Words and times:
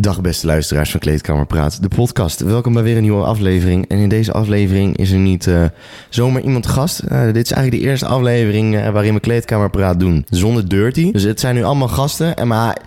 Dag 0.00 0.20
beste 0.20 0.46
luisteraars 0.46 0.90
van 0.90 1.00
Kleedkamer 1.00 1.46
Praat, 1.46 1.82
de 1.82 1.88
podcast. 1.88 2.40
Welkom 2.40 2.72
bij 2.72 2.82
weer 2.82 2.96
een 2.96 3.02
nieuwe 3.02 3.24
aflevering. 3.24 3.88
En 3.88 3.98
in 3.98 4.08
deze 4.08 4.32
aflevering 4.32 4.96
is 4.96 5.10
er 5.10 5.18
niet 5.18 5.46
uh, 5.46 5.64
zomaar 6.08 6.42
iemand 6.42 6.66
gast. 6.66 7.02
Uh, 7.02 7.24
dit 7.24 7.44
is 7.44 7.52
eigenlijk 7.52 7.82
de 7.82 7.88
eerste 7.88 8.06
aflevering 8.06 8.74
uh, 8.74 8.88
waarin 8.88 9.14
we 9.14 9.20
Kleedkamer 9.20 9.70
Praat 9.70 10.00
doen 10.00 10.26
zonder 10.30 10.68
Dirty. 10.68 11.12
Dus 11.12 11.22
het 11.22 11.40
zijn 11.40 11.54
nu 11.54 11.62
allemaal 11.62 11.88
gasten. 11.88 12.36
En 12.36 12.46
maar 12.46 12.78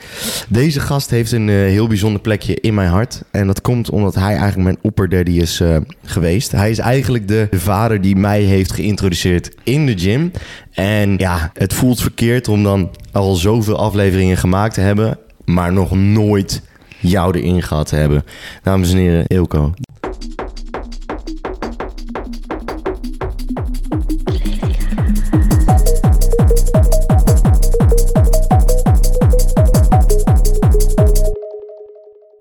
deze 0.47 0.79
gast 0.79 1.09
heeft 1.09 1.31
een 1.31 1.47
heel 1.47 1.87
bijzonder 1.87 2.21
plekje 2.21 2.55
in 2.55 2.73
mijn 2.73 2.89
hart. 2.89 3.21
En 3.31 3.47
dat 3.47 3.61
komt 3.61 3.89
omdat 3.89 4.15
hij 4.15 4.35
eigenlijk 4.35 4.63
mijn 4.63 4.79
opperdaddy 4.81 5.31
is 5.31 5.63
geweest. 6.03 6.51
Hij 6.51 6.69
is 6.69 6.79
eigenlijk 6.79 7.27
de 7.27 7.47
vader 7.51 8.01
die 8.01 8.15
mij 8.15 8.41
heeft 8.41 8.71
geïntroduceerd 8.71 9.55
in 9.63 9.85
de 9.85 9.97
gym. 9.97 10.31
En 10.71 11.17
ja, 11.17 11.51
het 11.53 11.73
voelt 11.73 12.01
verkeerd 12.01 12.47
om 12.47 12.63
dan 12.63 12.89
al 13.11 13.35
zoveel 13.35 13.77
afleveringen 13.77 14.37
gemaakt 14.37 14.73
te 14.73 14.81
hebben, 14.81 15.17
maar 15.45 15.73
nog 15.73 15.91
nooit 15.91 16.61
jou 17.01 17.37
erin 17.37 17.61
gehad 17.61 17.89
hebben. 17.89 18.23
Dames 18.63 18.91
en 18.91 18.97
heren, 18.97 19.27
Ilko. 19.27 19.73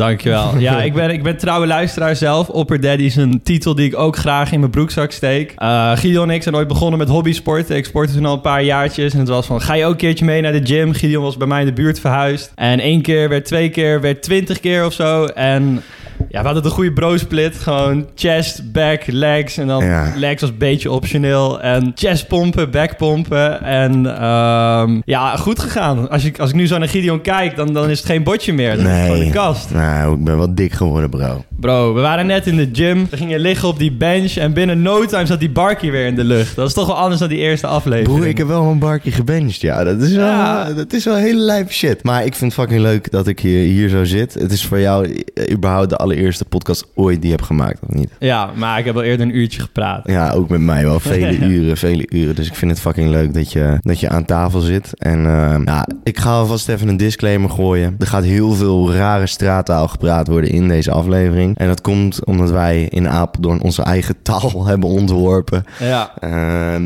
Dankjewel. 0.01 0.59
Ja, 0.59 0.83
ik 0.83 0.93
ben, 0.93 1.11
ik 1.11 1.23
ben 1.23 1.37
trouwe 1.37 1.67
luisteraar 1.67 2.17
zelf. 2.17 2.49
Opper 2.49 2.81
Daddy 2.81 3.03
is 3.03 3.17
een 3.17 3.43
titel 3.43 3.75
die 3.75 3.87
ik 3.87 3.99
ook 3.99 4.17
graag 4.17 4.53
in 4.53 4.59
mijn 4.61 4.71
broekzak 4.71 5.11
steek. 5.11 5.55
Uh, 5.59 5.97
Gideon 5.97 6.29
en 6.29 6.35
ik 6.35 6.43
zijn 6.43 6.57
ooit 6.57 6.69
begonnen 6.69 6.99
met 6.99 7.09
hobbysporten. 7.09 7.77
Ik 7.77 7.85
sportte 7.85 8.15
toen 8.15 8.27
al 8.27 8.35
een 8.35 8.41
paar 8.41 8.63
jaartjes. 8.63 9.13
En 9.13 9.19
het 9.19 9.29
was 9.29 9.47
van, 9.47 9.61
ga 9.61 9.75
je 9.75 9.85
ook 9.85 9.91
een 9.91 9.97
keertje 9.97 10.25
mee 10.25 10.41
naar 10.41 10.53
de 10.53 10.67
gym? 10.67 10.93
Gideon 10.93 11.23
was 11.23 11.37
bij 11.37 11.47
mij 11.47 11.61
in 11.61 11.67
de 11.67 11.73
buurt 11.73 12.01
verhuisd. 12.01 12.53
En 12.55 12.81
één 12.81 13.03
keer 13.03 13.29
werd 13.29 13.45
twee 13.45 13.69
keer, 13.69 14.01
werd 14.01 14.23
twintig 14.23 14.61
keer 14.61 14.85
of 14.85 14.93
zo. 14.93 15.25
En 15.25 15.83
ja, 16.31 16.41
we 16.41 16.47
hadden 16.47 16.65
een 16.65 16.71
goede 16.71 16.93
bro 16.93 17.17
split. 17.17 17.59
Gewoon 17.59 18.07
chest, 18.15 18.73
back, 18.73 19.03
legs. 19.07 19.57
En 19.57 19.67
dan 19.67 19.85
legs 20.17 20.41
was 20.41 20.51
een 20.51 20.59
beetje 20.59 20.91
optioneel. 20.91 21.61
En 21.61 21.93
chest 21.95 22.27
pompen, 22.29 22.71
back 22.71 22.97
pompen. 22.97 23.63
En 23.63 24.25
um, 24.25 25.03
ja, 25.05 25.37
goed 25.37 25.59
gegaan. 25.59 26.11
Als 26.11 26.25
ik, 26.25 26.39
als 26.39 26.51
ik 26.51 26.57
nu 26.57 26.67
zo 26.67 26.79
naar 26.79 26.89
Gideon 26.89 27.21
kijk, 27.21 27.57
dan, 27.57 27.73
dan 27.73 27.91
is 27.91 27.99
het 27.99 28.07
geen 28.07 28.23
botje 28.23 28.53
meer. 28.53 28.77
Dat 28.77 28.85
nee. 28.85 29.01
is 29.01 29.07
gewoon 29.07 29.27
de 29.27 29.31
kast. 29.31 29.71
Nou, 29.71 30.15
ik 30.15 30.25
ben 30.25 30.37
wel 30.37 30.55
dik 30.55 30.73
geworden, 30.73 31.11
bro. 31.11 31.45
Bro, 31.61 31.95
we 31.95 32.01
waren 32.01 32.27
net 32.27 32.47
in 32.47 32.57
de 32.57 32.69
gym. 32.73 33.07
We 33.11 33.17
gingen 33.17 33.41
liggen 33.41 33.69
op 33.69 33.79
die 33.79 33.93
bench. 33.93 34.37
En 34.37 34.53
binnen 34.53 34.83
no 34.83 35.07
time 35.07 35.27
zat 35.27 35.41
die 35.41 35.51
barkie 35.51 35.91
weer 35.91 36.07
in 36.07 36.15
de 36.15 36.25
lucht. 36.25 36.57
Dat 36.57 36.69
is 36.69 36.75
toch 36.75 36.87
wel 36.87 36.99
anders 36.99 37.21
dan 37.21 37.29
die 37.29 37.39
eerste 37.39 37.67
aflevering. 37.67 38.17
Broer, 38.17 38.27
ik 38.27 38.39
heb 38.39 38.47
wel 38.47 38.65
een 38.65 38.79
barkie 38.79 39.13
gebenched. 39.13 39.61
Ja, 39.61 39.85
dat 39.85 40.01
is 40.01 40.13
wel, 40.13 40.27
ja. 40.27 40.73
dat 40.73 40.93
is 40.93 41.05
wel 41.05 41.17
hele 41.17 41.41
lijp 41.41 41.73
shit. 41.73 42.03
Maar 42.03 42.25
ik 42.25 42.35
vind 42.35 42.53
het 42.53 42.61
fucking 42.61 42.81
leuk 42.81 43.11
dat 43.11 43.27
ik 43.27 43.41
hier, 43.41 43.65
hier 43.65 43.89
zo 43.89 44.05
zit. 44.05 44.35
Het 44.35 44.53
is 44.53 44.65
voor 44.65 44.81
jou 44.81 45.23
überhaupt 45.51 45.91
de 45.91 45.97
allereerste 45.97 46.19
podcast 46.49 46.87
ooit 46.95 47.23
die 47.23 47.31
heb 47.31 47.43
gemaakt, 47.43 47.81
of 47.89 47.95
niet? 47.95 48.11
Ja, 48.19 48.51
maar 48.55 48.79
ik 48.79 48.85
heb 48.85 48.95
al 48.95 49.03
eerder 49.03 49.27
een 49.27 49.37
uurtje 49.37 49.61
gepraat. 49.61 50.03
Ja, 50.05 50.33
ook 50.33 50.49
met 50.49 50.61
mij 50.61 50.85
wel. 50.85 51.01
Vele 51.11 51.39
uren, 51.39 51.77
vele 51.77 52.07
uren. 52.09 52.35
Dus 52.35 52.47
ik 52.47 52.55
vind 52.55 52.71
het 52.71 52.81
fucking 52.81 53.09
leuk 53.09 53.35
dat 53.35 53.53
je, 53.53 53.79
dat 53.81 54.01
je 54.01 54.09
aan 54.09 54.25
tafel 54.25 54.61
zit. 54.61 54.91
En 54.99 55.19
uh, 55.19 55.57
ja, 55.65 55.87
ik 56.03 56.19
ga 56.19 56.31
alvast 56.31 56.69
even 56.69 56.89
een 56.89 56.97
disclaimer 56.97 57.51
gooien. 57.51 57.95
Er 57.99 58.07
gaat 58.07 58.25
heel 58.25 58.53
veel 58.53 58.95
rare 58.95 59.27
straattaal 59.27 59.89
gepraat 59.89 60.29
worden 60.29 60.51
in 60.51 60.69
deze 60.69 60.91
aflevering. 60.91 61.59
En 61.59 61.67
dat 61.67 61.81
komt 61.81 62.25
omdat 62.25 62.51
wij 62.51 62.85
in 62.85 63.09
Apeldoorn 63.09 63.63
onze 63.63 63.83
eigen 63.83 64.23
taal 64.23 64.67
hebben 64.67 64.89
ontworpen. 64.89 65.65
Ja. 65.79 66.13
Uh, 66.25 66.77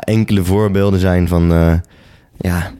enkele 0.00 0.44
voorbeelden 0.44 1.00
zijn 1.00 1.28
van... 1.28 1.52
Uh, 1.52 1.72
ja, 2.36 2.70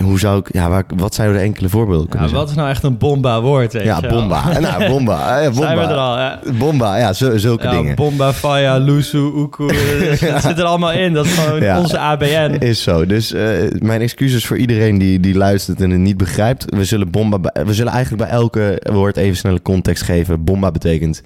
hoe 0.00 0.18
zou 0.18 0.38
ik, 0.38 0.52
ja, 0.52 0.68
waar, 0.68 0.84
wat 0.96 1.14
zouden 1.14 1.38
de 1.38 1.42
enkele 1.42 1.68
voorbeelden 1.68 2.08
kunnen 2.08 2.28
ja, 2.28 2.34
Wat 2.34 2.48
is 2.48 2.54
nou 2.54 2.68
echt 2.68 2.82
een 2.82 2.98
bomba 2.98 3.40
woord? 3.40 3.72
Ja, 3.72 4.00
bomba. 4.00 4.58
nou, 4.58 4.88
bomba. 4.88 5.40
Ja, 5.40 5.50
bomba. 5.50 5.66
Zijn 5.66 5.78
we 5.78 5.84
er 5.84 5.96
al, 5.96 6.18
ja. 6.18 6.40
Bomba, 6.58 6.96
ja, 6.96 7.12
zulke 7.12 7.64
ja, 7.64 7.70
dingen. 7.70 7.94
Bomba, 7.94 8.32
Faya, 8.32 8.76
Lusu, 8.76 9.18
Uku. 9.18 9.66
Dat 10.32 10.42
zit 10.42 10.58
er 10.58 10.64
allemaal 10.64 10.92
in. 10.92 11.12
Dat 11.12 11.24
is 11.24 11.34
gewoon 11.34 11.78
onze 11.78 11.98
ABN. 11.98 12.56
Is 12.58 12.82
zo. 12.82 13.06
Dus 13.06 13.32
uh, 13.32 13.42
mijn 13.78 14.00
excuses 14.00 14.46
voor 14.46 14.56
iedereen 14.56 14.98
die, 14.98 15.20
die 15.20 15.34
luistert 15.34 15.80
en 15.80 15.90
het 15.90 16.00
niet 16.00 16.16
begrijpt. 16.16 16.64
We 16.68 16.84
zullen 16.84 17.10
bomba, 17.10 17.38
we 17.66 17.74
zullen 17.74 17.92
eigenlijk 17.92 18.22
bij 18.22 18.32
elke 18.32 18.82
woord 18.92 19.16
even 19.16 19.36
snelle 19.36 19.62
context 19.62 20.02
geven. 20.02 20.44
Bomba 20.44 20.70
betekent 20.70 21.22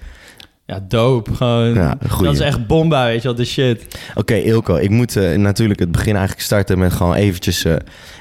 ja, 0.67 0.81
dope. 0.89 1.35
Gewoon, 1.35 1.75
ja, 1.75 1.99
dat 2.23 2.35
is 2.35 2.41
echt 2.41 2.67
bomba, 2.67 3.05
weet 3.05 3.23
je 3.23 3.29
wel, 3.29 3.37
de 3.37 3.45
shit. 3.45 3.99
Oké, 4.15 4.35
Ilko, 4.35 4.77
ik 4.77 4.91
moet 4.91 5.17
uh, 5.17 5.37
natuurlijk 5.37 5.81
het 5.81 5.93
begin 5.93 6.13
eigenlijk 6.13 6.45
starten 6.45 6.79
met 6.79 6.93
gewoon 6.93 7.15
eventjes... 7.15 7.65
Uh, 7.65 7.75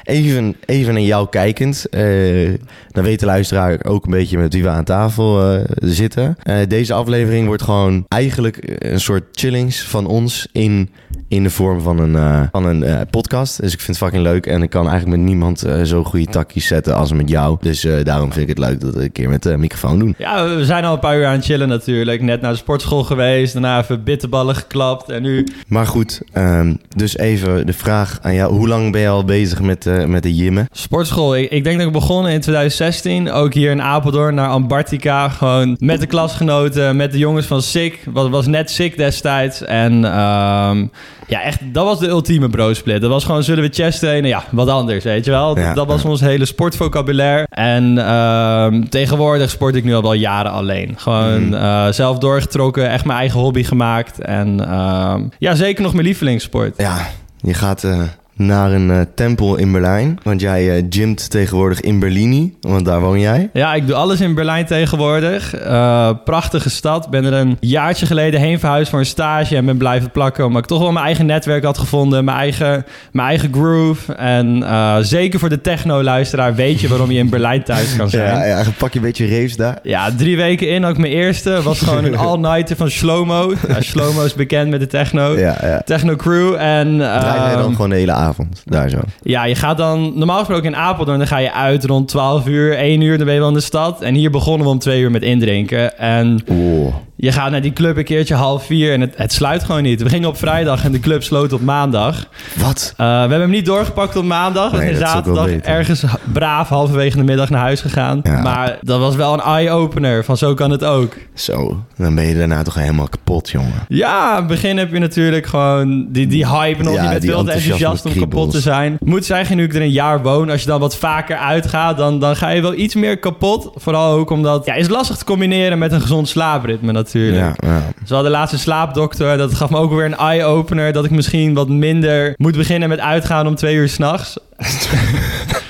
even, 0.04 0.56
even 0.66 0.94
naar 0.94 1.04
jou 1.04 1.30
kijkend. 1.30 1.86
Uh, 1.92 2.54
dan 2.90 3.04
weet 3.04 3.20
de 3.20 3.26
luisteraar 3.26 3.86
ook 3.86 4.06
een 4.06 4.12
beetje 4.12 4.38
met 4.38 4.54
wie 4.54 4.64
we 4.64 4.70
aan 4.70 4.84
tafel 4.84 5.60
zitten. 5.76 6.38
deze 6.68 6.94
aflevering 6.94 7.48
wordt 7.48 7.62
gewoon 7.64 8.06
eigenlijk 8.08 8.58
een 8.78 9.00
soort 9.00 9.24
chillings 9.32 9.82
van 9.82 10.08
ons 10.08 10.48
in 10.52 10.90
in 11.28 11.44
de 11.44 11.50
vorm 11.50 11.82
van 11.82 12.00
een, 12.00 12.48
van 12.52 12.66
een 12.66 13.08
podcast. 13.10 13.62
Dus 13.62 13.74
ik 13.74 13.80
vind 13.80 14.00
het 14.00 14.06
fucking 14.06 14.24
leuk. 14.24 14.46
En 14.46 14.62
ik 14.62 14.70
kan 14.70 14.88
eigenlijk 14.90 15.18
met 15.18 15.28
niemand 15.28 15.66
zo 15.84 16.04
goede 16.04 16.26
takjes 16.26 16.68
zetten 16.68 16.96
als 16.96 17.12
met 17.12 17.30
jou. 17.30 17.58
Dus 17.62 17.88
daarom 18.04 18.32
vind 18.32 18.50
ik 18.50 18.58
het 18.58 18.68
leuk 18.68 18.80
dat 18.82 18.96
we 18.96 19.04
een 19.04 19.12
keer 19.12 19.30
met 19.30 19.44
de 19.44 19.58
microfoon 19.58 20.00
doen. 20.00 20.16
Ja, 20.18 20.56
we 20.56 20.66
zijn 20.66 20.86
al 20.86 20.94
een 20.94 21.00
paar 21.00 21.18
uur 21.18 21.26
aan 21.26 21.36
het 21.36 21.46
chillen 21.46 21.68
natuurlijk. 21.68 22.22
Net 22.22 22.35
naar 22.42 22.52
de 22.52 22.58
sportschool 22.58 23.04
geweest. 23.04 23.54
Daarna 23.54 23.82
even 23.82 24.04
bitterballen 24.04 24.56
geklapt. 24.56 25.10
En 25.10 25.22
nu... 25.22 25.48
Maar 25.68 25.88
goed, 25.88 26.22
um, 26.34 26.80
dus 26.96 27.18
even 27.18 27.66
de 27.66 27.74
vraag 27.74 28.20
aan 28.22 28.34
jou. 28.34 28.54
Hoe 28.54 28.68
lang 28.68 28.92
ben 28.92 29.02
je 29.02 29.08
al 29.08 29.26
bezig 29.26 29.62
met, 29.62 30.08
met 30.08 30.24
de 30.24 30.34
gymmen? 30.34 30.68
Sportschool. 30.72 31.36
Ik, 31.36 31.52
ik, 31.52 31.64
denk 31.64 31.78
dat 31.78 31.88
ik 31.88 31.94
begonnen 31.94 32.32
in 32.32 32.42
2016. 32.42 33.32
Ook 33.32 33.54
hier 33.54 33.72
in 33.72 33.82
Apeldoorn 33.82 34.36
naar 34.36 34.50
Ambartica. 34.50 35.30
Gewoon 35.30 35.76
met 35.80 36.00
de 36.00 36.08
klasgenoten. 36.08 36.96
Met 36.96 37.12
de 37.12 37.18
jongens 37.18 37.46
van 37.46 37.62
SIck. 37.62 38.04
Was, 38.14 38.30
was 38.30 38.48
net 38.48 38.72
SIck 38.72 38.98
destijds. 38.98 39.62
En... 39.62 40.20
Um, 40.20 40.92
ja, 41.28 41.42
echt, 41.42 41.60
dat 41.74 41.86
was 41.86 42.00
de 42.00 42.08
ultieme 42.08 42.50
bro-split. 42.50 43.02
Dat 43.02 43.10
was 43.10 43.24
gewoon, 43.24 43.44
zullen 43.44 43.64
we 43.64 43.70
chest 43.74 44.00
trainen? 44.00 44.30
Ja, 44.30 44.44
wat 44.52 44.68
anders, 44.68 45.04
weet 45.04 45.26
je 45.26 45.32
wel. 45.32 45.58
dat 45.74 45.88
was 45.88 46.06
ons 46.06 46.22
hele 46.22 46.46
sportvocabulaire. 46.46 47.48
En 47.50 47.98
uh, 47.98 48.68
tegenwoordig 48.90 49.50
sport 49.50 49.76
ik 49.76 49.84
nu 49.84 49.94
al 49.94 50.02
wel 50.02 50.14
jaren 50.14 50.52
alleen. 50.52 50.94
Gewoon 50.98 51.46
mm. 51.46 51.54
uh, 51.54 51.88
zelf 51.92 52.18
doorgetrokken, 52.26 52.90
echt 52.90 53.06
mijn 53.06 53.20
eigen 53.20 53.40
hobby 53.40 53.64
gemaakt. 53.64 54.20
En 54.20 54.62
uh, 54.62 55.16
ja, 55.38 55.56
zeker 55.56 55.84
nog 55.84 55.94
mijn 55.94 56.06
lievelingssport. 56.06 56.78
Ja, 56.78 57.08
je 57.38 57.54
gaat 57.54 57.84
eh, 57.84 58.02
naar 58.36 58.72
een 58.72 58.90
uh, 58.90 59.02
tempel 59.16 59.56
in 59.56 59.72
Berlijn. 59.72 60.20
Want 60.24 60.42
jij 60.42 60.78
uh, 60.78 60.84
gymt 60.90 61.30
tegenwoordig 61.30 61.82
in 61.82 62.00
Berlini, 62.00 62.54
want 62.62 62.86
daar 62.86 63.02
woon 63.02 63.20
jij. 63.20 63.50
Ja, 63.54 63.74
ik 63.74 63.88
doe 63.88 63.96
alles 63.96 64.22
in 64.22 64.34
Berlijn 64.34 64.66
tegenwoordig. 64.66 65.66
Uh, 65.66 66.10
prachtige 66.26 66.70
stad. 66.70 67.10
Ben 67.10 67.26
er 67.26 67.34
een 67.34 67.58
jaartje 67.60 68.06
geleden 68.06 68.40
heen 68.40 68.60
verhuisd 68.60 68.90
voor 68.90 69.00
een 69.00 69.06
stage 69.06 69.56
en 69.56 69.66
ben 69.66 69.78
blijven 69.78 70.12
plakken. 70.12 70.46
Omdat 70.46 70.62
ik 70.62 70.68
toch 70.68 70.80
wel 70.80 70.92
mijn 70.92 71.06
eigen 71.06 71.26
netwerk 71.26 71.64
had 71.64 71.78
gevonden, 71.78 72.26
mijn 72.26 72.38
eigen, 72.38 72.86
mijn 73.12 73.28
eigen 73.28 73.54
groove. 73.54 74.14
En 74.14 74.64
zeker 75.06 75.40
voor 75.40 75.50
de 75.50 75.62
techno-luisteraar 75.62 76.56
weet 76.56 76.82
je 76.82 76.88
waarom 76.88 77.12
je 77.12 77.20
in 77.20 77.30
Berlijn 77.30 77.64
thuis 77.64 77.96
kan 77.96 78.10
zijn. 78.20 78.38
Ja, 78.38 78.46
ja 78.46 78.64
pak 78.78 78.94
je 78.94 79.00
een 79.00 79.06
beetje 79.06 79.28
raves 79.28 79.56
daar. 79.56 79.80
Ja, 79.84 80.12
drie 80.18 80.38
weken 80.38 80.70
in 80.70 80.86
ook 80.86 80.98
mijn 80.98 81.14
eerste. 81.14 81.62
Was 81.62 81.80
gewoon 81.80 82.04
een 82.04 82.18
all-nighter 82.28 82.76
van 82.76 82.90
Shlomo. 82.90 83.54
Ja, 83.68 83.82
Shlomo 83.82 84.24
is 84.24 84.34
bekend 84.34 84.70
met 84.70 84.80
de 84.80 84.88
techno. 84.88 85.38
Ja, 85.38 85.58
ja. 85.62 85.82
Techno 85.86 86.16
crew. 86.16 86.54
En, 86.54 86.98
Draai 86.98 87.56
dan 87.56 87.72
gewoon 87.72 87.90
de 87.90 87.96
hele 87.96 88.12
avond? 88.12 88.25
Avond, 88.26 88.64
daar 88.66 88.90
zo. 88.90 89.00
Ja, 89.22 89.44
je 89.44 89.56
gaat 89.56 89.78
dan 89.78 90.18
normaal 90.18 90.40
gesproken 90.40 90.66
in 90.66 90.76
Apeldoorn, 90.76 91.18
dan 91.18 91.28
ga 91.28 91.38
je 91.38 91.52
uit 91.52 91.86
rond 91.86 92.08
12 92.08 92.48
uur, 92.48 92.78
1 92.78 93.02
uur, 93.02 93.18
dan 93.18 93.26
ben 93.26 93.34
je 93.34 93.40
wel 93.40 93.50
in 93.50 93.56
de 93.56 93.62
stad. 93.62 94.02
En 94.02 94.16
hier 94.16 94.32
begonnen 94.32 94.66
we 94.66 94.74
om 94.74 94.80
2 94.80 95.02
uur 95.02 95.12
met 95.12 95.24
indrinken. 95.24 95.98
En 95.98 96.40
oh. 96.48 96.96
Je 97.16 97.32
gaat 97.32 97.52
naar 97.52 97.62
die 97.62 97.74
club 97.74 97.98
een 97.98 98.04
keertje 98.04 98.36
half 98.36 98.66
vier 98.66 98.94
en 98.94 99.02
het, 99.02 99.14
het 99.18 99.34
sluit 99.34 99.64
gewoon 99.64 99.84
niet. 99.84 100.02
We 100.02 100.10
gingen 100.10 100.30
op 100.30 100.38
vrijdag 100.38 100.84
en 100.84 100.92
de 100.92 101.00
club 101.00 101.24
sloot 101.24 101.54
op 101.54 101.62
maandag. 101.62 102.26
Wat? 102.56 102.94
Uh, 102.98 102.98
we 102.98 103.04
hebben 103.12 103.40
hem 103.40 103.50
niet 103.50 103.66
doorgepakt 103.66 104.16
op 104.16 104.24
maandag. 104.24 104.72
We 104.72 104.78
zijn 104.78 104.96
zaterdag 104.96 105.50
ergens 105.50 106.04
braaf 106.34 106.70
halverwege 106.70 107.18
de 107.18 107.24
middag 107.24 107.50
naar 107.50 107.62
huis 107.62 107.82
gegaan. 107.82 108.20
Ja. 108.24 108.42
Maar 108.42 108.78
dat 108.82 109.00
was 109.00 109.16
wel 109.16 109.34
een 109.34 109.40
eye-opener 109.40 110.26
van 110.26 110.38
zo 110.38 110.54
kan 110.54 110.72
het 110.72 110.84
ook. 110.84 111.14
Zo, 111.34 111.84
dan 111.98 112.16
ben 112.16 112.26
je 112.26 112.36
daarna 112.36 112.64
toch 112.64 112.76
helemaal 112.76 113.08
kapot, 113.10 113.50
jongen. 113.50 113.86
Ja, 113.88 114.30
in 114.32 114.36
het 114.36 114.48
begin 114.48 114.78
heb 114.78 114.92
je 114.92 115.00
natuurlijk 115.00 115.46
gewoon 115.46 116.08
die, 116.12 116.28
die 116.28 116.48
hype 116.48 116.84
nog. 116.84 116.94
Ja, 116.94 117.04
je 117.04 117.10
bent 117.10 117.26
veel 117.26 117.40
enthousiast 117.40 118.06
om 118.06 118.14
kapot 118.14 118.52
te 118.52 118.62
zijn. 118.62 118.98
Moet 119.04 119.26
zeggen, 119.26 119.58
nu 119.58 119.64
ik 119.64 119.76
er 119.76 119.82
een 119.82 119.92
jaar 119.92 120.22
woon, 120.22 120.50
als 120.50 120.62
je 120.62 120.68
dan 120.68 120.80
wat 120.80 120.96
vaker 120.96 121.38
uitgaat, 121.38 121.98
dan, 121.98 122.20
dan 122.20 122.36
ga 122.36 122.50
je 122.50 122.62
wel 122.62 122.74
iets 122.74 122.96
meer 122.96 123.18
kapot. 123.18 123.72
Vooral 123.76 124.14
ook 124.14 124.30
omdat, 124.30 124.66
ja, 124.66 124.74
is 124.74 124.90
lastig 124.90 125.18
te 125.18 125.26
combineren 125.26 125.78
met 125.78 125.92
een 125.92 126.02
gezond 126.02 126.28
slaapritme 126.28 126.94
natuurlijk. 127.06 127.62
Ja, 127.62 127.70
ja. 127.70 127.82
Zoals 128.04 128.24
de 128.24 128.30
laatste 128.30 128.58
slaapdokter, 128.58 129.38
dat 129.38 129.54
gaf 129.54 129.70
me 129.70 129.78
ook 129.78 129.92
weer 129.92 130.06
een 130.06 130.18
eye-opener 130.18 130.94
dat 130.94 131.06
ik 131.06 131.12
misschien 131.12 131.54
wat 131.54 131.70
minder 131.70 132.34
moet 132.38 132.58
beginnen 132.58 132.90
met 132.90 133.00
uitgaan 133.00 133.48
om 133.48 133.56
twee 133.56 133.76
uur 133.76 133.90
s'nachts. 133.90 134.38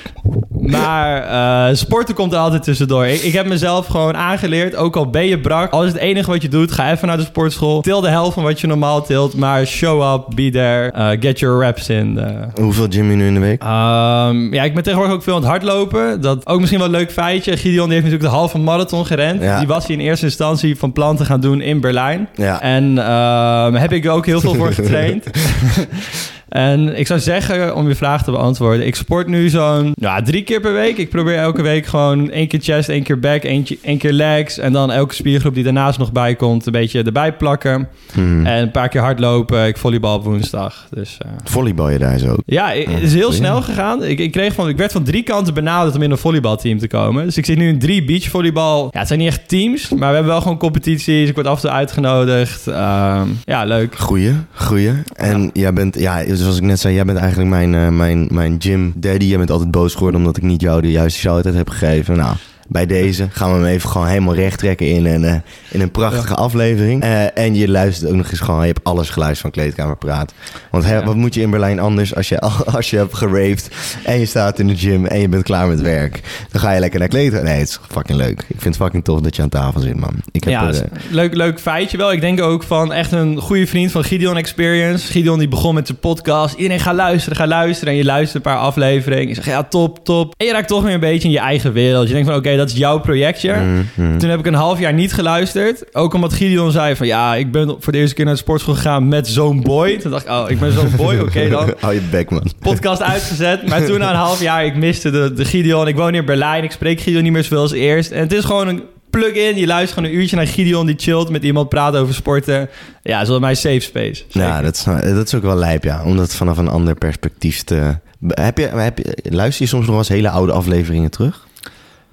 Maar 0.70 1.22
eh, 1.68 1.74
sporten 1.76 2.14
komt 2.14 2.32
er 2.32 2.38
altijd 2.38 2.62
tussendoor. 2.62 3.06
Ik, 3.06 3.20
ik 3.22 3.32
heb 3.32 3.46
mezelf 3.46 3.86
gewoon 3.86 4.16
aangeleerd, 4.16 4.76
ook 4.76 4.96
al 4.96 5.10
ben 5.10 5.26
je 5.26 5.40
brak, 5.40 5.72
al 5.72 5.84
is 5.84 5.92
het 5.92 6.00
enige 6.00 6.30
wat 6.30 6.42
je 6.42 6.48
doet, 6.48 6.72
ga 6.72 6.90
even 6.92 7.08
naar 7.08 7.16
de 7.16 7.22
sportschool. 7.24 7.80
Til 7.80 8.00
de 8.00 8.08
helft 8.08 8.34
van 8.34 8.42
wat 8.42 8.60
je 8.60 8.66
normaal 8.66 9.02
tilt, 9.04 9.34
maar 9.36 9.66
show 9.66 10.14
up, 10.14 10.34
be 10.34 10.50
there, 10.50 10.90
eh, 10.90 11.08
get 11.20 11.38
your 11.38 11.60
reps 11.64 11.88
in. 11.88 12.18
eh. 12.18 12.62
Hoeveel 12.62 12.86
gym 12.90 13.10
je 13.10 13.16
nu 13.16 13.26
in 13.26 13.34
de 13.34 13.40
week? 13.40 13.62
Ehm, 13.62 14.54
ja, 14.54 14.62
ik 14.62 14.74
ben 14.74 14.82
tegenwoordig 14.82 15.14
ook 15.16 15.22
veel 15.22 15.34
aan 15.34 15.40
het 15.40 15.50
hardlopen. 15.50 16.20
Dat 16.20 16.46
ook 16.46 16.58
misschien 16.58 16.80
wel 16.80 16.88
een 16.88 16.94
leuk 16.94 17.12
feitje. 17.12 17.56
Gideon 17.56 17.84
die 17.88 17.92
heeft 17.92 18.04
natuurlijk 18.04 18.30
de 18.32 18.36
halve 18.38 18.58
marathon 18.58 19.06
gerend. 19.06 19.42
Ja. 19.42 19.58
Die 19.58 19.66
was 19.66 19.86
hij 19.86 19.94
in 19.96 20.00
eerste 20.02 20.24
instantie 20.26 20.78
van 20.78 20.92
plan 20.92 21.16
te 21.16 21.24
gaan 21.24 21.40
doen 21.40 21.60
in 21.60 21.80
Berlijn. 21.80 22.28
Ja. 22.34 22.60
En 22.60 22.98
ehm, 22.98 23.74
heb 23.74 23.92
ik 23.92 24.08
ook 24.08 24.26
heel 24.26 24.40
veel 24.40 24.54
voor 24.54 24.72
getraind. 24.82 25.24
en 26.48 26.98
ik 26.98 27.06
zou 27.06 27.20
zeggen, 27.20 27.74
om 27.76 27.88
je 27.88 27.94
vraag 27.94 28.22
te 28.24 28.30
beantwoorden... 28.30 28.86
ik 28.86 28.94
sport 28.96 29.26
nu 29.26 29.48
zo'n 29.48 29.92
ja, 29.94 30.22
drie 30.22 30.42
keer 30.42 30.60
per 30.60 30.72
week. 30.72 30.96
Ik 30.96 31.10
probeer 31.10 31.36
elke 31.36 31.62
week 31.62 31.86
gewoon 31.86 32.30
één 32.30 32.48
keer 32.48 32.60
chest, 32.62 32.88
één 32.88 33.02
keer 33.02 33.18
back, 33.18 33.42
eentje, 33.44 33.78
één 33.82 33.98
keer 33.98 34.12
legs... 34.12 34.58
en 34.58 34.72
dan 34.72 34.92
elke 34.92 35.14
spiergroep 35.14 35.54
die 35.54 35.64
daarnaast 35.64 35.98
nog 35.98 36.12
bij 36.12 36.34
komt... 36.34 36.66
een 36.66 36.72
beetje 36.72 37.02
erbij 37.02 37.32
plakken. 37.36 37.88
Hmm. 38.12 38.46
En 38.46 38.62
een 38.62 38.70
paar 38.70 38.88
keer 38.88 39.00
hardlopen. 39.00 39.66
Ik 39.66 39.76
volleybal 39.76 40.14
op 40.16 40.24
woensdag. 40.24 40.86
Dus... 40.90 41.18
eh, 41.18 41.30
Volleybal 41.44 41.90
je 41.90 41.98
daar 41.98 42.18
zo? 42.18 42.36
ja, 42.46 42.74
i- 42.76 42.86
het 42.90 43.02
is 43.02 43.14
heel 43.14 43.30
Ja. 43.30 43.36
snel 43.36 43.62
gegaan. 43.62 44.04
Ik, 44.04 44.18
ik, 44.18 44.32
kreeg 44.32 44.54
van, 44.54 44.68
ik 44.68 44.76
werd 44.76 44.92
van 44.92 45.02
drie 45.04 45.22
kanten 45.22 45.54
benaderd 45.54 45.94
om 45.96 46.02
in 46.02 46.10
een 46.10 46.18
volleybalteam 46.18 46.78
te 46.78 46.88
komen. 46.88 47.24
Dus 47.24 47.36
ik 47.36 47.44
zit 47.44 47.56
nu 47.58 47.68
in 47.68 47.78
drie 47.78 48.04
beachvolleybal. 48.04 48.88
Ja, 48.92 48.98
het 48.98 49.08
zijn 49.08 49.18
niet 49.18 49.28
echt 49.28 49.48
teams, 49.48 49.88
maar 49.88 50.08
we 50.08 50.14
hebben 50.14 50.32
wel 50.32 50.40
gewoon 50.40 50.58
competities. 50.58 51.28
Ik 51.28 51.34
word 51.34 51.46
af 51.46 51.54
en 51.54 51.60
toe 51.60 51.70
uitgenodigd. 51.70 52.66
Ehm, 52.66 53.28
ja, 53.44 53.64
leuk. 53.64 53.94
Goeie, 53.98 54.32
goeie. 54.54 54.90
En 55.14 55.50
jij 55.52 55.72
bent, 55.72 55.98
ja, 55.98 56.18
zoals 56.46 56.60
ik 56.60 56.66
net 56.66 56.80
zei, 56.80 56.94
jij 56.94 57.04
bent 57.04 57.18
eigenlijk 57.18 57.50
mijn, 57.50 57.74
eh, 57.74 57.88
mijn, 57.88 58.28
mijn 58.30 58.56
gym 58.58 58.92
daddy. 58.96 59.24
Jij 59.24 59.38
bent 59.38 59.50
altijd 59.50 59.70
boos 59.70 59.94
geworden 59.94 60.20
omdat 60.20 60.36
ik 60.36 60.42
niet 60.42 60.60
jou 60.60 60.80
de 60.80 60.90
juiste 60.90 61.18
shout-out 61.18 61.54
heb 61.54 61.68
gegeven. 61.68 62.16
Nou, 62.16 62.36
bij 62.68 62.86
deze 62.86 63.28
gaan 63.30 63.48
we 63.52 63.56
hem 63.56 63.66
even 63.66 63.88
gewoon 63.90 64.06
helemaal 64.06 64.34
recht 64.34 64.58
trekken 64.58 64.86
in 64.86 65.06
een, 65.06 65.24
eh, 65.24 65.34
in 65.70 65.80
een 65.80 65.90
prachtige 65.90 66.34
aflevering. 66.34 67.02
Eh, 67.02 67.38
en 67.38 67.54
je 67.54 67.68
luistert 67.68 68.10
ook 68.10 68.16
nog 68.16 68.30
eens 68.30 68.40
gewoon, 68.40 68.60
je 68.60 68.66
hebt 68.66 68.84
alles 68.84 69.08
geluisterd 69.10 69.40
van 69.40 69.50
Kleedkamer 69.62 69.96
Praat. 69.96 70.34
Want 70.70 70.84
Ja. 70.84 71.04
wat 71.04 71.14
moet 71.16 71.34
je 71.34 71.40
in 71.40 71.50
Berlijn 71.50 71.78
anders 71.78 72.14
als 72.14 72.28
je, 72.28 72.40
als 72.76 72.90
je 72.90 72.96
hebt 72.96 73.14
geraved 73.14 73.70
en 74.04 74.18
je 74.18 74.26
staat 74.26 74.58
in 74.58 74.66
de 74.66 74.76
gym 74.76 75.06
en 75.06 75.20
je 75.20 75.28
bent 75.28 75.42
klaar 75.42 75.68
met 75.68 75.80
werk. 75.80 76.20
Dan 76.50 76.60
ga 76.60 76.72
je 76.72 76.80
lekker 76.80 76.98
naar 76.98 77.08
Kleedkamer. 77.08 77.44
Nee, 77.44 77.58
het 77.58 77.68
is 77.68 77.78
fucking 77.90 78.18
leuk. 78.18 78.40
Ik 78.40 78.60
vind 78.60 78.74
het 78.74 78.76
fucking 78.84 79.04
tof 79.04 79.20
dat 79.20 79.36
je 79.36 79.42
aan 79.42 79.48
tafel 79.48 79.80
zit, 79.80 79.96
man. 79.96 80.14
Ik 80.30 80.44
heb 80.44 80.52
Ja, 80.52 80.68
er, 80.68 80.74
eh, 80.74 80.80
leuk, 81.10 81.34
leuk 81.34 81.60
feitje 81.60 81.96
wel. 81.96 82.12
Ik 82.12 82.20
denk 82.20 82.40
ook 82.40 82.62
van 82.62 82.92
echt 82.92 83.12
een 83.12 83.38
goede 83.38 83.66
vriend 83.66 83.90
van 83.90 84.04
Gideon 84.04 84.36
Experience. 84.36 85.12
Gideon 85.12 85.38
die 85.38 85.48
begon 85.48 85.74
met 85.74 85.86
zijn 85.86 85.98
podcast. 85.98 86.54
Iedereen 86.54 86.80
gaat 86.80 86.94
luisteren, 86.94 87.36
ga 87.36 87.46
luisteren. 87.46 87.92
En 87.92 87.98
je 87.98 88.04
luistert 88.04 88.34
een 88.44 88.52
paar 88.52 88.60
afleveringen. 88.60 89.28
Je 89.28 89.34
zegt 89.34 89.46
ja, 89.46 89.62
top, 89.62 90.04
top. 90.04 90.34
En 90.36 90.46
je 90.46 90.52
raakt 90.52 90.68
toch 90.68 90.82
weer 90.82 90.94
een 90.94 91.00
beetje 91.00 91.28
in 91.28 91.34
je 91.34 91.40
eigen 91.40 91.72
wereld. 91.72 92.06
Je 92.06 92.12
denkt 92.12 92.28
van 92.28 92.36
oké, 92.38 92.55
dat 92.56 92.70
is 92.70 92.76
jouw 92.76 92.98
projectje. 92.98 93.54
mm, 93.54 93.88
mm. 93.94 94.18
Toen 94.18 94.30
heb 94.30 94.38
ik 94.38 94.46
een 94.46 94.54
half 94.54 94.78
jaar 94.78 94.92
niet 94.92 95.12
geluisterd. 95.12 95.94
Ook 95.94 96.14
omdat 96.14 96.32
Gideon 96.32 96.70
zei 96.70 96.96
van... 96.96 97.06
ja, 97.06 97.34
ik 97.34 97.52
ben 97.52 97.76
voor 97.80 97.92
de 97.92 97.98
eerste 97.98 98.14
keer 98.14 98.24
naar 98.24 98.34
de 98.34 98.40
sportschool 98.40 98.74
gegaan 98.74 99.08
met 99.08 99.28
zo'n 99.28 99.62
boy. 99.62 99.96
Toen 99.96 100.10
dacht 100.10 100.24
ik, 100.24 100.30
oh, 100.30 100.44
ik 100.48 100.58
ben 100.58 100.72
zo'n 100.72 100.92
boy, 100.96 101.18
oké 101.26 101.48
dan. 101.48 101.74
Hou 101.80 101.94
je 101.94 102.00
bek, 102.10 102.30
man. 102.30 102.50
Podcast 102.60 103.02
uitgezet. 103.02 103.68
Maar 103.68 103.84
toen 103.84 103.98
na 103.98 104.10
een 104.10 104.16
half 104.16 104.40
jaar, 104.40 104.64
ik 104.64 104.76
miste 104.76 105.10
de, 105.10 105.32
de 105.32 105.44
Gideon. 105.44 105.88
Ik 105.88 105.96
woon 105.96 106.14
in 106.14 106.24
Berlijn. 106.24 106.64
Ik 106.64 106.70
spreek 106.70 107.00
Gideon 107.00 107.22
niet 107.22 107.32
meer 107.32 107.42
zoveel 107.42 107.60
als 107.60 107.72
eerst. 107.72 108.10
En 108.10 108.20
het 108.20 108.32
is 108.32 108.44
gewoon 108.44 108.68
een 108.68 108.82
plug-in. 109.10 109.56
Je 109.56 109.66
luistert 109.66 109.92
gewoon 109.92 110.08
een 110.08 110.16
uurtje 110.16 110.36
naar 110.36 110.46
Gideon. 110.46 110.86
Die 110.86 110.94
chillt 110.98 111.30
met 111.30 111.42
iemand, 111.42 111.68
praat 111.68 111.96
over 111.96 112.14
sporten. 112.14 112.68
Ja, 113.02 113.12
dat 113.12 113.22
is 113.22 113.28
wel 113.28 113.40
mijn 113.40 113.56
safe 113.56 113.80
space. 113.80 114.24
Zeker. 114.28 114.48
Ja, 114.48 114.62
dat 114.62 114.74
is, 114.74 114.84
dat 115.14 115.26
is 115.26 115.34
ook 115.34 115.42
wel 115.42 115.56
lijp, 115.56 115.84
ja. 115.84 116.04
Om 116.04 116.16
dat 116.16 116.34
vanaf 116.34 116.58
een 116.58 116.68
ander 116.68 116.94
perspectief 116.94 117.62
te... 117.62 117.98
Heb 118.26 118.58
je, 118.58 118.66
heb 118.66 118.98
je, 118.98 119.16
luister 119.22 119.64
je 119.64 119.68
soms 119.70 119.82
nog 119.82 119.90
wel 119.90 119.98
eens 119.98 120.08
hele 120.08 120.30
oude 120.30 120.52
afleveringen 120.52 121.10
terug? 121.10 121.45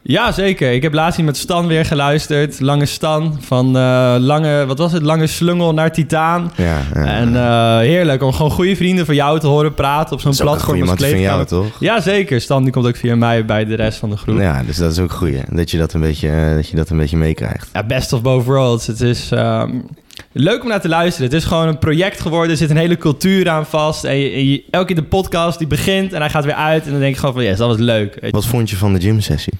Ja, 0.05 0.31
zeker. 0.31 0.71
Ik 0.71 0.81
heb 0.81 0.93
laatst 0.93 1.21
met 1.21 1.37
Stan 1.37 1.67
weer 1.67 1.85
geluisterd. 1.85 2.59
Lange 2.59 2.85
Stan. 2.85 3.37
Van 3.41 3.77
eh, 3.77 4.15
lange, 4.19 4.65
wat 4.65 4.77
was 4.77 4.91
het? 4.91 5.01
Lange 5.01 5.27
slungel 5.27 5.73
naar 5.73 5.91
Titaan. 5.91 6.51
Ja. 6.57 6.77
ja. 6.93 7.05
En 7.05 7.35
eh, 7.35 7.77
heerlijk 7.77 8.23
om 8.23 8.33
gewoon 8.33 8.51
goede 8.51 8.75
vrienden 8.75 9.05
van 9.05 9.15
jou 9.15 9.39
te 9.39 9.47
horen 9.47 9.73
praten 9.73 10.13
op 10.13 10.21
zo'n 10.21 10.31
dat 10.31 10.39
is 10.39 10.45
platform 10.45 10.79
als 10.81 10.89
man 10.99 11.09
van 11.09 11.19
jou, 11.19 11.45
toch? 11.45 11.79
Ja, 11.79 12.01
zeker. 12.01 12.41
Stan 12.41 12.63
die 12.63 12.71
komt 12.71 12.87
ook 12.87 12.95
via 12.95 13.15
mij 13.15 13.45
bij 13.45 13.65
de 13.65 13.75
rest 13.75 13.97
van 13.97 14.09
de 14.09 14.17
groep. 14.17 14.37
Ja. 14.37 14.41
Ja, 14.43 14.63
dus 14.63 14.77
dat 14.77 14.91
is 14.91 14.99
ook 14.99 15.11
goed. 15.11 15.31
Dat 15.49 15.71
je 15.71 15.77
dat 15.77 15.93
een 15.93 16.01
beetje, 16.01 16.29
eh, 16.29 16.55
dat 16.55 16.67
je 16.69 16.75
dat 16.75 16.89
een 16.89 16.97
beetje 16.97 17.17
meekrijgt. 17.17 17.69
best 17.87 18.13
of 18.13 18.21
both 18.21 18.45
worlds. 18.45 18.87
Het 18.87 19.01
is 19.01 19.31
ehm, 19.31 19.71
leuk 20.31 20.61
om 20.61 20.67
naar 20.67 20.81
te 20.81 20.89
luisteren. 20.89 21.29
Het 21.29 21.37
is 21.37 21.45
gewoon 21.45 21.67
een 21.67 21.77
project 21.79 22.19
geworden. 22.21 22.51
Er 22.51 22.57
zit 22.57 22.69
een 22.69 22.77
hele 22.77 22.97
cultuur 22.97 23.49
aan 23.49 23.65
vast. 23.65 24.03
En, 24.03 24.17
je, 24.17 24.29
en 24.31 24.47
je- 24.47 24.63
elke 24.69 24.85
keer 24.85 24.95
de 24.95 25.03
podcast 25.03 25.57
die 25.57 25.67
begint 25.67 26.13
en 26.13 26.19
hij 26.19 26.29
gaat 26.29 26.45
weer 26.45 26.53
uit. 26.53 26.85
En 26.85 26.91
dan 26.91 26.99
denk 26.99 27.13
je 27.13 27.19
gewoon 27.19 27.35
van, 27.35 27.43
yes, 27.43 27.57
dat 27.57 27.67
was 27.67 27.77
leuk. 27.77 28.27
Wat 28.31 28.45
vond 28.45 28.69
je 28.69 28.75
van 28.75 28.93
de 28.93 29.01
gymsessie? 29.01 29.53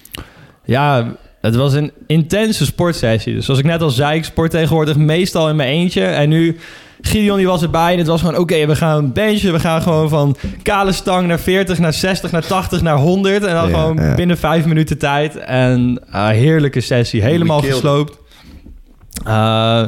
Ja, 0.64 1.16
het 1.40 1.54
was 1.54 1.72
een 1.72 1.92
intense 2.06 2.64
sportsessie. 2.64 3.34
Dus 3.34 3.44
zoals 3.44 3.60
ik 3.60 3.66
net 3.66 3.82
al 3.82 3.90
zei, 3.90 4.16
ik 4.16 4.24
sport 4.24 4.50
tegenwoordig 4.50 4.96
meestal 4.96 5.48
in 5.48 5.56
mijn 5.56 5.68
eentje. 5.68 6.04
En 6.04 6.28
nu, 6.28 6.56
Gideon 7.00 7.36
die 7.36 7.46
was 7.46 7.62
erbij 7.62 7.92
en 7.92 7.98
het 7.98 8.06
was 8.06 8.20
gewoon... 8.20 8.36
oké, 8.38 8.66
we 8.66 8.76
gaan 8.76 9.12
benchen. 9.12 9.52
We 9.52 9.60
gaan 9.60 9.82
gewoon 9.82 10.08
van 10.08 10.36
kale 10.62 10.92
stang 10.92 11.26
naar 11.26 11.38
40, 11.40 11.78
naar 11.78 11.92
60, 11.92 12.30
naar 12.30 12.46
80, 12.46 12.82
naar 12.82 12.96
100. 12.96 13.44
En 13.44 13.54
dan 13.54 13.68
Ja, 13.68 13.74
gewoon 13.74 13.96
ja. 13.96 14.14
binnen 14.14 14.38
vijf 14.38 14.66
minuten 14.66 14.98
tijd. 14.98 15.36
En 15.36 16.00
ah, 16.10 16.28
heerlijke 16.28 16.80
sessie. 16.80 17.22
Helemaal 17.22 17.60
gesloopt. 17.60 18.18
Eh, 19.24 19.84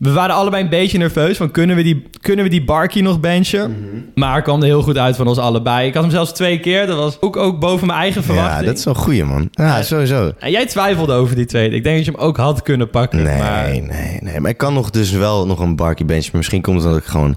we 0.00 0.12
waren 0.12 0.34
allebei 0.34 0.62
een 0.62 0.68
beetje 0.68 0.98
nerveus. 0.98 1.36
Van 1.36 1.50
kunnen 1.50 1.76
we 1.76 1.82
die, 1.82 2.06
kunnen 2.20 2.44
we 2.44 2.50
die 2.50 2.64
Barkie 2.64 3.02
nog 3.02 3.20
benchen? 3.20 3.76
Maar 4.14 4.34
het 4.34 4.44
kwam 4.44 4.60
er 4.60 4.66
heel 4.66 4.82
goed 4.82 4.98
uit 4.98 5.16
van 5.16 5.26
ons 5.26 5.38
allebei. 5.38 5.86
Ik 5.88 5.94
had 5.94 6.02
hem 6.02 6.12
zelfs 6.12 6.32
twee 6.32 6.60
keer. 6.60 6.86
Dat 6.86 6.96
was 6.96 7.20
ook, 7.20 7.36
ook 7.36 7.60
boven 7.60 7.86
mijn 7.86 7.98
eigen 7.98 8.22
verwachting. 8.22 8.60
Ja, 8.60 8.66
dat 8.66 8.78
is 8.78 8.84
wel 8.84 8.94
een 8.94 9.00
goeie, 9.00 9.24
man. 9.24 9.48
Ja, 9.50 9.82
sowieso. 9.82 10.32
En 10.38 10.50
jij 10.50 10.66
twijfelde 10.66 11.12
over 11.12 11.36
die 11.36 11.44
tweede. 11.44 11.76
Ik 11.76 11.84
denk 11.84 11.96
dat 11.96 12.04
je 12.04 12.10
hem 12.10 12.20
ook 12.20 12.36
had 12.36 12.62
kunnen 12.62 12.90
pakken. 12.90 13.22
Nee, 13.22 13.38
maar... 13.38 13.68
nee, 13.68 14.18
nee. 14.20 14.40
Maar 14.40 14.50
ik 14.50 14.56
kan 14.56 14.74
nog 14.74 14.90
dus 14.90 15.10
wel 15.10 15.46
nog 15.46 15.58
een 15.58 15.76
barkie 15.76 16.04
bench. 16.06 16.24
Maar 16.24 16.36
misschien 16.36 16.62
komt 16.62 16.76
het 16.76 16.86
omdat 16.86 17.00
ik 17.00 17.08
gewoon 17.08 17.36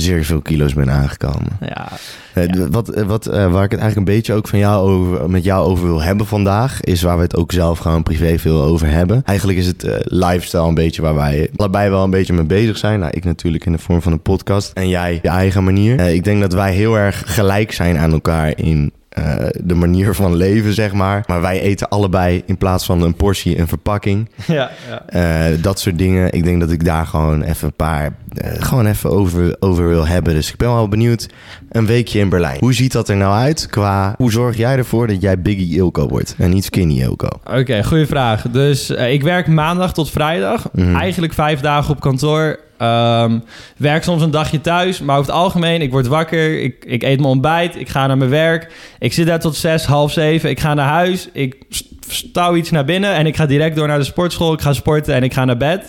zeer 0.00 0.24
veel 0.24 0.40
kilo's 0.40 0.74
ben 0.74 0.90
aangekomen. 0.90 1.58
Ja, 1.60 1.88
Eh, 2.32 2.44
Ja. 2.46 2.68
Wat, 2.68 2.88
eh, 2.88 3.04
wat, 3.04 3.26
eh, 3.26 3.52
waar 3.52 3.64
ik 3.64 3.70
het 3.70 3.80
eigenlijk 3.80 3.96
een 3.96 4.14
beetje 4.16 4.34
ook 4.34 4.48
van 4.48 4.58
jou 4.58 4.88
over, 4.88 5.30
met 5.30 5.44
jou 5.44 5.66
over 5.66 5.84
wil 5.86 6.02
hebben 6.02 6.26
vandaag, 6.26 6.80
is 6.80 7.02
waar 7.02 7.16
we 7.16 7.22
het 7.22 7.36
ook 7.36 7.52
zelf 7.52 7.78
gewoon 7.78 8.02
privé 8.02 8.38
veel 8.38 8.62
over 8.62 8.88
hebben. 8.90 9.22
Eigenlijk 9.24 9.58
is 9.58 9.66
het 9.66 9.86
lifestyle 10.04 10.68
een 10.68 10.74
beetje 10.74 11.02
waar 11.02 11.14
wij 11.14 11.50
allebei 11.56 11.90
wel 11.90 12.04
een 12.04 12.10
beetje 12.10 12.32
mee 12.32 12.44
bezig 12.44 12.78
zijn. 12.78 13.00
Nou, 13.00 13.12
ik 13.14 13.24
natuurlijk 13.24 13.66
in 13.66 13.72
de 13.72 13.78
vorm 13.78 14.02
van 14.02 14.12
een 14.12 14.22
podcast 14.22 14.72
en 14.72 14.88
jij 14.88 15.18
je 15.22 15.28
eigen 15.28 15.64
manier. 15.64 16.00
Ik 16.00 16.24
denk 16.24 16.40
dat 16.40 16.52
wij 16.52 16.72
heel 16.74 16.98
erg 16.98 17.22
gelijk 17.26 17.72
zijn 17.72 17.98
aan 17.98 18.12
elkaar 18.12 18.52
in 18.58 18.92
eh, 19.16 19.34
de 19.64 19.74
manier 19.74 20.14
van 20.14 20.34
leven, 20.34 20.72
zeg 20.72 20.92
maar. 20.92 21.24
Maar 21.26 21.40
wij 21.40 21.60
eten 21.60 21.88
allebei 21.88 22.42
in 22.46 22.56
plaats 22.56 22.84
van 22.84 23.02
een 23.02 23.14
portie 23.14 23.58
een 23.58 23.68
verpakking. 23.68 24.28
ja, 24.46 24.70
ja. 24.88 25.02
Eh, 25.06 25.62
dat 25.62 25.80
soort 25.80 25.98
dingen. 25.98 26.32
Ik 26.32 26.44
denk 26.44 26.60
dat 26.60 26.70
ik 26.70 26.84
daar 26.84 27.06
gewoon 27.06 27.42
even 27.42 27.66
een 27.66 27.74
paar... 27.74 28.16
eh, 28.36 28.50
gewoon 28.58 28.86
even 28.86 29.10
over, 29.10 29.56
over 29.60 29.88
wil 29.88 30.06
hebben. 30.06 30.34
Dus 30.34 30.50
ik 30.50 30.56
ben 30.56 30.68
wel 30.72 30.88
benieuwd. 30.88 31.28
Een 31.70 31.86
weekje 31.86 32.18
in 32.18 32.28
Berlijn. 32.28 32.58
Hoe 32.60 32.74
ziet 32.74 32.92
dat 32.92 33.08
er 33.08 33.16
nou 33.16 33.34
uit 33.34 33.66
qua... 33.66 34.14
Hoe 34.18 34.32
zorg 34.32 34.56
jij 34.56 34.76
ervoor 34.76 35.06
dat 35.06 35.20
jij 35.20 35.40
Biggie 35.40 35.76
Ilko 35.76 36.08
wordt? 36.08 36.34
En 36.38 36.50
niet 36.50 36.64
Skinny 36.64 37.00
Ilko? 37.00 37.28
Oké, 37.44 37.84
goede 37.84 38.06
vraag. 38.06 38.42
Dus 38.42 38.90
ik 38.90 39.22
werk 39.22 39.46
maandag 39.46 39.92
tot 39.92 40.10
vrijdag. 40.10 40.68
Mhm. 40.72 40.96
Eigenlijk 40.96 41.32
vijf 41.32 41.60
dagen 41.60 41.94
op 41.94 42.00
kantoor. 42.00 42.58
Ehm, 42.78 43.38
werk 43.76 44.02
soms 44.02 44.22
een 44.22 44.30
dagje 44.30 44.60
thuis. 44.60 45.00
Maar 45.00 45.18
over 45.18 45.30
het 45.32 45.40
algemeen, 45.40 45.82
ik 45.82 45.90
word 45.90 46.06
wakker. 46.06 46.62
Ik, 46.62 46.84
ik 46.86 47.02
eet 47.02 47.16
mijn 47.18 47.30
ontbijt. 47.30 47.76
Ik 47.80 47.88
ga 47.88 48.06
naar 48.06 48.18
mijn 48.18 48.30
werk. 48.30 48.72
Ik 48.98 49.12
zit 49.12 49.26
daar 49.26 49.40
tot 49.40 49.56
zes, 49.56 49.84
half 49.84 50.12
zeven. 50.12 50.50
Ik 50.50 50.60
ga 50.60 50.74
naar 50.74 50.88
huis. 50.88 51.28
Ik 51.32 51.56
st- 51.68 51.84
stouw 52.08 52.54
iets 52.56 52.70
naar 52.70 52.84
binnen. 52.84 53.14
En 53.14 53.26
ik 53.26 53.36
ga 53.36 53.46
direct 53.46 53.76
door 53.76 53.86
naar 53.86 53.98
de 53.98 54.04
sportschool. 54.04 54.52
Ik 54.52 54.60
ga 54.60 54.72
sporten 54.72 55.14
en 55.14 55.22
ik 55.22 55.32
ga 55.34 55.44
naar 55.44 55.56
bed. 55.56 55.82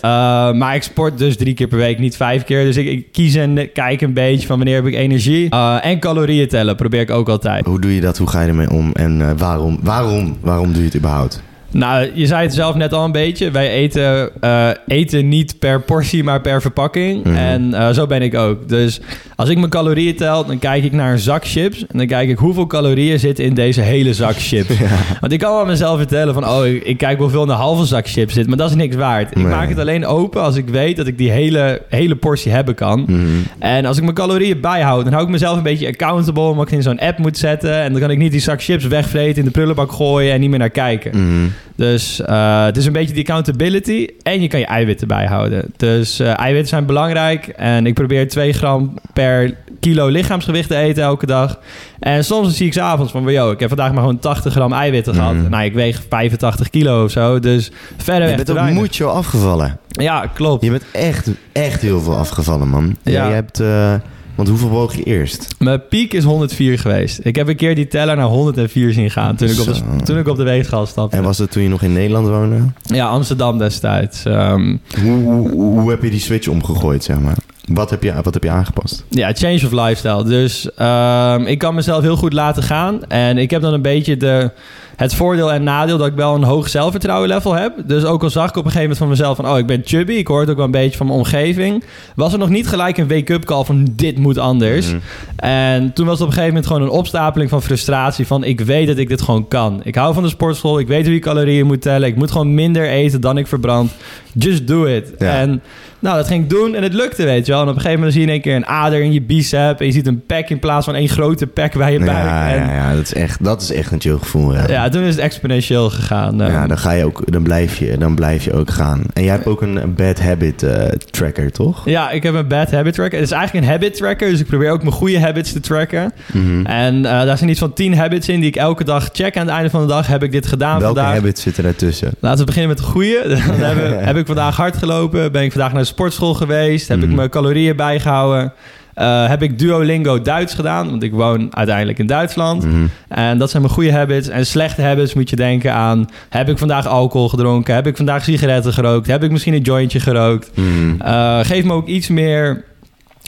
maar 0.52 0.74
ik 0.74 0.82
sport 0.82 1.18
dus 1.18 1.36
drie 1.36 1.54
keer 1.54 1.66
per 1.68 1.78
week, 1.78 1.98
niet 1.98 2.16
vijf 2.16 2.44
keer. 2.44 2.64
Dus 2.64 2.76
ik, 2.76 2.86
ik 2.86 3.12
kies 3.12 3.34
en 3.34 3.72
kijk 3.72 4.00
een 4.00 4.12
beetje 4.12 4.46
van 4.46 4.56
wanneer 4.56 4.74
heb 4.74 4.86
ik 4.86 4.94
energie. 4.94 5.50
Eh, 5.50 5.76
en 5.82 5.98
calorieën 5.98 6.48
tellen 6.48 6.76
probeer 6.76 7.00
ik 7.00 7.10
ook 7.10 7.28
altijd. 7.28 7.66
Hoe 7.66 7.80
doe 7.80 7.94
je 7.94 8.00
dat? 8.00 8.18
Hoe 8.18 8.28
ga 8.28 8.40
je 8.42 8.48
ermee 8.48 8.70
om? 8.70 8.92
En 8.92 9.20
eh, 9.22 9.30
waarom, 9.36 9.78
waarom, 9.82 10.36
waarom 10.40 10.68
doe 10.72 10.78
je 10.82 10.84
het 10.88 10.96
überhaupt? 10.96 11.42
Nou, 11.70 12.10
je 12.14 12.26
zei 12.26 12.42
het 12.42 12.54
zelf 12.54 12.74
net 12.74 12.92
al 12.92 13.04
een 13.04 13.12
beetje. 13.12 13.50
Wij 13.50 13.70
eten, 13.70 14.30
eh, 14.40 14.68
eten 14.86 15.28
niet 15.28 15.58
per 15.58 15.80
portie, 15.80 16.24
maar 16.24 16.40
per 16.40 16.60
verpakking. 16.60 17.24
Mhm. 17.24 17.36
En 17.36 17.74
eh, 17.74 17.90
zo 17.90 18.06
ben 18.06 18.22
ik 18.22 18.34
ook. 18.34 18.68
Dus 18.68 19.00
als 19.36 19.48
ik 19.48 19.58
mijn 19.58 19.70
calorieën 19.70 20.16
tel, 20.16 20.46
dan 20.46 20.58
kijk 20.58 20.84
ik 20.84 20.92
naar 20.92 21.12
een 21.12 21.18
zak 21.18 21.46
chips. 21.46 21.86
En 21.86 21.98
dan 21.98 22.06
kijk 22.06 22.28
ik 22.28 22.38
hoeveel 22.38 22.66
calorieën 22.66 23.18
zitten 23.18 23.44
in 23.44 23.54
deze 23.54 23.80
hele 23.80 24.14
zak 24.14 24.34
chips. 24.36 24.68
Want 25.20 25.32
ik 25.32 25.38
kan 25.38 25.52
wel 25.52 25.66
mezelf 25.66 25.96
vertellen 25.98 26.34
van... 26.34 26.48
oh, 26.48 26.66
ik, 26.66 26.82
ik 26.82 26.98
kijk 26.98 27.18
hoeveel 27.18 27.42
in 27.42 27.48
een 27.48 27.56
halve 27.56 27.84
zak 27.84 28.08
chips 28.08 28.34
zit. 28.34 28.46
Maar 28.46 28.56
dat 28.56 28.70
is 28.70 28.76
niks 28.76 28.96
waard. 28.96 29.36
Ik 29.36 29.42
maak 29.42 29.68
het 29.68 29.78
alleen 29.78 30.06
open 30.06 30.42
als 30.42 30.56
ik 30.56 30.68
weet 30.68 30.96
dat 30.96 31.06
ik 31.06 31.18
die 31.18 31.30
hele, 31.30 31.82
hele 31.88 32.16
portie 32.16 32.52
hebben 32.52 32.74
kan. 32.74 33.04
Mhm. 33.06 33.22
En 33.58 33.84
als 33.84 33.96
ik 33.96 34.02
mijn 34.02 34.14
calorieën 34.14 34.60
bijhoud, 34.60 35.04
dan 35.04 35.12
hou 35.12 35.24
ik 35.24 35.30
mezelf 35.30 35.56
een 35.56 35.62
beetje 35.62 35.86
accountable... 35.86 36.42
omdat 36.42 36.66
ik 36.66 36.72
in 36.72 36.82
zo'n 36.82 36.98
app 36.98 37.18
moet 37.18 37.38
zetten. 37.38 37.82
En 37.82 37.92
dan 37.92 38.00
kan 38.00 38.10
ik 38.10 38.18
niet 38.18 38.32
die 38.32 38.40
zak 38.40 38.62
chips 38.62 38.86
wegvreten, 38.86 39.38
in 39.38 39.44
de 39.44 39.50
prullenbak 39.50 39.92
gooien... 39.92 40.32
en 40.32 40.40
niet 40.40 40.50
meer 40.50 40.58
naar 40.58 40.70
kijken. 40.70 41.10
Mhm. 41.10 41.46
Dus 41.76 42.20
eh, 42.20 42.64
het 42.64 42.76
is 42.76 42.86
een 42.86 42.92
beetje 42.92 43.14
die 43.14 43.22
accountability 43.22 44.06
en 44.22 44.40
je 44.40 44.48
kan 44.48 44.60
je 44.60 44.66
eiwitten 44.66 45.08
bijhouden. 45.08 45.64
Dus 45.76 46.20
eh, 46.20 46.38
eiwitten 46.38 46.68
zijn 46.68 46.86
belangrijk 46.86 47.48
en 47.48 47.86
ik 47.86 47.94
probeer 47.94 48.28
2 48.28 48.52
gram 48.52 48.98
per 49.12 49.54
kilo 49.80 50.06
lichaamsgewicht 50.06 50.68
te 50.68 50.76
eten 50.76 51.02
elke 51.02 51.26
dag. 51.26 51.58
En 51.98 52.24
soms 52.24 52.56
zie 52.56 52.66
ik 52.66 52.72
s'avonds 52.72 53.12
van, 53.12 53.32
yo, 53.32 53.50
ik 53.50 53.60
heb 53.60 53.68
vandaag 53.68 53.92
maar 53.92 54.00
gewoon 54.00 54.18
80 54.18 54.52
gram 54.52 54.72
eiwitten 54.72 55.14
gehad. 55.14 55.34
Mhm. 55.34 55.50
Nou, 55.50 55.64
ik 55.64 55.74
weeg 55.74 56.02
85 56.08 56.70
kilo 56.70 57.04
of 57.04 57.10
zo, 57.10 57.38
dus 57.38 57.70
verder 57.96 58.28
Je 58.28 58.36
bent 58.36 58.50
ook 58.50 58.70
moedje 58.70 59.04
afgevallen. 59.04 59.78
Ja, 59.88 60.26
klopt. 60.34 60.64
Je 60.64 60.70
bent 60.70 60.84
echt, 60.92 61.28
echt 61.52 61.80
heel 61.80 62.00
veel 62.00 62.16
afgevallen, 62.16 62.68
man. 62.68 62.96
Ja. 63.02 63.26
Je 63.26 63.34
hebt... 63.34 63.60
eh, 63.60 63.94
want 64.38 64.50
hoeveel 64.50 64.68
woog 64.68 64.96
je 64.96 65.02
eerst? 65.02 65.54
Mijn 65.58 65.88
piek 65.88 66.12
is 66.12 66.24
104 66.24 66.78
geweest. 66.78 67.20
Ik 67.22 67.36
heb 67.36 67.48
een 67.48 67.56
keer 67.56 67.74
die 67.74 67.86
teller 67.88 68.16
naar 68.16 68.26
104 68.26 68.92
zien 68.92 69.10
gaan 69.10 69.36
toen 69.36 69.48
ik 69.48 69.58
op 69.60 69.66
de, 69.66 69.80
toen 70.04 70.18
ik 70.18 70.28
op 70.28 70.36
de 70.36 70.42
weegschaal 70.42 70.86
stapte. 70.86 71.16
En 71.16 71.22
was 71.22 71.36
dat 71.36 71.50
toen 71.50 71.62
je 71.62 71.68
nog 71.68 71.82
in 71.82 71.92
Nederland 71.92 72.26
woonde? 72.28 72.56
Ja, 72.82 73.06
Amsterdam 73.08 73.58
destijds. 73.58 74.24
Ehm, 74.24 74.76
Hoe, 75.02 75.22
hoe, 75.22 75.50
hoe 75.50 75.90
heb 75.90 76.02
je 76.02 76.10
die 76.10 76.20
switch 76.20 76.48
omgegooid, 76.48 77.04
zeg 77.04 77.20
maar? 77.20 77.36
Wat 77.68 77.90
heb 77.90 78.02
je, 78.02 78.12
wat 78.22 78.34
heb 78.34 78.42
je 78.42 78.50
aangepast? 78.50 79.04
Ja, 79.08 79.32
change 79.32 79.60
of 79.64 79.72
lifestyle. 79.72 80.24
Dus 80.24 80.74
ehm, 80.74 81.42
ik 81.46 81.58
kan 81.58 81.74
mezelf 81.74 82.02
heel 82.02 82.16
goed 82.16 82.32
laten 82.32 82.62
gaan. 82.62 83.04
En 83.04 83.38
ik 83.38 83.50
heb 83.50 83.62
dan 83.62 83.72
een 83.72 83.82
beetje 83.82 84.16
de, 84.16 84.50
het 84.96 85.14
voordeel 85.14 85.52
en 85.52 85.62
nadeel 85.62 85.98
dat 85.98 86.06
ik 86.06 86.14
wel 86.14 86.34
een 86.34 86.42
hoog 86.42 86.68
zelfvertrouwen 86.68 87.28
level 87.28 87.54
heb. 87.54 87.72
Dus 87.84 88.04
ook 88.04 88.22
al 88.22 88.30
zag 88.30 88.48
ik 88.48 88.56
op 88.56 88.64
een 88.64 88.70
gegeven 88.70 88.80
moment 88.80 88.98
van 88.98 89.08
mezelf 89.08 89.36
van... 89.36 89.48
oh, 89.48 89.58
ik 89.58 89.66
ben 89.66 89.82
chubby. 89.84 90.12
Ik 90.12 90.26
hoor 90.26 90.40
het 90.40 90.50
ook 90.50 90.56
wel 90.56 90.64
een 90.64 90.70
beetje 90.70 90.96
van 90.96 91.06
mijn 91.06 91.18
omgeving. 91.18 91.84
Was 92.14 92.32
er 92.32 92.38
nog 92.38 92.48
niet 92.48 92.68
gelijk 92.68 92.98
een 92.98 93.08
wake-up 93.08 93.44
call 93.44 93.64
van 93.64 93.88
dit 93.92 94.18
moet 94.18 94.38
anders. 94.38 94.86
Mhm. 94.86 94.98
En 95.36 95.92
toen 95.92 96.06
was 96.06 96.18
het 96.18 96.22
op 96.22 96.28
een 96.28 96.38
gegeven 96.38 96.54
moment 96.54 96.66
gewoon 96.66 96.82
een 96.82 96.98
opstapeling 96.98 97.50
van 97.50 97.62
frustratie. 97.62 98.26
Van 98.26 98.44
ik 98.44 98.60
weet 98.60 98.86
dat 98.86 98.98
ik 98.98 99.08
dit 99.08 99.22
gewoon 99.22 99.48
kan. 99.48 99.80
Ik 99.84 99.94
hou 99.94 100.14
van 100.14 100.22
de 100.22 100.28
sportschool. 100.28 100.78
Ik 100.78 100.88
weet 100.88 101.04
hoe 101.04 101.14
je 101.14 101.20
calorieën 101.20 101.66
moet 101.66 101.82
tellen. 101.82 102.08
Ik 102.08 102.16
moet 102.16 102.30
gewoon 102.30 102.54
minder 102.54 102.88
eten 102.88 103.20
dan 103.20 103.38
ik 103.38 103.46
verbrand. 103.46 103.92
Just 104.38 104.66
do 104.66 104.84
it. 104.84 105.12
Ja. 105.18 105.38
En 105.40 105.62
nou, 106.00 106.16
dat 106.16 106.26
ging 106.26 106.42
ik 106.42 106.50
doen 106.50 106.74
en 106.74 106.82
het 106.82 106.92
lukte, 106.94 107.24
weet 107.24 107.46
je 107.46 107.52
wel. 107.52 107.60
En 107.62 107.68
op 107.68 107.74
een 107.74 107.80
gegeven 107.80 107.98
moment 107.98 108.12
zie 108.16 108.20
je 108.22 108.26
in 108.26 108.32
één 108.32 108.42
keer 108.42 108.56
een 108.56 108.66
ader 108.66 109.00
in 109.00 109.12
je 109.12 109.22
bicep. 109.22 109.80
En 109.80 109.86
je 109.86 109.92
ziet 109.92 110.06
een 110.06 110.26
pek 110.26 110.50
in 110.50 110.58
plaats 110.58 110.84
van 110.84 110.94
één 110.94 111.08
grote 111.08 111.46
pek 111.46 111.74
bij 111.76 111.92
je 111.92 111.98
buik. 111.98 112.10
Ja, 112.10 112.48
en 112.50 112.66
ja, 112.66 112.74
ja, 112.74 112.94
dat 112.94 113.02
is 113.02 113.14
echt, 113.14 113.44
dat 113.44 113.62
is 113.62 113.72
echt 113.72 113.92
een 113.92 114.00
chill 114.00 114.16
gevoel. 114.18 114.54
Ja. 114.54 114.64
ja, 114.68 114.88
toen 114.88 115.02
is 115.02 115.14
het 115.14 115.24
exponentieel 115.24 115.90
gegaan. 115.90 116.36
Ja, 116.36 116.66
dan 116.66 116.78
ga 116.78 116.90
je 116.92 117.04
ook, 117.04 117.32
dan 117.32 117.42
blijf 117.42 117.78
je, 117.78 117.98
dan 117.98 118.14
blijf 118.14 118.44
je 118.44 118.52
ook 118.52 118.70
gaan. 118.70 119.02
En 119.12 119.22
jij 119.22 119.32
hebt 119.32 119.46
ook 119.46 119.62
een 119.62 119.94
bad 119.96 120.20
habit 120.20 120.62
eh, 120.62 120.84
tracker, 121.10 121.52
toch? 121.52 121.82
ja, 121.84 122.10
ik 122.10 122.22
heb 122.22 122.34
een 122.34 122.48
bad 122.48 122.70
habit 122.70 122.94
tracker. 122.94 123.18
Het 123.18 123.26
is 123.28 123.34
eigenlijk 123.34 123.66
een 123.66 123.72
habit 123.72 123.96
tracker, 123.96 124.30
dus 124.30 124.40
ik 124.40 124.46
probeer 124.46 124.70
ook 124.70 124.82
mijn 124.82 124.94
goede 124.94 125.20
habits 125.20 125.52
te 125.52 125.60
tracken. 125.60 126.12
Mhm. 126.32 126.66
En 126.66 126.96
eh, 126.96 127.24
daar 127.24 127.38
zijn 127.38 127.50
iets 127.50 127.58
van 127.60 127.72
10 127.72 127.96
habits 127.96 128.28
in 128.28 128.40
die 128.40 128.48
ik 128.48 128.56
elke 128.56 128.84
dag 128.84 129.08
check. 129.12 129.36
Aan 129.36 129.46
het 129.46 129.54
einde 129.54 129.70
van 129.70 129.80
de 129.80 129.86
dag 129.86 130.06
heb 130.06 130.22
ik 130.22 130.32
dit 130.32 130.46
gedaan 130.46 130.80
Welke 130.80 130.94
vandaag. 131.00 131.14
habits 131.14 131.42
zitten 131.42 131.62
daartussen? 131.62 132.10
Laten 132.20 132.38
we 132.38 132.44
beginnen 132.44 132.68
met 132.70 132.78
de 132.78 132.84
goede. 132.84 133.22
Dan 133.60 133.76
heb 134.08 134.16
ik 134.16 134.26
vandaag 134.28 134.56
hard 134.56 134.76
gelopen. 134.76 135.32
Ben 135.32 135.42
ik 135.42 135.52
vandaag 135.52 135.72
naar 135.72 135.80
de 135.82 135.86
sportschool 135.88 136.34
geweest. 136.34 136.88
Heb 136.88 136.98
ik 136.98 137.06
Mhm. 137.06 137.14
mijn 137.16 137.28
calorieën 137.30 137.76
bijgehouden. 137.76 138.52
Eh, 138.94 139.28
heb 139.28 139.42
ik 139.42 139.58
Duolingo 139.58 140.22
Duits 140.22 140.54
gedaan. 140.54 140.90
Want 140.90 141.02
ik 141.02 141.12
woon 141.12 141.56
uiteindelijk 141.56 141.98
in 141.98 142.06
Duitsland. 142.06 142.64
Mhm. 142.64 142.86
En 143.08 143.38
dat 143.38 143.50
zijn 143.50 143.62
mijn 143.62 143.74
goede 143.74 143.92
habits. 143.92 144.28
En 144.28 144.46
slechte 144.46 144.82
habits 144.82 145.14
moet 145.14 145.30
je 145.30 145.36
denken 145.36 145.72
aan... 145.74 146.06
Heb 146.28 146.48
ik 146.48 146.58
vandaag 146.58 146.86
alcohol 146.86 147.28
gedronken? 147.28 147.74
Heb 147.74 147.86
ik 147.86 147.96
vandaag 147.96 148.24
sigaretten 148.24 148.72
gerookt? 148.72 149.06
Heb 149.06 149.22
ik 149.22 149.30
misschien 149.30 149.54
een 149.54 149.60
jointje 149.60 150.00
gerookt? 150.00 150.50
Mhm. 150.54 151.00
Eh, 151.00 151.38
geef 151.42 151.64
me 151.64 151.72
ook 151.72 151.86
iets 151.86 152.08
meer 152.08 152.64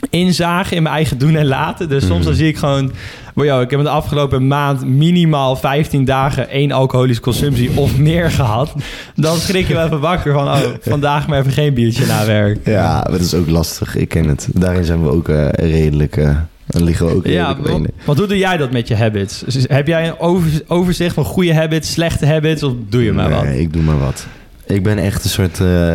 inzage 0.09 0.75
in 0.75 0.83
mijn 0.83 0.95
eigen 0.95 1.17
doen 1.17 1.35
en 1.35 1.45
laten. 1.45 1.89
Dus 1.89 2.01
soms 2.05 2.17
Mhm. 2.17 2.25
dan 2.27 2.35
zie 2.35 2.47
ik 2.47 2.57
gewoon... 2.57 2.91
Wow, 3.33 3.61
ik 3.61 3.69
heb 3.69 3.79
in 3.79 3.85
de 3.85 3.91
afgelopen 3.91 4.47
maand 4.47 4.85
minimaal 4.85 5.55
15 5.55 6.05
dagen 6.05 6.49
één 6.49 6.71
alcoholische 6.71 7.21
consumptie 7.21 7.69
of 7.75 7.97
meer 7.97 8.31
gehad. 8.31 8.73
Dan 9.15 9.37
schrik 9.37 9.67
je 9.67 9.73
wel 9.73 9.85
even 9.85 9.99
wakker 9.99 10.33
van, 10.33 10.47
oh, 10.47 10.59
vandaag 10.81 11.27
maar 11.27 11.39
even 11.39 11.51
geen 11.51 11.73
biertje 11.73 12.05
na 12.05 12.25
werk. 12.25 12.65
Ja, 12.65 13.01
dat 13.01 13.19
is 13.19 13.33
ook 13.33 13.49
lastig. 13.49 13.95
Ik 13.95 14.09
ken 14.09 14.25
het. 14.27 14.47
Daarin 14.53 14.83
zijn 14.83 15.03
we 15.03 15.09
ook 15.09 15.29
eh, 15.29 15.47
redelijk... 15.49 16.17
eh, 16.17 16.35
dan 16.67 16.83
liggen 16.83 17.05
we 17.05 17.15
ook 17.15 17.25
Ja, 17.27 17.47
redelijk 17.57 17.89
want, 18.05 18.17
hoe 18.19 18.27
doe 18.27 18.37
jij 18.37 18.57
dat 18.57 18.71
met 18.71 18.87
je 18.87 18.95
habits? 18.95 19.39
Dus 19.45 19.65
heb 19.67 19.87
jij 19.87 20.07
een 20.07 20.19
over- 20.19 20.61
overzicht 20.67 21.13
van 21.13 21.23
goede 21.25 21.53
habits, 21.53 21.91
slechte 21.91 22.25
habits 22.25 22.63
of 22.63 22.73
doe 22.89 23.03
je 23.03 23.11
maar 23.11 23.29
wat? 23.29 23.43
Nee, 23.43 23.59
ik 23.59 23.73
doe 23.73 23.81
maar 23.81 23.99
wat. 23.99 24.25
Ik 24.65 24.83
ben 24.83 24.97
echt 24.97 25.23
een 25.23 25.29
soort... 25.29 25.59
eh, 25.59 25.93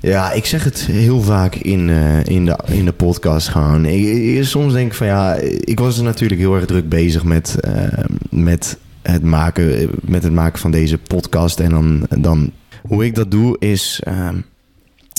ja, 0.00 0.32
ik 0.32 0.44
zeg 0.44 0.64
het 0.64 0.80
heel 0.80 1.22
vaak 1.22 1.54
in, 1.54 1.90
eh, 1.90 2.24
in, 2.24 2.44
de, 2.44 2.58
in 2.66 2.84
de 2.84 2.92
podcast 2.92 3.48
gewoon. 3.48 3.84
Ik, 3.84 4.44
soms 4.44 4.72
denk 4.72 4.86
ik 4.86 4.94
van 4.94 5.06
ja, 5.06 5.34
ik 5.60 5.78
was 5.78 6.00
natuurlijk 6.00 6.40
heel 6.40 6.54
erg 6.54 6.66
druk 6.66 6.88
bezig 6.88 7.24
met, 7.24 7.60
eh, 7.60 8.04
met, 8.30 8.78
het, 9.02 9.22
maken, 9.22 9.90
met 10.02 10.22
het 10.22 10.32
maken 10.32 10.58
van 10.58 10.70
deze 10.70 10.98
podcast. 10.98 11.60
En 11.60 11.70
dan, 11.70 12.06
dan 12.18 12.52
hoe 12.82 13.04
ik 13.04 13.14
dat 13.14 13.30
doe 13.30 13.56
is... 13.58 14.00
ehm, 14.04 14.36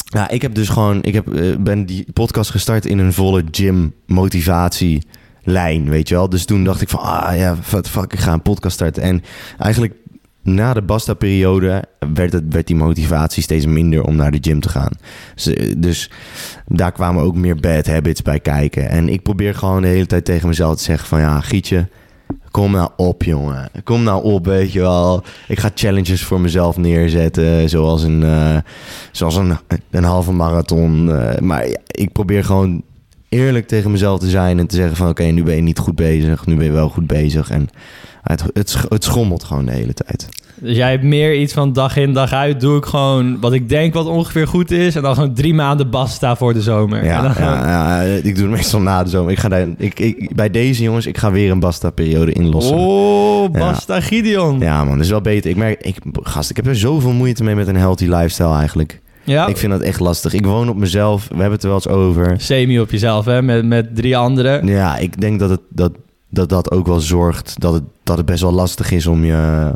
ja, 0.05 0.29
ik 0.29 0.41
heb 0.41 0.55
dus 0.55 0.69
gewoon... 0.69 1.03
Ik 1.03 1.13
heb, 1.13 1.33
eh, 1.33 1.55
ben 1.59 1.85
die 1.85 2.05
podcast 2.13 2.51
gestart 2.51 2.85
in 2.85 2.99
een 2.99 3.13
volle 3.13 3.43
gym 3.51 3.93
motivatie 4.05 5.03
lijn, 5.43 5.89
weet 5.89 6.07
je 6.09 6.15
wel. 6.15 6.29
Dus 6.29 6.45
toen 6.45 6.63
dacht 6.63 6.81
ik 6.81 6.89
van, 6.89 6.99
ah 6.99 7.37
ja, 7.37 7.57
fuck, 7.61 8.13
ik 8.13 8.19
ga 8.19 8.33
een 8.33 8.41
podcast 8.41 8.75
starten. 8.75 9.03
En 9.03 9.23
eigenlijk 9.57 9.93
na 10.43 10.73
de 10.73 10.81
Basta-periode 10.81 11.83
werd, 12.13 12.33
het, 12.33 12.43
werd 12.49 12.67
die 12.67 12.75
motivatie 12.75 13.43
steeds 13.43 13.65
minder 13.65 14.03
om 14.03 14.15
naar 14.15 14.31
de 14.31 14.37
gym 14.41 14.59
te 14.59 14.69
gaan. 14.69 14.91
Dus, 15.77 16.09
daar 16.67 16.91
kwamen 16.91 17.23
ook 17.23 17.35
meer 17.35 17.55
bad 17.55 17.87
habits 17.87 18.21
bij 18.21 18.39
kijken. 18.39 18.89
En 18.89 19.09
ik 19.09 19.21
probeer 19.21 19.55
gewoon 19.55 19.81
de 19.81 19.87
hele 19.87 20.05
tijd 20.05 20.25
tegen 20.25 20.47
mezelf 20.47 20.75
te 20.75 20.83
zeggen 20.83 21.07
van... 21.07 21.19
ja, 21.19 21.39
Gietje, 21.41 21.87
kom 22.51 22.71
nou 22.71 22.89
op, 22.97 23.23
jongen. 23.23 23.69
Kom 23.83 24.03
nou 24.03 24.23
op, 24.23 24.45
weet 24.45 24.71
je 24.71 24.79
wel. 24.79 25.23
Ik 25.47 25.59
ga 25.59 25.69
challenges 25.75 26.23
voor 26.23 26.41
mezelf 26.41 26.77
neerzetten, 26.77 27.69
zoals 27.69 28.03
een, 28.03 28.23
eh, 28.23 28.57
zoals 29.11 29.35
een, 29.35 29.57
een 29.91 30.03
halve 30.03 30.31
marathon. 30.31 31.11
eh, 31.11 31.39
maar 31.39 31.67
ik 31.85 32.11
probeer 32.11 32.43
gewoon 32.43 32.83
eerlijk 33.33 33.67
tegen 33.67 33.91
mezelf 33.91 34.19
te 34.19 34.29
zijn 34.29 34.59
en 34.59 34.67
te 34.67 34.75
zeggen 34.75 34.95
van... 34.95 35.09
oké, 35.09 35.23
nu 35.23 35.43
ben 35.43 35.55
je 35.55 35.61
niet 35.61 35.79
goed 35.79 35.95
bezig, 35.95 36.45
nu 36.45 36.55
ben 36.55 36.65
je 36.65 36.71
wel 36.71 36.89
goed 36.89 37.07
bezig. 37.07 37.49
En 37.49 37.67
het, 38.23 38.43
het, 38.53 38.77
het 38.89 39.03
schommelt 39.03 39.43
gewoon 39.43 39.65
de 39.65 39.71
hele 39.71 39.93
tijd. 39.93 40.29
Dus 40.55 40.75
jij 40.75 40.91
hebt 40.91 41.03
meer 41.03 41.35
iets 41.35 41.53
van 41.53 41.73
dag 41.73 41.97
in 41.97 42.13
dag 42.13 42.31
uit. 42.31 42.59
Doe 42.59 42.77
ik 42.77 42.85
gewoon 42.85 43.39
wat 43.39 43.53
ik 43.53 43.69
denk 43.69 43.93
wat 43.93 44.05
ongeveer 44.05 44.47
goed 44.47 44.71
is. 44.71 44.95
En 44.95 45.01
dan 45.01 45.13
gewoon 45.15 45.33
drie 45.33 45.53
maanden 45.53 45.89
basta 45.89 46.35
voor 46.35 46.53
de 46.53 46.61
zomer. 46.61 47.03
Ja, 47.05 47.29
gewoon- 47.29 47.51
ja, 47.51 48.01
ja, 48.03 48.11
ik 48.23 48.35
doe 48.35 48.43
het 48.47 48.55
meestal 48.55 48.81
na 48.81 49.03
de 49.03 49.09
zomer. 49.09 49.31
Ik 49.31 49.39
ga 49.39 49.49
daar, 49.49 49.67
ik, 49.77 49.99
ik, 49.99 50.35
bij 50.35 50.49
deze 50.49 50.83
jongens, 50.83 51.05
ik 51.05 51.17
ga 51.17 51.31
weer 51.31 51.51
een 51.51 51.59
Basta-periode 51.59 52.31
inlossen. 52.31 52.75
Oh, 52.77 53.51
basta 53.51 54.01
Gideon. 54.01 54.59
Ja. 54.59 54.65
Ja 54.65 54.83
man, 54.83 54.95
dat 54.95 55.03
is 55.05 55.11
wel 55.11 55.21
beter. 55.21 55.49
Ik 55.49 55.55
merk, 55.57 55.81
ik, 55.81 55.95
gast, 56.13 56.49
ik 56.49 56.55
heb 56.55 56.67
er 56.67 56.75
zoveel 56.75 57.11
moeite 57.13 57.43
mee 57.43 57.55
met 57.55 57.67
een 57.67 57.75
healthy 57.75 58.05
lifestyle 58.05 58.55
eigenlijk. 58.55 59.01
Ik 59.25 59.57
vind 59.57 59.71
dat 59.71 59.81
echt 59.81 59.99
lastig. 59.99 60.33
Ik 60.33 60.45
woon 60.45 60.69
op 60.69 60.75
mezelf, 60.77 61.21
we 61.27 61.33
hebben 61.35 61.51
het 61.51 61.61
er 61.63 61.67
wel 61.67 61.77
eens 61.77 61.87
over. 61.87 62.33
Semi 62.37 62.79
op 62.79 62.91
jezelf, 62.91 63.25
hè? 63.25 63.41
Met, 63.41 63.65
met 63.65 63.95
drie 63.95 64.17
anderen. 64.17 64.67
Ja, 64.67 64.97
ik 64.97 65.21
denk 65.21 65.39
dat 65.39 65.49
het, 65.49 65.61
dat, 65.69 65.91
dat, 66.29 66.49
dat 66.49 66.71
ook 66.71 66.87
wel 66.87 66.99
zorgt 66.99 67.59
dat 67.61 67.73
het, 67.73 67.83
dat 68.03 68.17
het 68.17 68.25
best 68.25 68.41
wel 68.41 68.51
lastig 68.51 68.91
is 68.91 69.07
om, 69.07 69.25
je, 69.25 69.71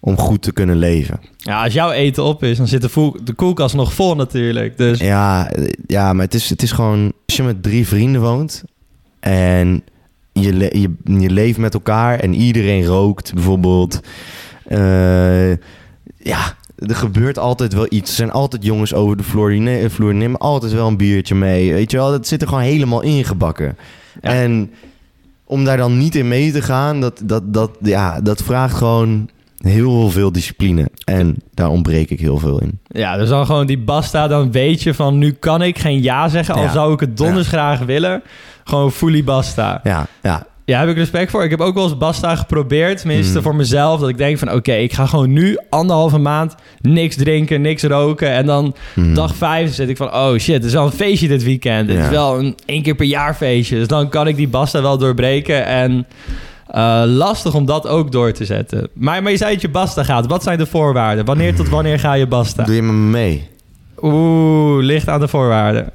om 0.00 0.16
goed 0.18 0.42
te 0.42 0.52
kunnen 0.52 0.76
leven. 0.76 1.20
Ja, 1.36 1.62
als 1.64 1.72
jouw 1.72 1.90
eten 1.90 2.24
op 2.24 2.42
is, 2.44 2.56
dan 2.56 2.68
zit 2.68 2.82
de, 2.82 3.12
de 3.24 3.32
koelkast 3.32 3.74
nog 3.74 3.92
vol 3.92 4.14
natuurlijk. 4.14 4.76
Dus 4.78 4.98
Ja, 4.98 5.50
ja 5.86 6.12
maar 6.12 6.24
het 6.24 6.34
is, 6.34 6.50
het 6.50 6.62
is 6.62 6.72
gewoon... 6.72 7.12
Als 7.26 7.36
je 7.36 7.42
met 7.42 7.62
drie 7.62 7.86
vrienden 7.86 8.20
woont 8.20 8.64
en 9.20 9.82
je, 10.32 10.52
le- 10.52 10.70
je, 10.72 10.94
je 11.20 11.30
leeft 11.30 11.58
met 11.58 11.74
elkaar 11.74 12.18
en 12.20 12.34
iedereen 12.34 12.84
rookt 12.84 13.34
bijvoorbeeld. 13.34 14.00
eh, 14.64 15.50
ja, 16.18 16.54
er 16.76 16.96
gebeurt 16.96 17.38
altijd 17.38 17.72
wel 17.74 17.86
iets. 17.88 18.10
Er 18.10 18.16
zijn 18.16 18.30
altijd 18.30 18.64
jongens 18.64 18.94
over 18.94 19.16
de 19.16 19.22
vloer 19.22 19.50
die, 19.50 19.60
ne- 19.60 19.90
vloer 19.90 20.10
die 20.10 20.18
nemen 20.18 20.38
altijd 20.40 20.72
wel 20.72 20.86
een 20.86 20.96
biertje 20.96 21.34
mee. 21.34 21.72
Weet 21.72 21.90
je 21.90 21.96
wel, 21.96 22.10
dat 22.10 22.26
zit 22.26 22.42
er 22.42 22.48
gewoon 22.48 22.62
helemaal 22.62 23.02
ingebakken. 23.02 23.76
Ja. 24.20 24.30
En 24.30 24.70
om 25.44 25.64
daar 25.64 25.76
dan 25.76 25.98
niet 25.98 26.14
in 26.14 26.28
mee 26.28 26.52
te 26.52 26.62
gaan, 26.62 27.00
dat, 27.00 27.20
dat, 27.24 27.54
dat, 27.54 27.70
ja, 27.82 28.20
dat 28.20 28.42
vraagt 28.42 28.74
gewoon 28.76 29.28
heel 29.58 30.10
veel 30.10 30.32
discipline. 30.32 30.88
En 31.04 31.36
daar 31.54 31.68
ontbreek 31.68 32.10
ik 32.10 32.20
heel 32.20 32.38
veel 32.38 32.60
in. 32.60 32.78
ja, 32.88 33.16
dus 33.16 33.28
dan 33.28 33.46
gewoon 33.46 33.66
die 33.66 33.78
basta, 33.78 34.28
dan 34.28 34.52
weet 34.52 34.82
je 34.82 34.94
van 34.94 35.18
nu 35.18 35.32
kan 35.32 35.62
ik 35.62 35.78
geen 35.78 36.02
ja 36.02 36.28
zeggen. 36.28 36.54
Al 36.54 36.62
Ja. 36.62 36.72
zou 36.72 36.92
ik 36.92 37.00
het 37.00 37.16
donders 37.16 37.48
graag 37.48 37.78
willen. 37.80 38.22
Gewoon 38.64 38.92
fully 38.92 39.24
basta. 39.24 39.80
Ja, 39.84 40.06
ja, 40.22 40.46
Ja, 40.66 40.80
heb 40.80 40.88
ik 40.88 40.96
respect 40.96 41.30
voor. 41.30 41.44
Ik 41.44 41.50
heb 41.50 41.60
ook 41.60 41.74
wel 41.74 41.82
eens 41.84 41.96
basta 41.98 42.36
geprobeerd. 42.36 42.98
Tenminste 42.98 43.36
Mm. 43.36 43.42
voor 43.42 43.54
mezelf. 43.56 44.00
Dat 44.00 44.08
ik 44.08 44.16
denk 44.18 44.38
van 44.38 44.52
oké, 44.52 44.72
ik 44.72 44.92
ga 44.92 45.06
gewoon 45.06 45.32
nu 45.32 45.58
anderhalve 45.70 46.18
maand 46.18 46.54
niks 46.80 47.16
drinken, 47.16 47.60
niks 47.60 47.82
roken. 47.82 48.28
En 48.30 48.46
dan 48.46 48.74
Hmm. 48.94 49.14
dag 49.14 49.34
vijf 49.36 49.74
zit 49.74 49.88
ik 49.88 49.96
van 49.96 50.14
oh 50.14 50.36
shit, 50.38 50.54
het 50.54 50.64
is 50.64 50.72
wel 50.72 50.84
een 50.84 50.92
feestje 50.92 51.28
dit 51.28 51.42
weekend. 51.44 51.88
Het 51.88 51.98
Ja. 51.98 52.04
is 52.04 52.10
wel 52.10 52.38
een 52.38 52.54
één 52.64 52.82
keer 52.82 52.94
per 52.94 53.06
jaar 53.06 53.34
feestje. 53.34 53.76
Dus 53.76 53.88
dan 53.88 54.08
kan 54.08 54.26
ik 54.28 54.36
die 54.36 54.48
basta 54.48 54.82
wel 54.82 54.98
doorbreken. 54.98 55.66
En 55.66 56.06
eh, 56.66 57.02
lastig 57.06 57.54
om 57.54 57.64
dat 57.64 57.86
ook 57.88 58.12
door 58.12 58.32
te 58.32 58.44
zetten. 58.44 58.88
Maar, 58.94 59.22
maar 59.22 59.30
je 59.32 59.38
zei 59.38 59.52
dat 59.52 59.60
je 59.62 59.68
basta 59.68 60.04
gaat. 60.04 60.26
Wat 60.26 60.42
zijn 60.42 60.58
de 60.58 60.66
voorwaarden? 60.66 61.24
Wanneer 61.24 61.54
tot 61.54 61.68
wanneer 61.68 61.98
ga 61.98 62.12
je 62.12 62.26
basta? 62.26 62.62
Doe 62.64 62.74
je 62.74 62.82
me 62.82 62.92
mee? 62.92 63.48
Oeh, 64.02 64.84
ligt 64.84 65.08
aan 65.08 65.20
de 65.20 65.28
voorwaarden. 65.28 65.90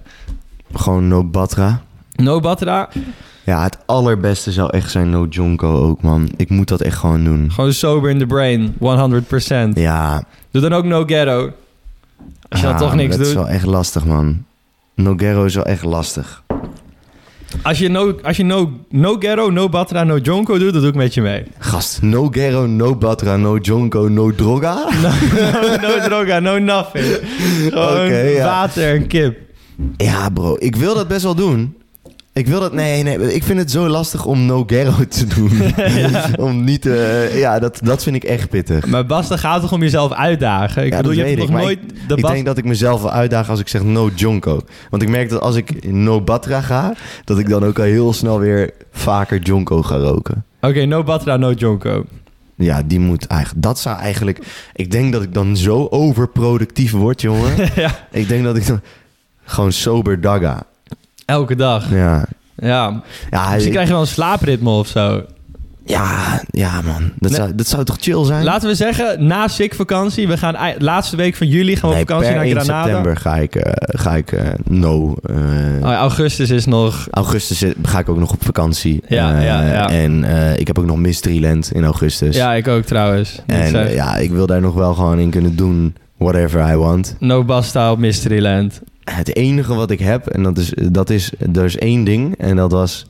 Gewoon 0.73 1.07
no 1.07 1.23
batra. 1.23 1.81
No 2.15 2.39
batra. 2.39 2.89
Ja, 3.43 3.63
het 3.63 3.77
allerbeste 3.85 4.51
zou 4.51 4.69
echt 4.69 4.91
zijn 4.91 5.09
No 5.09 5.25
Jonko 5.29 5.81
ook, 5.81 6.01
man. 6.01 6.29
Ik 6.37 6.49
moet 6.49 6.67
dat 6.67 6.81
echt 6.81 6.97
gewoon 6.97 7.23
doen. 7.23 7.51
Gewoon 7.51 7.73
sober 7.73 8.09
in 8.09 8.19
the 8.19 8.25
brain, 8.25 8.73
100%. 8.79 9.73
Ja. 9.73 10.23
Doe 10.51 10.61
dan 10.61 10.73
ook 10.73 10.85
no 10.85 11.03
ghetto. 11.05 11.51
Als 12.49 12.59
je 12.61 12.67
ja, 12.67 12.71
dan 12.71 12.81
toch 12.81 12.95
niks 12.95 13.09
dat 13.09 13.17
doet. 13.17 13.27
is 13.27 13.33
wel 13.33 13.47
echt 13.49 13.65
lastig, 13.65 14.05
man. 14.05 14.43
No 14.95 15.13
Ghetto 15.17 15.43
is 15.43 15.55
wel 15.55 15.65
echt 15.65 15.83
lastig. 15.83 16.43
Als 17.61 17.77
je, 17.79 17.87
no, 17.89 18.13
als 18.23 18.37
je 18.37 18.43
no, 18.43 18.71
no 18.89 19.15
ghetto, 19.19 19.49
no 19.49 19.69
batra, 19.69 20.03
no 20.03 20.17
jonko 20.17 20.57
doet, 20.57 20.71
dan 20.73 20.81
doe 20.81 20.89
ik 20.89 20.95
met 20.95 21.13
je 21.13 21.21
mee. 21.21 21.43
Gast, 21.57 22.01
no 22.01 22.27
Ghetto, 22.27 22.65
no 22.65 22.95
Batra, 22.95 23.37
no 23.37 23.57
Jonko, 23.57 24.07
no 24.07 24.31
Droga? 24.35 24.73
No, 25.01 25.09
no 25.81 25.99
droga, 26.07 26.39
no 26.39 26.57
nothing. 26.59 27.05
Gewoon 27.69 28.05
Oké, 28.05 28.19
ja. 28.21 28.45
water 28.45 28.95
en 28.95 29.07
kip. 29.07 29.37
Ja, 29.97 30.29
bro. 30.29 30.55
Ik 30.59 30.75
wil 30.75 30.95
dat 30.95 31.07
best 31.07 31.23
wel 31.23 31.35
doen. 31.35 31.75
Ik 32.33 32.47
wil 32.47 32.59
dat... 32.59 32.73
Nee, 32.73 33.03
nee. 33.03 33.33
Ik 33.33 33.43
vind 33.43 33.59
het 33.59 33.71
zo 33.71 33.87
lastig 33.87 34.25
om 34.25 34.45
no 34.45 34.63
Ghetto 34.67 35.05
te 35.17 35.25
doen. 35.27 35.51
om 36.47 36.63
niet... 36.63 36.85
eh, 36.85 37.39
ja, 37.39 37.59
dat, 37.59 37.79
dat 37.83 38.03
vind 38.03 38.15
ik 38.15 38.23
echt 38.23 38.49
pittig. 38.49 38.85
Maar 38.85 39.05
Bas, 39.05 39.27
dan 39.27 39.37
gaat 39.37 39.53
het 39.53 39.61
toch 39.61 39.71
om 39.71 39.81
jezelf 39.81 40.11
uitdagen? 40.11 40.85
Ik 40.85 40.91
Ja, 40.91 40.97
bedoel, 40.97 41.11
dat 41.15 41.21
je 41.21 41.27
hebt 41.27 41.39
weet 41.39 41.49
nog 41.49 41.57
ik, 41.59 41.63
nooit 41.63 41.79
de 42.07 42.15
ik 42.15 42.21
Bas... 42.21 42.31
denk 42.31 42.45
dat 42.45 42.57
ik 42.57 42.65
mezelf 42.65 43.01
wil 43.01 43.11
uitdagen 43.11 43.49
als 43.49 43.59
ik 43.59 43.67
zeg 43.67 43.83
no 43.83 44.09
Jonko. 44.15 44.61
Want 44.89 45.03
ik 45.03 45.09
merk 45.09 45.29
dat 45.29 45.41
als 45.41 45.55
ik 45.55 45.91
no 45.91 46.21
Batra 46.21 46.61
ga... 46.61 46.93
dat 47.23 47.39
ik 47.39 47.49
dan 47.49 47.65
ook 47.65 47.77
al 47.79 47.85
heel 47.85 48.13
snel 48.13 48.39
weer 48.39 48.71
vaker 48.91 49.39
Jonko 49.39 49.81
ga 49.81 49.95
roken. 49.97 50.45
Oké, 50.61 50.85
no 50.85 51.03
batra, 51.03 51.37
no 51.37 51.51
jonko. 51.51 52.05
Ja, 52.55 52.81
die 52.85 52.99
moet 52.99 53.27
eigenlijk... 53.27 53.63
Dat 53.63 53.79
zou 53.79 53.99
eigenlijk... 53.99 54.39
Ik 54.73 54.91
denk 54.91 55.13
dat 55.13 55.23
ik 55.23 55.33
dan 55.33 55.57
zo 55.57 55.87
overproductief 55.89 56.91
word, 56.91 57.21
jongen. 57.21 57.55
ja, 57.75 58.07
ik 58.11 58.27
denk 58.27 58.43
dat 58.43 58.57
ik 58.57 58.67
dan... 58.67 58.81
Gewoon 59.43 59.71
sober 59.71 60.21
dagga. 60.21 60.63
Elke 61.25 61.55
dag. 61.55 61.89
Ja. 61.91 62.25
Ja, 62.55 63.01
Ja, 63.31 63.43
misschien 63.43 63.65
ik- 63.65 63.71
krijg 63.71 63.87
je 63.87 63.93
wel 63.93 64.01
een 64.01 64.07
slaapritme 64.07 64.69
of 64.69 64.87
zo. 64.87 65.21
ja, 65.85 66.41
ja 66.51 66.81
man. 66.81 67.11
Dat, 67.19 67.31
Nee. 67.31 67.39
zou, 67.39 67.55
dat 67.55 67.67
zou 67.67 67.83
toch 67.83 67.97
chill 67.99 68.25
zijn? 68.25 68.43
Laten 68.43 68.67
we 68.69 68.75
zeggen, 68.75 69.27
na 69.27 69.47
SIK 69.47 69.73
vakantie, 69.75 70.27
we 70.27 70.37
gaan 70.37 70.75
laatste 70.77 71.15
week 71.15 71.35
van 71.35 71.47
juli 71.47 71.75
gaan 71.75 71.89
we 71.89 71.95
nee, 71.95 72.03
op 72.03 72.09
vakantie 72.09 72.33
naar 72.35 72.43
1 72.45 72.51
Granada. 72.59 72.83
september 72.83 73.17
ga 73.17 73.35
ik, 73.35 73.55
eh, 73.55 73.71
ga 73.99 74.15
ik 74.15 74.31
eh, 74.31 74.47
no... 74.69 75.15
eh, 75.23 75.35
Oh, 75.75 75.79
ja, 75.81 75.97
augustus 75.97 76.49
is 76.49 76.65
nog... 76.65 77.07
Augustus 77.11 77.63
ga 77.83 77.99
ik 77.99 78.09
ook 78.09 78.17
nog 78.19 78.31
op 78.31 78.43
vakantie. 78.43 79.03
Ja, 79.07 79.39
ja, 79.39 79.63
ja. 79.63 79.89
En 79.89 80.23
ik 80.59 80.67
heb 80.67 80.79
ook 80.79 80.85
nog 80.85 80.97
Mysteryland 80.97 81.71
in 81.73 81.83
augustus. 81.83 82.35
Ja, 82.35 82.53
ik 82.53 82.67
ook 82.67 82.83
trouwens. 82.83 83.41
En 83.45 83.93
ja, 83.93 84.15
ik 84.17 84.31
wil 84.31 84.45
daar 84.45 84.61
nog 84.61 84.73
wel 84.73 84.93
gewoon 84.93 85.19
in 85.19 85.29
kunnen 85.29 85.55
doen 85.55 85.95
whatever 86.17 86.71
I 86.71 86.75
want. 86.75 87.15
No 87.19 87.43
Basta 87.43 87.91
op 87.91 87.97
Mysteryland. 87.99 88.81
Het 89.15 89.35
enige 89.35 89.73
wat 89.73 89.91
ik 89.91 89.99
heb, 89.99 90.27
en 90.27 90.43
dat 90.43 90.57
is, 90.57 90.73
dat 90.91 91.09
is, 91.09 91.31
er 91.53 91.65
is 91.65 91.77
één 91.77 92.03
ding. 92.03 92.37
En 92.37 92.55
dat 92.55 92.71
was, 92.71 93.05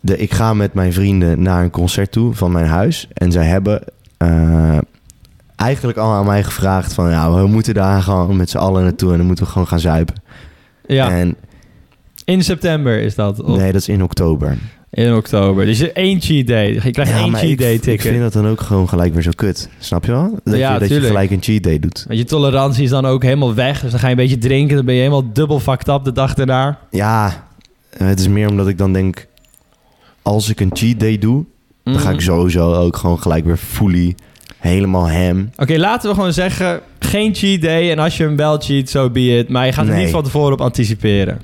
de, 0.00 0.16
ik 0.16 0.32
ga 0.32 0.54
met 0.54 0.74
mijn 0.74 0.92
vrienden 0.92 1.42
naar 1.42 1.62
een 1.62 1.70
concert 1.70 2.12
toe 2.12 2.34
van 2.34 2.52
mijn 2.52 2.66
huis. 2.66 3.08
En 3.12 3.32
zij 3.32 3.44
hebben 3.44 3.82
eh, 4.16 4.78
eigenlijk 5.56 5.98
al 5.98 6.12
aan 6.12 6.26
mij 6.26 6.42
gevraagd 6.44 6.92
van... 6.92 7.10
Ja, 7.10 7.34
we 7.34 7.46
moeten 7.46 7.74
daar 7.74 8.02
gewoon 8.02 8.36
met 8.36 8.50
z'n 8.50 8.56
allen 8.58 8.82
naartoe 8.82 9.10
en 9.10 9.16
dan 9.16 9.26
moeten 9.26 9.44
we 9.44 9.50
gewoon 9.50 9.68
gaan 9.68 9.80
zuipen. 9.80 10.14
Ja, 10.86 11.10
En 11.10 11.36
in 12.24 12.42
september 12.42 13.00
is 13.00 13.14
dat. 13.14 13.42
Of 13.42 13.56
nee, 13.56 13.72
dat 13.72 13.80
is 13.80 13.88
in 13.88 14.02
oktober. 14.02 14.58
In 15.04 15.14
oktober. 15.14 15.64
Dus 15.66 15.78
je 15.78 15.92
één 15.92 16.20
cheat 16.20 16.46
day. 16.46 16.72
Je 16.82 16.90
krijgt 16.90 17.12
Ja, 17.12 17.18
één 17.18 17.32
cheat 17.34 17.50
ik, 17.50 17.58
day 17.58 17.72
ik 17.74 17.80
ticket. 17.80 18.00
vind 18.06 18.20
dat 18.20 18.32
dan 18.32 18.46
ook 18.48 18.60
gewoon 18.60 18.88
gelijk 18.88 19.12
weer 19.14 19.22
zo 19.22 19.30
kut. 19.36 19.68
Snap 19.78 20.04
je 20.04 20.12
wel? 20.12 20.38
Dat, 20.44 20.56
Ja, 20.56 20.72
je, 20.74 20.78
dat 20.78 20.88
je 20.88 21.00
gelijk 21.00 21.30
een 21.30 21.42
cheat 21.42 21.62
day 21.62 21.78
doet. 21.78 22.04
Want 22.06 22.18
je 22.18 22.24
tolerantie 22.24 22.84
is 22.84 22.90
dan 22.90 23.06
ook 23.06 23.22
helemaal 23.22 23.54
weg. 23.54 23.80
Dus 23.80 23.90
dan 23.90 24.00
ga 24.00 24.06
je 24.06 24.12
een 24.12 24.18
beetje 24.18 24.38
drinken. 24.38 24.76
Dan 24.76 24.84
ben 24.84 24.94
je 24.94 25.00
helemaal 25.00 25.32
dubbel 25.32 25.60
fucked 25.60 25.88
up 25.88 26.04
de 26.04 26.12
dag 26.12 26.34
daarna. 26.34 26.78
Ja, 26.90 27.46
eh, 27.90 28.06
het 28.06 28.20
is 28.20 28.28
meer 28.28 28.48
omdat 28.48 28.68
ik 28.68 28.78
dan 28.78 28.92
denk... 28.92 29.26
Als 30.22 30.48
ik 30.48 30.60
een 30.60 30.70
cheat 30.72 31.00
day 31.00 31.18
doe, 31.18 31.44
dan 31.84 31.98
ga 31.98 32.08
ik 32.08 32.14
Mhm. 32.16 32.24
sowieso 32.24 32.74
ook 32.74 32.96
gewoon 32.96 33.18
gelijk 33.20 33.44
weer 33.44 33.56
fully 33.56 34.14
helemaal 34.58 35.10
ham. 35.10 35.50
Oké, 35.56 35.76
laten 35.76 36.08
we 36.08 36.14
gewoon 36.14 36.32
zeggen, 36.32 36.80
geen 36.98 37.34
cheat 37.34 37.60
day. 37.60 37.90
En 37.90 37.98
als 37.98 38.16
je 38.16 38.22
hem 38.22 38.36
wel 38.36 38.58
cheat, 38.60 38.88
so 38.88 39.10
be 39.10 39.20
it. 39.38 39.48
Maar 39.48 39.66
je 39.66 39.72
gaat 39.72 39.86
er 39.86 39.92
Nee. 39.92 40.02
niet 40.02 40.12
van 40.12 40.22
tevoren 40.22 40.52
op 40.52 40.60
anticiperen. 40.60 41.40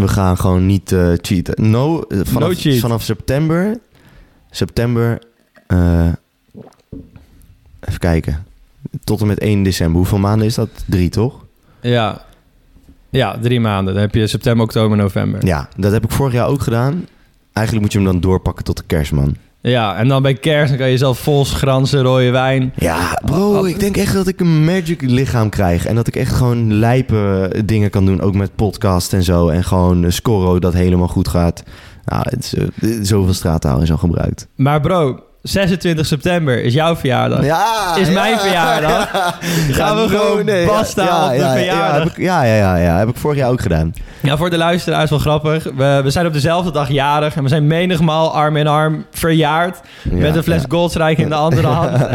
We 0.00 0.08
gaan 0.08 0.36
gewoon 0.36 0.66
niet 0.66 0.92
eh, 0.92 1.12
cheaten. 1.20 1.70
No, 1.70 2.00
eh, 2.00 2.18
vanaf, 2.24 2.48
No 2.48 2.54
cheat. 2.54 2.78
vanaf 2.78 3.02
september... 3.02 3.78
September... 4.50 5.18
eh, 5.66 6.08
even 7.80 7.98
kijken. 7.98 8.44
Tot 9.04 9.20
en 9.20 9.26
met 9.26 9.38
1 9.38 9.62
december. 9.62 9.96
Hoeveel 9.96 10.18
maanden 10.18 10.46
is 10.46 10.54
dat? 10.54 10.68
Drie, 10.86 11.08
toch? 11.08 11.44
Ja. 11.80 12.24
Ja, 13.10 13.38
drie 13.42 13.60
maanden. 13.60 13.92
Dan 13.94 14.02
heb 14.02 14.14
je 14.14 14.26
september, 14.26 14.64
oktober, 14.64 14.96
november. 14.96 15.46
Ja, 15.46 15.68
dat 15.76 15.92
heb 15.92 16.04
ik 16.04 16.10
vorig 16.10 16.32
jaar 16.32 16.46
ook 16.46 16.60
gedaan. 16.62 17.06
Eigenlijk 17.52 17.80
moet 17.86 17.92
je 17.92 17.98
hem 18.00 18.12
dan 18.12 18.20
doorpakken 18.20 18.64
tot 18.64 18.76
de 18.76 18.82
kerstman. 18.86 19.36
Ja, 19.62 19.96
en 19.96 20.08
dan 20.08 20.22
bij 20.22 20.34
kerst 20.34 20.68
dan 20.68 20.78
kan 20.78 20.90
je 20.90 20.96
zelf 20.98 21.18
vol 21.18 21.44
schransen, 21.44 22.02
rode 22.02 22.30
wijn. 22.30 22.72
Ja, 22.76 23.20
bro, 23.24 23.52
Wat- 23.52 23.66
ik 23.66 23.80
denk 23.80 23.96
echt 23.96 24.12
dat 24.12 24.26
ik 24.26 24.40
een 24.40 24.64
magic 24.64 25.02
lichaam 25.02 25.48
krijg. 25.48 25.86
En 25.86 25.94
dat 25.94 26.06
ik 26.06 26.16
echt 26.16 26.32
gewoon 26.34 26.74
lijpe 26.74 27.52
dingen 27.64 27.90
kan 27.90 28.06
doen. 28.06 28.20
Ook 28.20 28.34
met 28.34 28.54
podcast 28.54 29.12
en 29.12 29.22
zo. 29.22 29.48
En 29.48 29.64
gewoon 29.64 30.04
uh, 30.04 30.10
Scoro 30.10 30.58
dat 30.58 30.72
helemaal 30.72 31.08
goed 31.08 31.28
gaat. 31.28 31.62
Nou, 32.04 32.22
het 32.28 32.44
is, 32.44 32.54
eh, 32.54 32.98
zoveel 33.02 33.34
straattaal 33.34 33.82
is 33.82 33.90
al 33.90 33.96
gebruikt. 33.98 34.46
Maar 34.56 34.80
bro, 34.80 35.20
26 35.42 36.06
september 36.06 36.62
is 36.62 36.74
jouw 36.74 36.96
verjaardag. 36.96 37.44
Ja, 37.44 37.96
Is 37.96 38.10
mijn 38.10 38.38
verjaardag. 38.38 39.10
Gaan 39.78 39.96
we 39.96 40.08
gewoon 40.08 40.66
basta 40.66 41.24
op 41.24 41.30
de 41.30 41.36
ja, 41.36 41.52
verjaardag. 41.52 41.96
Ja, 41.96 41.98
heb 41.98 42.08
ik, 42.08 42.16
ja, 42.16 42.42
ja, 42.42 42.54
ja, 42.54 42.76
ja, 42.76 42.98
heb 42.98 43.08
ik 43.08 43.16
vorig 43.16 43.38
jaar 43.38 43.50
ook 43.50 43.60
gedaan. 43.60 43.92
Ja, 44.22 44.36
voor 44.36 44.50
de 44.50 44.56
luisteraars 44.56 45.10
wel 45.10 45.18
grappig. 45.18 45.64
We, 45.64 46.00
we 46.02 46.10
zijn 46.10 46.26
op 46.26 46.32
dezelfde 46.32 46.72
dag 46.72 46.88
jarig 46.88 47.36
en 47.36 47.42
we 47.42 47.48
zijn 47.48 47.66
menigmaal 47.66 48.34
arm 48.34 48.56
in 48.56 48.66
arm 48.66 49.04
verjaard. 49.10 49.80
Ja, 50.02 50.16
met 50.16 50.36
een 50.36 50.42
fles 50.42 50.60
ja. 50.60 50.66
Goldsrijk 50.68 51.18
in 51.18 51.28
de 51.28 51.34
andere 51.46 51.66
hand. 51.66 51.98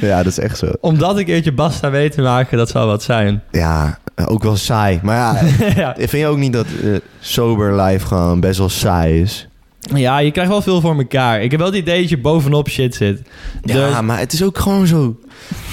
Ja, 0.00 0.16
dat 0.16 0.26
is 0.26 0.38
echt 0.38 0.58
zo. 0.58 0.66
om 0.80 0.98
dat 0.98 1.18
een 1.18 1.24
keertje 1.24 1.52
basta 1.52 1.88
mee 1.88 2.10
te 2.10 2.22
maken, 2.22 2.58
dat 2.58 2.68
zou 2.68 2.86
wat 2.86 3.02
zijn. 3.02 3.42
Ja, 3.50 3.98
ook 4.26 4.42
wel 4.42 4.56
saai. 4.56 5.00
Maar 5.02 5.16
ja, 5.16 5.38
ja. 5.76 5.94
vind 5.96 6.10
je 6.10 6.26
ook 6.26 6.36
niet 6.38 6.52
dat 6.52 6.66
eh, 6.82 6.90
sober 7.20 7.82
life 7.82 8.06
gewoon 8.06 8.40
best 8.40 8.58
wel 8.58 8.68
saai 8.68 9.20
is? 9.20 9.48
Ja, 9.94 10.18
je 10.18 10.30
krijgt 10.30 10.50
wel 10.50 10.62
veel 10.62 10.80
voor 10.80 10.96
elkaar. 10.96 11.42
Ik 11.42 11.50
heb 11.50 11.60
wel 11.60 11.68
het 11.68 11.78
idee 11.78 12.00
dat 12.00 12.08
je 12.10 12.18
bovenop 12.18 12.68
shit 12.68 12.94
zit. 12.94 13.20
Ja, 13.62 13.88
Dus- 13.88 14.00
maar 14.00 14.18
het 14.18 14.32
is 14.32 14.42
ook 14.42 14.58
gewoon 14.58 14.86
zo 14.86 15.16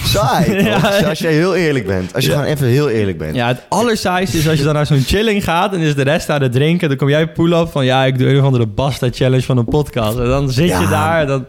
saai. 0.05 0.51
Ja. 0.63 0.77
Als 1.09 1.19
je 1.19 1.27
heel 1.27 1.55
eerlijk 1.55 1.85
bent. 1.87 2.13
Als 2.13 2.23
je 2.25 2.29
Ja. 2.31 2.35
gewoon 2.37 2.51
even 2.53 2.67
heel 2.67 2.89
eerlijk 2.89 3.17
bent. 3.17 3.35
Ja, 3.35 3.47
het 3.47 3.61
allersaaiste 3.69 4.37
is 4.37 4.47
als 4.47 4.57
je 4.57 4.63
dan 4.63 4.73
naar 4.73 4.85
zo'n 4.85 5.01
chilling 5.01 5.43
gaat 5.43 5.73
en 5.73 5.79
is 5.79 5.95
de 5.95 6.01
rest 6.03 6.29
aan 6.29 6.41
het 6.41 6.51
drinken. 6.51 6.87
Dan 6.87 6.97
kom 6.97 7.09
jij 7.09 7.27
pull-up 7.31 7.71
van 7.71 7.85
ja, 7.85 8.05
ik 8.05 8.17
doe 8.17 8.29
een 8.29 8.39
of 8.39 8.45
andere 8.45 8.65
basta 8.65 9.07
challenge 9.11 9.43
van 9.43 9.57
een 9.57 9.65
podcast. 9.65 10.17
En 10.17 10.25
dan 10.25 10.51
zit 10.51 10.69
je 10.69 10.87
daar. 10.89 11.27
Dan... 11.27 11.45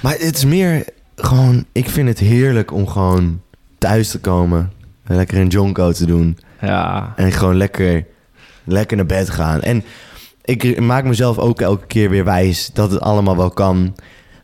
Maar 0.00 0.12
het 0.18 0.36
is 0.36 0.44
meer 0.44 0.84
gewoon... 1.16 1.64
Ik 1.72 1.88
vind 1.88 2.08
het 2.08 2.18
heerlijk 2.18 2.72
om 2.72 2.86
gewoon 2.88 3.40
thuis 3.78 4.10
te 4.10 4.18
komen. 4.18 4.72
Lekker 5.06 5.38
een 5.38 5.46
jonko 5.48 5.92
te 5.92 6.06
doen. 6.06 6.38
Ja. 6.60 7.12
En 7.16 7.32
gewoon 7.32 7.56
lekker, 7.56 8.04
lekker 8.64 8.96
naar 8.96 9.06
bed 9.06 9.30
gaan. 9.30 9.60
En 9.62 9.84
ik 10.48 10.80
maak 10.80 11.04
mezelf 11.04 11.38
ook 11.38 11.60
elke 11.60 11.86
keer 11.86 12.10
weer 12.10 12.24
wijs 12.24 12.70
dat 12.72 12.90
het 12.90 13.00
allemaal 13.00 13.36
wel 13.36 13.50
kan. 13.50 13.94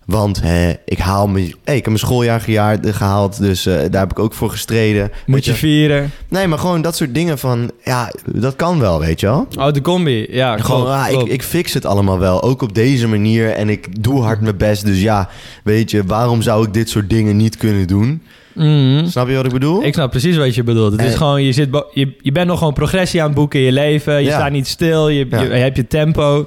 Want 0.06 0.40
hè, 0.42 0.72
ik 0.84 0.98
haal 0.98 1.26
me, 1.28 1.40
hey, 1.40 1.50
ik 1.76 1.84
heb 1.84 1.86
mijn 1.86 1.98
schooljaar 1.98 2.40
gejaar, 2.40 2.78
gehaald, 2.82 3.38
dus 3.38 3.66
eh, 3.66 3.74
daar 3.90 4.00
heb 4.00 4.10
ik 4.10 4.18
ook 4.18 4.34
voor 4.34 4.50
gestreden. 4.50 5.10
Moet 5.26 5.44
je 5.44 5.54
vieren. 5.54 6.10
Nee, 6.28 6.46
maar 6.46 6.58
gewoon 6.58 6.82
dat 6.82 6.96
soort 6.96 7.14
dingen 7.14 7.38
van, 7.38 7.70
ja, 7.84 8.12
dat 8.32 8.56
kan 8.56 8.80
wel, 8.80 9.00
weet 9.00 9.20
je 9.20 9.26
wel. 9.26 9.46
Oh, 9.58 9.72
de 9.72 9.80
combi. 9.80 10.26
Ja, 10.30 10.56
Gewoon, 10.58 10.80
klopt, 10.82 10.96
ah, 10.98 11.06
ik, 11.08 11.14
klopt. 11.16 11.32
ik 11.32 11.42
fix 11.42 11.72
het 11.74 11.84
allemaal 11.86 12.18
wel, 12.18 12.42
ook 12.42 12.62
op 12.62 12.74
deze 12.74 13.08
manier. 13.08 13.50
En 13.50 13.68
ik 13.68 14.02
doe 14.02 14.22
hard 14.22 14.40
mijn 14.40 14.56
best, 14.56 14.86
dus 14.86 15.00
ja, 15.00 15.28
weet 15.64 15.90
je, 15.90 16.04
waarom 16.04 16.42
zou 16.42 16.66
ik 16.66 16.72
dit 16.74 16.88
soort 16.88 17.10
dingen 17.10 17.36
niet 17.36 17.56
kunnen 17.56 17.86
doen? 17.86 18.22
Mhm. 18.52 19.06
Snap 19.06 19.28
je 19.28 19.34
wat 19.34 19.44
ik 19.44 19.52
bedoel? 19.52 19.82
Ik 19.84 19.94
snap 19.94 20.10
precies 20.10 20.36
wat 20.36 20.54
je 20.54 20.62
bedoelt. 20.62 20.92
Het 20.92 21.00
is 21.02 21.12
Eh. 21.12 21.16
gewoon, 21.18 21.42
je, 21.42 21.52
zit 21.52 21.68
je, 21.92 22.12
je 22.20 22.32
bent 22.32 22.46
nog 22.46 22.58
gewoon 22.58 22.74
progressie 22.74 23.20
aan 23.20 23.26
het 23.26 23.36
boeken 23.36 23.58
in 23.58 23.64
je 23.64 23.72
leven. 23.72 24.14
Je 24.14 24.20
Ja. 24.28 24.34
staat 24.38 24.50
niet 24.50 24.66
stil. 24.66 25.08
Je, 25.08 25.26
Ja. 25.30 25.40
je, 25.40 25.48
je 25.48 25.54
hebt 25.54 25.76
je 25.76 25.86
tempo. 25.86 26.46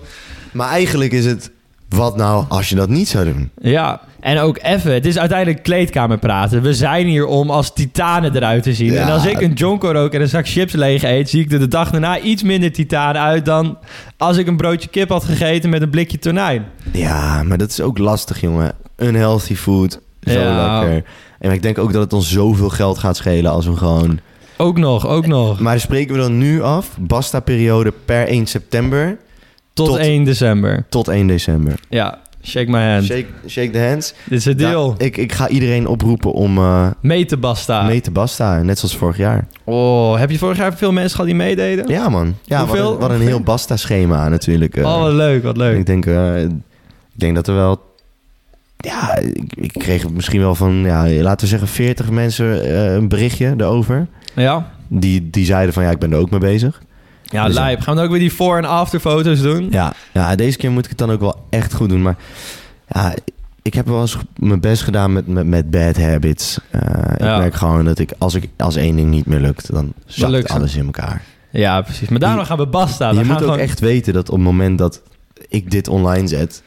Maar 0.52 0.70
eigenlijk 0.70 1.12
is 1.12 1.26
het, 1.26 1.52
wat 1.90 2.18
nou 2.18 2.46
als 2.48 2.70
je 2.70 2.76
dat 2.76 2.90
niet 2.90 3.08
zou 3.08 3.26
doen? 3.26 3.50
Ja, 3.62 4.02
en 4.20 4.40
ook 4.40 4.60
even. 4.62 4.94
Het 4.94 5.06
is 5.06 5.18
uiteindelijk 5.18 5.64
kleedkamer 5.64 6.18
praten. 6.18 6.62
We 6.62 6.74
zijn 6.74 7.08
hier 7.08 7.26
om 7.26 7.50
als 7.50 7.74
titanen 7.74 8.36
eruit 8.36 8.64
te 8.64 8.74
zien. 8.74 8.94
Ja. 8.94 9.02
En 9.02 9.12
als 9.12 9.26
ik 9.26 9.42
een 9.42 9.54
jonko 9.54 9.92
rook 9.92 10.14
en 10.14 10.22
een 10.22 10.28
zak 10.28 10.48
chips 10.48 10.74
leeg 10.74 11.04
eet... 11.04 11.30
zie 11.30 11.44
ik 11.44 11.52
er 11.52 11.60
de 11.60 11.68
dag 11.68 11.92
daarna 11.92 12.20
iets 12.20 12.44
minder 12.44 12.72
titaan 12.72 13.18
uit... 13.18 13.46
dan 13.46 13.78
als 14.18 14.38
ik 14.38 14.48
een 14.48 14.58
broodje 14.58 14.90
kip 14.90 15.10
had 15.10 15.24
gegeten 15.24 15.70
met 15.70 15.82
een 15.82 15.90
blikje 15.90 16.20
tonijn. 16.20 16.66
Ja, 16.92 17.44
maar 17.44 17.58
dat 17.58 17.70
is 17.70 17.82
ook 17.82 17.98
lastig, 17.98 18.42
jongen. 18.42 18.74
Unhealthy 18.98 19.56
food, 19.56 20.00
zo 20.22 20.32
Ja. 20.40 20.80
lekker. 20.80 21.04
En 21.40 21.52
ik 21.52 21.62
denk 21.62 21.78
ook 21.78 21.94
dat 21.94 22.02
het 22.02 22.14
ons 22.14 22.32
zoveel 22.32 22.70
geld 22.70 22.98
gaat 22.98 23.18
schelen 23.18 23.52
als 23.52 23.66
we 23.66 23.76
gewoon... 23.76 24.20
Ook 24.58 24.78
nog, 24.78 25.08
ook 25.08 25.28
nog. 25.28 25.60
Maar 25.60 25.80
spreken 25.80 26.16
we 26.16 26.22
dan 26.22 26.38
nu 26.38 26.62
af, 26.62 26.90
basta-periode 27.00 27.94
per 28.06 28.28
1 28.28 28.46
september 28.48 29.18
Tot, 29.78 29.88
tot- 29.88 29.98
1 29.98 30.24
december. 30.24 30.86
tot 30.90 31.08
1 31.08 31.28
december. 31.28 31.74
Ja, 31.90 32.20
Shake 32.44 32.70
my 32.72 32.80
hand. 32.82 33.04
Shake, 33.06 33.26
shake 33.48 33.70
the 33.70 33.80
hands. 33.80 34.14
Dit 34.30 34.40
is 34.40 34.46
het 34.46 34.58
deal. 34.60 34.96
Ja, 34.98 35.06
ik, 35.06 35.18
ik 35.18 35.32
ga 35.32 35.48
iedereen 35.48 35.88
oproepen 35.88 36.32
om 36.34 36.58
eh, 36.58 36.88
Mee 37.02 37.26
te 37.26 37.38
basta. 37.38 37.84
mee 37.84 38.02
te 38.02 38.12
basta, 38.12 38.62
net 38.62 38.80
zoals 38.80 38.96
vorig 38.98 39.18
jaar. 39.18 39.48
Oh, 39.64 40.18
heb 40.18 40.30
je 40.32 40.38
vorig 40.38 40.58
jaar 40.58 40.74
veel 40.78 40.92
mensen 40.92 41.12
gehad 41.12 41.26
die 41.26 41.36
meededen? 41.36 41.88
Ja 41.88 42.10
man, 42.10 42.36
ja, 42.44 42.60
wat 42.60 42.68
Hoeveel? 42.68 42.94
een, 42.94 43.00
wat 43.00 43.10
een 43.10 43.22
heel 43.22 43.42
basta-schema 43.42 44.28
natuurlijk. 44.30 44.76
eh. 44.78 44.86
Oh, 44.86 45.00
wat 45.02 45.14
leuk, 45.14 45.44
wat 45.44 45.58
leuk. 45.58 45.78
ik, 45.78 45.86
denk, 45.86 46.06
eh, 46.06 46.42
ik 46.44 46.50
denk 47.14 47.36
dat 47.36 47.48
er 47.48 47.56
wel... 47.56 47.82
Ja, 48.78 49.18
ik, 49.18 49.54
ik 49.56 49.72
kreeg 49.74 50.10
misschien 50.10 50.40
wel 50.40 50.56
van, 50.56 50.74
ja, 50.74 51.08
laten 51.08 51.40
we 51.42 51.48
zeggen 51.48 51.68
40 51.68 52.10
mensen 52.10 52.76
een 52.96 53.08
berichtje 53.08 53.54
erover. 53.58 54.08
Ja? 54.36 54.72
Die, 54.88 55.30
die 55.30 55.46
zeiden 55.46 55.74
van, 55.74 55.84
ja, 55.84 55.90
ik 55.92 56.00
ben 56.00 56.12
er 56.12 56.18
ook 56.18 56.30
mee 56.30 56.40
bezig. 56.40 56.82
Ja, 57.30 57.46
Dus 57.46 57.54
lijp. 57.56 57.80
Gaan 57.80 57.94
we 57.94 57.96
dan 57.96 58.04
ook 58.10 58.12
weer 58.16 58.20
die 58.22 58.34
voor- 58.34 58.58
en 58.58 58.66
afterfoto's 58.66 59.42
doen? 59.42 59.68
Ja, 59.72 59.94
ja, 60.14 60.36
deze 60.36 60.58
keer 60.58 60.72
moet 60.72 60.84
ik 60.84 60.90
het 60.90 60.98
dan 61.00 61.12
ook 61.12 61.20
wel 61.20 61.46
echt 61.50 61.74
goed 61.74 61.90
doen. 61.90 62.02
Maar 62.02 62.16
ja, 62.88 63.14
ik 63.62 63.74
heb 63.74 63.88
wel 63.88 64.02
eens 64.02 64.18
mijn 64.36 64.60
best 64.60 64.84
gedaan 64.84 65.14
met, 65.14 65.28
met, 65.28 65.46
met 65.46 65.70
bad 65.72 65.98
habits. 65.98 66.60
Eh, 66.72 66.82
Ja. 67.18 67.34
Ik 67.34 67.40
merk 67.40 67.56
gewoon 67.56 67.86
dat 67.86 68.00
ik 68.00 68.12
als, 68.18 68.36
ik, 68.36 68.50
als 68.58 68.76
één 68.76 68.96
ding 68.96 69.10
niet 69.10 69.26
meer 69.26 69.40
lukt, 69.40 69.72
dan 69.72 69.94
zakt 70.06 70.32
lukt 70.32 70.50
alles 70.50 70.76
in 70.76 70.86
elkaar. 70.86 71.22
Ja, 71.50 71.82
precies. 71.82 72.10
Maar 72.10 72.20
daarom 72.20 72.40
Je- 72.40 72.46
gaan 72.46 72.58
we 72.58 72.68
basta. 72.68 73.10
je 73.10 73.18
We 73.18 73.24
moet 73.24 73.32
ook 73.36 73.38
gewoon- 73.42 73.58
echt 73.60 73.80
weten 73.80 74.14
dat 74.14 74.30
op 74.30 74.36
het 74.36 74.44
moment 74.44 74.78
dat 74.78 75.02
ik 75.50 75.72
dit 75.72 75.88
online 75.88 76.28
zet, 76.28 76.64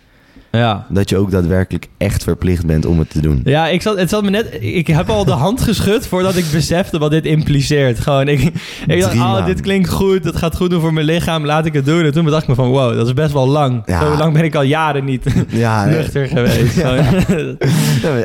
Ja. 0.50 0.86
dat 0.88 1.08
je 1.08 1.16
ook 1.16 1.30
daadwerkelijk 1.30 1.86
echt 1.96 2.22
verplicht 2.22 2.66
bent 2.66 2.86
om 2.86 2.98
het 2.98 3.10
te 3.10 3.20
doen. 3.20 3.40
Ja, 3.44 3.68
ik 3.68 3.82
zat, 3.82 3.98
het 3.98 4.08
zat 4.08 4.22
me 4.22 4.30
net... 4.30 4.56
Ik 4.60 4.86
heb 4.86 5.10
al 5.10 5.24
de 5.24 5.30
hand 5.30 5.60
geschud 5.60 6.06
voordat 6.06 6.36
ik 6.36 6.44
besefte 6.52 6.98
wat 6.98 7.10
dit 7.10 7.24
impliceert. 7.24 8.00
Gewoon, 8.00 8.28
ik, 8.28 8.52
ik 8.86 9.00
dacht, 9.00 9.14
oh, 9.14 9.46
dit 9.46 9.60
klinkt 9.60 9.88
goed. 9.88 10.22
Dat 10.22 10.36
gaat 10.36 10.56
goed 10.56 10.70
doen 10.70 10.80
voor 10.80 10.92
mijn 10.92 11.06
lichaam. 11.06 11.46
Laat 11.46 11.66
ik 11.66 11.72
het 11.72 11.84
doen. 11.84 12.04
En 12.04 12.12
toen 12.12 12.24
bedacht 12.24 12.42
ik 12.42 12.48
me 12.48 12.54
van, 12.54 12.68
wow, 12.68 12.94
dat 12.94 13.06
is 13.06 13.12
best 13.12 13.32
wel 13.32 13.48
lang. 13.48 13.82
Ja. 13.86 14.00
Zo 14.00 14.16
lang 14.16 14.32
ben 14.32 14.44
ik 14.44 14.54
al 14.54 14.62
jaren 14.62 15.04
niet 15.04 15.24
Ja, 15.48 15.84
nuchter 15.96 16.26
geweest. 16.26 16.76
Ja, 16.76 17.04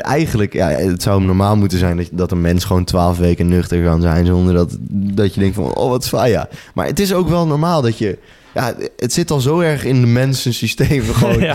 eigenlijk, 0.00 0.52
ja, 0.52 0.68
het 0.68 1.02
zou 1.02 1.24
normaal 1.24 1.56
moeten 1.56 1.78
zijn 1.78 1.96
dat, 1.96 2.08
dat 2.12 2.30
een 2.30 2.40
mens 2.40 2.64
gewoon 2.64 2.84
twaalf 2.84 3.18
weken 3.18 3.48
nuchter 3.48 3.82
kan 3.82 4.00
zijn 4.00 4.26
zonder 4.26 4.54
dat, 4.54 4.76
dat 4.90 5.34
je 5.34 5.40
denkt 5.40 5.54
van, 5.54 5.74
oh 5.74 5.90
wat 5.90 6.04
zwaar, 6.04 6.28
ja. 6.28 6.48
Maar 6.74 6.86
het 6.86 7.00
is 7.00 7.12
ook 7.12 7.28
wel 7.28 7.46
normaal 7.46 7.82
dat 7.82 7.98
je, 7.98 8.18
ja, 8.56 8.74
het 8.96 9.12
zit 9.12 9.30
al 9.30 9.40
zo 9.40 9.60
erg 9.60 9.84
in 9.84 10.00
de 10.00 10.06
mensensysteem. 10.06 11.02
Gewoon, 11.14 11.40
ja. 11.40 11.54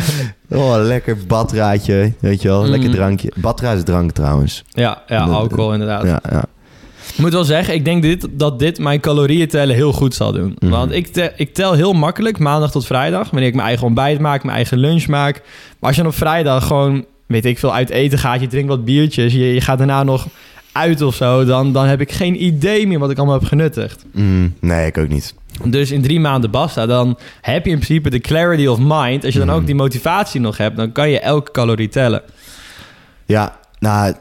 Oh, 0.50 0.74
lekker 0.78 1.18
badraadje, 1.28 2.14
weet 2.20 2.42
je 2.42 2.48
wel. 2.48 2.66
Lekker 2.66 2.90
Mm. 2.90 2.96
drankje. 2.96 3.32
Badraad 3.36 3.78
is 3.78 3.84
drank 3.84 4.12
trouwens. 4.12 4.64
Ja, 4.70 5.02
ja, 5.08 5.24
alcohol 5.24 5.72
inderdaad. 5.74 6.04
Ja, 6.04 6.22
ja. 6.30 6.44
Ik 7.14 7.18
moet 7.18 7.32
wel 7.34 7.44
zeggen, 7.44 7.74
ik 7.74 7.86
denk 7.86 8.02
dit, 8.02 8.28
dat 8.32 8.60
dit 8.60 8.80
mijn 8.80 9.00
calorieën 9.00 9.48
tellen 9.48 9.76
heel 9.76 9.92
goed 9.94 10.14
zal 10.16 10.32
doen. 10.32 10.56
Mhm. 10.60 10.72
Want 10.72 10.92
ik, 10.92 11.08
te- 11.08 11.32
ik 11.36 11.54
tel 11.54 11.74
heel 11.74 11.94
makkelijk 11.94 12.40
maandag 12.40 12.72
tot 12.72 12.86
vrijdag. 12.86 13.30
Wanneer 13.30 13.48
ik 13.50 13.56
mijn 13.56 13.68
eigen 13.68 13.86
ontbijt 13.86 14.20
maak, 14.20 14.44
mijn 14.44 14.56
eigen 14.56 14.78
lunch 14.78 15.08
maak. 15.08 15.36
Maar 15.80 15.90
als 15.90 15.96
je 15.96 16.02
dan 16.02 16.12
op 16.12 16.18
vrijdag 16.18 16.68
gewoon, 16.68 17.06
weet 17.28 17.46
ik 17.46 17.60
veel, 17.60 17.74
uit 17.74 17.90
eten 17.90 18.18
gaat. 18.20 18.42
Je 18.42 18.48
drinkt 18.48 18.70
wat 18.70 18.86
biertjes. 18.86 19.34
Je, 19.34 19.54
je 19.54 19.62
gaat 19.62 19.78
daarna 19.78 20.04
nog 20.04 20.28
uit 20.72 21.02
of 21.02 21.16
zo. 21.16 21.46
Dan, 21.46 21.74
dan 21.74 21.86
heb 21.86 22.02
ik 22.02 22.12
geen 22.12 22.44
idee 22.44 22.88
meer 22.88 23.00
wat 23.00 23.12
ik 23.12 23.18
allemaal 23.18 23.40
heb 23.40 23.48
genuttigd. 23.48 24.06
Mm, 24.12 24.54
nee, 24.60 24.86
ik 24.88 24.98
ook 24.98 25.08
niet. 25.08 25.34
Dus 25.66 25.92
in 25.92 26.02
drie 26.02 26.20
maanden 26.20 26.52
basta. 26.52 26.86
Dan 26.86 27.18
heb 27.42 27.66
je 27.66 27.72
in 27.72 27.80
principe 27.80 28.10
de 28.10 28.20
clarity 28.20 28.66
of 28.66 28.78
mind. 28.82 29.24
Als 29.26 29.34
je 29.34 29.40
dan 29.40 29.48
Mhm. 29.48 29.58
ook 29.58 29.66
die 29.66 29.76
motivatie 29.76 30.42
nog 30.42 30.58
hebt, 30.58 30.78
dan 30.78 30.92
kan 30.92 31.10
je 31.10 31.20
elke 31.20 31.52
calorie 31.52 31.90
tellen. 31.90 32.22
Ja, 33.26 33.58
nou, 33.80 34.14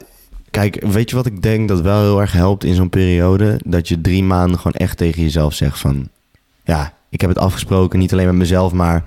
kijk, 0.51 0.83
weet 0.85 1.09
je 1.09 1.15
wat 1.15 1.25
ik 1.25 1.41
denk 1.41 1.67
dat 1.67 1.81
wel 1.81 2.01
heel 2.01 2.21
erg 2.21 2.31
helpt 2.31 2.63
in 2.63 2.75
zo'n 2.75 2.89
periode? 2.89 3.59
Dat 3.65 3.87
je 3.87 4.01
drie 4.01 4.23
maanden 4.23 4.57
gewoon 4.57 4.73
echt 4.73 4.97
tegen 4.97 5.21
jezelf 5.21 5.53
zegt 5.53 5.79
van... 5.79 6.07
Ja, 6.65 6.93
ik 7.09 7.21
heb 7.21 7.29
het 7.29 7.39
afgesproken, 7.39 7.99
niet 7.99 8.11
alleen 8.13 8.25
met 8.25 8.35
mezelf, 8.35 8.71
maar 8.73 9.03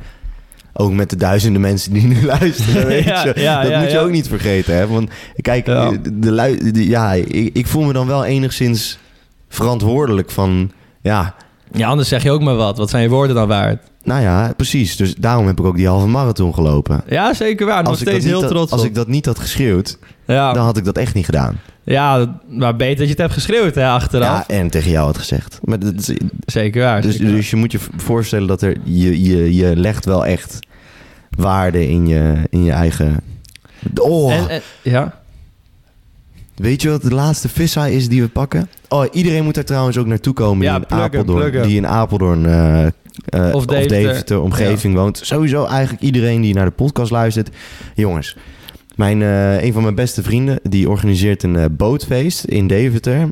ook 0.77 0.93
met 0.93 1.11
de 1.11 1.17
duizenden 1.17 1.61
mensen 1.61 1.93
die 1.93 2.07
nu 2.07 2.25
luisteren. 2.37 2.87
Weet 2.87 3.05
Ja, 3.05 3.25
je? 3.25 3.33
ja, 3.41 3.63
dat 3.63 3.71
ja, 3.71 3.81
moet 3.81 3.91
je 3.91 3.99
ook 3.99 4.11
niet 4.11 4.29
vergeten, 4.29 4.75
hè? 4.77 4.87
Want 4.87 5.11
kijk, 5.41 5.65
de- 5.67 6.73
ja, 6.89 7.13
ik, 7.13 7.51
ik 7.55 7.67
voel 7.67 7.83
me 7.83 7.93
dan 7.93 8.07
wel 8.07 8.25
enigszins 8.25 8.99
verantwoordelijk 9.49 10.31
van... 10.31 10.71
Ja, 11.03 11.35
Ja, 11.73 11.89
anders 11.89 12.09
zeg 12.09 12.23
je 12.23 12.31
ook 12.31 12.43
maar 12.43 12.57
wat. 12.57 12.79
Wat 12.79 12.91
zijn 12.91 13.03
je 13.03 13.09
woorden 13.09 13.37
dan 13.37 13.49
waard? 13.49 13.83
Nou 14.05 14.23
ja, 14.23 14.53
precies. 14.57 14.97
Dus 14.97 15.15
daarom 15.15 15.47
heb 15.47 15.59
ik 15.59 15.65
ook 15.65 15.77
die 15.77 15.87
halve 15.89 16.07
marathon 16.07 16.55
gelopen. 16.55 17.03
Ja, 17.09 17.35
zeker 17.35 17.67
waar. 17.67 17.83
Nog 17.83 17.91
Als 17.91 18.01
steeds 18.01 18.25
heel 18.25 18.41
had- 18.41 18.51
trots 18.51 18.73
Als 18.73 18.85
ik 18.85 18.95
dat 18.95 19.09
niet 19.09 19.27
had 19.27 19.39
geschreeuwd, 19.39 19.99
Ja, 20.27 20.53
dan 20.53 20.65
had 20.65 20.77
ik 20.77 20.85
dat 20.85 20.97
echt 20.99 21.15
niet 21.15 21.25
gedaan. 21.25 21.61
ja, 21.85 22.39
maar 22.49 22.77
beter 22.77 22.97
dat 22.97 23.05
je 23.05 23.11
het 23.13 23.19
hebt 23.21 23.33
geschreeuwd 23.33 23.75
hè, 23.75 23.89
achteraf. 23.89 24.47
Ja, 24.49 24.55
en 24.55 24.71
tegen 24.71 24.91
jou 24.91 25.07
had 25.07 25.19
gezegd. 25.19 25.59
Maar 25.63 25.79
dat 25.79 26.13
Zeker 26.47 26.83
waar. 26.83 27.03
dus, 27.03 27.17
zeker 27.17 27.33
dus 27.33 27.51
je 27.51 27.57
moet 27.57 27.73
je 27.73 27.79
voorstellen 27.97 28.49
dat 28.49 28.63
er, 28.63 28.77
je, 28.85 29.23
je, 29.23 29.55
je 29.55 29.77
legt 29.77 30.05
wel 30.05 30.27
echt 30.27 30.59
waarde 31.37 31.89
in 31.89 32.07
je, 32.07 32.35
in 32.51 32.65
je 32.65 32.73
eigen... 32.73 33.21
Oh, 33.95 34.33
En, 34.33 34.49
en- 34.49 34.63
ja? 34.83 35.23
weet 36.55 36.83
je 36.83 36.91
wat 36.91 37.03
de 37.03 37.15
laatste 37.15 37.49
vissa 37.49 37.87
is 37.87 38.09
die 38.09 38.23
we 38.23 38.29
pakken? 38.29 38.69
Oh, 38.89 39.05
iedereen 39.13 39.45
moet 39.45 39.55
daar 39.55 39.65
trouwens 39.65 39.97
ook 39.99 40.07
naartoe 40.07 40.35
komen 40.35 40.65
Ja, 40.67 40.73
die, 40.73 40.81
in 40.81 40.87
pluggen, 40.87 41.07
Apeldoorn, 41.21 41.41
pluggen. 41.41 41.69
die 41.69 41.77
in 41.77 41.87
Apeldoorn 41.87 42.47
eh, 42.47 42.87
eh, 43.25 43.47
Of 43.47 43.55
of 43.55 43.67
Deventer. 43.67 44.41
Omgeving 44.41 44.95
woont. 44.95 45.21
Sowieso 45.23 45.65
eigenlijk 45.65 46.03
iedereen 46.03 46.41
die 46.41 46.55
naar 46.55 46.65
de 46.65 46.71
podcast 46.71 47.11
luistert. 47.11 47.49
Jongens, 47.95 48.37
mijn, 48.97 49.23
eh, 49.23 49.63
een 49.63 49.73
van 49.73 49.83
mijn 49.83 49.95
beste 49.95 50.23
vrienden 50.23 50.61
die 50.63 50.89
organiseert 50.91 51.43
een 51.43 51.57
eh, 51.57 51.65
bootfeest 51.71 52.45
in 52.45 52.67
Deventer. 52.67 53.31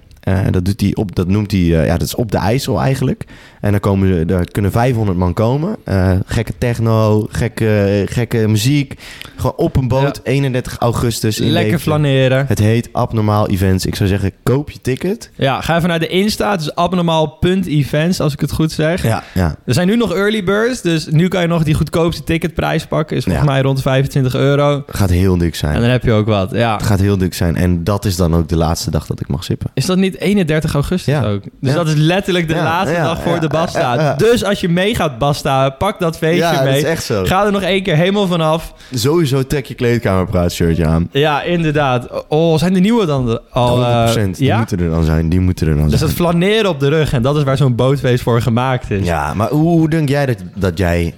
Dat, 0.51 0.65
doet 0.65 0.81
hij 0.81 0.95
op, 0.95 1.15
dat 1.17 1.29
noemt 1.29 1.51
hij, 1.51 1.61
ja, 1.61 1.93
dat 1.93 2.07
is 2.07 2.15
op 2.15 2.33
de 2.33 2.39
IJssel 2.39 2.81
eigenlijk. 2.81 3.25
En 3.63 3.71
dan 3.71 3.81
komen 3.81 4.09
ze, 4.09 4.25
daar 4.25 4.45
kunnen 4.45 4.71
500 4.73 5.19
man 5.19 5.33
komen. 5.35 5.77
Eh, 5.85 6.13
gekke 6.27 6.53
techno, 6.59 7.27
gekke, 7.31 8.03
gekke 8.09 8.49
muziek. 8.49 8.95
Gewoon 9.37 9.57
op 9.57 9.77
een 9.77 9.89
boot, 9.89 10.21
31 10.25 10.77
augustus 10.79 11.41
in 11.41 11.51
Lekker 11.51 11.79
flaneren. 11.79 12.45
Het 12.49 12.59
heet 12.59 12.89
Abnormaal 12.93 13.49
Events. 13.49 13.87
Ik 13.87 13.95
zou 13.95 14.09
zeggen, 14.09 14.33
koop 14.43 14.71
je 14.71 14.81
ticket. 14.81 15.31
Ja, 15.35 15.61
ga 15.61 15.77
even 15.77 15.89
naar 15.89 15.99
de 15.99 16.07
Insta. 16.07 16.51
Het 16.51 16.61
is 16.61 16.75
abnormaal.events, 16.75 18.21
als 18.21 18.33
ik 18.33 18.41
het 18.41 18.53
goed 18.53 18.73
zeg. 18.73 19.03
Ja, 19.03 19.23
ja. 19.35 19.55
Er 19.67 19.75
zijn 19.75 19.87
nu 19.87 19.97
nog 19.97 20.15
early 20.15 20.45
birds, 20.45 20.81
dus 20.81 21.07
nu 21.07 21.29
kan 21.29 21.41
je 21.41 21.47
nog 21.47 21.63
die 21.63 21.75
goedkoopste 21.75 22.25
ticketprijs 22.25 22.87
pakken. 22.87 23.17
Is 23.17 23.25
volgens 23.25 23.45
Ja. 23.47 23.53
mij 23.53 23.63
rond 23.63 23.83
25 23.83 24.35
euro. 24.35 24.83
Gaat 24.87 25.11
heel 25.11 25.37
dik 25.39 25.55
zijn. 25.55 25.75
En 25.75 25.81
dan 25.81 25.91
heb 25.91 26.03
je 26.05 26.13
ook 26.13 26.27
wat. 26.27 26.51
Ja. 26.51 26.73
Het 26.77 26.83
gaat 26.87 27.01
heel 27.01 27.17
dik 27.19 27.35
zijn. 27.35 27.57
En 27.57 27.85
dat 27.85 28.05
is 28.05 28.17
dan 28.17 28.35
ook 28.37 28.49
de 28.49 28.57
laatste 28.57 28.91
dag 28.91 29.07
dat 29.07 29.21
ik 29.21 29.29
mag 29.29 29.45
sippen. 29.45 29.71
Is 29.75 29.87
dat 29.87 29.97
niet 29.97 30.19
31 30.19 30.75
augustus 30.75 31.15
Ja. 31.15 31.25
ook? 31.25 31.43
Dus 31.61 31.75
dat 31.75 31.89
is 31.89 31.95
letterlijk 31.95 32.49
de 32.49 32.55
laatste 32.55 32.97
dag 32.97 33.23
voor 33.23 33.41
de 33.41 33.49
Basta. 33.53 34.15
Dus 34.15 34.45
als 34.45 34.61
je 34.61 34.69
mee 34.69 34.95
gaat 34.95 35.19
Basta, 35.19 35.71
pak 35.71 35.99
dat 35.99 36.17
feestje 36.19 36.39
ja, 36.43 36.63
mee. 36.63 36.67
dat 36.73 36.77
is 36.77 36.83
echt 36.83 37.05
zo. 37.05 37.25
Ga 37.25 37.45
er 37.47 37.53
nog 37.53 37.63
één 37.63 37.83
keer 37.83 37.97
helemaal 37.97 38.27
vanaf. 38.27 38.75
Sowieso 38.95 39.47
trek 39.47 39.67
je 39.67 39.75
kleedkamerpraat 39.75 40.53
shirtje 40.53 40.87
aan. 40.87 41.09
Ja, 41.13 41.43
inderdaad. 41.43 42.09
Oh, 42.29 42.59
zijn 42.59 42.73
de 42.73 42.81
nieuwe 42.81 43.07
dan 43.07 43.41
al? 43.51 43.77
100%. 43.79 43.81
eh, 43.83 44.15
die 44.37 44.47
ja? 44.47 44.57
moeten 44.59 44.81
er 44.81 44.91
dan 44.91 45.05
zijn. 45.05 45.29
Die 45.29 45.41
moeten 45.41 45.67
er 45.69 45.77
dan 45.77 45.89
Dus 45.89 45.99
zijn. 45.99 46.11
dat 46.11 46.19
flaneren 46.19 46.71
op 46.71 46.81
de 46.81 46.89
rug. 46.89 47.13
En 47.13 47.23
dat 47.23 47.37
is 47.37 47.43
waar 47.43 47.57
zo'n 47.57 47.75
bootfeest 47.75 48.23
voor 48.23 48.43
gemaakt 48.43 48.91
is. 48.91 49.07
Ja, 49.07 49.35
maar 49.35 49.49
hoe, 49.49 49.63
hoe 49.79 49.89
denk 49.89 50.09
jij 50.09 50.27
dat, 50.27 50.37
dat 50.55 50.79
jij 50.79 51.15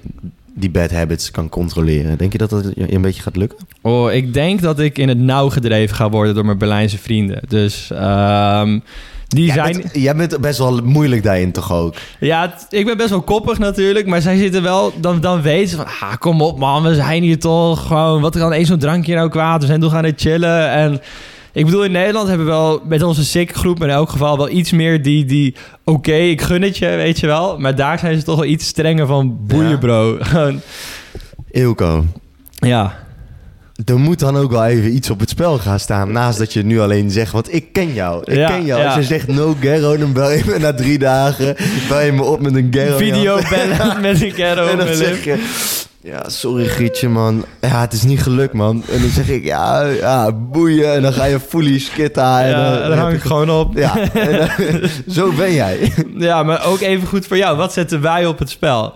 die 0.54 0.70
bad 0.70 0.90
habits 0.90 1.30
kan 1.30 1.48
controleren? 1.48 2.18
Denk 2.18 2.32
je 2.32 2.38
dat 2.38 2.50
dat 2.50 2.64
je 2.74 2.94
een 2.94 3.02
beetje 3.02 3.22
gaat 3.22 3.36
lukken? 3.36 3.58
Oh, 3.80 4.12
ik 4.12 4.34
denk 4.34 4.60
dat 4.62 4.78
ik 4.80 4.98
in 4.98 5.08
het 5.08 5.18
nauw 5.18 5.48
gedreven 5.50 5.96
ga 5.96 6.08
worden 6.10 6.34
door 6.34 6.44
mijn 6.44 6.58
Berlijnse 6.58 6.98
vrienden. 6.98 7.40
Dus 7.48 7.90
ehm, 7.90 8.78
die 9.28 9.44
Jij 9.44 9.54
zijn... 9.54 9.76
bent, 9.76 9.90
jij 9.92 10.16
bent 10.16 10.40
best 10.40 10.58
wel 10.58 10.80
moeilijk 10.84 11.22
daarin 11.22 11.52
toch 11.52 11.72
ook? 11.72 11.94
Ja, 12.20 12.54
ik 12.70 12.86
ben 12.86 12.96
best 12.96 13.10
wel 13.10 13.22
koppig 13.22 13.58
natuurlijk, 13.58 14.06
maar 14.06 14.20
zij 14.22 14.36
zitten 14.36 14.62
wel... 14.62 14.92
Dan, 15.00 15.20
dan 15.20 15.42
weten 15.42 15.68
ze 15.68 15.76
van, 15.76 15.86
ah, 15.86 16.16
kom 16.18 16.40
op 16.40 16.58
man, 16.58 16.82
we 16.82 16.94
zijn 16.94 17.22
hier 17.22 17.38
toch 17.38 17.86
gewoon... 17.86 18.20
Wat 18.20 18.38
kan 18.38 18.52
één 18.52 18.66
zo'n 18.66 18.78
drankje 18.78 19.14
nou 19.14 19.28
kwaad? 19.28 19.60
We 19.60 19.66
zijn 19.66 19.80
toch 19.80 19.94
aan 19.94 20.04
het 20.04 20.20
chillen 20.20 20.70
en... 20.70 21.00
Ik 21.52 21.64
bedoel, 21.64 21.84
in 21.84 21.92
Nederland 21.92 22.28
hebben 22.28 22.46
we 22.46 22.52
wel 22.52 22.80
met 22.84 23.02
onze 23.02 23.24
sick 23.24 23.54
groep 23.54 23.82
in 23.82 23.90
elk 23.90 24.10
geval 24.10 24.36
wel 24.36 24.48
iets 24.50 24.72
meer 24.72 25.02
die... 25.02 25.24
die 25.24 25.54
Oké, 25.84 26.12
ik 26.14 26.40
gun 26.42 26.62
het 26.62 26.78
je, 26.78 26.86
weet 26.86 27.20
je 27.20 27.26
wel. 27.26 27.58
Maar 27.58 27.74
daar 27.74 27.98
zijn 27.98 28.18
ze 28.18 28.24
toch 28.24 28.36
wel 28.36 28.44
iets 28.44 28.66
strenger 28.66 29.06
van 29.06 29.36
boeien, 29.46 29.70
Ja. 29.70 29.76
bro. 29.76 30.16
Gewoon, 30.20 30.60
Ilko, 31.50 32.04
ja, 32.54 33.03
er 33.84 33.98
moet 33.98 34.18
dan 34.18 34.36
ook 34.36 34.50
wel 34.50 34.64
even 34.64 34.94
iets 34.94 35.10
op 35.10 35.20
het 35.20 35.28
spel 35.28 35.58
gaan 35.58 35.80
staan. 35.80 36.12
Naast 36.12 36.38
dat 36.38 36.52
je 36.52 36.62
nu 36.64 36.80
alleen 36.80 37.10
zegt, 37.10 37.32
want 37.32 37.54
ik 37.54 37.72
ken 37.72 37.92
jou. 37.92 38.22
Ik 38.24 38.36
Ja, 38.36 38.48
ken 38.48 38.64
jou. 38.64 38.84
Als 38.84 38.94
je 38.94 39.02
zegt 39.02 39.26
no 39.28 39.56
Gero, 39.60 39.96
dan 39.96 40.12
bel 40.12 40.30
je 40.30 40.42
me 40.46 40.58
na 40.58 40.74
drie 40.74 40.98
dagen. 40.98 41.56
Bel 41.88 42.00
je 42.00 42.12
me 42.12 42.22
op 42.22 42.40
met 42.40 42.54
een 42.54 42.68
Gero. 42.70 42.96
video 42.96 43.38
bellen 43.50 44.00
met 44.00 44.22
een 44.22 44.32
kero 44.32 44.66
En 44.66 44.78
dan 44.78 44.94
zeg 44.94 45.24
je... 45.24 45.44
Ja, 46.02 46.28
sorry 46.28 46.66
Gietje, 46.68 47.08
man. 47.08 47.44
Ja, 47.60 47.80
het 47.80 47.92
is 47.92 48.02
niet 48.02 48.22
gelukt, 48.22 48.52
man. 48.52 48.82
En 48.90 49.00
dan 49.00 49.10
zeg 49.10 49.28
ik, 49.28 49.44
ja, 49.44 49.82
ja 49.82 50.32
boeien. 50.32 50.94
En 50.94 51.02
dan 51.02 51.12
ga 51.12 51.24
je 51.24 51.40
fully 51.40 51.78
skitten. 51.78 52.22
En 52.38 52.48
Ja, 52.48 52.88
dan, 52.88 52.98
hang 52.98 53.14
ik 53.14 53.22
gewoon 53.22 53.50
op. 53.50 53.76
Ja, 53.76 53.94
dan- 54.14 54.48
zo 55.14 55.32
ben 55.32 55.52
jij. 55.54 55.92
Ja, 56.18 56.42
maar 56.42 56.66
ook 56.66 56.80
even 56.80 57.08
goed 57.08 57.26
voor 57.26 57.36
jou. 57.36 57.56
Wat 57.56 57.72
zetten 57.72 58.00
wij 58.00 58.26
op 58.26 58.38
het 58.38 58.50
spel? 58.50 58.92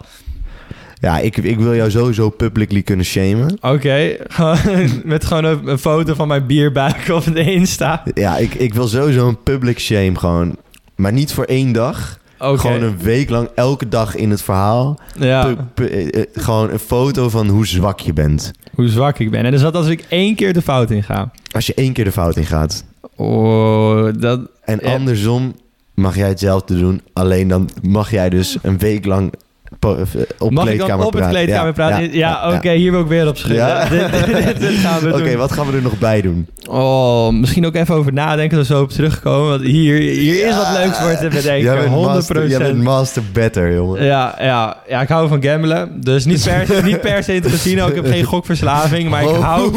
Ja, 1.00 1.18
ik, 1.18 1.37
ik 1.37 1.58
wil 1.58 1.74
jou 1.74 1.90
sowieso 1.90 2.30
publicly 2.30 2.82
kunnen 2.82 3.04
shamen. 3.04 3.58
Oké, 3.61 4.16
met 5.04 5.24
gewoon 5.24 5.44
een, 5.44 5.66
een 5.68 5.78
foto 5.78 6.14
van 6.14 6.28
mijn 6.28 6.46
bierbuik 6.46 7.08
op 7.08 7.24
de 7.34 7.52
Insta. 7.52 8.02
Ja, 8.14 8.37
ik, 8.37 8.54
ik 8.54 8.74
wil 8.74 8.88
sowieso 8.88 9.28
een 9.28 9.42
public 9.42 9.78
shame 9.78 10.14
gewoon. 10.14 10.56
Maar 10.96 11.12
niet 11.12 11.32
voor 11.32 11.44
één 11.44 11.72
dag. 11.72 12.18
Gewoon 12.38 12.82
een 12.82 12.98
week 12.98 13.30
lang 13.30 13.48
elke 13.54 13.88
dag 13.88 14.14
in 14.14 14.30
het 14.30 14.42
verhaal. 14.42 15.00
Ja, 15.18 15.44
pu- 15.44 15.62
pu- 15.74 15.87
eh, 15.87 16.20
eh, 16.20 16.26
gewoon 16.32 16.70
een 16.70 16.78
foto 16.78 17.28
van 17.28 17.48
hoe 17.48 17.66
zwak 17.66 18.00
je 18.00 18.12
bent. 18.12 18.50
hoe 18.74 18.88
zwak 18.88 19.18
ik 19.18 19.30
ben. 19.30 19.44
En 19.44 19.50
dus 19.50 19.61
dat 19.61 19.74
als 19.74 19.87
ik 19.87 20.04
één 20.08 20.34
keer 20.34 20.52
de 20.52 20.62
fout 20.62 20.90
in 20.90 21.02
ga. 21.02 21.30
Als 21.52 21.66
je 21.66 21.74
één 21.74 21.92
keer 21.92 22.04
de 22.04 22.12
fout 22.12 22.37
in 22.37 22.46
gaat. 22.46 22.84
Oh, 23.16 24.08
dat... 24.18 24.40
En 24.64 24.78
Ja. 24.82 24.92
andersom 24.94 25.54
mag 25.94 26.16
jij 26.16 26.28
hetzelfde 26.28 26.78
doen. 26.78 27.00
Alleen 27.12 27.48
dan 27.48 27.68
mag 27.82 28.11
jij 28.11 28.28
dus 28.30 28.58
een 28.62 28.78
week 28.78 29.04
lang 29.04 29.32
op 30.38 30.50
Mag 30.50 30.68
ik 30.68 30.78
dan 30.78 31.04
op 31.04 31.12
het 31.12 31.28
kleedkamer 31.28 31.72
praten? 31.72 32.12
Ja, 32.12 32.54
oké, 32.54 32.70
hier 32.70 32.90
wil 32.90 33.00
ik 33.00 33.06
weer 33.06 33.28
op 33.28 33.36
schudden. 33.36 33.66
Ja. 33.66 33.88
Oké, 35.18 35.36
wat 35.36 35.52
gaan 35.52 35.66
we 35.66 35.76
er 35.76 35.82
nog 35.82 35.98
bij 35.98 36.20
doen? 36.20 36.46
Oh, 36.70 37.32
misschien 37.32 37.66
ook 37.66 37.74
even 37.74 37.94
over 37.94 38.12
nadenken 38.12 38.56
dat 38.58 38.66
we 38.66 38.74
zo 38.74 38.82
op 38.82 38.90
terugkomen. 38.90 39.48
Want 39.48 39.62
hier, 39.62 39.98
hier 40.00 40.46
is 40.46 40.56
wat 40.56 40.68
leuks 40.72 40.98
voor 40.98 41.16
te 41.16 41.28
bedenken. 41.28 41.62
Jij 41.62 41.76
bent, 41.76 41.88
100%. 41.88 41.90
master, 41.90 42.48
jij 42.48 42.58
bent 42.58 42.82
master 42.82 43.22
better, 43.32 43.74
jongen. 43.74 44.04
Ja, 44.04 44.34
ja, 44.40 44.76
ja, 44.88 45.00
ik 45.00 45.08
hou 45.08 45.28
van 45.28 45.42
gamblen. 45.42 46.00
Dus 46.00 46.24
niet 46.24 46.44
per, 46.44 46.84
niet 46.84 47.00
per 47.00 47.22
se 47.24 47.34
in 47.34 47.42
het 47.42 47.50
casino. 47.50 47.86
Ik 47.86 47.94
heb 47.94 48.06
geen 48.06 48.24
gokverslaving, 48.34 49.10
maar 49.10 49.22
ik 49.22 49.28
Oh. 49.28 49.74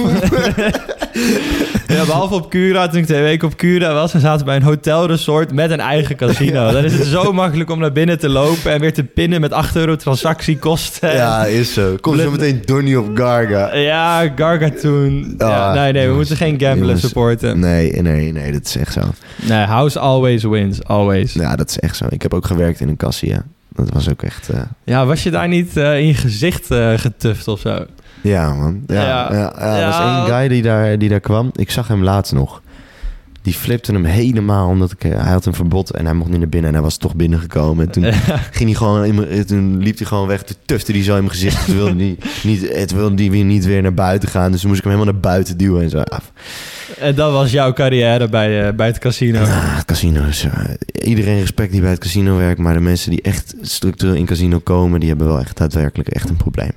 Ja, 1.87 2.05
behalve 2.05 2.33
op 2.33 2.49
Cura, 2.49 2.87
toen 2.87 2.99
ik 2.99 3.05
twee 3.05 3.21
weken 3.21 3.47
op 3.47 3.55
Cura 3.55 3.93
was... 3.93 4.13
en 4.13 4.19
zaten 4.19 4.39
we 4.39 4.45
bij 4.45 4.55
een 4.55 4.61
hotelresort 4.63 5.53
met 5.53 5.71
een 5.71 5.79
eigen 5.79 6.15
casino. 6.15 6.71
Dan 6.71 6.83
is 6.83 6.93
het 6.93 7.05
zo 7.07 7.33
makkelijk 7.33 7.69
om 7.69 7.79
naar 7.79 7.91
binnen 7.91 8.19
te 8.19 8.29
lopen... 8.29 8.71
en 8.71 8.79
weer 8.79 8.93
te 8.93 9.03
pinnen 9.03 9.41
met 9.41 9.51
8 9.51 9.75
euro 9.75 9.95
transactiekosten. 9.95 11.13
Ja, 11.13 11.45
is 11.45 11.73
zo. 11.73 11.95
Kom 12.01 12.17
zo 12.19 12.31
meteen 12.31 12.61
Donnie 12.65 12.99
op 12.99 13.09
Garga. 13.17 13.75
Ja, 13.75 14.31
Gargatoon. 14.35 15.33
Ja, 15.37 15.67
Ah, 15.69 15.73
nee, 15.73 15.81
nee, 15.83 15.91
we 15.91 15.99
jongens, 16.09 16.17
moeten 16.29 16.45
geen 16.47 16.59
gamblen 16.59 16.77
jongens. 16.85 17.01
supporten. 17.01 17.59
Nee, 17.59 17.91
nee, 18.01 18.31
nee, 18.31 18.51
dat 18.51 18.65
is 18.65 18.75
echt 18.77 18.93
zo. 18.93 19.01
Nee, 19.35 19.65
house 19.65 19.99
always 19.99 20.43
wins, 20.43 20.83
always. 20.83 21.33
Ja, 21.33 21.55
dat 21.55 21.69
is 21.69 21.79
echt 21.79 21.95
zo. 21.95 22.05
Ik 22.09 22.21
heb 22.21 22.33
ook 22.33 22.45
gewerkt 22.45 22.79
in 22.79 22.87
een 22.89 22.97
kassie, 22.97 23.29
ja. 23.29 23.43
Dat 23.75 23.89
was 23.93 24.09
ook 24.09 24.23
echt... 24.23 24.49
eh, 24.49 24.61
Ja, 24.83 25.05
was 25.05 25.23
je 25.23 25.29
daar 25.31 25.47
niet 25.47 25.77
eh, 25.77 25.97
in 25.99 26.07
je 26.07 26.13
gezicht 26.13 26.71
eh, 26.71 26.93
getuft 26.95 27.47
of 27.47 27.59
zo? 27.59 27.85
Ja, 28.21 28.53
man. 28.53 28.83
Ja, 28.87 28.95
Ja. 29.01 29.33
ja. 29.33 29.53
ja, 29.57 29.79
er 29.79 29.85
was 29.85 29.95
Ja. 29.97 30.17
één 30.17 30.33
guy 30.35 30.47
die 30.47 30.61
daar, 30.61 30.97
die 30.97 31.09
daar 31.09 31.19
kwam. 31.19 31.51
Ik 31.55 31.71
zag 31.71 31.87
hem 31.87 32.03
laatst 32.03 32.33
nog. 32.33 32.61
Die 33.43 33.53
flipte 33.53 33.91
hem 33.91 34.05
helemaal 34.05 34.67
omdat 34.67 34.91
ik, 34.91 35.03
eh, 35.03 35.21
hij 35.23 35.31
had 35.31 35.45
een 35.45 35.53
verbod 35.53 35.89
en 35.91 36.05
hij 36.05 36.13
mocht 36.13 36.29
niet 36.29 36.39
naar 36.39 36.49
binnen 36.49 36.69
en 36.69 36.75
hij 36.75 36.83
was 36.83 36.97
toch 36.97 37.15
binnengekomen. 37.15 37.85
En 37.85 37.91
toen 37.91 38.03
ging 38.57 38.69
hij 38.69 38.73
gewoon, 38.73 39.05
in 39.05 39.15
mijn- 39.15 39.45
toen 39.45 39.77
liep 39.77 39.97
hij 39.97 40.07
gewoon 40.07 40.27
weg, 40.27 40.43
toen 40.43 40.55
tufte 40.65 40.91
hij 40.91 41.03
zo 41.03 41.11
in 41.15 41.19
mijn 41.23 41.31
gezicht. 41.35 41.65
Toen 41.65 41.75
wilde 41.75 41.95
hij 42.03 42.17
niet, 42.51 42.75
het 42.75 42.91
wilde 42.91 43.15
die 43.15 43.31
weer 43.31 43.43
niet 43.43 43.65
weer 43.65 43.81
naar 43.81 43.93
buiten 43.93 44.29
gaan, 44.29 44.51
dus 44.51 44.59
toen 44.59 44.69
moest 44.69 44.81
ik 44.81 44.85
hem 44.89 44.95
helemaal 44.95 45.13
naar 45.13 45.31
buiten 45.31 45.57
duwen 45.57 45.81
en 45.83 45.89
zo. 45.89 45.97
Ah, 45.99 46.19
En 46.99 47.15
dat 47.15 47.31
was 47.31 47.51
jouw 47.51 47.73
carrière 47.73 48.29
bij, 48.29 48.67
eh, 48.67 48.73
bij 48.73 48.87
het 48.87 48.97
casino. 48.99 49.39
ah, 49.41 49.75
het 49.75 49.85
casino 49.85 50.23
is, 50.23 50.43
eh, 50.43 51.07
iedereen 51.09 51.39
respect 51.39 51.71
die 51.71 51.81
bij 51.81 51.89
het 51.89 51.99
casino 51.99 52.37
werkt, 52.37 52.59
maar 52.59 52.73
de 52.73 52.79
mensen 52.79 53.09
die 53.11 53.21
echt 53.21 53.53
structureel 53.61 54.15
in 54.15 54.25
casino 54.25 54.59
komen, 54.59 54.99
die 54.99 55.09
hebben 55.09 55.27
wel 55.27 55.39
echt 55.39 55.57
daadwerkelijk 55.57 56.09
echt 56.09 56.29
een 56.29 56.37
probleem. 56.37 56.71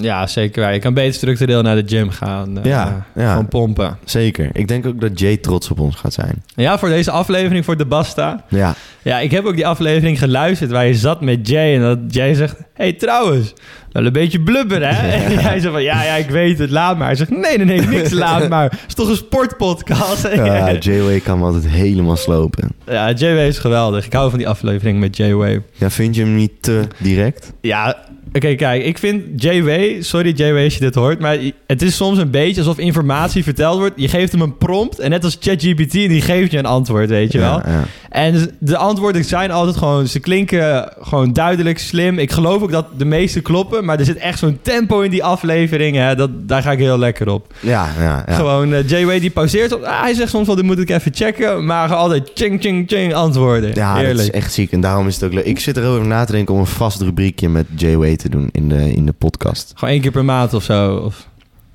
Ja, 0.00 0.26
zeker 0.26 0.62
waar. 0.62 0.72
Je 0.72 0.78
kan 0.80 0.94
beter 0.94 1.14
structureel 1.14 1.62
naar 1.62 1.76
de 1.76 1.82
gym 1.96 2.10
gaan. 2.10 2.58
eh, 2.58 2.64
Ja, 2.64 3.06
ja. 3.14 3.30
Gewoon 3.30 3.48
pompen. 3.48 3.98
Zeker. 4.04 4.50
Ik 4.52 4.68
denk 4.68 4.86
ook 4.86 5.00
dat 5.00 5.18
Jay 5.18 5.36
trots 5.36 5.70
op 5.70 5.80
ons 5.80 5.96
gaat 5.96 6.12
zijn. 6.12 6.42
Ja, 6.54 6.78
voor 6.78 6.88
deze 6.88 7.10
aflevering 7.10 7.64
voor 7.64 7.76
de 7.76 7.86
Basta. 7.86 8.44
Ja, 8.48 8.74
Ja, 9.02 9.18
ik 9.18 9.30
heb 9.30 9.44
ook 9.44 9.54
die 9.54 9.66
aflevering 9.66 10.18
geluisterd 10.18 10.70
waar 10.70 10.86
je 10.86 10.94
zat 10.94 11.20
met 11.20 11.48
Jay. 11.48 11.74
En 11.74 11.80
dat 11.80 11.98
Jay 12.14 12.34
zegt, 12.34 12.56
hey, 12.74 12.92
trouwens, 12.92 13.52
wel 13.92 14.06
een 14.06 14.12
beetje 14.12 14.40
blubber, 14.40 14.80
hè? 14.88 15.08
En 15.10 15.38
hij 15.48 15.58
zegt 15.60 15.72
van, 15.72 15.82
ja, 15.82 16.02
ja, 16.04 16.14
ik 16.14 16.30
weet 16.30 16.58
het, 16.58 16.70
laat 16.70 16.96
maar. 16.98 17.06
Hij 17.06 17.16
zegt, 17.16 17.30
nee, 17.30 17.56
nee, 17.58 17.64
nee, 17.66 17.80
niks, 17.86 18.10
laat 18.24 18.48
maar. 18.48 18.64
Het 18.70 18.80
is 18.88 18.94
toch 18.94 19.08
een 19.08 19.16
sportpodcast? 19.16 20.28
Ja, 20.34 20.72
J-Way 20.80 21.20
kan 21.20 21.38
me 21.38 21.44
altijd 21.44 21.68
helemaal 21.68 22.16
slopen. 22.16 22.68
Ja, 22.86 23.10
J-Way 23.12 23.46
is 23.46 23.58
geweldig. 23.58 24.06
Ik 24.06 24.12
hou 24.12 24.30
van 24.30 24.38
die 24.38 24.48
aflevering 24.48 25.00
met 25.00 25.16
J-Way. 25.16 25.62
Ja, 25.72 25.90
vind 25.90 26.14
je 26.14 26.20
hem 26.22 26.34
niet 26.34 26.52
te 26.60 26.82
direct? 26.98 27.52
Ja, 27.60 27.96
oké, 28.32 28.54
kijk, 28.54 28.84
ik 28.84 28.98
vind 28.98 29.42
J-Way, 29.42 30.02
sorry 30.02 30.32
J-Way 30.36 30.64
als 30.64 30.74
je 30.74 30.80
dit 30.80 30.94
hoort, 30.94 31.18
maar 31.18 31.38
het 31.66 31.82
is 31.82 31.96
soms 31.96 32.18
een 32.18 32.30
beetje 32.30 32.60
alsof 32.60 32.78
informatie 32.78 33.42
verteld 33.42 33.78
wordt. 33.78 33.94
Je 33.96 34.08
geeft 34.08 34.32
hem 34.32 34.40
een 34.40 34.56
prompt 34.56 34.98
en 34.98 35.10
net 35.10 35.24
als 35.24 35.36
ChatGPT, 35.40 35.92
die 35.92 36.20
geeft 36.20 36.50
je 36.50 36.58
een 36.58 36.66
antwoord, 36.66 37.08
weet 37.08 37.32
je 37.32 37.38
wel. 37.38 37.62
Ja, 37.64 37.64
ja. 37.66 37.84
En 38.10 38.56
de 38.58 38.76
antwoorden 38.76 39.24
zijn 39.24 39.50
altijd 39.50 39.76
gewoon, 39.76 40.06
ze 40.06 40.20
klinken 40.20 40.92
gewoon 41.00 41.32
duidelijk, 41.32 41.78
slim. 41.78 42.18
Ik 42.18 42.30
geloof 42.30 42.62
ook 42.62 42.70
dat 42.70 42.86
de 42.96 43.04
meeste 43.04 43.40
kloppen, 43.40 43.84
maar 43.84 43.98
er 43.98 44.04
zit 44.04 44.16
echt 44.16 44.38
zo'n 44.38 44.58
tempo 44.62 45.00
in 45.00 45.10
die 45.10 45.24
aflevering, 45.24 45.96
hè, 45.96 46.14
dat, 46.14 46.30
daar 46.48 46.62
ga 46.62 46.72
ik 46.72 46.78
heel 46.78 46.98
lekker 46.98 47.28
op. 47.28 47.54
Ja, 47.60 47.88
ja, 47.98 48.24
ja. 48.26 48.34
Gewoon, 48.34 48.74
eh, 48.74 48.88
J-Way 48.88 49.20
die 49.20 49.30
pauzeert, 49.30 49.72
op, 49.72 49.82
ah, 49.82 50.00
hij 50.00 50.14
zegt 50.14 50.30
soms 50.30 50.46
wel, 50.46 50.56
dit 50.56 50.64
moet 50.64 50.78
ik 50.78 50.90
even 50.90 51.14
checken, 51.14 51.64
maar 51.64 51.94
altijd 51.94 52.30
ching, 52.34 52.60
ching, 52.60 52.88
ching 52.88 53.14
antwoorden. 53.14 53.70
Ja, 53.74 53.94
dat 53.94 54.04
Heerlijk. 54.04 54.28
is 54.28 54.30
echt 54.30 54.52
ziek. 54.52 54.72
En 54.72 54.80
daarom 54.80 55.06
is 55.06 55.14
het 55.14 55.24
ook 55.24 55.32
leuk. 55.32 55.44
Ik 55.44 55.60
zit 55.60 55.76
er 55.76 55.86
over 55.86 56.06
na 56.06 56.24
te 56.24 56.32
denken 56.32 56.54
om 56.54 56.60
een 56.60 56.66
vast 56.66 57.00
rubriekje 57.00 57.48
met 57.48 57.66
J-Way 57.76 58.16
te 58.18 58.28
doen 58.28 58.48
in 58.52 58.68
de, 58.68 58.92
in 58.94 59.06
de 59.06 59.12
podcast. 59.12 59.72
Gewoon 59.74 59.94
één 59.94 60.02
keer 60.02 60.10
per 60.10 60.24
maand 60.24 60.54
of 60.54 60.62
zo. 60.62 60.96
Of... 60.96 61.28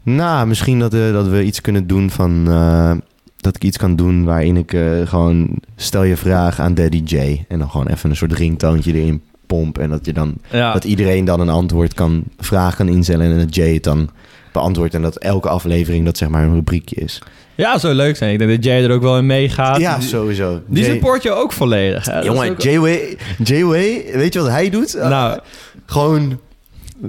Nou, 0.04 0.48
misschien 0.48 0.80
dat, 0.80 0.94
eh, 0.94 1.12
dat 1.12 1.28
we 1.28 1.44
iets 1.44 1.62
kunnen 1.62 1.88
doen 1.88 2.10
van... 2.10 2.46
eh, 2.48 2.92
dat 3.38 3.56
ik 3.56 3.64
iets 3.64 3.78
kan 3.78 3.96
doen 3.96 4.24
waarin 4.24 4.58
ik 4.58 4.74
eh, 4.74 4.82
gewoon... 5.06 5.50
Stel 5.76 6.04
je 6.04 6.18
vraag 6.18 6.60
aan 6.60 6.74
Daddy 6.74 7.02
J. 7.06 7.46
En 7.48 7.60
dan 7.60 7.70
gewoon 7.70 7.88
even 7.88 8.10
een 8.10 8.16
soort 8.16 8.34
ringtoontje 8.34 8.94
erin 8.94 9.22
pomp. 9.48 9.78
En 9.78 9.90
dat 9.90 10.06
je 10.06 10.14
dan... 10.14 10.34
Ja. 10.52 10.74
Dat 10.74 10.84
iedereen 10.84 11.26
dan 11.26 11.40
een 11.40 11.50
antwoord 11.50 11.94
kan... 11.94 12.24
Vraag 12.40 12.76
kan 12.76 12.88
instellen 12.88 13.32
en 13.32 13.38
dat 13.38 13.56
Jay 13.56 13.74
het 13.74 13.84
dan 13.84 14.10
beantwoordt. 14.52 14.94
En 14.94 15.02
dat 15.02 15.18
elke 15.18 15.50
aflevering 15.50 16.06
dat 16.06 16.18
zeg 16.18 16.30
maar 16.30 16.44
een 16.44 16.54
rubriekje 16.54 16.96
is. 16.96 17.22
Ja, 17.56 17.78
zou 17.78 17.94
leuk 17.94 18.16
zijn. 18.16 18.32
Ik 18.34 18.40
denk 18.40 18.52
dat 18.52 18.64
Jay 18.64 18.84
er 18.84 18.92
ook 18.92 19.02
wel 19.02 19.18
in 19.18 19.26
meegaat. 19.26 19.78
ja, 19.80 20.00
sowieso. 20.00 20.62
Die 20.68 20.84
Jay- 20.84 20.94
support 20.94 21.24
je 21.24 21.32
ook 21.32 21.52
volledig. 21.52 22.06
Hè? 22.06 22.20
Jongen, 22.20 22.52
ook- 22.52 22.62
J-Way, 22.62 23.18
J-Way, 23.44 24.06
weet 24.14 24.34
je 24.34 24.40
wat 24.40 24.50
hij 24.50 24.70
doet? 24.70 24.94
Nou, 24.94 25.40
Gewoon, 25.86 26.40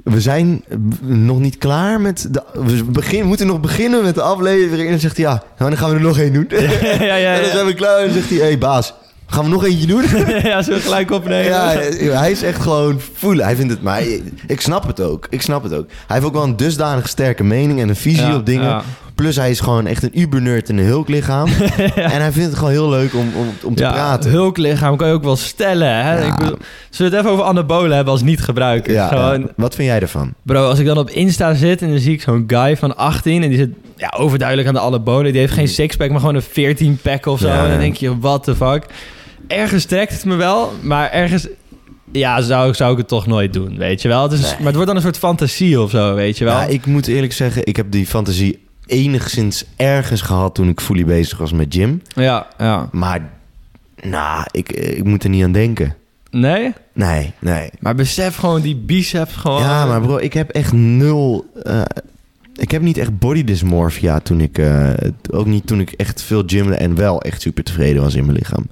we 0.05 0.21
zijn 0.21 0.65
nog 1.01 1.39
niet 1.39 1.59
klaar 1.59 2.01
met 2.01 2.29
de... 2.31 2.43
We 2.53 2.85
begin, 2.85 3.27
moeten 3.27 3.47
nog 3.47 3.61
beginnen 3.61 4.03
met 4.03 4.15
de 4.15 4.23
aflevering. 4.23 4.85
En 4.85 4.91
dan 4.91 5.01
zegt 5.01 5.17
hij, 5.17 5.27
ja, 5.27 5.43
nou, 5.59 5.71
dan 5.71 5.79
gaan 5.79 5.91
we 5.91 5.97
er 5.97 6.03
nog 6.03 6.19
één 6.19 6.33
doen. 6.33 6.47
ja, 6.99 7.15
ja, 7.15 7.35
En 7.35 7.43
dan 7.43 7.51
zijn 7.51 7.67
we 7.67 7.75
klaar. 7.75 7.99
En 7.99 8.05
dan 8.05 8.15
zegt 8.15 8.29
hij, 8.29 8.39
hé 8.39 8.45
hey, 8.45 8.59
baas, 8.59 8.95
gaan 9.27 9.45
we 9.45 9.51
nog 9.51 9.65
eentje 9.65 9.87
doen? 9.87 10.05
ja, 10.51 10.63
zo 10.63 10.79
gelijk 10.81 11.11
opnemen. 11.11 11.45
ja, 11.45 12.19
hij 12.19 12.31
is 12.31 12.43
echt 12.43 12.61
gewoon 12.61 13.01
voelen. 13.15 13.45
Hij 13.45 13.57
vindt 13.57 13.73
het, 13.73 13.83
maar 13.83 14.03
ik, 14.47 14.61
snap 14.61 14.87
het 14.87 15.01
ook. 15.01 15.27
Ik 15.31 15.43
snap 15.43 15.63
het 15.63 15.73
ook. 15.75 15.87
Hij 15.89 16.17
heeft 16.17 16.27
ook 16.27 16.33
wel 16.33 16.43
een 16.43 16.57
dusdanig 16.57 17.09
sterke 17.09 17.45
mening 17.45 17.81
en 17.81 17.89
een 17.89 17.97
visie 17.97 18.35
op 18.35 18.47
dingen. 18.47 18.83
Plus 19.14 19.37
hij 19.37 19.50
is 19.50 19.61
gewoon 19.61 19.87
echt 19.87 20.03
een 20.03 20.20
ubernerd 20.20 20.68
in 20.68 20.79
een 20.79 20.85
hulklichaam. 20.85 21.48
En 21.94 22.20
hij 22.20 22.33
vindt 22.33 22.48
het 22.48 22.57
gewoon 22.59 22.70
heel 22.72 22.88
leuk 22.88 23.14
om, 23.14 23.33
om, 23.37 23.46
om 23.64 23.74
te 23.74 23.83
Ja, 23.83 23.92
praten. 23.92 24.31
hulklichaam 24.31 24.96
kan 24.96 25.09
je 25.09 25.14
ook 25.14 25.22
wel 25.24 25.37
stellen. 25.37 25.88
Hè? 25.88 26.18
Ja. 26.18 26.27
Ik 26.27 26.37
bedoel, 26.37 26.57
zullen 26.90 27.11
we 27.12 27.16
het 27.16 27.27
even 27.27 27.31
over 27.38 27.44
anabolen 27.44 27.94
hebben 27.96 28.12
als 28.12 28.22
Gewoon, 29.09 29.40
ja. 29.40 29.46
Wat 29.57 29.74
vind 29.74 29.88
jij 29.88 30.00
ervan? 30.00 30.35
Bro, 30.42 30.68
als 30.68 30.79
ik 30.79 30.87
dan 30.87 30.98
op 30.98 31.11
Insta 31.11 31.55
zit 31.55 31.83
en 31.83 31.88
dan 31.88 31.98
zie 31.98 32.12
ik 32.12 32.22
zo'n 32.22 32.44
guy 32.46 32.77
van 32.77 32.96
18... 32.96 33.42
en 33.42 33.48
die 33.48 33.59
zit 33.59 33.70
ja, 33.96 34.14
overduidelijk 34.18 34.68
aan 34.68 34.74
de 34.74 34.81
anabolen. 34.81 35.33
Die 35.33 35.40
heeft 35.40 35.53
geen 35.53 35.68
sixpack, 35.68 36.11
maar 36.11 36.20
gewoon 36.20 36.35
een 36.35 36.77
14-pack 36.96 37.27
of 37.27 37.40
zo. 37.40 37.48
En 37.48 37.68
dan 37.70 37.79
denk 37.79 37.96
je, 37.96 38.18
what 38.18 38.42
the 38.44 38.55
fuck? 38.57 38.85
Ergens 39.46 39.85
trekt 39.85 40.12
het 40.12 40.24
me 40.24 40.35
wel, 40.35 40.72
maar 40.83 41.11
ergens... 41.11 41.46
Ja, 42.12 42.40
zou, 42.40 42.74
zou 42.74 42.92
ik 42.92 42.98
het 42.98 43.09
toch 43.09 43.27
nooit 43.27 43.53
doen, 43.53 43.77
weet 43.79 44.03
je 44.03 44.09
wel? 44.09 44.22
Het 44.22 44.33
is, 44.33 44.40
Nee. 44.40 44.50
Maar 44.50 44.64
het 44.66 44.74
wordt 44.74 44.87
dan 44.87 44.96
een 44.96 45.03
soort 45.03 45.18
fantasie 45.18 45.81
of 45.81 45.90
zo, 45.90 46.14
weet 46.14 46.38
je 46.38 46.44
wel? 46.44 46.55
Ja, 46.55 46.64
ik 46.64 46.87
moet 46.87 47.07
eerlijk 47.07 47.33
zeggen, 47.33 47.66
ik 47.66 47.77
heb 47.77 47.90
die 47.90 48.07
fantasie 48.07 48.63
enigszins 48.87 49.64
ergens 49.77 50.20
gehad 50.20 50.55
toen 50.55 50.68
ik 50.68 50.81
fully 50.81 51.05
bezig 51.05 51.38
was 51.38 51.53
met 51.53 51.75
gym. 51.75 52.03
ja, 52.14 52.47
ja. 52.59 52.88
Maar, 52.92 53.31
nou, 54.03 54.44
ik, 54.51 54.73
ik 54.73 55.05
moet 55.05 55.25
er 55.25 55.31
niet 55.31 55.44
aan 55.44 55.53
denken. 55.53 55.94
Nee? 56.31 56.73
Nee, 56.92 57.33
nee. 57.40 57.70
Maar 57.81 57.94
besef 57.94 58.37
gewoon 58.37 58.61
die 58.61 58.77
biceps 58.77 59.35
gewoon. 59.35 59.61
Ja, 59.62 59.87
maar 59.87 60.01
bro, 60.01 60.16
ik 60.16 60.33
heb 60.33 60.51
echt 60.51 60.73
nul... 60.73 61.47
eh, 61.62 61.83
ik 62.57 62.70
heb 62.70 62.83
niet 62.83 62.99
echt 62.99 63.18
body 63.18 63.44
dysmorphia 63.44 64.20
toen 64.20 64.40
ik... 64.40 64.59
eh, 64.59 64.90
ook 65.31 65.47
niet 65.47 65.66
toen 65.66 65.81
ik 65.81 65.90
echt 65.90 66.23
veel 66.23 66.42
gymde 66.47 66.75
en 66.75 66.94
wel 66.94 67.23
echt 67.23 67.40
super 67.42 67.64
tevreden 67.64 68.03
was 68.03 68.14
in 68.14 68.25
mijn 68.25 68.37
lichaam. 68.38 68.68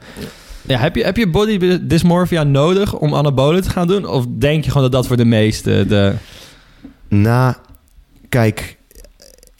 Ja, 0.66 0.78
heb, 0.78 0.96
je, 0.96 1.04
heb 1.04 1.16
je 1.16 1.28
body 1.30 1.78
dysmorphia 1.82 2.42
nodig 2.42 2.94
om 2.94 3.14
anabolen 3.14 3.62
te 3.62 3.70
gaan 3.70 3.86
doen? 3.86 4.06
Of 4.06 4.24
denk 4.28 4.64
je 4.64 4.70
gewoon 4.70 4.82
dat 4.90 4.92
dat 4.92 5.06
voor 5.06 5.16
de 5.16 5.24
meeste 5.24 5.84
de... 5.88 6.14
Nou, 7.08 7.54
kijk, 8.28 8.76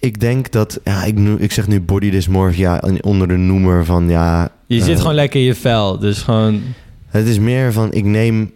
ik 0.03 0.21
denk 0.21 0.51
dat... 0.51 0.81
Ja, 0.85 1.05
ik, 1.05 1.19
noem- 1.19 1.37
ik 1.41 1.53
zeg 1.53 1.67
nu 1.69 1.81
body 1.81 2.11
dysmorphia 2.11 2.83
onder 3.01 3.29
de 3.29 3.37
noemer 3.37 3.85
van 3.85 4.09
ja... 4.09 4.51
Je 4.67 4.79
eh, 4.79 4.85
zit 4.85 4.99
gewoon 5.01 5.15
lekker 5.15 5.41
in 5.41 5.47
je 5.47 5.55
vel, 5.55 5.99
dus 5.99 6.23
gewoon... 6.23 6.61
Het 7.09 7.27
is 7.27 7.39
meer 7.39 7.73
van, 7.73 7.93
ik 7.93 8.05
neem... 8.05 8.53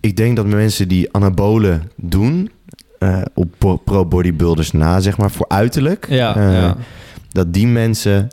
Ik 0.00 0.16
denk 0.16 0.36
dat 0.36 0.46
mensen 0.46 0.88
die 0.88 1.12
anabolen 1.12 1.90
doen... 1.96 2.50
eh, 2.98 3.22
op 3.34 3.48
pro- 3.58 3.76
pro-bodybuilders 3.76 4.72
na, 4.72 5.00
zeg 5.00 5.16
maar, 5.16 5.30
voor 5.30 5.48
uiterlijk... 5.48 6.06
Ja, 6.08 6.36
eh, 6.36 6.52
ja. 6.52 6.76
dat 7.32 7.52
die 7.52 7.66
mensen 7.66 8.28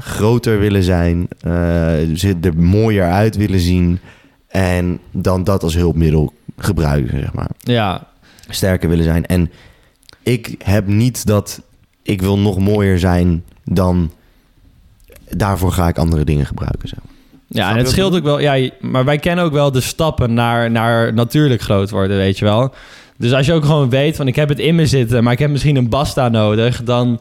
groter 0.00 0.58
willen 0.58 0.82
zijn... 0.82 1.28
eh, 1.40 2.44
er 2.44 2.56
mooier 2.56 3.10
uit 3.10 3.36
willen 3.36 3.60
zien... 3.60 3.98
en 4.48 4.98
dan 5.10 5.44
dat 5.44 5.62
als 5.62 5.74
hulpmiddel 5.74 6.32
gebruiken, 6.56 7.18
zeg 7.20 7.32
maar. 7.32 7.50
ja. 7.58 8.06
Sterker 8.48 8.88
willen 8.88 9.04
zijn. 9.04 9.26
En 9.26 9.50
ik 10.22 10.54
heb 10.58 10.86
niet 10.86 11.26
dat... 11.26 11.62
Ik 12.02 12.20
wil 12.20 12.38
nog 12.38 12.58
mooier 12.58 12.98
zijn 12.98 13.44
dan... 13.64 14.12
Daarvoor 15.30 15.72
ga 15.72 15.88
ik 15.88 15.98
andere 15.98 16.24
dingen 16.24 16.46
gebruiken, 16.46 16.88
zeg 16.88 16.98
maar. 17.04 17.12
Ja, 17.52 17.70
en 17.70 17.76
het 17.76 17.88
scheelt 17.88 18.14
ook 18.14 18.22
wel. 18.22 18.40
Ja, 18.40 18.70
maar 18.80 19.04
wij 19.04 19.18
kennen 19.18 19.44
ook 19.44 19.52
wel 19.52 19.72
de 19.72 19.80
stappen 19.80 20.34
naar, 20.34 20.70
naar 20.70 21.14
natuurlijk 21.14 21.60
groot 21.60 21.90
worden, 21.90 22.16
weet 22.16 22.38
je 22.38 22.44
wel. 22.44 22.74
Dus 23.16 23.32
als 23.32 23.46
je 23.46 23.52
ook 23.52 23.64
gewoon 23.64 23.90
weet 23.90 24.16
van 24.16 24.26
ik 24.26 24.36
heb 24.36 24.48
het 24.48 24.58
in 24.58 24.74
me 24.74 24.86
zitten, 24.86 25.24
maar 25.24 25.32
ik 25.32 25.38
heb 25.38 25.50
misschien 25.50 25.76
een 25.76 25.88
basta 25.88 26.28
nodig, 26.28 26.82
dan 26.82 27.20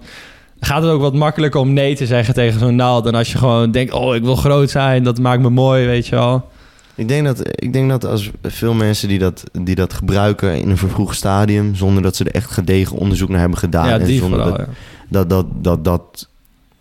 gaat 0.60 0.82
het 0.82 0.92
ook 0.92 1.02
wat 1.02 1.14
makkelijker 1.14 1.60
om 1.60 1.74
nee 1.74 1.96
te 1.96 2.06
zeggen 2.06 2.34
tegen 2.34 2.60
zo'n 2.60 2.76
naald. 2.76 3.04
Dan 3.04 3.16
als 3.16 3.32
je 3.32 3.38
gewoon 3.38 3.72
denkt, 3.72 3.94
oh, 3.94 4.16
ik 4.16 4.24
wil 4.24 4.36
groot 4.36 4.70
zijn, 4.70 5.04
dat 5.04 5.20
maakt 5.20 5.42
me 5.42 5.50
mooi, 5.50 5.86
weet 5.86 6.08
je 6.08 6.16
wel. 6.16 6.50
Ik 6.96 7.08
denk 7.08 7.26
dat, 7.26 7.40
ik 7.64 7.74
denk 7.74 7.90
dat 7.90 8.06
als 8.06 8.32
veel 8.44 8.74
mensen 8.74 9.08
die 9.08 9.20
dat, 9.20 9.44
die 9.52 9.76
dat 9.76 9.94
gebruiken 9.94 10.62
in 10.62 10.70
een 10.70 10.78
vervroegd 10.78 11.16
stadium, 11.16 11.76
zonder 11.76 12.04
dat 12.04 12.16
ze 12.16 12.24
er 12.24 12.36
echt 12.36 12.52
gedegen 12.52 12.98
onderzoek 12.98 13.30
naar 13.30 13.40
hebben 13.40 13.58
gedaan. 13.58 13.88
ja, 13.88 14.00
en 14.00 14.18
zonder 14.18 14.40
vooral. 14.40 14.58
dat, 14.58 14.68
ja. 14.68 14.74
dat, 15.08 15.30
dat, 15.30 15.46
dat, 15.64 15.84
dat, 15.84 16.30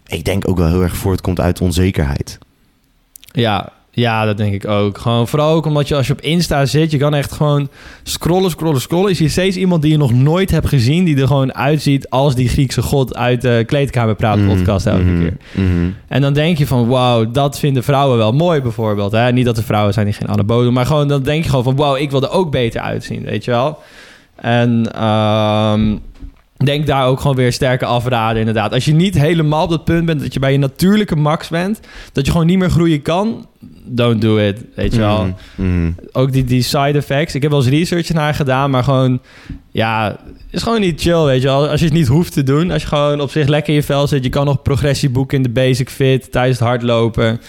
ik 0.06 0.24
denk 0.24 0.48
ook 0.48 0.56
wel 0.56 0.68
heel 0.68 0.82
erg 0.82 0.96
voortkomt 0.96 1.40
uit 1.40 1.60
onzekerheid. 1.60 2.38
Ja, 3.32 3.72
ja, 4.00 4.24
dat 4.24 4.36
denk 4.36 4.54
ik 4.54 4.68
ook. 4.68 4.98
Gewoon 4.98 5.28
vooral 5.28 5.54
ook 5.54 5.66
omdat 5.66 5.88
je 5.88 5.94
als 5.96 6.06
je 6.06 6.12
op 6.12 6.20
Insta 6.20 6.66
zit, 6.66 6.90
je 6.90 6.98
kan 6.98 7.14
echt 7.14 7.32
gewoon 7.32 7.68
scrollen, 8.02 8.50
scrollen, 8.50 8.80
scrollen. 8.80 9.08
Je 9.08 9.14
ziet 9.14 9.30
steeds 9.30 9.56
iemand 9.56 9.82
die 9.82 9.90
je 9.90 9.96
nog 9.96 10.12
nooit 10.12 10.50
hebt 10.50 10.68
gezien, 10.68 11.04
die 11.04 11.20
er 11.20 11.26
gewoon 11.26 11.54
uitziet 11.54 12.08
als 12.10 12.34
die 12.34 12.48
Griekse 12.48 12.82
god 12.82 13.16
uit 13.16 13.40
de 13.42 13.62
kleedkamerpraat 13.66 14.38
Mhm, 14.38 14.46
podcast 14.56 14.86
elke 14.86 15.02
mhm, 15.02 15.20
keer. 15.20 15.36
mhm. 15.54 15.90
En 16.08 16.20
dan 16.20 16.32
denk 16.32 16.58
je 16.58 16.66
van, 16.66 16.88
wauw, 16.88 17.30
dat 17.30 17.58
vinden 17.58 17.84
vrouwen 17.84 18.18
wel 18.18 18.32
mooi 18.32 18.60
bijvoorbeeld. 18.60 19.12
Hè? 19.12 19.32
Niet 19.32 19.44
dat 19.44 19.56
er 19.56 19.62
vrouwen 19.64 19.92
zijn 19.92 20.06
die 20.06 20.14
geen 20.14 20.28
anabolen, 20.28 20.72
maar 20.72 20.86
gewoon 20.86 21.08
dan 21.08 21.22
denk 21.22 21.42
je 21.42 21.48
gewoon 21.48 21.64
van, 21.64 21.76
wauw, 21.76 21.96
ik 21.96 22.10
wil 22.10 22.22
er 22.22 22.30
ook 22.30 22.50
beter 22.50 22.80
uitzien, 22.80 23.22
weet 23.24 23.44
je 23.44 23.50
wel. 23.50 23.78
En 24.36 24.92
ehm, 24.94 25.96
denk 26.64 26.86
daar 26.86 27.06
ook 27.06 27.20
gewoon 27.20 27.36
weer 27.36 27.52
sterke 27.52 27.84
afraden 27.84 28.38
inderdaad. 28.38 28.72
Als 28.72 28.84
je 28.84 28.92
niet 28.92 29.18
helemaal 29.18 29.64
op 29.64 29.70
dat 29.70 29.84
punt 29.84 30.06
bent 30.06 30.20
dat 30.20 30.34
je 30.34 30.40
bij 30.40 30.52
je 30.52 30.58
natuurlijke 30.58 31.16
max 31.16 31.48
bent, 31.48 31.80
dat 32.12 32.26
je 32.26 32.32
gewoon 32.32 32.46
niet 32.46 32.58
meer 32.58 32.70
groeien 32.70 33.02
kan, 33.02 33.46
don't 33.84 34.20
do 34.20 34.36
it, 34.36 34.64
weet 34.74 34.94
je 34.94 34.98
wel. 34.98 35.34
Mhm, 35.54 35.82
mhm. 35.82 35.92
Ook 36.12 36.32
die, 36.32 36.44
die 36.44 36.62
side 36.62 36.98
effects. 36.98 37.34
Ik 37.34 37.42
heb 37.42 37.50
wel 37.50 37.60
eens 37.60 37.70
research 37.70 38.12
naar 38.12 38.34
gedaan, 38.34 38.70
maar 38.70 38.84
gewoon... 38.84 39.20
Ja, 39.72 40.16
is 40.50 40.62
gewoon 40.62 40.80
niet 40.80 41.00
chill, 41.00 41.24
weet 41.24 41.42
je 41.42 41.48
wel. 41.48 41.68
Als 41.68 41.80
je 41.80 41.86
het 41.86 41.94
niet 41.94 42.06
hoeft 42.06 42.32
te 42.32 42.42
doen. 42.42 42.70
Als 42.70 42.82
je 42.82 42.88
gewoon 42.88 43.20
op 43.20 43.30
zich 43.30 43.46
lekker 43.46 43.72
in 43.72 43.78
je 43.78 43.86
vel 43.86 44.06
zit. 44.06 44.24
Je 44.24 44.30
kan 44.30 44.44
nog 44.44 44.62
progressie 44.62 45.10
boeken 45.10 45.36
in 45.36 45.42
de 45.42 45.48
basic 45.48 45.90
fit 45.90 46.32
tijdens 46.32 46.58
het 46.58 46.68
hardlopen. 46.68 47.40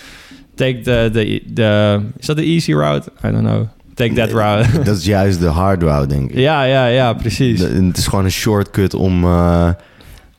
Take 0.56 0.82
de... 0.82 1.10
de, 1.14 1.42
de 1.46 2.00
is 2.18 2.26
dat 2.26 2.38
de 2.38 2.44
easy 2.44 2.74
route? 2.74 3.12
I 3.26 3.32
don't 3.32 3.48
know. 3.48 3.68
Take 3.94 4.14
that 4.14 4.32
route. 4.32 4.82
Dat 4.84 4.98
is 4.98 5.06
juist 5.06 5.40
de 5.40 5.48
hard 5.48 5.84
route, 5.84 6.08
denk 6.08 6.30
ik. 6.32 6.38
ja, 6.38 6.64
ja, 6.64 6.86
ja, 6.86 7.14
precies. 7.14 7.60
De- 7.60 7.68
het 7.86 7.98
is 7.98 8.08
gewoon 8.08 8.26
een 8.26 8.32
shortcut 8.32 8.94
om, 8.94 9.24
eh, 9.24 9.70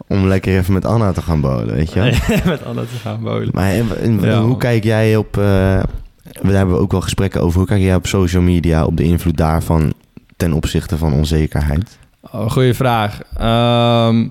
om 0.07 0.27
lekker 0.27 0.57
even 0.59 0.73
met 0.73 0.85
Anna 0.85 1.12
te 1.12 1.23
gaan 1.23 1.41
bowlen, 1.41 1.75
weet 1.75 1.93
je? 1.93 2.01
Met 2.45 2.65
Anna 2.65 2.81
te 2.83 2.97
gaan 3.03 3.21
bolen. 3.23 3.49
Maar 3.53 3.71
en- 3.71 3.99
en- 4.01 4.21
Ja. 4.21 4.41
hoe 4.41 4.57
kijk 4.57 4.85
jij 4.85 5.17
op... 5.17 5.37
eh, 5.37 5.83
we 6.43 6.53
hebben 6.53 6.79
ook 6.79 6.91
wel 6.93 7.01
gesprekken 7.01 7.41
over... 7.41 7.59
Hoe 7.59 7.67
kijk 7.69 7.81
jij 7.83 7.95
op 7.95 8.07
social 8.07 8.43
media, 8.43 8.85
op 8.85 8.97
de 8.97 9.03
invloed 9.03 9.37
daarvan... 9.37 9.93
ten 10.37 10.53
opzichte 10.53 10.97
van 10.99 11.12
onzekerheid? 11.12 11.99
Oh, 12.33 12.51
goeie 12.51 12.75
vraag. 12.75 13.21
Ehm, 13.38 14.27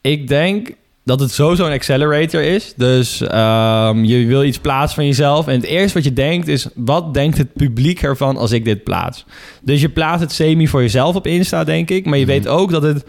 ik 0.00 0.28
denk 0.28 0.70
dat 1.04 1.20
het 1.20 1.30
sowieso 1.30 1.66
een 1.66 1.72
accelerator 1.72 2.42
is. 2.42 2.72
Dus 2.76 3.20
ehm, 3.20 4.04
je 4.04 4.26
wil 4.26 4.44
iets 4.44 4.58
plaatsen 4.58 4.94
van 4.94 5.06
jezelf. 5.06 5.46
En 5.46 5.54
het 5.54 5.64
eerste 5.64 5.94
wat 5.94 6.04
je 6.04 6.12
denkt 6.12 6.48
is... 6.48 6.68
wat 6.74 7.14
denkt 7.14 7.38
het 7.38 7.52
publiek 7.52 8.02
ervan 8.02 8.36
als 8.36 8.52
ik 8.52 8.64
dit 8.64 8.84
plaats? 8.84 9.24
Dus 9.62 9.80
je 9.80 9.88
plaatst 9.88 10.20
het 10.20 10.32
semi 10.32 10.68
voor 10.68 10.80
jezelf 10.80 11.14
op 11.16 11.26
Insta, 11.26 11.64
denk 11.64 11.90
ik. 11.90 12.04
Maar 12.06 12.18
je 12.18 12.24
Mhm. 12.24 12.32
weet 12.34 12.48
ook 12.48 12.70
dat 12.70 12.82
het... 12.82 13.04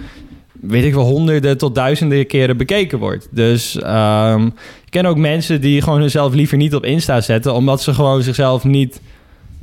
weet 0.51 0.83
ik 0.83 0.93
wel, 0.93 1.03
honderden 1.05 1.57
tot 1.57 1.75
duizenden 1.75 2.27
keren 2.27 2.57
bekeken 2.57 2.99
wordt. 2.99 3.27
Dus 3.31 3.79
ehm, 3.79 4.45
ik 4.45 4.89
ken 4.89 5.05
ook 5.05 5.17
mensen 5.17 5.61
die 5.61 5.81
gewoon 5.81 5.99
hunzelf 5.99 6.33
liever 6.33 6.57
niet 6.57 6.75
op 6.75 6.85
Insta 6.85 7.21
zetten... 7.21 7.53
omdat 7.53 7.81
ze 7.81 7.93
gewoon 7.93 8.23
zichzelf 8.23 8.63
niet 8.63 9.01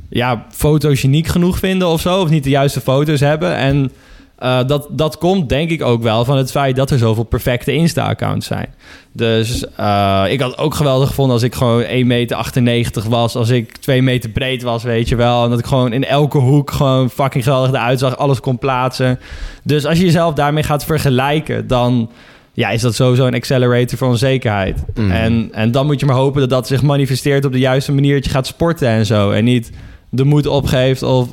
ja, 0.09 0.45
fotogeniek 0.51 1.27
genoeg 1.27 1.59
vinden 1.59 1.87
of 1.87 2.01
zo. 2.01 2.21
Of 2.21 2.29
niet 2.29 2.43
de 2.43 2.49
juiste 2.49 2.81
foto's 2.81 3.19
hebben. 3.19 3.55
En 3.55 3.91
eh, 4.39 4.59
dat, 4.67 4.87
dat 4.91 5.17
komt 5.17 5.49
denk 5.49 5.69
ik 5.69 5.81
ook 5.81 6.01
wel 6.01 6.25
van 6.25 6.37
het 6.37 6.51
feit 6.51 6.75
dat 6.75 6.91
er 6.91 6.97
zoveel 6.97 7.23
perfecte 7.23 7.73
Insta-accounts 7.73 8.47
zijn. 8.47 8.73
Dus 9.11 9.65
eh, 9.75 10.23
ik 10.29 10.41
had 10.41 10.51
het 10.51 10.59
ook 10.59 10.73
geweldig 10.73 11.07
gevonden 11.07 11.33
als 11.33 11.43
ik 11.43 11.55
gewoon 11.55 11.83
1,98 11.83 11.89
meter 12.61 13.09
was. 13.09 13.35
Als 13.35 13.49
ik 13.49 13.77
2 13.77 14.01
meter 14.01 14.29
breed 14.29 14.63
was, 14.63 14.83
weet 14.83 15.09
je 15.09 15.15
wel. 15.15 15.43
En 15.43 15.49
dat 15.49 15.59
ik 15.59 15.65
gewoon 15.65 15.93
in 15.93 16.05
elke 16.05 16.37
hoek 16.37 16.71
gewoon 16.71 17.09
fucking 17.09 17.43
geweldig 17.43 17.71
eruit 17.71 17.99
zag. 17.99 18.17
Alles 18.17 18.39
kon 18.39 18.57
plaatsen. 18.57 19.19
Dus 19.63 19.85
als 19.85 19.97
je 19.97 20.05
jezelf 20.05 20.33
daarmee 20.33 20.63
gaat 20.63 20.85
vergelijken, 20.85 21.67
dan 21.67 22.09
ja, 22.53 22.69
is 22.69 22.81
dat 22.81 22.95
sowieso 22.95 23.25
een 23.25 23.33
accelerator 23.33 23.97
voor 23.97 24.07
onzekerheid. 24.07 24.83
Mm. 24.95 25.11
En, 25.11 25.49
en 25.51 25.71
dan 25.71 25.85
moet 25.85 25.99
je 25.99 26.05
maar 26.05 26.15
hopen 26.15 26.41
dat 26.41 26.49
dat 26.49 26.67
zich 26.67 26.81
manifesteert 26.81 27.45
op 27.45 27.51
de 27.51 27.59
juiste 27.59 27.91
manier. 27.91 28.15
Dat 28.15 28.25
je 28.25 28.31
gaat 28.31 28.47
sporten 28.47 28.87
en 28.87 29.05
zo. 29.05 29.31
En 29.31 29.43
niet 29.43 29.71
de 30.09 30.23
moed 30.23 30.47
opgeeft 30.47 31.03
of 31.03 31.29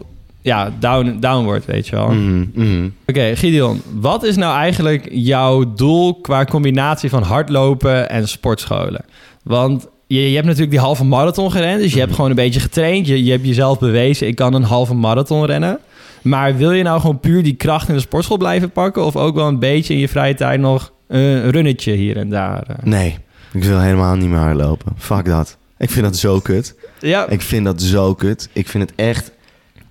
ja, 0.46 0.72
down, 0.78 1.16
down 1.20 1.44
wordt, 1.44 1.64
weet 1.64 1.86
je 1.88 1.96
wel. 1.96 2.08
Mhm, 2.08 2.44
mhm. 2.54 2.88
Oké, 3.06 3.36
Gideon, 3.36 3.82
wat 4.00 4.22
is 4.24 4.36
nou 4.36 4.56
eigenlijk 4.56 5.08
jouw 5.10 5.74
doel 5.74 6.14
qua 6.20 6.44
combinatie 6.44 7.10
van 7.10 7.22
hardlopen 7.22 8.10
en 8.10 8.28
sportscholen? 8.28 9.04
Want 9.42 9.86
je, 10.06 10.28
je 10.28 10.34
hebt 10.34 10.44
natuurlijk 10.46 10.70
die 10.72 10.80
halve 10.80 11.04
marathon 11.04 11.50
gerend, 11.50 11.80
dus 11.82 11.92
je 11.92 11.98
hebt 12.00 12.14
gewoon 12.14 12.30
een 12.30 12.36
beetje 12.36 12.60
getraind. 12.60 13.06
Je, 13.06 13.24
je 13.24 13.30
hebt 13.30 13.46
jezelf 13.46 13.78
bewezen, 13.78 14.26
ik 14.26 14.34
kan 14.36 14.54
een 14.54 14.62
halve 14.62 14.94
marathon 14.94 15.44
rennen. 15.44 15.78
Maar 16.22 16.56
wil 16.56 16.72
je 16.72 16.82
nou 16.82 17.00
gewoon 17.00 17.20
puur 17.20 17.42
die 17.42 17.54
kracht 17.54 17.88
in 17.88 17.94
de 17.94 18.00
sportschool 18.00 18.36
blijven 18.36 18.70
pakken? 18.70 19.04
Of 19.04 19.16
ook 19.16 19.34
wel 19.34 19.46
een 19.46 19.58
beetje 19.58 19.94
in 19.94 20.00
je 20.00 20.08
vrije 20.08 20.34
tijd 20.34 20.60
nog 20.60 20.92
een 21.08 21.50
runnetje 21.50 21.92
hier 21.92 22.16
en 22.16 22.28
daar? 22.30 22.62
eh? 22.68 22.74
Nee, 22.82 23.16
ik 23.52 23.64
wil 23.64 23.80
helemaal 23.80 24.14
niet 24.16 24.28
meer 24.28 24.38
hardlopen. 24.38 24.92
Fuck 24.98 25.24
dat. 25.24 25.56
Ik 25.78 25.90
vind 25.90 26.04
dat 26.04 26.16
zo 26.16 26.40
kut. 26.40 26.74
Ja, 27.00 27.28
Ik 27.28 27.42
vind 27.42 27.64
dat 27.64 27.82
zo 27.82 28.14
kut. 28.14 28.48
Ik 28.52 28.68
vind 28.68 28.90
het 28.90 28.98
echt 28.98 29.32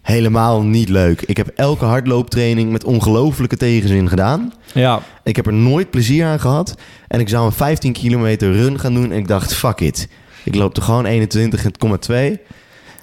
helemaal 0.05 0.61
niet 0.63 0.89
leuk. 0.89 1.21
Ik 1.21 1.37
heb 1.37 1.47
elke 1.55 1.85
hardlooptraining 1.85 2.71
met 2.71 2.83
ongelofelijke 2.83 3.57
tegenzin 3.57 4.09
gedaan. 4.09 4.53
ja. 4.73 5.01
Ik 5.23 5.35
heb 5.35 5.45
er 5.45 5.53
nooit 5.53 5.89
plezier 5.89 6.25
aan 6.25 6.39
gehad. 6.39 6.75
En 7.07 7.19
ik 7.19 7.29
zou 7.29 7.45
een 7.45 7.51
15 7.51 7.93
kilometer 7.93 8.51
run 8.51 8.79
gaan 8.79 8.93
doen. 8.93 9.11
En 9.11 9.17
ik 9.17 9.27
dacht, 9.27 9.53
fuck 9.53 9.79
it. 9.79 10.07
Ik 10.43 10.55
loop 10.55 10.77
er 10.77 10.83
gewoon 10.83 11.05
21,2. 11.05 12.37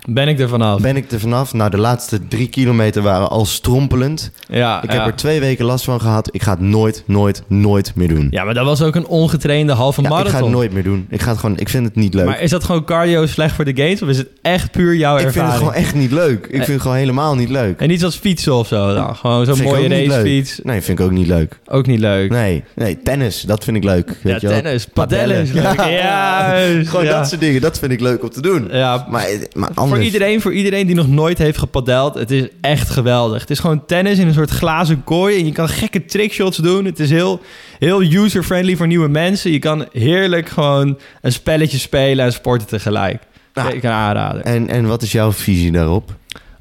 Ben 0.09 0.29
ik 0.29 0.39
er 0.41 0.49
vanaf. 0.49 0.81
Ben 0.81 0.97
ik 0.97 1.11
er 1.11 1.21
vanaf? 1.21 1.53
Nou, 1.53 1.71
de 1.71 1.79
laatste 1.79 2.29
drie 2.29 2.49
kilometer 2.49 3.03
waren 3.03 3.31
al 3.31 3.45
strompelend. 3.45 4.31
ja, 4.49 4.83
Ik 4.83 4.93
ja. 4.93 4.99
heb 4.99 5.07
er 5.07 5.15
twee 5.17 5.41
weken 5.41 5.65
last 5.65 5.85
van 5.85 6.01
gehad. 6.01 6.29
Ik 6.33 6.43
ga 6.43 6.51
het 6.51 6.61
nooit, 6.61 7.03
nooit, 7.07 7.43
nooit 7.49 7.93
meer 7.95 8.09
doen. 8.09 8.27
ja, 8.31 8.45
maar 8.45 8.55
dat 8.55 8.65
was 8.65 8.83
ook 8.83 8.95
een 8.95 9.07
ongetrainde 9.07 9.73
halve 9.73 10.01
Ja, 10.01 10.07
ik 10.07 10.13
marathon. 10.13 10.39
ga 10.39 10.45
het 10.45 10.55
nooit 10.55 10.73
meer 10.73 10.83
doen. 10.83 11.07
Ik, 11.11 11.21
ga 11.23 11.31
het 11.31 11.39
gewoon, 11.39 11.59
ik 11.59 11.69
vind 11.69 11.85
het 11.85 11.95
niet 11.95 12.15
leuk. 12.15 12.27
Maar 12.27 12.41
is 12.41 12.51
dat 12.51 12.65
gewoon 12.65 12.85
cardio 12.85 13.27
slecht 13.27 13.55
voor 13.55 13.65
de 13.65 13.73
gains? 13.77 14.03
Of 14.03 14.09
is 14.09 14.19
het 14.19 14.29
echt 14.43 14.71
puur 14.71 14.95
jouw 14.95 15.15
ik 15.15 15.21
vind 15.21 15.35
ervaring? 15.35 15.53
het 15.55 15.63
gewoon 15.69 15.83
echt 15.85 15.95
niet 15.95 16.11
leuk. 16.13 16.45
Ik 16.47 16.55
vind 16.55 16.67
het 16.67 16.81
gewoon 16.81 16.97
helemaal 16.97 17.35
niet 17.35 17.49
leuk. 17.51 17.81
En 17.81 17.89
niet 17.89 17.99
zoals 18.01 18.17
fietsen 18.17 18.55
of 18.55 18.67
zo 18.67 18.95
dan? 18.95 19.17
Gewoon 19.17 19.45
zo'n 19.47 19.63
mooie 19.63 19.89
racefiets. 19.89 20.61
Nee, 20.63 20.81
vind 20.81 20.99
ik 20.99 21.05
ook 21.05 21.11
niet 21.13 21.27
leuk. 21.27 21.59
Ook 21.67 21.87
niet 21.87 22.01
leuk. 22.01 22.31
Nee, 22.31 22.65
nee, 22.75 22.99
tennis, 23.03 23.41
dat 23.41 23.65
vind 23.65 23.77
ik 23.77 23.85
leuk. 23.85 24.09
ja, 24.09 24.15
Weet 24.33 24.41
je 24.41 24.49
wel? 24.49 24.61
tennis. 24.61 24.87
Padellen 24.87 25.37
is 25.43 25.53
leuk. 25.53 25.81
Ja. 26.03 26.57
Juist. 26.57 26.89
Gewoon 26.89 27.05
ja. 27.05 27.19
dat 27.19 27.29
soort 27.29 27.41
dingen, 27.41 27.61
dat 27.61 27.79
vind 27.79 27.93
ik 27.93 28.01
leuk 28.01 28.23
om 28.23 28.31
te 28.31 28.41
doen. 28.43 28.69
Ja, 28.71 29.07
Maar, 29.11 29.27
maar 29.53 29.71
anders... 29.75 29.92
voor 29.95 30.05
iedereen, 30.05 30.41
voor 30.41 30.53
iedereen 30.53 30.87
die 30.87 30.95
nog 30.95 31.09
nooit 31.09 31.39
heeft 31.39 31.59
gepadeld, 31.59 32.15
het 32.15 32.31
is 32.31 32.49
echt 32.61 32.91
geweldig. 32.91 33.41
Het 33.41 33.51
is 33.51 33.59
gewoon 33.59 33.87
tennis 33.87 34.19
in 34.19 34.27
een 34.27 34.35
soort 34.35 34.51
glazen 34.51 35.05
kooi 35.05 35.39
en 35.39 35.47
je 35.47 35.53
kan 35.53 35.69
gekke 35.69 36.05
trickshots 36.05 36.57
doen. 36.57 36.85
Het 36.85 37.01
is 37.01 37.11
heel, 37.11 37.41
heel 37.79 38.03
user-friendly 38.03 38.77
voor 38.77 38.87
nieuwe 38.87 39.09
mensen. 39.09 39.51
Je 39.53 39.59
kan 39.59 39.87
heerlijk 39.93 40.49
gewoon 40.49 40.99
een 41.21 41.33
spelletje 41.33 41.79
spelen 41.79 42.25
en 42.25 42.33
sporten 42.33 42.69
tegelijk. 42.69 43.23
Nou. 43.55 43.73
Ik 43.73 43.81
kan 43.81 43.91
aanraden. 43.91 44.45
En, 44.45 44.69
en 44.69 44.87
wat 44.87 45.03
is 45.03 45.13
jouw 45.13 45.33
visie 45.33 45.73
daarop? 45.73 46.15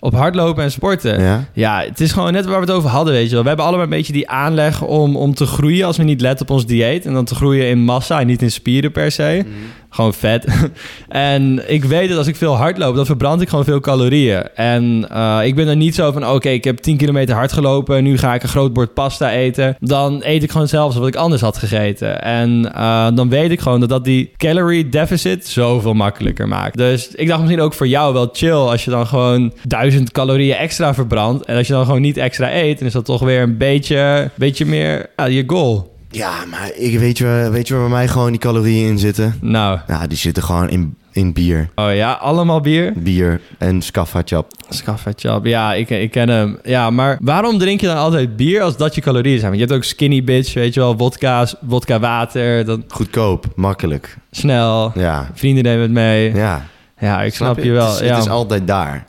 Op 0.03 0.13
hardlopen 0.13 0.63
en 0.63 0.71
sporten. 0.71 1.21
Ja? 1.21 1.45
Ja, 1.53 1.83
het 1.87 2.01
is 2.01 2.11
gewoon 2.11 2.33
net 2.33 2.45
waar 2.45 2.59
we 2.59 2.65
het 2.65 2.75
over 2.75 2.89
hadden, 2.89 3.13
weet 3.13 3.27
je 3.27 3.33
wel. 3.33 3.41
We 3.41 3.47
hebben 3.47 3.65
allemaal 3.65 3.83
een 3.83 3.91
beetje 3.91 4.13
die 4.13 4.29
aanleg 4.29 4.81
om, 4.81 5.15
om 5.15 5.33
te 5.33 5.45
groeien 5.45 5.85
als 5.85 5.97
we 5.97 6.03
niet 6.03 6.21
letten 6.21 6.47
op 6.47 6.55
ons 6.55 6.65
dieet. 6.65 7.05
En 7.05 7.13
dan 7.13 7.25
te 7.25 7.35
groeien 7.35 7.67
in 7.67 7.79
massa 7.79 8.19
en 8.19 8.27
niet 8.27 8.41
in 8.41 8.51
spieren 8.51 8.91
per 8.91 9.11
se. 9.11 9.45
Gewoon 9.93 10.13
vet. 10.13 10.45
en 11.09 11.71
ik 11.71 11.83
weet 11.83 12.09
dat 12.09 12.17
als 12.17 12.27
ik 12.27 12.35
veel 12.35 12.55
hardloop, 12.55 12.95
dan 12.95 13.05
verbrand 13.05 13.41
ik 13.41 13.49
gewoon 13.49 13.65
veel 13.65 13.79
calorieën. 13.79 14.47
En 14.55 15.05
eh, 15.09 15.39
ik 15.43 15.55
ben 15.55 15.67
er 15.67 15.75
niet 15.75 15.95
zo 15.95 16.11
van, 16.11 16.27
oké, 16.27 16.49
ik 16.49 16.63
heb 16.63 16.77
10 16.77 16.97
kilometer 16.97 17.35
hard 17.35 17.51
gelopen. 17.51 18.03
Nu 18.03 18.17
ga 18.17 18.33
ik 18.33 18.43
een 18.43 18.49
groot 18.49 18.73
bord 18.73 18.93
pasta 18.93 19.31
eten. 19.31 19.75
Dan 19.79 20.21
eet 20.23 20.43
ik 20.43 20.51
gewoon 20.51 20.67
zelfs 20.67 20.95
wat 20.95 21.07
ik 21.07 21.15
anders 21.15 21.41
had 21.41 21.57
gegeten. 21.57 22.21
En 22.21 22.73
eh, 22.73 23.07
dan 23.13 23.29
weet 23.29 23.51
ik 23.51 23.59
gewoon 23.59 23.79
dat 23.79 23.89
dat 23.89 24.03
die 24.03 24.31
calorie 24.37 24.89
deficit 24.89 25.47
zoveel 25.47 25.93
makkelijker 25.93 26.47
maakt. 26.47 26.77
Dus 26.77 27.07
ik 27.07 27.27
dacht 27.27 27.39
misschien 27.39 27.61
ook 27.61 27.73
voor 27.73 27.87
jou 27.87 28.13
wel 28.13 28.29
chill 28.33 28.51
als 28.51 28.85
je 28.85 28.91
dan 28.91 29.07
gewoon 29.07 29.53
1000 29.63 30.11
calorieën 30.11 30.55
extra 30.55 30.93
verbrandt. 30.93 31.45
En 31.45 31.57
als 31.57 31.67
je 31.67 31.73
dan 31.73 31.85
gewoon 31.85 32.01
niet 32.01 32.17
extra 32.17 32.53
eet, 32.53 32.77
dan 32.77 32.87
is 32.87 32.93
dat 32.93 33.05
toch 33.05 33.21
weer 33.21 33.41
een 33.41 33.57
beetje, 33.57 34.29
beetje 34.35 34.65
meer 34.65 35.09
je 35.27 35.43
goal. 35.47 35.90
Ja, 36.11 36.45
maar 36.49 36.71
ik, 36.75 36.99
weet, 36.99 37.17
je, 37.17 37.47
weet 37.51 37.67
je 37.67 37.73
waar 37.73 37.83
bij 37.83 37.91
mij 37.91 38.07
gewoon 38.07 38.29
die 38.31 38.39
calorieën 38.39 38.87
in 38.87 38.97
zitten? 38.99 39.35
Nou, 39.41 39.79
Nou, 39.87 40.07
die 40.07 40.17
zitten 40.17 40.43
gewoon 40.43 40.69
in, 40.69 40.95
in 41.11 41.33
bier. 41.33 41.69
oh 41.75 41.95
ja, 41.95 42.11
allemaal 42.11 42.61
bier. 42.61 42.93
Bier 42.95 43.41
en 43.57 43.81
scaffatjap. 43.81 44.51
Scaffatjap, 44.69 45.45
ja, 45.45 45.73
ik, 45.73 45.89
ik 45.89 46.11
ken 46.11 46.29
hem. 46.29 46.59
Ja, 46.63 46.89
maar 46.89 47.17
waarom 47.21 47.57
drink 47.57 47.81
je 47.81 47.87
dan 47.87 47.97
altijd 47.97 48.35
bier 48.35 48.61
als 48.61 48.77
dat 48.77 48.95
je 48.95 49.01
calorieën 49.01 49.39
zijn? 49.39 49.51
Want 49.51 49.61
je 49.61 49.67
hebt 49.67 49.77
ook 49.77 49.89
skinny 49.89 50.23
bitch, 50.23 50.53
weet 50.53 50.73
je 50.73 50.79
wel, 50.79 50.97
vodka's, 50.97 51.55
vodka 51.67 51.99
water, 51.99 52.65
dan 52.65 52.83
Goedkoop, 52.87 53.45
makkelijk. 53.55 54.17
snel, 54.31 54.91
Ja, 54.95 55.29
vrienden 55.33 55.63
nemen 55.63 55.81
het 55.81 55.91
mee. 55.91 56.33
ja. 56.33 56.65
Ja, 56.99 57.21
ik 57.21 57.33
snap, 57.35 57.57
je 57.59 57.71
wel. 57.71 57.91
Het 57.91 58.01
is, 58.01 58.07
ja. 58.07 58.13
het 58.15 58.23
is 58.23 58.29
altijd 58.29 58.67
daar. 58.67 59.05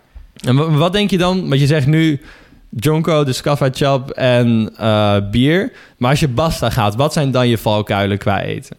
En 0.47 0.57
wa- 0.57 0.71
wat 0.71 0.93
denk 0.93 1.11
je 1.11 1.19
dan? 1.19 1.49
Want 1.49 1.61
je 1.61 1.67
zegt 1.67 1.87
nu 1.87 2.21
Jonko, 2.77 3.25
de 3.25 3.33
Chap 3.73 4.11
en 4.11 4.71
eh, 4.77 5.17
bier. 5.31 5.73
Maar 5.97 6.11
als 6.11 6.21
je 6.21 6.29
Basta 6.29 6.71
gaat, 6.71 6.95
wat 6.95 7.13
zijn 7.13 7.31
dan 7.31 7.49
je 7.49 7.59
valkuilen 7.59 8.19
qua 8.19 8.43
eten? 8.43 8.77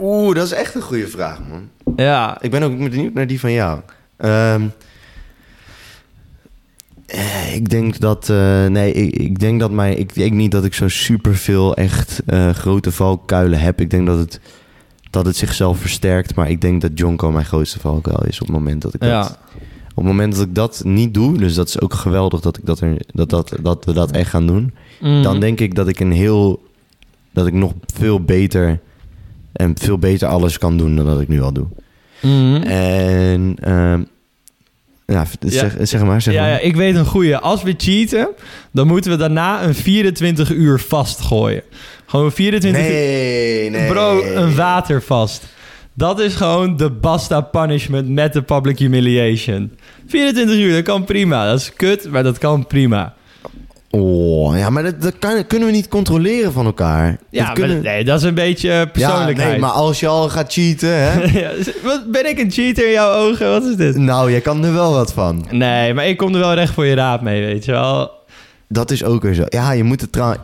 Oeh, 0.00 0.34
dat 0.34 0.44
is 0.44 0.52
echt 0.52 0.74
een 0.74 0.82
goede 0.82 1.08
vraag, 1.08 1.38
man. 1.48 1.68
Ja, 1.96 2.42
Ik 2.42 2.50
ben 2.50 2.62
ook 2.62 2.78
benieuwd 2.78 3.14
naar 3.14 3.26
die 3.26 3.40
van 3.40 3.52
jou. 3.52 3.80
Ehm, 4.16 4.62
eh, 7.06 7.54
ik 7.54 7.68
denk 7.68 7.98
dat... 7.98 8.28
eh, 8.28 8.66
nee, 8.66 8.92
ik, 8.92 9.16
ik 9.16 9.38
denk 9.38 9.60
dat 9.60 9.70
mij... 9.70 9.94
Ik 9.94 10.14
denk 10.14 10.32
niet 10.32 10.50
dat 10.50 10.64
ik 10.64 10.74
zo 10.74 10.88
super 10.88 11.36
veel 11.36 11.76
echt 11.76 12.22
grote 12.52 12.92
valkuilen 12.92 13.60
heb. 13.60 13.80
Ik 13.80 13.90
denk 13.90 14.06
dat 14.06 14.18
het, 14.18 14.40
dat 15.10 15.26
het 15.26 15.36
zichzelf 15.36 15.78
versterkt. 15.78 16.34
Maar 16.34 16.50
ik 16.50 16.60
denk 16.60 16.80
dat 16.80 16.90
Jonko 16.94 17.32
mijn 17.32 17.44
grootste 17.46 17.80
valkuil 17.80 18.24
is 18.26 18.40
op 18.40 18.46
het 18.46 18.56
moment 18.56 18.82
dat 18.82 18.94
ik 18.94 19.00
dat... 19.00 19.38
Op 19.94 20.02
het 20.02 20.12
moment 20.12 20.34
dat 20.34 20.42
ik 20.42 20.54
dat 20.54 20.82
niet 20.84 21.14
doe... 21.14 21.38
Dus 21.38 21.54
dat 21.54 21.68
is 21.68 21.80
ook 21.80 21.94
geweldig 21.94 22.40
dat, 22.40 22.56
ik 22.56 22.66
dat, 22.66 22.80
er, 22.80 22.96
dat, 23.12 23.30
dat, 23.30 23.52
dat 23.62 23.84
we 23.84 23.92
dat 23.92 24.10
echt 24.10 24.30
gaan 24.30 24.46
doen. 24.46 24.74
Mhm. 25.00 25.22
Dan 25.22 25.40
denk 25.40 25.60
ik 25.60 25.74
dat 25.74 25.88
ik 25.88 26.00
een 26.00 26.12
heel... 26.12 26.62
Dat 27.32 27.46
ik 27.46 27.52
nog 27.52 27.72
veel 27.94 28.20
beter... 28.20 28.80
En 29.52 29.74
veel 29.78 29.98
beter 29.98 30.28
alles 30.28 30.58
kan 30.58 30.76
doen 30.76 30.96
dan 30.96 31.06
dat 31.06 31.20
ik 31.20 31.28
nu 31.28 31.42
al 31.42 31.52
doe. 31.52 31.66
Mhm. 32.20 32.62
En 32.62 33.56
ehm, 33.60 34.02
ja, 35.06 35.26
zeg, 35.40 35.76
zeg 35.80 36.04
maar, 36.04 36.22
zeg 36.22 36.34
ja, 36.34 36.40
maar. 36.40 36.50
ja, 36.50 36.58
ik 36.58 36.76
weet 36.76 36.94
een 36.94 37.06
goeie. 37.06 37.36
Als 37.36 37.62
we 37.62 37.74
cheaten, 37.76 38.28
dan 38.70 38.86
moeten 38.86 39.10
we 39.10 39.16
daarna 39.16 39.62
een 39.62 39.74
24 39.74 40.50
uur 40.50 40.80
vastgooien. 40.80 41.62
Gewoon 42.06 42.32
24 42.32 42.82
uur. 42.82 42.88
nee, 42.88 43.70
nee. 43.70 43.88
Bro, 43.88 44.22
een 44.22 44.54
watervast. 44.54 45.44
Dat 45.96 46.20
is 46.20 46.34
gewoon 46.34 46.76
de 46.76 46.90
basta 46.90 47.40
punishment 47.40 48.08
met 48.08 48.32
de 48.32 48.42
public 48.42 48.78
humiliation. 48.78 49.72
24 50.06 50.56
uur, 50.56 50.72
dat 50.72 50.82
kan 50.82 51.04
prima. 51.04 51.46
Dat 51.46 51.60
is 51.60 51.72
kut, 51.72 52.10
maar 52.10 52.22
dat 52.22 52.38
kan 52.38 52.66
prima. 52.66 53.14
Oh, 53.90 54.56
ja, 54.56 54.70
maar 54.70 54.82
dat, 54.82 55.02
dat 55.02 55.18
kan, 55.18 55.46
kunnen 55.46 55.68
we 55.68 55.74
niet 55.74 55.88
controleren 55.88 56.52
van 56.52 56.66
elkaar. 56.66 57.18
Ja, 57.30 57.44
dat 57.44 57.54
kunnen... 57.54 57.82
maar, 57.82 57.92
nee, 57.92 58.04
dat 58.04 58.18
is 58.18 58.26
een 58.26 58.34
beetje 58.34 58.88
persoonlijkheid. 58.92 59.38
Ja, 59.38 59.52
nee, 59.52 59.60
maar 59.60 59.70
als 59.70 60.00
je 60.00 60.06
al 60.06 60.28
gaat 60.28 60.52
cheaten, 60.52 60.88
hè? 60.88 61.26
Ja, 61.40 61.50
wat, 61.82 62.10
ben 62.10 62.28
ik 62.28 62.38
een 62.38 62.50
cheater 62.50 62.86
in 62.86 62.92
jouw 62.92 63.14
ogen? 63.14 63.50
Wat 63.50 63.64
is 63.64 63.76
dit? 63.76 63.96
nou, 63.96 64.30
jij 64.30 64.40
kan 64.40 64.64
er 64.64 64.72
wel 64.72 64.92
wat 64.92 65.12
van. 65.12 65.46
Nee, 65.50 65.94
maar 65.94 66.06
ik 66.06 66.16
kom 66.16 66.34
er 66.34 66.40
wel 66.40 66.54
recht 66.54 66.72
voor 66.72 66.86
je 66.86 66.94
raad 66.94 67.22
mee, 67.22 67.44
weet 67.44 67.64
je 67.64 67.72
wel. 67.72 68.10
Dat 68.68 68.90
is 68.90 69.04
ook 69.04 69.22
weer 69.22 69.34
zo. 69.34 69.44
Ja, 69.48 69.72
je 69.72 69.84
moet 69.84 70.00
het 70.00 70.12
trouwens... 70.12 70.40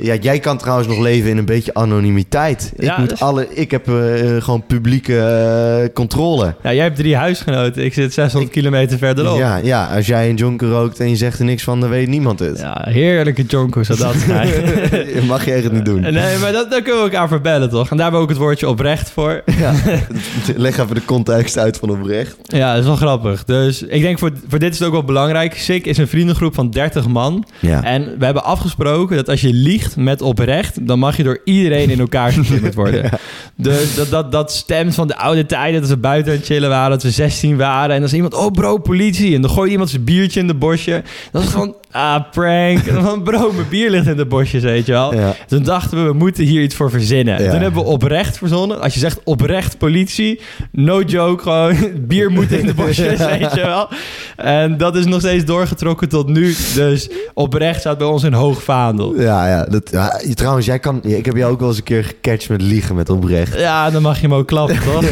Ja, 0.00 0.14
jij 0.20 0.38
kan 0.38 0.58
trouwens 0.58 0.88
nog 0.88 0.98
leven 0.98 1.30
in 1.30 1.38
een 1.38 1.44
beetje 1.44 1.74
anonimiteit. 1.74 2.72
Ik, 2.76 2.82
Ja, 2.84 2.98
moet 2.98 3.08
dus- 3.08 3.20
alle, 3.20 3.46
ik 3.54 3.70
heb 3.70 3.88
eh, 3.88 3.94
gewoon 4.42 4.66
publieke 4.66 5.18
eh, 5.18 5.94
controle. 5.94 6.54
Ja, 6.62 6.72
jij 6.72 6.82
hebt 6.84 6.96
drie 6.96 7.16
huisgenoten. 7.16 7.84
Ik 7.84 7.94
zit 7.94 8.12
600 8.12 8.52
kilometer 8.52 8.98
verderop. 8.98 9.38
Ja, 9.38 9.56
ja, 9.56 9.86
als 9.96 10.06
jij 10.06 10.28
een 10.28 10.34
jonker 10.36 10.68
rookt 10.68 11.00
en 11.00 11.08
je 11.08 11.16
zegt 11.16 11.38
er 11.38 11.44
niks 11.44 11.62
van, 11.62 11.80
dan 11.80 11.88
weet 11.88 12.08
niemand 12.08 12.38
het. 12.38 12.58
Ja, 12.58 12.86
heerlijke 12.88 13.42
jonko 13.42 13.82
zou 13.82 13.98
dat 13.98 14.14
zijn. 14.26 14.48
Mag 15.26 15.44
je 15.44 15.52
echt 15.52 15.72
niet 15.72 15.84
doen. 15.84 16.00
nee, 16.00 16.38
maar 16.40 16.52
dat, 16.52 16.70
daar 16.70 16.82
kunnen 16.82 17.02
we 17.02 17.10
elkaar 17.10 17.28
voor 17.28 17.40
bellen, 17.40 17.70
toch? 17.70 17.90
En 17.90 17.96
daar 17.96 18.04
hebben 18.10 18.20
we 18.20 18.26
ook 18.26 18.32
het 18.32 18.38
woordje 18.42 18.68
oprecht 18.68 19.10
voor. 19.10 19.42
Ja. 19.58 19.72
Leg 20.56 20.78
even 20.78 20.94
de 20.94 21.04
context 21.04 21.58
uit 21.58 21.76
van 21.76 21.90
oprecht. 21.90 22.36
Ja, 22.42 22.70
dat 22.70 22.80
is 22.80 22.86
wel 22.86 22.96
grappig. 22.96 23.44
Dus 23.44 23.82
ik 23.82 24.00
denk 24.02 24.18
voor, 24.18 24.30
voor 24.48 24.58
dit 24.58 24.72
is 24.72 24.78
het 24.78 24.86
ook 24.88 24.94
wel 24.94 25.04
belangrijk. 25.04 25.54
SIck 25.54 25.86
is 25.86 25.98
een 25.98 26.08
vriendengroep 26.08 26.54
van 26.54 26.70
30 26.70 27.08
man. 27.08 27.44
Ja. 27.60 27.82
En 27.82 28.14
we 28.18 28.24
hebben 28.24 28.44
afgesproken 28.44 29.16
dat 29.16 29.28
als 29.28 29.40
je 29.40 29.52
liegt 29.52 29.85
met 29.96 30.22
oprecht, 30.22 30.86
dan 30.86 30.98
mag 30.98 31.16
je 31.16 31.22
door 31.22 31.40
iedereen 31.44 31.90
in 31.90 32.00
elkaar 32.00 32.32
getimmerd 32.32 32.74
worden. 32.84 33.10
Dus 33.54 33.94
dat, 33.94 34.10
dat, 34.10 34.32
dat 34.32 34.52
stemt 34.52 34.94
van 34.94 35.06
de 35.06 35.16
oude 35.16 35.46
tijden 35.46 35.80
dat 35.80 35.90
we 35.90 35.96
buiten 35.96 36.32
aan 36.32 36.38
het 36.38 36.46
chillen 36.46 36.68
waren, 36.68 36.90
dat 36.90 37.02
we 37.02 37.10
16 37.10 37.56
waren. 37.56 37.90
En 37.90 38.00
dan 38.00 38.08
is 38.08 38.14
iemand, 38.14 38.34
oh 38.34 38.50
bro, 38.50 38.78
politie. 38.78 39.34
En 39.34 39.40
dan 39.40 39.50
gooit 39.50 39.70
iemand 39.70 39.90
zijn 39.90 40.04
biertje 40.04 40.40
in 40.40 40.46
de 40.46 40.54
bosje. 40.54 41.02
Dat 41.32 41.42
is 41.42 41.48
van, 41.48 41.74
ah, 41.96 42.30
prank. 42.30 42.78
Van, 43.06 43.22
bro, 43.22 43.52
mijn 43.52 43.68
bier 43.68 43.90
ligt 43.90 44.06
in 44.06 44.16
de 44.16 44.26
bosjes, 44.26 44.62
weet 44.62 44.86
je 44.86 44.92
wel. 44.92 45.14
Ja. 45.14 45.34
Toen 45.46 45.62
dachten 45.62 45.98
we, 45.98 46.04
we 46.04 46.12
moeten 46.12 46.44
hier 46.44 46.62
iets 46.62 46.74
voor 46.74 46.90
verzinnen. 46.90 47.42
Ja. 47.42 47.50
Toen 47.50 47.60
hebben 47.60 47.82
we 47.82 47.88
oprecht 47.88 48.38
verzonnen. 48.38 48.80
Als 48.80 48.94
je 48.94 49.00
zegt 49.00 49.20
oprecht 49.24 49.78
politie, 49.78 50.40
no 50.72 51.02
joke, 51.02 51.42
gewoon 51.42 51.76
bier 52.08 52.30
moet 52.30 52.52
in 52.52 52.66
de 52.66 52.74
bosjes, 52.84 53.18
weet 53.18 53.54
je 53.54 53.60
wel. 53.64 53.88
En 54.36 54.76
dat 54.76 54.96
is 54.96 55.04
nog 55.04 55.20
steeds 55.20 55.44
doorgetrokken 55.44 56.08
tot 56.08 56.28
nu. 56.28 56.54
Dus 56.74 57.08
oprecht 57.34 57.80
staat 57.80 57.98
bij 57.98 58.06
ons 58.06 58.22
in 58.22 58.32
hoog 58.32 58.62
vaandel. 58.62 59.20
Ja, 59.20 59.48
ja, 59.48 59.64
dat, 59.64 59.90
ja, 59.90 60.20
trouwens, 60.34 60.66
jij 60.66 60.78
kan, 60.78 61.00
ik 61.02 61.24
heb 61.24 61.36
jou 61.36 61.52
ook 61.52 61.60
wel 61.60 61.68
eens 61.68 61.78
een 61.78 61.84
keer 61.84 62.04
gecatcht 62.04 62.48
met 62.48 62.62
liegen 62.62 62.94
met 62.94 63.10
oprecht. 63.10 63.58
Ja, 63.58 63.90
dan 63.90 64.02
mag 64.02 64.20
je 64.20 64.26
hem 64.26 64.34
ook 64.34 64.46
klappen, 64.46 64.78
toch? 64.82 65.04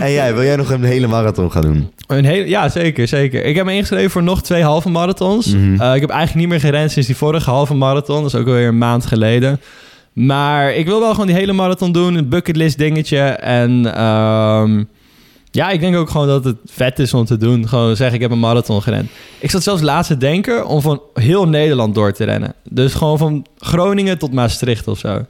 en 0.00 0.12
jij, 0.12 0.34
wil 0.34 0.44
jij 0.44 0.56
nog 0.56 0.70
een 0.70 0.84
hele 0.84 1.06
marathon 1.06 1.52
gaan 1.52 1.62
doen? 1.62 1.92
Een 2.06 2.24
hele, 2.24 2.48
ja, 2.48 2.68
zeker, 2.68 3.08
zeker. 3.08 3.44
Ik 3.44 3.56
heb 3.56 3.64
me 3.64 3.72
ingeschreven 3.72 4.10
voor 4.10 4.22
nog 4.22 4.42
twee 4.42 4.62
halve 4.62 4.90
marathons. 4.90 5.33
Mhm. 5.42 5.80
Eh, 5.80 5.94
ik 5.94 6.00
heb 6.00 6.10
eigenlijk 6.10 6.34
niet 6.34 6.48
meer 6.48 6.60
gerend 6.60 6.90
sinds 6.90 7.08
die 7.08 7.16
vorige 7.16 7.50
halve 7.50 7.74
marathon. 7.74 8.22
Dat 8.22 8.34
is 8.34 8.40
ook 8.40 8.46
alweer 8.46 8.68
een 8.68 8.78
maand 8.78 9.06
geleden. 9.06 9.60
Maar 10.12 10.74
ik 10.74 10.86
wil 10.86 11.00
wel 11.00 11.10
gewoon 11.10 11.26
die 11.26 11.36
hele 11.36 11.52
marathon 11.52 11.92
doen. 11.92 12.14
Een 12.14 12.28
bucketlist 12.28 12.78
dingetje. 12.78 13.18
En 13.18 13.94
ehm, 13.94 14.84
ja, 15.50 15.70
ik 15.70 15.80
denk 15.80 15.96
ook 15.96 16.10
gewoon 16.10 16.26
dat 16.26 16.44
het 16.44 16.56
vet 16.66 16.98
is 16.98 17.14
om 17.14 17.24
te 17.24 17.36
doen. 17.36 17.68
Gewoon 17.68 17.96
zeggen, 17.96 18.16
ik 18.16 18.22
heb 18.22 18.30
een 18.30 18.38
marathon 18.38 18.82
gerend. 18.82 19.10
Ik 19.38 19.50
zat 19.50 19.62
zelfs 19.62 19.82
laatst 19.82 20.10
te 20.10 20.16
denken 20.16 20.66
om 20.66 20.80
van 20.80 21.02
heel 21.14 21.48
Nederland 21.48 21.94
door 21.94 22.12
te 22.12 22.24
rennen. 22.24 22.54
Dus 22.70 22.94
gewoon 22.94 23.18
van 23.18 23.46
Groningen 23.58 24.18
tot 24.18 24.32
Maastricht 24.32 24.88
of 24.88 24.98
zo. 24.98 25.24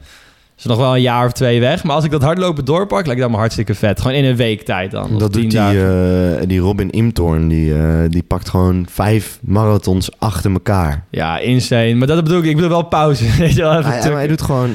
Is 0.59 0.65
nog 0.65 0.79
wel 0.79 0.95
een 0.95 1.01
jaar 1.03 1.27
of 1.27 1.33
twee 1.33 1.61
weg. 1.61 1.85
Maar 1.85 1.95
als 1.95 2.05
ik 2.05 2.11
dat 2.11 2.23
hardlopen 2.23 2.65
doorpak, 2.65 3.07
lijkt 3.07 3.21
dat 3.21 3.31
me 3.31 3.37
hartstikke 3.37 3.75
vet. 3.75 4.01
Gewoon 4.01 4.17
in 4.17 4.25
een 4.25 4.37
week 4.37 4.63
tijd 4.63 4.91
dan. 4.91 5.19
Dat 5.19 5.33
doet 5.33 5.51
die, 5.51 5.61
eh, 5.61 6.47
die 6.47 6.59
Robin 6.61 6.91
Imtorn, 6.91 7.49
die, 7.49 7.75
eh, 7.75 7.99
die 8.09 8.23
pakt 8.23 8.49
gewoon 8.49 8.87
vijf 8.91 9.39
marathons 9.43 10.11
achter 10.19 10.53
elkaar. 10.53 11.05
Ja, 11.11 11.39
insane. 11.39 11.95
Maar 11.95 12.07
dat 12.07 12.25
bedoel 12.25 12.39
ik, 12.39 12.45
ik 12.45 12.55
bedoel 12.55 12.69
wel 12.71 12.83
pauze. 12.83 13.25
Weet 13.39 13.55
je 13.55 13.63
wel, 13.63 13.71
even 13.73 13.85
Hij, 13.85 13.93
hij, 13.93 14.01
tukken. 14.01 14.19
hij 14.19 14.27
doet 14.29 14.43
gewoon 14.43 14.75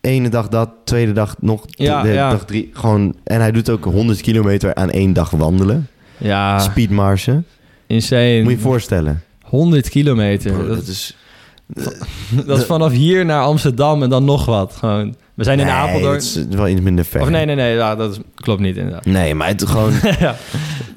ene 0.00 0.28
dag 0.28 0.48
dat, 0.48 0.70
tweede 0.84 1.12
dag 1.12 1.34
nog, 1.40 1.64
Ja, 1.68 2.02
de 2.02 2.08
ja. 2.08 2.30
dag 2.30 2.44
drie. 2.44 2.70
Gewoon, 2.72 3.14
en 3.24 3.40
hij 3.40 3.50
doet 3.52 3.70
ook 3.70 3.84
100 3.84 4.20
kilometer 4.20 4.74
aan 4.74 4.90
één 4.90 5.12
dag 5.12 5.30
wandelen. 5.30 5.88
Ja, 6.16 6.58
Speedmarsen. 6.58 7.46
insane. 7.86 8.38
Moet 8.42 8.50
je 8.50 8.56
je 8.56 8.62
voorstellen. 8.62 9.22
100 9.42 9.88
kilometer. 9.88 10.52
Bro, 10.52 10.66
dat, 10.66 10.76
dat 10.76 10.86
is... 10.86 11.16
dat 12.46 12.58
is 12.58 12.64
vanaf 12.64 12.92
hier 12.92 13.24
naar 13.24 13.42
Amsterdam 13.42 14.02
en 14.02 14.10
dan 14.10 14.24
nog 14.24 14.44
wat. 14.44 14.76
Gewoon. 14.78 15.14
We 15.34 15.44
zijn 15.44 15.58
in 15.58 15.64
Nee, 15.66 15.74
Apeldoorn. 15.74 16.12
dat 16.12 16.22
is 16.22 16.44
wel 16.50 16.68
iets 16.68 16.80
minder 16.80 17.04
ver. 17.04 17.20
Of 17.20 17.28
nee, 17.28 17.44
nee, 17.44 17.54
nee. 17.56 17.74
Ja, 17.74 17.96
dat 17.96 18.12
is- 18.12 18.18
klopt 18.34 18.60
niet 18.60 18.76
inderdaad. 18.76 19.04
Nee, 19.04 19.34
maar 19.34 19.48
het 19.48 19.66
gewoon, 19.68 19.92
ja. 20.20 20.36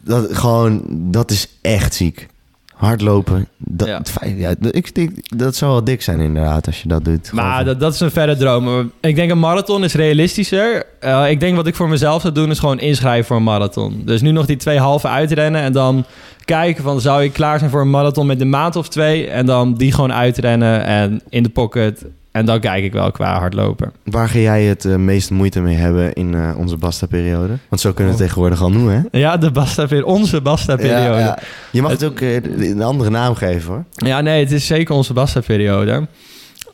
dat, 0.03 0.37
gewoon, 0.37 0.81
dat 0.87 1.31
is 1.31 1.47
echt 1.61 1.93
ziek. 1.93 2.27
Hardlopen, 2.75 3.47
dat, 3.57 3.87
Ja. 3.87 3.97
het 3.97 4.75
ik 4.75 4.93
dat 5.37 5.55
zou 5.55 5.71
wel 5.71 5.83
dik 5.83 6.01
zijn 6.01 6.19
inderdaad 6.19 6.65
als 6.67 6.81
je 6.81 6.87
dat 6.87 7.05
doet. 7.05 7.31
Maar 7.31 7.65
dat, 7.65 7.79
dat 7.79 7.93
is 7.93 7.99
een 7.99 8.11
verre 8.11 8.35
droom. 8.35 8.91
Ik 9.01 9.15
denk 9.15 9.31
een 9.31 9.39
marathon 9.39 9.83
is 9.83 9.93
realistischer. 9.93 10.85
Eh, 10.99 11.29
ik 11.29 11.39
denk 11.39 11.55
wat 11.55 11.67
ik 11.67 11.75
voor 11.75 11.89
mezelf 11.89 12.21
zou 12.21 12.33
doen 12.33 12.49
is 12.49 12.59
gewoon 12.59 12.79
inschrijven 12.79 13.25
voor 13.25 13.35
een 13.37 13.43
marathon. 13.43 14.01
Dus 14.05 14.21
nu 14.21 14.31
nog 14.31 14.45
die 14.45 14.55
twee 14.57 14.79
halve 14.79 15.07
uitrennen 15.07 15.61
en 15.61 15.71
dan 15.71 16.05
kijken 16.45 16.83
van 16.83 17.01
zou 17.01 17.23
ik 17.23 17.33
klaar 17.33 17.59
zijn 17.59 17.71
voor 17.71 17.81
een 17.81 17.89
marathon 17.89 18.25
met 18.25 18.41
een 18.41 18.49
maand 18.49 18.75
of 18.75 18.87
twee 18.89 19.27
en 19.27 19.45
dan 19.45 19.73
die 19.73 19.91
gewoon 19.91 20.13
uitrennen 20.13 20.83
en 20.85 21.21
in 21.29 21.43
de 21.43 21.49
pocket 21.49 22.05
en 22.31 22.45
dan 22.45 22.59
kijk 22.59 22.83
ik 22.83 22.93
wel 22.93 23.11
qua 23.11 23.39
hardlopen. 23.39 23.91
Waar 24.03 24.29
ga 24.29 24.39
jij 24.39 24.63
het 24.63 24.85
eh, 24.85 24.95
meeste 24.95 25.33
moeite 25.33 25.61
mee 25.61 25.75
hebben 25.75 26.13
in 26.13 26.35
eh, 26.35 26.57
onze 26.57 26.77
Basta-periode? 26.77 27.53
Want 27.69 27.81
zo 27.81 27.91
kunnen 27.93 28.13
we 28.13 28.19
het 28.19 28.19
Oh. 28.21 28.25
tegenwoordig 28.27 28.61
al 28.61 28.71
noemen, 28.71 29.07
hè? 29.11 29.19
Ja, 29.19 29.37
de 29.37 29.51
Basta 29.51 29.87
onze 30.03 30.41
Basta 30.41 30.75
periode. 30.75 31.01
Ja, 31.03 31.17
Ja, 31.17 31.19
ja. 31.19 31.37
Je 31.71 31.81
mag 31.81 31.91
het 31.91 32.03
ook 32.03 32.19
eh, 32.19 32.35
een 32.69 32.81
andere 32.81 33.09
naam 33.09 33.35
geven, 33.35 33.71
hoor. 33.71 34.23
nee, 34.23 34.43
het 34.43 34.51
is 34.51 34.65
zeker 34.65 34.95
onze 34.95 35.13
Basta 35.13 35.39
periode. 35.39 36.07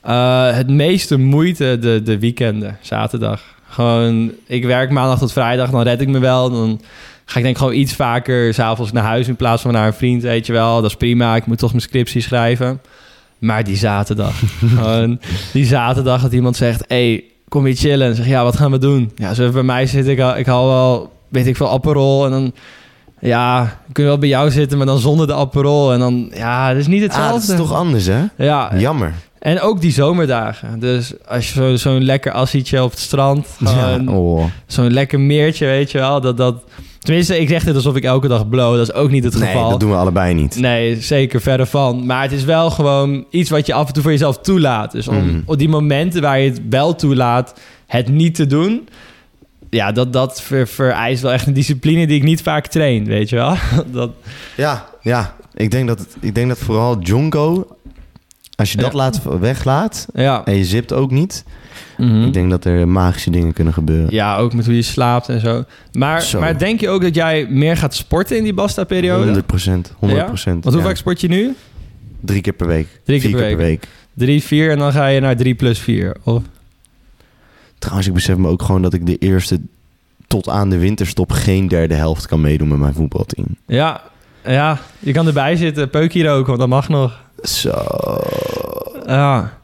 Eh, 0.02 0.56
het 0.56 0.70
meeste 0.70 1.18
moeite 1.18 1.78
de, 1.80 2.02
de 2.04 2.20
weekenden, 2.20 2.78
zaterdag. 2.82 3.42
Gewoon, 3.70 4.32
ik 4.46 4.66
werk 4.66 4.90
maandag 4.90 5.20
tot 5.20 5.32
vrijdag, 5.32 5.70
dan 5.70 5.82
red 5.82 6.02
ik 6.02 6.08
me 6.08 6.20
wel. 6.20 6.50
Dan 6.50 6.82
ga 7.30 7.38
ik 7.38 7.44
denk 7.46 7.58
gewoon 7.58 7.74
iets 7.74 7.94
vaker 7.94 8.54
s'avonds 8.54 8.92
naar 8.92 9.04
huis 9.04 9.28
in 9.28 9.36
plaats 9.36 9.62
van 9.62 9.72
naar 9.74 9.88
een 9.88 9.94
vriend, 9.94 10.22
weet 10.24 10.46
je 10.46 10.54
wel. 10.54 10.76
Dat 10.82 10.90
is 10.90 10.96
prima, 10.98 11.36
ik 11.36 11.46
moet 11.46 11.58
toch 11.58 11.70
mijn 11.70 11.82
scriptie 11.82 12.22
schrijven. 12.22 12.82
Maar 13.40 13.64
die 13.64 13.76
zaterdag, 13.78 14.34
gewoon 14.76 15.20
die 15.54 15.66
zaterdag 15.66 16.22
dat 16.22 16.34
iemand 16.34 16.56
zegt... 16.56 16.84
hey, 16.88 17.24
kom 17.48 17.66
hier 17.66 17.76
chillen. 17.76 18.08
En 18.08 18.16
zeg 18.16 18.28
ja, 18.28 18.44
wat 18.44 18.56
gaan 18.58 18.72
we 18.72 18.78
doen? 18.78 19.12
Ja, 19.16 19.34
zo 19.34 19.52
bij 19.52 19.64
mij 19.64 19.86
zitten, 19.86 20.12
ik, 20.14 20.20
al- 20.20 20.38
ik 20.38 20.46
haal 20.46 20.68
wel, 20.68 21.12
weet 21.30 21.48
ik 21.48 21.56
veel, 21.56 21.70
Aperol. 21.72 22.26
En 22.26 22.32
dan, 22.32 22.54
ja, 23.20 23.80
kun 23.92 24.06
wel 24.06 24.18
bij 24.18 24.30
jou 24.30 24.52
zitten, 24.52 24.78
maar 24.78 24.88
dan 24.88 25.00
zonder 25.00 25.28
de 25.28 25.34
Aperol. 25.34 25.94
En 25.94 26.00
dan, 26.00 26.32
ja, 26.34 26.68
het 26.70 26.78
is 26.78 26.88
niet 26.88 27.02
Ah, 27.02 27.08
hetzelfde. 27.08 27.48
dat 27.48 27.60
is 27.60 27.66
toch 27.68 27.74
anders, 27.74 28.06
hè? 28.06 28.24
Ja, 28.38 28.72
Jammer. 28.78 29.14
en 29.40 29.62
ook 29.62 29.82
die 29.82 29.92
zomerdagen. 29.92 30.80
Dus 30.80 31.14
als 31.28 31.48
je 31.48 31.54
zo- 31.54 31.76
zo'n 31.76 32.04
lekker 32.04 32.32
assietje 32.32 32.84
op 32.84 32.90
het 32.90 33.00
strand... 33.00 33.48
Ja, 33.60 34.00
oh. 34.06 34.46
Zo'n 34.68 34.92
lekker 34.94 35.20
meertje, 35.20 35.66
weet 35.66 35.92
je 35.92 35.98
wel. 35.98 36.22
Dat, 36.22 36.38
dat, 36.38 36.64
tenminste, 37.08 37.40
ik 37.40 37.50
zeg 37.50 37.64
dit 37.64 37.76
alsof 37.76 37.96
ik 37.96 38.04
elke 38.04 38.28
dag 38.28 38.50
blow. 38.50 38.76
Dat 38.78 38.88
is 38.90 38.94
ook 38.94 39.12
niet 39.12 39.24
het 39.24 39.38
Nee, 39.40 39.48
geval. 39.52 39.70
dat 39.70 39.80
doen 39.80 39.90
we 39.90 39.96
allebei 39.96 40.34
niet. 40.34 40.56
Nee, 40.60 41.02
zeker 41.02 41.42
verre 41.42 41.66
van. 41.66 42.06
Maar 42.06 42.22
het 42.22 42.32
is 42.32 42.44
wel 42.44 42.70
gewoon 42.70 43.26
iets 43.30 43.50
wat 43.50 43.66
je 43.66 43.74
af 43.74 43.88
en 43.88 43.94
toe 43.94 44.02
voor 44.04 44.12
jezelf 44.12 44.38
toelaat. 44.38 44.92
Dus 44.92 45.08
om 45.08 45.16
Mhm. 45.16 45.40
op 45.46 45.58
die 45.58 45.70
momenten 45.70 46.22
waar 46.22 46.40
je 46.40 46.50
het 46.50 46.62
wel 46.70 46.96
toelaat, 46.96 47.54
het 47.88 48.08
niet 48.10 48.36
te 48.36 48.46
doen. 48.46 48.88
ja, 49.70 49.92
dat, 49.92 50.14
dat 50.14 50.42
ver- 50.42 50.68
vereist 50.68 51.22
wel 51.22 51.32
echt 51.32 51.48
een 51.48 51.54
discipline 51.54 52.08
die 52.08 52.18
ik 52.18 52.24
niet 52.24 52.42
vaak 52.42 52.68
train, 52.68 53.06
weet 53.06 53.30
je 53.30 53.36
wel? 53.36 53.56
Dat, 53.92 54.10
Ja, 54.58 54.86
ja. 55.02 55.36
Ik 55.54 55.72
denk 55.72 55.88
dat, 55.88 56.00
het, 56.00 56.16
ik 56.20 56.36
denk 56.36 56.48
dat 56.48 56.58
vooral 56.58 57.00
Jonko, 57.00 57.68
als 58.58 58.72
je 58.72 58.78
dat 58.78 58.92
Ja. 58.92 58.98
laat, 58.98 59.22
weglaat 59.40 60.08
ja. 60.14 60.46
en 60.46 60.56
je 60.56 60.66
zipt 60.66 60.94
ook 60.94 61.12
niet, 61.12 61.44
Mhm. 61.98 62.24
ik 62.24 62.34
denk 62.34 62.50
dat 62.50 62.66
er 62.66 62.88
magische 62.88 63.30
dingen 63.30 63.54
kunnen 63.54 63.74
gebeuren. 63.74 64.14
Ja, 64.14 64.38
ook 64.38 64.54
met 64.54 64.66
hoe 64.66 64.76
je 64.76 64.82
slaapt 64.82 65.30
en 65.30 65.40
zo. 65.40 65.64
Maar, 65.92 66.22
Zo. 66.22 66.40
maar 66.40 66.58
denk 66.58 66.80
je 66.80 66.90
ook 66.90 67.02
dat 67.02 67.16
jij 67.16 67.48
meer 67.50 67.78
gaat 67.78 67.96
sporten 67.96 68.38
in 68.38 68.44
die 68.44 68.54
Basta-periode? 68.54 69.24
100 69.24 69.46
procent. 69.46 69.94
100 69.98 70.26
procent. 70.26 70.64
Want 70.64 70.76
hoe 70.76 70.84
vaak 70.86 70.96
sport 70.96 71.22
je 71.22 71.28
nu? 71.28 71.56
Drie 72.22 72.42
keer 72.42 72.54
per 72.54 72.68
week. 72.68 72.88
Drie 73.04 73.20
keer 73.20 73.30
Vier 73.30 73.40
per 73.40 73.58
week. 73.58 73.88
3, 74.14 74.44
4 74.44 74.72
en 74.72 74.78
dan 74.80 74.92
ga 74.92 75.08
je 75.08 75.20
naar 75.20 75.36
3 75.36 75.56
plus 75.56 75.80
4. 75.80 76.16
Of... 76.24 76.42
Trouwens, 77.80 78.08
ik 78.08 78.14
besef 78.14 78.36
me 78.38 78.48
ook 78.48 78.62
gewoon 78.64 78.82
dat 78.82 78.94
ik 78.94 79.06
de 79.06 79.18
eerste 79.18 79.60
tot 80.28 80.50
aan 80.50 80.70
de 80.70 80.78
winterstop 80.78 81.32
geen 81.32 81.68
derde 81.68 81.94
helft 81.94 82.28
kan 82.28 82.42
meedoen 82.42 82.68
met 82.68 82.78
mijn 82.78 82.94
voetbalteam. 82.94 83.46
Ja, 83.68 84.02
ja, 84.46 84.80
je 85.00 85.12
kan 85.12 85.28
erbij 85.28 85.56
zitten, 85.56 85.90
peuk 85.90 86.14
hier 86.14 86.32
ook, 86.32 86.48
want 86.48 86.60
dat 86.60 86.68
mag 86.68 86.90
nog. 86.90 87.26
Zo. 87.42 87.72
Ja. 89.06 89.56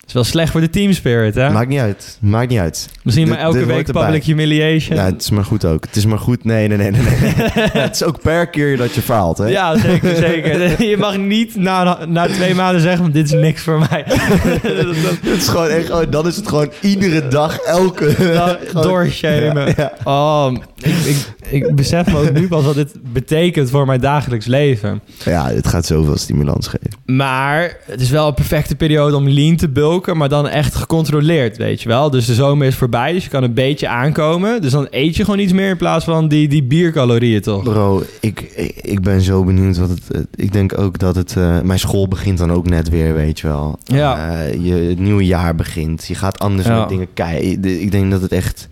Het 0.00 0.18
is 0.18 0.24
wel 0.24 0.32
slecht 0.32 0.52
voor 0.52 0.60
de 0.60 0.70
team 0.70 0.92
spirit, 0.92 1.34
hè? 1.34 1.50
Maakt 1.50 1.68
niet 1.68 1.78
uit. 1.80 2.18
Maakt 2.20 2.48
niet 2.48 2.58
uit. 2.58 2.88
Misschien 3.02 3.28
maar 3.28 3.38
elke 3.38 3.66
week 3.66 3.92
public 3.92 4.24
humiliation. 4.24 4.96
Ja, 4.96 5.04
het 5.04 5.22
is 5.22 5.30
maar 5.30 5.44
goed 5.44 5.64
ook. 5.64 5.84
Het 5.84 5.96
is 5.96 6.06
maar 6.06 6.18
goed. 6.18 6.44
Nee, 6.44 6.68
nee, 6.68 6.76
nee, 6.76 6.90
nee. 6.90 7.02
nee. 7.02 7.34
Ja, 7.72 7.80
het 7.80 7.94
is 7.94 8.02
ook 8.02 8.20
per 8.20 8.46
keer 8.48 8.76
dat 8.76 8.94
je 8.94 9.02
faalt, 9.02 9.38
hè? 9.38 9.46
Ja, 9.46 9.78
zeker, 9.78 10.16
zeker. 10.16 10.82
Je 10.90 10.96
mag 10.96 11.16
niet 11.16 11.56
na, 11.56 11.98
na 12.06 12.26
twee 12.26 12.54
maanden 12.54 12.80
zeggen, 12.80 13.12
dit 13.12 13.24
is 13.24 13.32
niks 13.32 13.62
voor 13.62 13.78
mij. 13.78 14.04
Dat- 14.62 15.36
is 15.36 15.48
gewoon 15.48 15.68
echt, 15.68 15.86
gewoon- 15.86 16.10
dan 16.10 16.26
is 16.26 16.36
het 16.36 16.48
gewoon 16.48 16.72
iedere 16.80 17.28
dag, 17.28 17.56
elke... 17.58 18.10
Gewoon- 18.14 18.82
Doorshamen. 18.82 19.66
Ja, 19.66 19.72
ja. 19.76 19.92
Oh, 20.04 20.54
ik, 20.82 21.34
ik, 21.50 21.66
ik 21.66 21.74
besef 21.74 22.06
me 22.12 22.18
ook 22.18 22.32
nu 22.32 22.48
pas 22.48 22.64
wat 22.64 22.74
dit 22.74 22.94
betekent 23.12 23.70
voor 23.70 23.86
mijn 23.86 24.00
dagelijks 24.00 24.46
leven. 24.46 25.00
Ja, 25.24 25.48
het 25.48 25.66
gaat 25.66 25.86
zoveel 25.86 26.16
stimulans 26.16 26.66
geven. 26.68 27.16
Maar 27.16 27.76
het 27.86 28.00
is 28.00 28.10
wel 28.10 28.26
een 28.28 28.34
perfecte 28.34 28.76
periode 28.76 29.16
om 29.16 29.28
lean 29.28 29.56
te 29.56 29.68
bulken, 29.68 30.16
maar 30.16 30.28
dan 30.28 30.48
echt 30.48 30.74
gecontroleerd, 30.74 31.56
weet 31.56 31.82
je 31.82 31.88
wel. 31.88 32.10
Dus 32.10 32.26
de 32.26 32.34
zomer 32.34 32.66
is 32.66 32.74
voorbij, 32.74 33.12
dus 33.12 33.24
je 33.24 33.30
kan 33.30 33.42
een 33.42 33.54
beetje 33.54 33.88
aankomen. 33.88 34.62
Dus 34.62 34.72
dan 34.72 34.86
eet 34.90 35.16
je 35.16 35.24
gewoon 35.24 35.40
iets 35.40 35.52
meer 35.52 35.68
in 35.70 35.76
plaats 35.76 36.04
van 36.04 36.28
die, 36.28 36.48
die 36.48 36.62
biercalorieën, 36.64 37.40
toch? 37.40 37.62
Bro, 37.62 38.02
ik, 38.20 38.40
ik, 38.82 39.00
ben 39.02 39.20
zo 39.20 39.44
benieuwd 39.44 39.78
wat 39.78 39.88
het... 39.88 40.26
Ik 40.34 40.52
denk 40.52 40.78
ook 40.78 40.98
dat 40.98 41.14
het... 41.14 41.36
eh, 41.36 41.60
mijn 41.60 41.78
school 41.78 42.08
begint 42.08 42.38
dan 42.38 42.52
ook 42.52 42.68
net 42.68 42.88
weer, 42.88 43.14
weet 43.14 43.40
je 43.40 43.46
wel. 43.46 43.78
Ja. 43.84 44.28
Eh, 44.44 44.64
je, 44.64 44.72
het 44.72 44.98
nieuwe 44.98 45.24
jaar 45.26 45.54
begint. 45.54 46.06
Je 46.06 46.14
gaat 46.14 46.38
anders 46.38 46.68
Ja. 46.68 46.78
met 46.80 46.88
dingen 46.88 47.08
kijken. 47.14 47.64
Ik 47.80 47.90
denk 47.90 48.10
dat 48.10 48.22
het 48.22 48.32
echt 48.32 48.68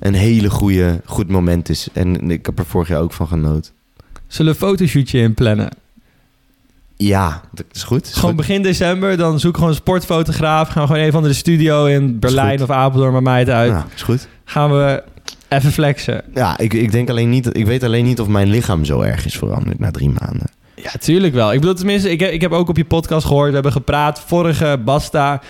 een 0.00 0.14
hele 0.14 0.50
goede, 0.50 1.00
goed 1.04 1.28
moment 1.28 1.68
is. 1.68 1.88
En 1.92 2.30
ik 2.30 2.46
heb 2.46 2.58
er 2.58 2.66
vorig 2.66 2.88
jaar 2.88 3.00
ook 3.00 3.12
van 3.12 3.28
genoten. 3.28 3.72
Zullen 4.26 4.52
we 4.52 4.58
een 4.60 4.68
fotoshootje 4.68 5.18
inplannen? 5.18 5.68
Ja, 6.96 7.40
dat 7.52 7.66
is 7.72 7.82
goed. 7.82 8.06
Is 8.06 8.12
Gewoon 8.12 8.28
goed. 8.28 8.36
begin 8.36 8.62
december, 8.62 9.16
dan 9.16 9.40
zoek 9.40 9.54
gewoon 9.54 9.68
een 9.70 9.76
sportfotograaf. 9.76 10.68
Gaan 10.68 10.82
we 10.82 10.88
gewoon 10.88 11.02
even 11.02 11.16
onder 11.16 11.30
de 11.30 11.36
studio 11.36 11.84
in 11.86 12.18
Berlijn 12.18 12.62
of 12.62 12.70
Apeldoorn, 12.70 13.12
maar 13.12 13.22
mij 13.22 13.38
het 13.38 13.48
uit. 13.48 13.70
Ja, 13.70 13.86
is 13.94 14.02
goed. 14.02 14.28
Gaan 14.44 14.70
we 14.70 15.02
even 15.48 15.72
flexen. 15.72 16.22
Ja, 16.34 16.58
ik, 16.58 16.72
ik 16.74 16.92
denk 16.92 17.10
alleen 17.10 17.30
niet... 17.30 17.56
Ik 17.56 17.66
weet 17.66 17.82
alleen 17.82 18.04
niet 18.04 18.20
of 18.20 18.28
mijn 18.28 18.48
lichaam 18.48 18.84
zo 18.84 19.00
erg 19.00 19.24
is 19.24 19.36
veranderd 19.38 19.78
na 19.78 19.90
drie 19.90 20.08
maanden. 20.20 20.46
Ja, 20.74 20.90
tuurlijk 21.00 21.34
wel. 21.34 21.52
Ik 21.52 21.60
bedoel, 21.60 21.74
tenminste, 21.74 22.10
ik 22.10 22.20
heb, 22.20 22.30
ik 22.30 22.40
heb 22.40 22.52
ook 22.52 22.68
op 22.68 22.76
je 22.76 22.84
podcast 22.84 23.26
gehoord, 23.26 23.48
we 23.48 23.54
hebben 23.54 23.72
gepraat. 23.72 24.20
Vorige 24.26 24.80
Basta 24.84 25.40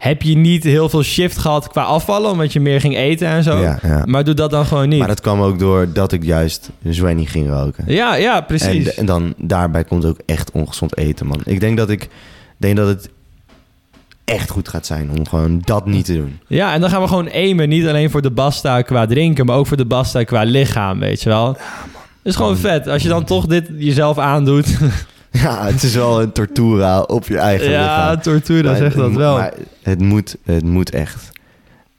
heb 0.00 0.22
je 0.22 0.36
niet 0.36 0.64
heel 0.64 0.88
veel 0.88 1.02
shift 1.02 1.38
gehad 1.38 1.68
qua 1.68 1.82
afvallen, 1.82 2.30
omdat 2.30 2.52
je 2.52 2.60
meer 2.60 2.80
ging 2.80 2.96
eten 2.96 3.28
en 3.28 3.42
zo. 3.42 3.58
Ja, 3.58 3.78
ja. 3.82 4.02
Maar 4.06 4.24
doe 4.24 4.34
dat 4.34 4.50
dan 4.50 4.66
gewoon 4.66 4.88
niet. 4.88 4.98
Maar 4.98 5.08
dat 5.08 5.20
kwam 5.20 5.40
ook 5.40 5.58
door 5.58 5.92
dat 5.92 6.12
ik 6.12 6.24
juist 6.24 6.70
Zwenny 6.82 7.24
ging 7.24 7.48
roken. 7.48 7.84
Ja, 7.86 8.14
ja, 8.14 8.40
precies. 8.40 8.86
En, 8.86 8.96
en 8.96 9.06
dan 9.06 9.34
daarbij 9.36 9.84
komt 9.84 10.04
ook 10.04 10.18
echt 10.26 10.50
ongezond 10.50 10.96
eten, 10.96 11.26
man. 11.26 11.40
Ik 11.44 11.60
denk 11.60 11.76
dat 11.76 11.90
ik 11.90 12.08
denk 12.56 12.76
dat 12.76 12.88
het 12.88 13.08
echt 14.24 14.50
goed 14.50 14.68
gaat 14.68 14.86
zijn 14.86 15.10
om 15.18 15.28
gewoon 15.28 15.60
dat 15.64 15.86
niet 15.86 16.04
te 16.04 16.14
doen. 16.14 16.38
Ja, 16.46 16.74
en 16.74 16.80
dan 16.80 16.90
gaan 16.90 17.02
we 17.02 17.08
gewoon 17.08 17.30
aimen. 17.32 17.68
Niet 17.68 17.86
alleen 17.86 18.10
voor 18.10 18.22
de 18.22 18.30
Basta 18.30 18.82
qua 18.82 19.06
drinken, 19.06 19.46
maar 19.46 19.56
ook 19.56 19.66
voor 19.66 19.76
de 19.76 19.86
Basta 19.86 20.22
qua 20.22 20.42
lichaam, 20.42 20.98
weet 20.98 21.22
je 21.22 21.28
wel. 21.28 21.52
Dat 21.52 21.62
is 22.22 22.36
gewoon 22.36 22.52
Man. 22.52 22.60
vet. 22.60 22.88
Als 22.88 23.02
je 23.02 23.08
dan 23.08 23.24
toch 23.24 23.46
dit 23.46 23.70
jezelf 23.78 24.18
aandoet. 24.18 24.66
Ja, 25.42 25.66
het 25.66 25.82
is 25.82 25.94
wel 25.94 26.22
een 26.22 26.32
tortura 26.32 27.00
op 27.00 27.26
je 27.26 27.38
eigen 27.38 27.70
ja, 27.70 27.80
lichaam. 27.80 28.22
Tortura 28.22 28.70
Maar 28.70 28.76
zegt 28.76 28.96
dat 28.96 29.12
wel. 29.12 29.36
Maar 29.36 29.54
het 29.82 30.00
moet, 30.00 30.36
het 30.44 30.64
moet 30.64 30.90
echt. 30.90 31.30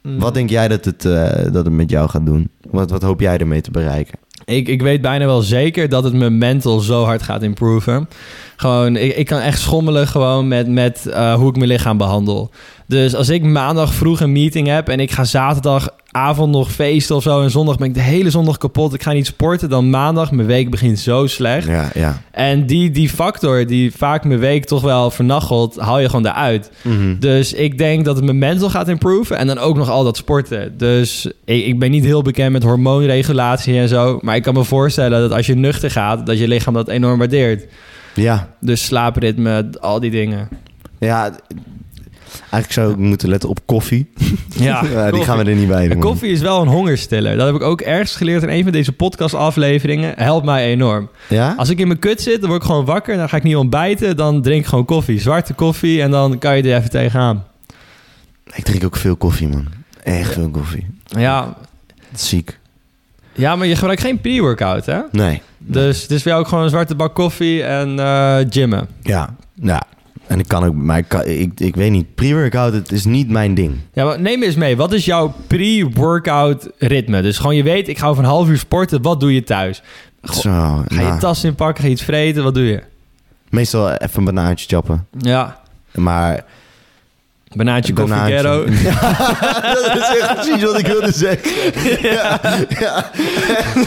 Mm. 0.01 0.19
Wat 0.19 0.33
denk 0.33 0.49
jij 0.49 0.67
dat 0.67 0.85
het, 0.85 1.05
eh, 1.05 1.43
dat 1.51 1.65
het 1.65 1.73
met 1.73 1.89
jou 1.89 2.09
gaat 2.09 2.25
doen? 2.25 2.49
Wat, 2.69 2.91
wat 2.91 3.01
hoop 3.01 3.19
jij 3.19 3.37
ermee 3.37 3.61
te 3.61 3.71
bereiken? 3.71 4.19
Ik, 4.45 4.67
ik 4.67 4.81
weet 4.81 5.01
bijna 5.01 5.25
wel 5.25 5.41
zeker 5.41 5.89
dat 5.89 6.03
het 6.03 6.13
mijn 6.13 6.37
mental 6.37 6.79
zo 6.79 7.03
hard 7.03 7.21
gaat 7.21 7.43
improven. 7.43 8.09
Gewoon, 8.55 8.95
ik, 8.95 9.15
ik 9.15 9.25
kan 9.25 9.39
echt 9.39 9.59
schommelen 9.59 10.07
gewoon 10.07 10.47
met, 10.47 10.67
met 10.67 11.05
eh, 11.07 11.33
hoe 11.33 11.49
ik 11.49 11.55
mijn 11.55 11.69
lichaam 11.69 11.97
behandel. 11.97 12.51
Dus 12.87 13.15
als 13.15 13.29
ik 13.29 13.43
maandag 13.43 13.93
vroeg 13.93 14.19
een 14.19 14.31
meeting 14.31 14.67
heb 14.67 14.89
en 14.89 14.99
ik 14.99 15.11
ga 15.11 15.23
zaterdagavond 16.11 16.51
nog 16.51 16.71
feesten 16.71 17.15
of 17.15 17.23
zo... 17.23 17.41
en 17.41 17.51
zondag 17.51 17.77
ben 17.77 17.87
ik 17.87 17.93
de 17.93 18.01
hele 18.01 18.29
zondag 18.29 18.57
kapot, 18.57 18.93
ik 18.93 19.03
ga 19.03 19.11
niet 19.11 19.25
sporten... 19.25 19.69
dan 19.69 19.89
maandag, 19.89 20.31
mijn 20.31 20.47
week 20.47 20.69
begint 20.69 20.99
zo 20.99 21.27
slecht. 21.27 21.67
Ja, 21.67 21.89
ja. 21.93 22.21
En 22.31 22.65
die, 22.65 22.91
die 22.91 23.09
factor 23.09 23.65
die 23.65 23.91
vaak 23.95 24.23
mijn 24.23 24.39
week 24.39 24.65
toch 24.65 24.81
wel 24.81 25.11
vernachelt, 25.11 25.79
haal 25.79 25.99
je 25.99 26.09
gewoon 26.09 26.25
eruit. 26.25 26.71
Mhm. 26.81 27.19
Dus 27.19 27.53
ik 27.53 27.77
denk 27.77 28.05
dat 28.05 28.15
het 28.15 28.25
mijn 28.25 28.37
mental 28.37 28.69
gaat 28.69 28.87
improven 28.87 29.37
en 29.37 29.47
dan 29.47 29.57
ook 29.57 29.77
nog 29.77 29.89
al 29.89 30.03
dat 30.03 30.17
sporten. 30.17 30.77
Dus 30.77 31.25
ik, 31.45 31.65
ik 31.65 31.79
ben 31.79 31.91
niet 31.91 32.05
heel 32.05 32.21
bekend 32.21 32.51
met 32.51 32.63
hormoonregulatie 32.63 33.79
en 33.79 33.87
zo. 33.87 34.19
Maar 34.21 34.35
ik 34.35 34.43
kan 34.43 34.53
me 34.53 34.63
voorstellen 34.63 35.21
dat 35.21 35.31
als 35.31 35.45
je 35.45 35.55
nuchter 35.55 35.91
gaat, 35.91 36.25
dat 36.25 36.39
je 36.39 36.47
lichaam 36.47 36.73
dat 36.73 36.87
enorm 36.87 37.17
waardeert. 37.17 37.65
Ja, 38.13 38.47
Dus 38.59 38.85
slaapritme, 38.85 39.69
al 39.79 39.99
die 39.99 40.11
dingen. 40.11 40.49
ja. 40.99 41.35
Eigenlijk 42.39 42.71
zou 42.71 42.91
ik 42.91 42.97
moeten 42.97 43.29
letten 43.29 43.49
op 43.49 43.59
koffie. 43.65 44.11
Ja, 44.55 45.11
die 45.11 45.23
gaan 45.23 45.37
we 45.37 45.43
er 45.43 45.55
niet 45.55 45.67
bij 45.67 45.81
doen. 45.81 45.91
En 45.91 45.99
koffie 46.09 46.31
is 46.31 46.41
wel 46.41 46.61
een 46.61 46.67
hongerstiller. 46.67 47.37
Dat 47.37 47.45
heb 47.45 47.55
ik 47.55 47.61
ook 47.61 47.81
ergens 47.81 48.15
geleerd 48.15 48.43
in 48.43 48.49
een 48.49 48.63
van 48.63 48.71
deze 48.71 48.91
podcastafleveringen. 48.91 50.13
Helpt 50.15 50.45
mij 50.45 50.65
enorm. 50.65 51.09
Ja? 51.27 51.53
Als 51.57 51.69
ik 51.69 51.79
in 51.79 51.87
mijn 51.87 51.99
kut 51.99 52.21
zit, 52.21 52.39
dan 52.39 52.49
word 52.49 52.61
ik 52.61 52.67
gewoon 52.67 52.85
wakker. 52.85 53.17
Dan 53.17 53.29
ga 53.29 53.37
ik 53.37 53.43
niet 53.43 53.55
ontbijten. 53.55 54.17
Dan 54.17 54.41
drink 54.41 54.61
ik 54.61 54.67
gewoon 54.67 54.85
koffie. 54.85 55.19
Zwarte 55.19 55.53
koffie. 55.53 56.01
En 56.01 56.11
dan 56.11 56.37
kan 56.37 56.57
je 56.57 56.63
er 56.63 56.77
even 56.77 56.89
tegenaan. 56.89 57.43
Ik 58.53 58.63
drink 58.63 58.83
ook 58.83 58.95
veel 58.95 59.15
koffie, 59.15 59.47
man. 59.47 59.65
Echt 60.03 60.33
veel 60.33 60.49
koffie. 60.49 60.87
Ja, 61.05 61.55
ziek. 62.13 62.59
ja 63.33 63.55
maar 63.55 63.67
je 63.67 63.75
gebruikt 63.75 64.01
geen 64.01 64.21
pre-workout, 64.21 64.85
hè? 64.85 64.99
Nee. 65.11 65.41
Dus 65.57 66.01
het 66.01 66.11
is 66.11 66.21
voor 66.21 66.31
jou 66.31 66.43
ook 66.43 66.49
gewoon 66.49 66.63
een 66.63 66.69
zwarte 66.69 66.95
bak 66.95 67.15
koffie 67.15 67.63
en 67.63 67.99
eh 67.99 68.37
gymmen. 68.49 68.87
Ja. 69.01 69.35
En 70.31 70.39
ik 70.39 70.47
kan 70.47 70.63
ook, 70.63 70.73
maar 70.73 70.97
ik, 70.97 71.07
kan, 71.07 71.25
ik, 71.25 71.51
ik 71.59 71.75
weet 71.75 71.91
niet, 71.91 72.15
pre-workout, 72.15 72.73
het 72.73 72.91
is 72.91 73.05
niet 73.05 73.29
mijn 73.29 73.53
ding. 73.53 73.75
Ja, 73.93 74.05
maar 74.05 74.19
neem 74.19 74.43
eens 74.43 74.55
mee. 74.55 74.77
Wat 74.77 74.93
is 74.93 75.05
jouw 75.05 75.33
pre-workout 75.47 76.69
ritme? 76.77 77.21
Dus 77.21 77.37
gewoon 77.37 77.55
je 77.55 77.63
weet, 77.63 77.87
ik 77.87 77.97
ga 77.97 78.07
over 78.07 78.23
een 78.23 78.29
half 78.29 78.47
uur 78.49 78.57
sporten. 78.57 79.01
Wat 79.01 79.19
doe 79.19 79.33
je 79.33 79.43
thuis? 79.43 79.81
Goh, 80.23 80.35
Zo, 80.41 80.49
Ga 80.87 81.01
je 81.01 81.07
nou, 81.07 81.19
tas 81.19 81.43
inpakken? 81.43 81.81
Ga 81.81 81.85
je 81.87 81.93
iets 81.93 82.03
vreten? 82.03 82.43
Wat 82.43 82.53
doe 82.53 82.63
je? 82.63 82.81
Meestal 83.49 83.91
even 83.91 84.19
een 84.19 84.25
banaantje 84.25 84.67
chappen. 84.67 85.07
Ja, 85.17 85.59
Maar... 85.95 86.43
banaantje, 87.55 87.93
banaantje- 87.93 88.33
ghetto. 88.33 88.65
dat 89.93 89.95
is 89.95 90.19
echt 90.19 90.33
precies 90.33 90.63
wat 90.63 90.79
ik 90.79 90.87
wilde 90.87 91.11
zeggen. 91.13 91.51
Ja, 92.01 92.39
ja. 92.79 93.11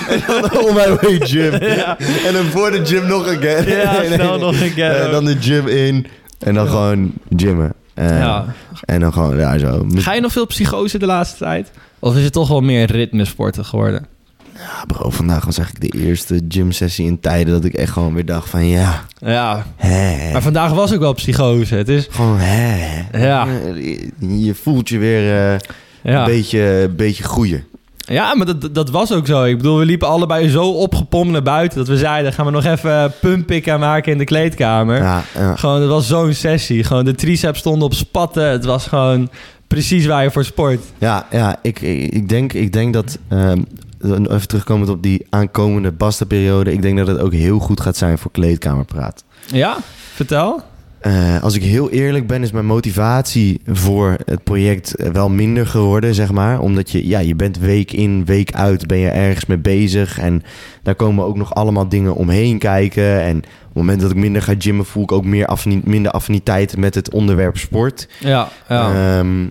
En 0.09 0.23
dan 0.27 0.59
on 0.59 0.75
my 0.75 0.97
way 1.01 1.21
gym. 1.27 1.63
Ja. 1.65 1.99
En 2.27 2.33
dan 2.33 2.45
voor 2.45 2.71
de 2.71 2.85
gym 2.87 3.07
nog 3.07 3.27
een 3.27 3.39
keer. 3.39 3.69
Ja, 3.79 4.05
snel 4.15 4.39
nog 4.39 4.61
een 4.61 4.71
ghetto. 4.71 5.05
En 5.05 5.11
dan 5.11 5.25
de 5.25 5.37
gym 5.41 5.69
in. 5.69 6.07
En 6.45 6.55
dan 6.55 6.69
gewoon 6.69 7.13
gymmen. 7.37 7.73
En, 7.95 8.15
Ja. 8.17 8.45
en 8.85 9.01
dan 9.01 9.13
gewoon, 9.13 9.37
ja, 9.37 9.59
zo. 9.59 9.87
Ga 9.95 10.13
je 10.15 10.21
nog 10.21 10.33
veel 10.33 10.47
psychose 10.47 10.99
de 10.99 11.07
laatste 11.07 11.39
tijd? 11.39 11.71
Of 11.99 12.17
is 12.17 12.25
het 12.25 12.33
toch 12.33 12.49
wel 12.49 12.61
meer 12.61 12.91
ritmesporten 12.91 13.65
geworden? 13.65 14.07
Ja, 14.55 14.85
bro, 14.87 15.11
vandaag 15.11 15.45
was 15.45 15.59
eigenlijk 15.59 15.93
de 15.93 15.99
eerste 15.99 16.41
gymsessie 16.49 17.07
in 17.07 17.21
tijden 17.21 17.53
dat 17.53 17.65
ik 17.65 17.75
echt 17.75 17.93
gewoon 17.93 18.15
weer 18.15 18.25
dacht 18.27 18.49
van, 18.51 18.67
ja, 18.67 19.05
Ja, 19.19 19.65
hè. 19.77 20.33
maar 20.33 20.43
vandaag 20.43 20.73
was 20.73 20.93
ook 20.95 21.01
wel 21.01 21.13
psychose. 21.13 21.75
Het 21.75 21.89
is... 21.89 22.07
Gewoon, 22.11 22.39
hè. 22.39 23.03
Ja. 23.27 23.47
Je, 23.75 24.11
je 24.19 24.55
voelt 24.55 24.89
je 24.89 24.99
weer 24.99 25.51
eh, 25.53 25.59
een 26.03 26.25
beetje, 26.25 26.91
beetje 26.97 27.23
groeien. 27.23 27.65
Ja 28.07 28.35
maar 28.35 28.47
dat, 28.47 28.75
dat 28.75 28.91
was 28.91 29.13
ook 29.13 29.27
zo. 29.27 29.45
Ik 29.45 29.57
bedoel, 29.57 29.79
we 29.79 29.85
liepen 29.85 30.09
allebei 30.09 30.49
zo 30.49 30.71
opgepompt 30.71 31.33
naar 31.33 31.43
buiten... 31.43 31.79
dat 31.79 31.89
we 31.89 31.97
zeiden, 31.97 32.33
gaan 32.33 32.45
we 32.45 32.51
nog 32.51 32.65
even 32.65 33.13
pumppikken 33.21 33.81
maken 33.81 34.13
in 34.13 34.19
de 34.19 34.25
kleedkamer. 34.25 34.97
Ja, 34.97 35.25
ja. 35.35 35.57
Gewoon, 35.57 35.81
het 35.81 35.91
was 35.91 36.07
zo'n 36.07 36.33
sessie. 36.33 36.85
Gewoon 36.85 37.05
de 37.05 37.15
triceps 37.15 37.59
stonden 37.59 37.85
op 37.85 37.95
spatten. 37.95 38.51
Het 38.51 38.65
was 38.65 38.87
gewoon 38.87 39.31
precies 39.67 40.07
waar 40.07 40.23
je 40.23 40.31
voor 40.31 40.45
sport. 40.45 40.81
Ja, 40.99 41.27
ja 41.31 41.57
ik, 41.63 41.81
ik, 41.81 42.13
ik 42.13 42.29
denk, 42.29 42.53
ik 42.53 42.73
denk 42.73 42.93
dat... 42.93 43.19
ehm, 43.29 43.63
even 44.03 44.49
terugkomend 44.49 44.91
op 44.91 45.03
die 45.03 45.27
aankomende 45.31 45.93
Basta-periode... 45.93 46.73
ik 46.73 46.83
denk 46.83 46.99
dat 46.99 47.07
het 47.07 47.19
ook 47.19 47.33
heel 47.33 47.59
goed 47.59 47.81
gaat 47.81 47.97
zijn 47.97 48.19
voor 48.19 48.31
kleedkamerpraat. 48.31 49.25
Ja, 49.47 49.77
vertel. 50.15 50.63
Eh, 51.05 51.43
als 51.43 51.55
ik 51.55 51.63
heel 51.63 51.91
eerlijk 51.91 52.27
ben, 52.27 52.43
is 52.43 52.53
mijn 52.53 52.67
motivatie 52.67 53.61
voor 53.67 54.17
het 54.25 54.45
project 54.45 54.95
eh, 54.95 55.11
wel 55.11 55.29
minder 55.29 55.67
geworden, 55.67 56.15
zeg 56.15 56.33
maar. 56.33 56.61
Omdat 56.61 56.91
je, 56.91 57.09
ja, 57.09 57.19
je 57.19 57.35
bent 57.35 57.59
week 57.59 57.93
in, 57.93 58.25
week 58.25 58.53
uit, 58.53 58.87
ben 58.87 58.99
je 58.99 59.09
ergens 59.09 59.47
mee 59.47 59.59
bezig. 59.59 60.19
En 60.19 60.43
daar 60.83 60.95
komen 60.95 61.25
ook 61.25 61.37
nog 61.37 61.55
allemaal 61.55 61.89
dingen 61.89 62.15
omheen 62.15 62.59
kijken. 62.59 63.23
En 63.23 63.37
op 63.37 63.45
het 63.45 63.75
moment 63.75 64.01
dat 64.01 64.11
ik 64.11 64.17
minder 64.17 64.43
ga 64.43 64.55
gymmen, 64.59 64.85
voel 64.85 65.03
ik 65.03 65.13
ook 65.13 65.25
meer 65.25 65.47
affini- 65.47 65.81
minder 65.85 66.13
affiniteit 66.13 66.77
met 66.77 66.95
het 66.95 67.13
onderwerp 67.13 67.57
sport. 67.57 68.09
Ja, 68.21 68.49
ja. 68.69 69.19
Ehm, 69.19 69.47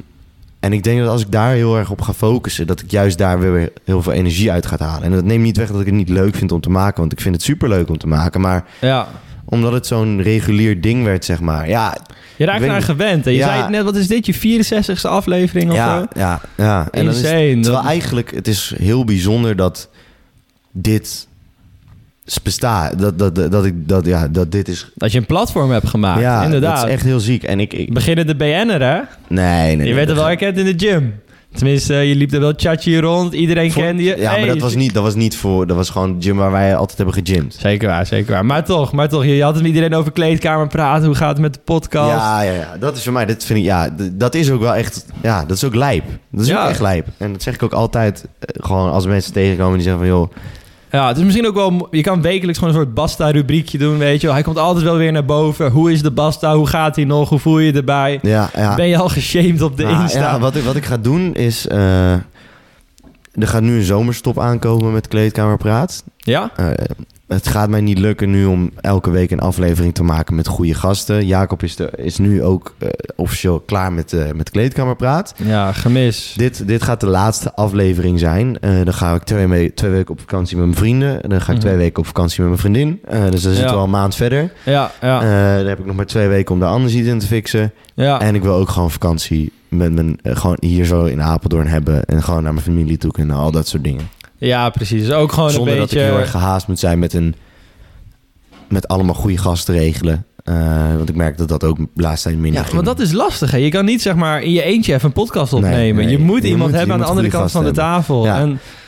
en 0.60 0.74
ik 0.74 0.84
denk 0.84 1.00
dat 1.00 1.10
als 1.10 1.22
ik 1.22 1.32
daar 1.32 1.54
heel 1.54 1.78
erg 1.78 1.92
op 1.92 2.02
ga 2.02 2.14
focussen, 2.14 2.68
dat 2.68 2.82
ik 2.82 2.92
juist 2.92 3.18
daar 3.18 3.40
weer 3.40 3.72
heel 3.84 4.02
veel 4.02 4.14
energie 4.14 4.52
uit 4.52 4.66
ga 4.66 4.76
halen. 4.80 5.04
En 5.04 5.12
dat 5.12 5.24
neemt 5.24 5.44
niet 5.44 5.58
weg 5.58 5.72
dat 5.72 5.80
ik 5.80 5.86
het 5.86 5.96
niet 5.96 6.10
leuk 6.10 6.36
vind 6.36 6.52
om 6.52 6.62
te 6.62 6.70
maken, 6.70 7.00
want 7.00 7.12
ik 7.12 7.22
vind 7.22 7.36
het 7.36 7.44
super 7.44 7.70
leuk 7.70 7.90
om 7.90 7.98
te 7.98 8.08
maken. 8.08 8.42
Maar 8.42 8.66
ja. 8.80 9.08
Omdat 9.54 9.74
het 9.74 9.88
zo'n 9.88 10.22
regulier 10.22 10.82
ding 10.82 11.04
werd, 11.04 11.26
zeg 11.26 11.40
maar. 11.40 11.68
Ja, 11.70 11.98
Je 12.36 12.46
raakt 12.46 12.74
niet. 12.74 12.84
gewend. 12.84 13.26
En 13.26 13.32
je 13.32 13.38
Ja. 13.38 13.48
zei 13.48 13.62
het 13.62 13.70
net, 13.70 13.84
wat 13.84 13.96
is 13.96 14.08
dit? 14.08 14.26
Je 14.26 14.34
64ste 14.34 15.08
aflevering 15.10 15.70
of 15.70 15.76
ja, 15.76 16.00
zo? 16.00 16.06
ja, 16.20 16.42
ja. 16.58 16.88
En 16.92 17.06
dan 17.06 17.14
is, 17.14 17.22
Insane. 17.22 17.60
terwijl 17.60 17.86
eigenlijk, 17.86 18.32
het 18.36 18.48
is 18.48 18.74
heel 18.78 19.04
bijzonder 19.06 19.56
dat 19.56 19.90
dit 20.72 21.28
bestaat. 22.44 23.00
Dat, 23.00 23.20
dat, 23.20 23.36
dat, 23.36 23.52
dat, 23.52 23.66
ik, 23.66 23.88
dat, 23.88 24.06
ja, 24.06 24.28
dat 24.28 24.52
dit 24.52 24.68
is... 24.68 24.92
Dat 24.96 25.12
je 25.12 25.18
een 25.18 25.26
platform 25.26 25.72
hebt 25.72 25.88
gemaakt, 25.88 26.22
ja, 26.22 26.44
inderdaad. 26.44 26.76
dat 26.80 26.86
is 26.88 26.94
echt 26.94 27.04
heel 27.04 27.20
ziek. 27.20 27.44
En 27.44 27.60
ik... 27.60 27.74
ik 27.74 27.94
Beginnen 27.94 28.28
de 28.28 28.36
BN'er, 28.36 28.82
hè? 28.82 28.96
nee, 29.28 29.66
nee, 29.66 29.76
nee. 29.76 29.88
je 29.88 29.94
werd 29.94 30.10
er 30.10 30.16
wel 30.16 30.26
herkend 30.26 30.58
in 30.58 30.66
de 30.78 30.86
gym. 30.88 31.14
Tenminste, 31.54 31.94
je 31.94 32.16
liep 32.16 32.32
er 32.34 32.40
wel 32.40 32.56
tjatje 32.56 33.00
rond. 33.02 33.34
Iedereen 33.34 33.72
kende 33.74 34.04
je. 34.04 34.16
Ja, 34.18 34.30
Hey, 34.30 34.40
maar 34.40 34.48
dat 34.48 34.60
was, 34.62 34.76
niet, 34.76 34.94
dat 34.94 35.04
was 35.04 35.16
niet 35.16 35.38
voor... 35.38 35.68
Dat 35.68 35.76
was 35.78 35.90
gewoon 35.90 36.16
gym 36.20 36.36
waar 36.38 36.52
wij 36.52 36.76
altijd 36.76 36.98
hebben 36.98 37.16
gegymd. 37.16 37.56
Zeker 37.60 37.88
waar, 37.88 38.06
zeker 38.06 38.32
waar. 38.32 38.46
Maar 38.46 38.66
toch, 38.66 38.92
maar 38.92 39.10
toch. 39.10 39.26
Je 39.26 39.36
je 39.36 39.44
had 39.44 39.54
het 39.54 39.64
met 39.64 39.74
iedereen 39.74 39.96
over 39.98 40.12
kleedkamer 40.12 40.68
praten. 40.68 41.06
Hoe 41.06 41.16
gaat 41.16 41.30
het 41.30 41.40
met 41.40 41.54
de 41.54 41.60
podcast? 41.64 42.10
Ja, 42.10 42.42
ja, 42.42 42.52
ja. 42.54 42.78
Dat 42.80 42.98
is 42.98 43.04
voor 43.04 43.14
mij, 43.14 43.26
dat 43.26 43.44
vind 43.44 43.60
ik, 43.60 43.66
ja, 43.66 43.90
dat 44.12 44.36
is 44.36 44.52
ook 44.52 44.62
wel 44.62 44.76
echt, 44.76 45.06
ja, 45.22 45.46
dat 45.46 45.58
is 45.58 45.64
ook 45.64 45.76
lijp. 45.76 46.04
Dat 46.32 46.42
is 46.42 46.48
Ja. 46.48 46.64
ook 46.64 46.70
echt 46.70 46.80
lijp. 46.82 47.08
En 47.18 47.32
dat 47.32 47.42
zeg 47.44 47.54
ik 47.54 47.64
ook 47.64 47.74
altijd, 47.74 48.26
eh, 48.40 48.64
gewoon 48.66 48.92
als 48.92 49.06
mensen 49.06 49.34
tegenkomen 49.34 49.74
die 49.74 49.84
zeggen 49.84 50.02
van, 50.06 50.12
joh, 50.12 50.32
Ja, 50.94 51.08
het 51.08 51.18
is 51.18 51.24
misschien 51.24 51.48
ook 51.48 51.56
wel... 51.56 51.88
Je 51.92 52.02
kan 52.02 52.22
wekelijks 52.22 52.60
gewoon 52.60 52.74
een 52.74 52.80
soort 52.82 52.94
Basta-rubriekje 52.94 53.78
doen, 53.78 53.98
weet 53.98 54.20
je 54.22 54.26
wel. 54.26 54.36
Hij 54.36 54.44
komt 54.44 54.58
altijd 54.58 54.86
wel 54.86 54.98
weer 54.98 55.12
naar 55.12 55.26
boven. 55.26 55.72
Hoe 55.72 55.92
is 55.92 56.02
de 56.02 56.12
Basta? 56.12 56.56
Hoe 56.56 56.68
gaat 56.68 56.96
hij 56.96 57.06
nog? 57.06 57.30
Hoe 57.30 57.40
voel 57.40 57.60
je 57.60 57.72
je 57.72 57.78
erbij? 57.78 58.20
ja, 58.22 58.50
ja. 58.56 58.76
Ben 58.76 58.88
je 58.88 58.98
al 58.98 59.10
geshamed 59.10 59.62
op 59.62 59.78
de 59.78 59.84
Nou, 59.84 60.02
Insta? 60.02 60.20
ja, 60.20 60.40
wat, 60.40 60.56
ik, 60.56 60.64
wat 60.64 60.76
ik 60.76 60.86
ga 60.86 60.98
doen 60.98 61.34
is, 61.34 61.68
eh, 61.68 62.12
er 62.12 62.22
gaat 63.48 63.62
nu 63.62 63.76
een 63.76 63.84
zomerstop 63.84 64.40
aankomen 64.40 64.94
met 64.94 65.08
Kleedkamerpraat. 65.08 66.04
Ja? 66.18 66.52
Eh, 66.56 66.68
het 67.34 67.48
gaat 67.48 67.70
mij 67.70 67.82
niet 67.82 67.98
lukken 68.00 68.30
nu 68.30 68.46
om 68.46 68.72
elke 68.82 69.10
week 69.10 69.32
een 69.32 69.40
aflevering 69.40 69.94
te 69.94 70.04
maken 70.04 70.36
met 70.36 70.48
goede 70.48 70.74
gasten. 70.74 71.26
Jacob 71.26 71.64
is, 71.64 71.76
de, 71.76 71.92
is 71.96 72.18
nu 72.18 72.44
ook 72.44 72.76
eh, 72.78 72.88
officieel 73.16 73.60
klaar 73.60 73.94
met, 73.94 74.14
eh 74.14 74.32
met 74.36 74.50
Kleedkamerpraat. 74.50 75.34
Ja, 75.38 75.72
gemis. 75.72 76.34
Dit, 76.38 76.68
dit 76.68 76.84
gaat 76.84 77.00
de 77.00 77.08
laatste 77.08 77.54
aflevering 77.56 78.20
zijn. 78.20 78.60
Eh, 78.60 78.72
dan 78.84 78.94
ga 78.94 79.14
ik 79.16 79.24
twee, 79.24 79.48
mee- 79.48 79.74
twee 79.74 79.92
weken 79.92 80.12
op 80.14 80.20
vakantie 80.20 80.58
met 80.58 80.66
mijn 80.66 80.78
vrienden. 80.78 81.30
Dan 81.30 81.42
ga 81.42 81.52
ik 81.52 81.58
Mhm. 81.58 81.66
twee 81.68 81.76
weken 81.78 82.00
op 82.00 82.06
vakantie 82.06 82.40
met 82.40 82.50
mijn 82.50 82.62
vriendin. 82.62 83.00
Dus 83.32 83.42
dan 83.42 83.54
zitten 83.54 83.64
Ja. 83.64 83.70
we 83.70 83.76
al 83.78 83.84
een 83.84 83.90
maand 83.90 84.16
verder. 84.16 84.52
Ja, 84.66 84.92
ja, 85.02 85.20
dan 85.58 85.68
heb 85.68 85.80
ik 85.80 85.86
nog 85.86 85.96
maar 85.96 86.06
twee 86.06 86.28
weken 86.28 86.54
om 86.54 86.60
daar 86.60 86.70
anders 86.70 86.94
iets 86.94 87.08
in 87.08 87.20
te 87.20 87.28
fixen. 87.28 87.72
ja. 87.94 88.20
En 88.22 88.36
ik 88.36 88.42
wil 88.44 88.54
ook 88.56 88.70
gewoon 88.70 88.92
vakantie 88.92 89.52
met 89.68 89.94
mijn, 89.94 90.20
gewoon 90.24 90.58
hier 90.60 90.86
zo 90.86 91.04
in 91.06 91.22
Apeldoorn 91.22 91.68
hebben. 91.68 92.04
En 92.06 92.24
gewoon 92.24 92.44
naar 92.44 92.54
mijn 92.54 92.66
familie 92.66 92.98
toe 92.98 93.12
kunnen. 93.12 93.36
Al 93.36 93.52
dat 93.52 93.68
soort 93.68 93.84
dingen. 93.84 94.10
Ja, 94.48 94.70
precies. 94.70 95.12
Ook 95.12 95.32
gewoon 95.32 95.50
Zonder 95.52 95.74
een 95.74 95.80
dat 95.80 95.90
beetje... 95.90 96.06
ik 96.06 96.12
heel 96.12 96.20
erg 96.22 96.32
gehaast 96.32 96.68
moet 96.68 96.80
zijn 96.80 97.00
met, 97.00 97.14
een, 97.14 97.36
met 98.70 98.88
allemaal 98.88 99.16
goede 99.16 99.38
gasten 99.38 99.74
regelen. 99.76 100.26
Eh, 100.44 100.96
want 100.96 101.10
ik 101.10 101.16
merk 101.16 101.38
dat 101.38 101.48
dat 101.48 101.64
ook 101.64 101.78
de 101.78 101.88
laatste 102.02 102.28
tijd 102.28 102.40
minder 102.42 102.60
Ja, 102.62 102.66
ging. 102.68 102.76
maar 102.84 102.96
dat 102.96 103.00
is 103.00 103.12
lastig. 103.12 103.52
Hè? 103.52 103.58
Je 103.58 103.70
kan 103.70 103.86
niet 103.86 104.02
zeg 104.02 104.16
maar 104.16 104.42
in 104.42 104.52
je 104.52 104.64
eentje 104.64 104.94
even 104.94 105.06
een 105.08 105.14
podcast 105.14 105.54
opnemen. 105.54 106.06
nee. 106.06 106.18
Je 106.18 106.24
moet 106.24 106.42
Je 106.42 106.48
iemand 106.48 106.70
moet- 106.70 106.78
hebben 106.78 106.96
aan 106.96 107.02
de 107.02 107.08
andere 107.08 107.28
kant 107.28 107.52
van 107.52 107.64
de 107.64 107.72
tafel. 107.72 108.26
Ja. 108.26 108.48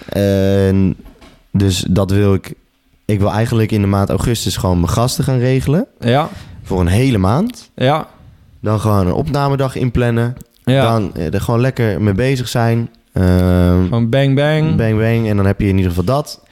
En, 0.10 0.96
dus 1.52 1.86
dat 1.90 2.12
wil 2.12 2.34
ik. 2.34 2.54
Ik 3.06 3.20
wil 3.20 3.32
eigenlijk 3.32 3.72
in 3.72 3.82
de 3.82 3.88
maand 3.88 4.10
augustus 4.10 4.58
gewoon 4.58 4.80
mijn 4.80 4.92
gasten 4.92 5.24
gaan 5.24 5.38
regelen. 5.38 5.86
ja, 6.00 6.30
Voor 6.64 6.80
een 6.80 6.88
hele 6.88 7.18
maand. 7.18 7.72
ja, 7.76 8.08
Dan 8.62 8.80
gewoon 8.80 9.08
een 9.08 9.14
opnamedag 9.14 9.76
inplannen. 9.76 10.36
ja. 10.64 10.92
Dan 10.92 11.16
eh, 11.16 11.34
er 11.34 11.42
gewoon 11.42 11.62
lekker 11.62 12.02
mee 12.02 12.14
bezig 12.14 12.48
zijn. 12.48 12.90
Ehm, 13.16 13.84
Gewoon 13.84 14.10
bang 14.10 14.36
bang. 14.36 14.76
bang 14.76 14.98
bang. 14.98 15.28
En 15.28 15.36
dan 15.36 15.46
heb 15.46 15.60
je 15.62 15.68
in 15.68 15.76
ieder 15.76 15.90
geval 15.90 16.04
dat. 16.06 16.44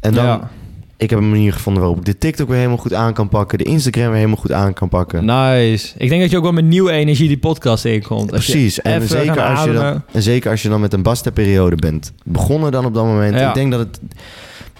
En 0.00 0.14
dan, 0.14 0.24
Ja. 0.24 0.50
ik 0.96 1.10
heb 1.10 1.18
een 1.18 1.30
manier 1.30 1.52
gevonden 1.52 1.82
waarop 1.82 1.98
ik 2.00 2.04
de 2.04 2.18
TikTok 2.18 2.48
weer 2.48 2.56
helemaal 2.56 2.76
goed 2.76 2.94
aan 2.94 3.12
kan 3.12 3.28
pakken. 3.28 3.58
De 3.58 3.64
Instagram 3.64 4.06
weer 4.06 4.14
helemaal 4.14 4.36
goed 4.36 4.52
aan 4.52 4.72
kan 4.72 4.88
pakken. 4.88 5.24
Nice. 5.24 5.94
Ik 5.98 6.08
denk 6.08 6.20
dat 6.20 6.30
je 6.30 6.36
ook 6.36 6.42
wel 6.42 6.52
met 6.52 6.64
nieuwe 6.64 6.90
energie 6.90 7.28
die 7.28 7.38
podcast 7.38 7.84
inkomt. 7.84 8.32
Als 8.32 8.44
Precies. 8.44 8.80
En 8.80 9.08
zeker, 9.08 9.42
als 9.42 9.64
je 9.64 9.72
dan, 9.72 10.02
en 10.12 10.22
zeker 10.22 10.50
als 10.50 10.62
je 10.62 10.68
dan 10.68 10.80
met 10.80 10.92
een 10.92 11.02
basta-periode 11.02 11.76
bent 11.76 12.12
begonnen 12.24 12.72
dan 12.72 12.84
op 12.84 12.94
dat 12.94 13.04
moment. 13.04 13.34
Ja. 13.38 13.48
Ik 13.48 13.54
denk 13.54 13.70
dat 13.70 13.80
het... 13.80 14.00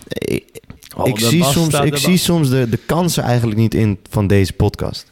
Ik, 0.09 0.49
Oh, 0.97 1.09
ik 1.09 1.19
zie 1.19 1.39
basta, 1.39 1.53
soms, 1.61 1.81
ik 1.81 1.97
zie 1.97 2.17
soms 2.17 2.49
de, 2.51 2.69
de 2.69 2.79
kansen 2.87 3.23
eigenlijk 3.23 3.59
niet 3.59 3.75
in 3.75 3.99
van 4.11 4.27
deze 4.27 4.53
podcast. 4.53 5.11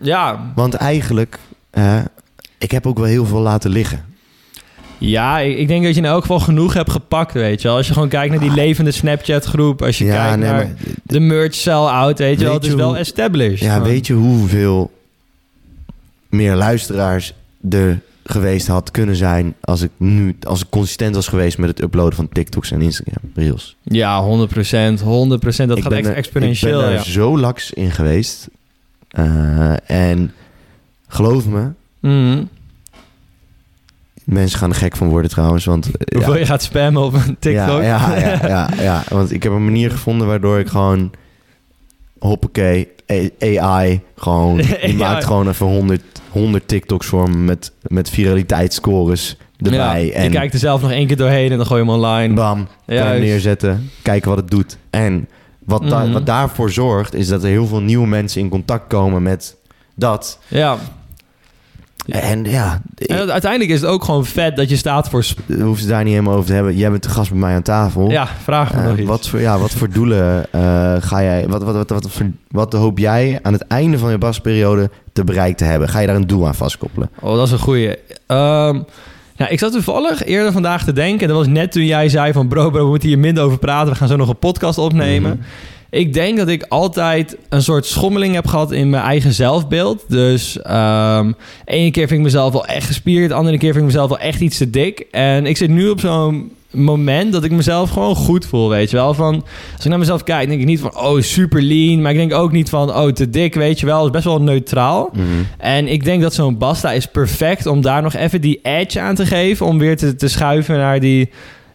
Ja, 0.00 0.52
Want 0.54 0.74
eigenlijk, 0.74 1.38
eh, 1.70 1.98
ik 2.58 2.70
heb 2.70 2.86
ook 2.86 2.98
wel 2.98 3.06
heel 3.06 3.24
veel 3.26 3.40
laten 3.40 3.70
liggen. 3.70 4.04
Ja 5.10 5.38
ik, 5.38 5.58
ik 5.58 5.68
denk 5.68 5.84
dat 5.84 5.94
je 5.94 6.00
in 6.00 6.06
elk 6.06 6.20
geval 6.20 6.40
genoeg 6.40 6.74
hebt 6.74 6.90
gepakt, 6.90 7.32
weet 7.32 7.62
je 7.62 7.68
wel. 7.68 7.76
Als 7.76 7.86
je 7.86 7.92
gewoon 7.92 8.08
kijkt 8.08 8.30
naar 8.30 8.40
die 8.40 8.54
levende 8.54 8.90
Snapchat-groep. 8.90 9.82
Als 9.82 9.98
je 9.98 10.04
ja, 10.04 10.24
kijkt 10.24 10.38
nee, 10.38 10.50
naar 10.50 10.64
maar, 10.64 10.74
de 11.02 11.20
merch 11.20 11.54
sell-out, 11.54 12.18
weet 12.18 12.38
je 12.38 12.44
wel. 12.44 12.54
Het 12.54 12.64
is 12.64 12.74
wel 12.74 12.96
established. 12.96 13.58
ja, 13.58 13.82
weet 13.82 14.06
je 14.06 14.12
hoeveel 14.12 14.90
meer 16.28 16.54
luisteraars 16.54 17.34
er 17.70 18.00
geweest 18.24 18.66
had 18.66 18.90
kunnen 18.90 19.16
zijn 19.16 19.54
als 19.60 19.82
ik 19.82 19.90
nu, 19.96 20.36
als 20.42 20.60
ik 20.60 20.66
consistent 20.70 21.14
was 21.14 21.28
geweest 21.28 21.58
met 21.58 21.68
het 21.68 21.82
uploaden 21.82 22.14
van 22.14 22.28
TikToks 22.28 22.70
en 22.70 22.82
Instagram 22.82 23.30
reels. 23.34 23.76
Ja, 23.82 24.24
100%. 24.24 24.24
100%. 24.24 25.66
Dat 25.66 25.76
ik 25.76 25.82
gaat 25.82 25.92
echt 25.92 26.08
exponentieel. 26.08 26.78
Ik 26.80 26.84
ben 26.84 26.94
er 26.94 26.98
ja. 26.98 27.02
zo 27.02 27.38
laks 27.38 27.72
in 27.72 27.90
geweest. 27.90 28.48
Eh, 29.08 29.90
en 29.90 30.32
geloof 31.08 31.46
me, 31.46 31.70
Mhm. 32.00 32.42
Mensen 34.32 34.58
gaan 34.58 34.70
er 34.70 34.76
gek 34.76 34.96
van 34.96 35.08
worden 35.08 35.30
trouwens. 35.30 35.64
Want 35.64 35.86
eh, 35.86 35.92
Hoeveel 36.16 36.32
ja, 36.32 36.38
je 36.38 36.46
gaat 36.46 36.62
spammen 36.62 37.02
op 37.02 37.14
een 37.14 37.36
TikTok. 37.38 37.82
Ja, 37.82 38.16
ja, 38.16 38.18
ja, 38.18 38.38
ja, 38.48 38.68
ja, 38.82 39.02
want 39.08 39.32
ik 39.32 39.42
heb 39.42 39.52
een 39.52 39.64
manier 39.64 39.90
gevonden 39.90 40.26
waardoor 40.26 40.58
ik 40.58 40.68
gewoon... 40.68 41.10
Hoppakee, 42.18 42.88
AI, 43.40 44.00
gewoon... 44.16 44.56
Je 44.62 44.78
AI. 44.82 44.94
maakt 44.96 45.24
gewoon 45.24 45.48
even 45.48 45.66
100, 45.66 46.02
100 46.30 46.68
TikToks 46.68 47.06
voor 47.06 47.30
me 47.30 47.36
met, 47.36 47.72
met 47.82 48.10
viraliteitsscores 48.10 49.36
erbij. 49.58 50.06
Ja, 50.06 50.12
en 50.12 50.22
je 50.24 50.30
kijkt 50.30 50.52
er 50.52 50.58
zelf 50.58 50.82
nog 50.82 50.90
één 50.90 51.06
keer 51.06 51.16
doorheen 51.16 51.50
en 51.50 51.56
dan 51.56 51.66
gooi 51.66 51.80
je 51.82 51.86
hem 51.86 51.94
online. 51.96 52.34
bam, 52.34 52.68
kan 52.86 53.20
neerzetten. 53.20 53.90
Kijken 54.02 54.28
wat 54.28 54.38
het 54.38 54.50
doet. 54.50 54.76
En 54.90 55.28
wat, 55.64 55.88
da- 55.88 56.02
Mhm. 56.04 56.12
wat 56.12 56.26
daarvoor 56.26 56.70
zorgt, 56.70 57.14
is 57.14 57.28
dat 57.28 57.42
er 57.42 57.48
heel 57.48 57.66
veel 57.66 57.80
nieuwe 57.80 58.06
mensen 58.06 58.40
in 58.40 58.48
contact 58.48 58.86
komen 58.86 59.22
met 59.22 59.56
dat. 59.94 60.38
Ja. 60.48 60.76
En 62.06 62.44
ja, 62.44 62.82
En 62.96 63.30
uiteindelijk 63.32 63.70
is 63.72 63.80
het 63.80 63.90
ook 63.90 64.04
gewoon 64.04 64.24
vet 64.26 64.56
dat 64.56 64.68
je 64.70 64.76
staat 64.76 65.08
voor... 65.08 65.24
ik 65.46 65.60
hoef 65.60 65.78
ze 65.78 65.86
daar 65.86 66.02
niet 66.04 66.12
helemaal 66.12 66.34
over 66.34 66.46
te 66.46 66.52
hebben. 66.52 66.76
Jij 66.76 66.90
bent 66.90 67.02
de 67.02 67.08
gast 67.08 67.30
bij 67.30 67.38
mij 67.38 67.54
aan 67.54 67.62
tafel. 67.62 68.10
Ja, 68.10 68.26
vraag 68.42 68.74
me 68.74 68.80
Eh, 68.80 68.86
nog 68.88 68.96
iets. 68.98 69.08
wat, 69.08 69.28
voor, 69.28 69.40
ja, 69.40 69.58
wat 69.58 69.70
voor 69.70 69.90
doelen 69.90 70.52
eh, 70.52 70.60
ga 71.00 71.22
jij, 71.22 71.46
wat, 71.48 71.62
wat, 71.62 71.74
wat, 71.74 71.90
wat, 71.90 72.10
voor- 72.10 72.30
wat 72.50 72.72
hoop 72.72 72.98
jij 72.98 73.38
aan 73.42 73.52
het 73.52 73.66
einde 73.66 73.98
van 73.98 74.10
je 74.10 74.18
basperiode 74.18 74.90
te 75.12 75.24
bereikt 75.24 75.58
te 75.58 75.64
hebben? 75.64 75.88
Ga 75.88 75.98
je 75.98 76.06
daar 76.06 76.16
een 76.16 76.26
doel 76.26 76.46
aan 76.46 76.54
vastkoppelen? 76.54 77.10
Oh, 77.20 77.36
dat 77.36 77.46
is 77.46 77.52
een 77.52 77.58
goeie. 77.58 77.94
Ja, 79.36 79.48
ik 79.48 79.58
zat 79.58 79.72
toevallig 79.72 80.24
eerder 80.24 80.52
vandaag 80.52 80.84
te 80.84 80.92
denken... 80.92 81.20
en 81.20 81.28
dat 81.28 81.36
was 81.36 81.46
net 81.46 81.72
toen 81.72 81.84
jij 81.86 82.08
zei 82.08 82.32
van... 82.32 82.48
bro, 82.48 82.70
bro, 82.70 82.82
we 82.82 82.88
moeten 82.88 83.08
hier 83.08 83.18
minder 83.18 83.44
over 83.44 83.58
praten. 83.58 83.92
We 83.92 83.98
gaan 83.98 84.08
zo 84.08 84.16
nog 84.16 84.28
een 84.28 84.38
podcast 84.38 84.78
opnemen. 84.78 85.30
Mhm. 85.30 85.40
Ik 85.92 86.12
denk 86.12 86.36
dat 86.36 86.48
ik 86.48 86.64
altijd 86.68 87.36
een 87.48 87.62
soort 87.62 87.86
schommeling 87.86 88.34
heb 88.34 88.46
gehad 88.46 88.72
in 88.72 88.90
mijn 88.90 89.02
eigen 89.02 89.32
zelfbeeld. 89.32 90.04
Dus 90.08 90.62
ehm 90.62 91.32
ene 91.64 91.90
keer 91.90 92.06
vind 92.06 92.18
ik 92.18 92.24
mezelf 92.24 92.52
wel 92.52 92.66
echt 92.66 92.86
gespierd, 92.86 93.28
de 93.28 93.34
andere 93.34 93.58
keer 93.58 93.72
vind 93.72 93.84
ik 93.84 93.90
mezelf 93.90 94.08
wel 94.08 94.18
echt 94.18 94.40
iets 94.40 94.56
te 94.58 94.70
dik. 94.70 95.06
En 95.10 95.46
ik 95.46 95.56
zit 95.56 95.70
nu 95.70 95.88
op 95.88 96.00
zo'n 96.00 96.52
moment 96.70 97.32
dat 97.32 97.44
ik 97.44 97.50
mezelf 97.50 97.90
gewoon 97.90 98.14
goed 98.14 98.46
voel, 98.46 98.68
weet 98.68 98.90
je 98.90 98.96
wel. 98.96 99.14
Van, 99.14 99.34
als 99.74 99.84
ik 99.84 99.90
naar 99.90 99.98
mezelf 99.98 100.22
kijk, 100.22 100.48
denk 100.48 100.60
ik 100.60 100.66
niet 100.66 100.80
van, 100.80 100.98
oh, 100.98 101.20
super 101.20 101.62
lean. 101.62 102.02
Maar 102.02 102.12
ik 102.12 102.18
denk 102.18 102.34
ook 102.34 102.52
niet 102.52 102.68
van, 102.68 102.94
oh, 102.94 103.12
te 103.12 103.30
dik, 103.30 103.54
weet 103.54 103.80
je 103.80 103.86
wel. 103.86 103.96
Het 103.96 104.06
is 104.06 104.10
best 104.10 104.24
wel 104.24 104.42
neutraal. 104.42 105.10
Mhm. 105.12 105.24
En 105.58 105.88
ik 105.88 106.04
denk 106.04 106.22
dat 106.22 106.34
zo'n 106.34 106.58
Basta 106.58 106.92
is 106.92 107.06
perfect 107.06 107.66
om 107.66 107.80
daar 107.80 108.02
nog 108.02 108.14
even 108.14 108.40
die 108.40 108.60
edge 108.62 109.00
aan 109.00 109.14
te 109.14 109.26
geven. 109.26 109.66
Om 109.66 109.78
weer 109.78 109.96
te, 109.96 110.14
te 110.14 110.28
schuiven 110.28 110.76
naar 110.76 111.00
die, 111.00 111.30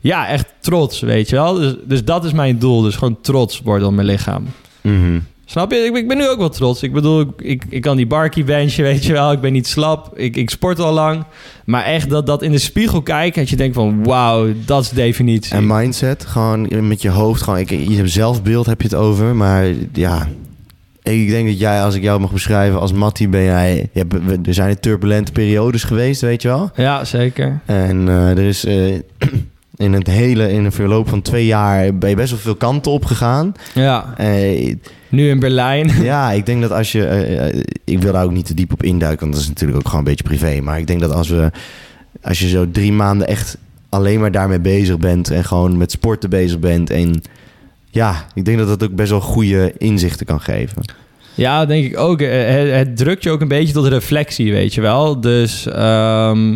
ja, 0.08 0.28
echt 0.28 0.46
trots, 0.60 1.00
weet 1.00 1.30
je 1.30 1.36
wel. 1.36 1.54
Dus, 1.54 1.76
dus 1.86 2.04
dat 2.04 2.26
is 2.26 2.32
mijn 2.34 2.60
doel. 2.60 2.82
Dus 2.82 2.96
gewoon 2.96 3.18
trots 3.22 3.62
worden 3.64 3.88
op 3.88 3.94
mijn 3.94 4.08
lichaam. 4.08 4.46
Mhm. 4.82 5.20
Snap 5.46 5.72
je? 5.72 5.78
Ik, 5.78 5.92
ben- 5.92 6.02
ik 6.02 6.08
ben 6.08 6.18
nu 6.18 6.30
ook 6.30 6.38
wel 6.38 6.50
trots. 6.50 6.84
Ik 6.84 6.94
bedoel, 6.94 7.20
ik, 7.22 7.28
ik, 7.38 7.64
ik 7.70 7.82
kan 7.82 7.98
die 7.98 8.08
barkie 8.08 8.44
benchen, 8.44 8.84
weet 8.84 9.06
je 9.06 9.14
wel. 9.14 9.32
Ik 9.32 9.40
ben 9.42 9.54
niet 9.54 9.68
slap. 9.68 10.18
Ik, 10.18 10.36
ik 10.36 10.50
sport 10.50 10.80
al 10.80 10.94
lang. 10.94 11.24
Maar 11.66 11.84
echt 11.84 12.10
dat, 12.10 12.26
dat 12.26 12.42
in 12.42 12.52
de 12.52 12.58
spiegel 12.58 13.02
kijken, 13.02 13.42
dat 13.42 13.50
je 13.50 13.56
denkt 13.56 13.76
van... 13.76 14.04
Wauw, 14.04 14.48
dat 14.66 14.82
is 14.84 14.90
de 14.90 14.96
definitie. 14.96 15.54
En 15.56 15.68
mindset, 15.68 16.26
gewoon 16.26 16.88
met 16.88 17.02
je 17.02 17.10
hoofd, 17.10 17.42
gewoon, 17.42 17.60
ik, 17.60 17.70
je 17.70 17.96
hebt 17.96 18.12
zelfbeeld 18.12 18.66
heb 18.66 18.82
je 18.82 18.88
het 18.88 18.98
over, 18.98 19.36
maar 19.36 19.66
ja, 19.94 20.28
Ik 21.04 21.30
denk 21.30 21.48
dat 21.48 21.60
jij, 21.60 21.84
als 21.84 21.96
ik 21.96 22.02
jou 22.04 22.20
mag 22.20 22.32
beschrijven 22.32 22.80
als 22.80 22.94
Mattie, 22.94 23.28
ben 23.28 23.44
jij... 23.44 23.90
Er 24.46 24.54
zijn 24.54 24.80
turbulente 24.80 25.32
periodes 25.32 25.84
geweest, 25.84 26.22
weet 26.22 26.42
je 26.42 26.48
wel? 26.48 26.72
Ja, 26.76 27.06
zeker. 27.06 27.60
En 27.66 28.08
eh, 28.08 28.30
er 28.30 28.38
is 28.46 28.66
eh, 28.66 29.00
in 29.78 29.94
het 29.94 30.08
hele, 30.08 30.52
in 30.52 30.66
een 30.66 30.72
verloop 30.72 31.10
van 31.10 31.22
twee 31.22 31.46
jaar, 31.46 31.96
ben 31.98 32.10
je 32.10 32.16
best 32.16 32.30
wel 32.30 32.40
veel 32.40 32.56
kanten 32.56 32.92
op 32.92 33.06
gegaan. 33.06 33.54
Ja, 33.74 34.14
Eh, 34.18 34.76
nu 35.10 35.30
in 35.30 35.40
Berlijn. 35.40 35.92
ja, 36.04 36.32
ik 36.32 36.46
denk 36.46 36.62
dat 36.62 36.72
als 36.72 36.92
je... 36.92 37.06
eh, 37.06 37.48
eh, 37.48 37.60
ik 37.84 38.02
wil 38.02 38.12
daar 38.14 38.24
ook 38.24 38.32
niet 38.32 38.46
te 38.46 38.54
diep 38.54 38.72
op 38.74 38.84
induiken, 38.84 39.20
want 39.20 39.34
dat 39.34 39.42
is 39.42 39.48
natuurlijk 39.48 39.80
ook 39.80 39.86
gewoon 39.86 40.00
een 40.00 40.10
beetje 40.16 40.24
privé. 40.38 40.62
Maar 40.62 40.80
ik 40.80 40.88
denk 40.88 41.00
dat 41.00 41.12
als 41.12 41.30
we... 41.30 41.52
Als 42.22 42.40
je 42.40 42.48
zo 42.48 42.72
drie 42.72 42.92
maanden 42.92 43.28
echt 43.28 43.58
alleen 43.90 44.20
maar 44.20 44.32
daarmee 44.32 44.60
bezig 44.60 44.98
bent... 44.98 45.30
en 45.32 45.44
gewoon 45.44 45.78
met 45.78 45.92
sporten 45.92 46.30
bezig 46.30 46.60
bent 46.60 46.90
en... 46.90 47.22
Ja, 47.90 48.26
ik 48.34 48.46
denk 48.46 48.58
dat 48.58 48.68
dat 48.68 48.84
ook 48.84 48.96
best 48.96 49.10
wel 49.10 49.22
goede 49.22 49.74
inzichten 49.78 50.26
kan 50.26 50.42
geven. 50.42 50.82
Ja, 51.34 51.66
denk 51.66 51.86
ik 51.86 51.98
ook. 51.98 52.20
Het, 52.20 52.70
het 52.72 52.98
drukt 52.98 53.24
je 53.24 53.30
ook 53.32 53.42
een 53.42 53.48
beetje 53.48 53.74
tot 53.74 53.88
reflectie, 53.88 54.52
weet 54.52 54.74
je 54.74 54.82
wel. 54.82 55.22
Dus 55.22 55.66
ehm, 55.68 56.56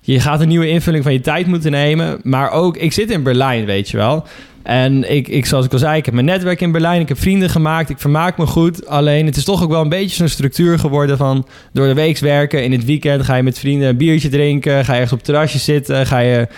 je 0.00 0.20
gaat 0.20 0.40
een 0.40 0.48
nieuwe 0.48 0.68
invulling 0.68 1.04
van 1.04 1.12
je 1.12 1.20
tijd 1.20 1.46
moeten 1.46 1.70
nemen. 1.70 2.20
Maar 2.22 2.50
ook, 2.50 2.76
ik 2.76 2.92
zit 2.92 3.10
in 3.10 3.22
Berlijn, 3.22 3.64
weet 3.64 3.88
je 3.88 3.96
wel. 3.96 4.26
En 4.62 5.10
ik, 5.10 5.28
ik, 5.28 5.46
zoals 5.46 5.64
ik 5.64 5.72
al 5.72 5.78
zei, 5.78 5.98
ik 5.98 6.04
heb 6.04 6.14
mijn 6.14 6.26
netwerk 6.26 6.60
in 6.60 6.72
Berlijn. 6.72 7.00
Ik 7.00 7.08
heb 7.08 7.18
vrienden 7.18 7.50
gemaakt. 7.50 7.90
Ik 7.90 7.98
vermaak 7.98 8.38
me 8.38 8.46
goed. 8.46 8.86
Alleen, 8.86 9.26
het 9.26 9.36
is 9.36 9.44
toch 9.44 9.62
ook 9.62 9.70
wel 9.70 9.80
een 9.80 9.88
beetje 9.88 10.16
zo'n 10.16 10.28
structuur 10.28 10.78
geworden 10.78 11.16
van... 11.16 11.46
door 11.72 11.86
de 11.86 11.94
weeks 11.94 12.20
werken. 12.20 12.64
In 12.64 12.72
het 12.72 12.84
weekend 12.84 13.24
ga 13.24 13.34
je 13.34 13.42
met 13.42 13.58
vrienden 13.58 13.88
een 13.88 13.96
biertje 13.96 14.28
drinken. 14.28 14.84
Ga 14.84 14.92
je 14.92 15.00
ergens 15.00 15.12
op 15.12 15.18
het 15.18 15.26
terrasje 15.26 15.58
zitten. 15.58 16.06
Ga 16.06 16.18
je, 16.18 16.48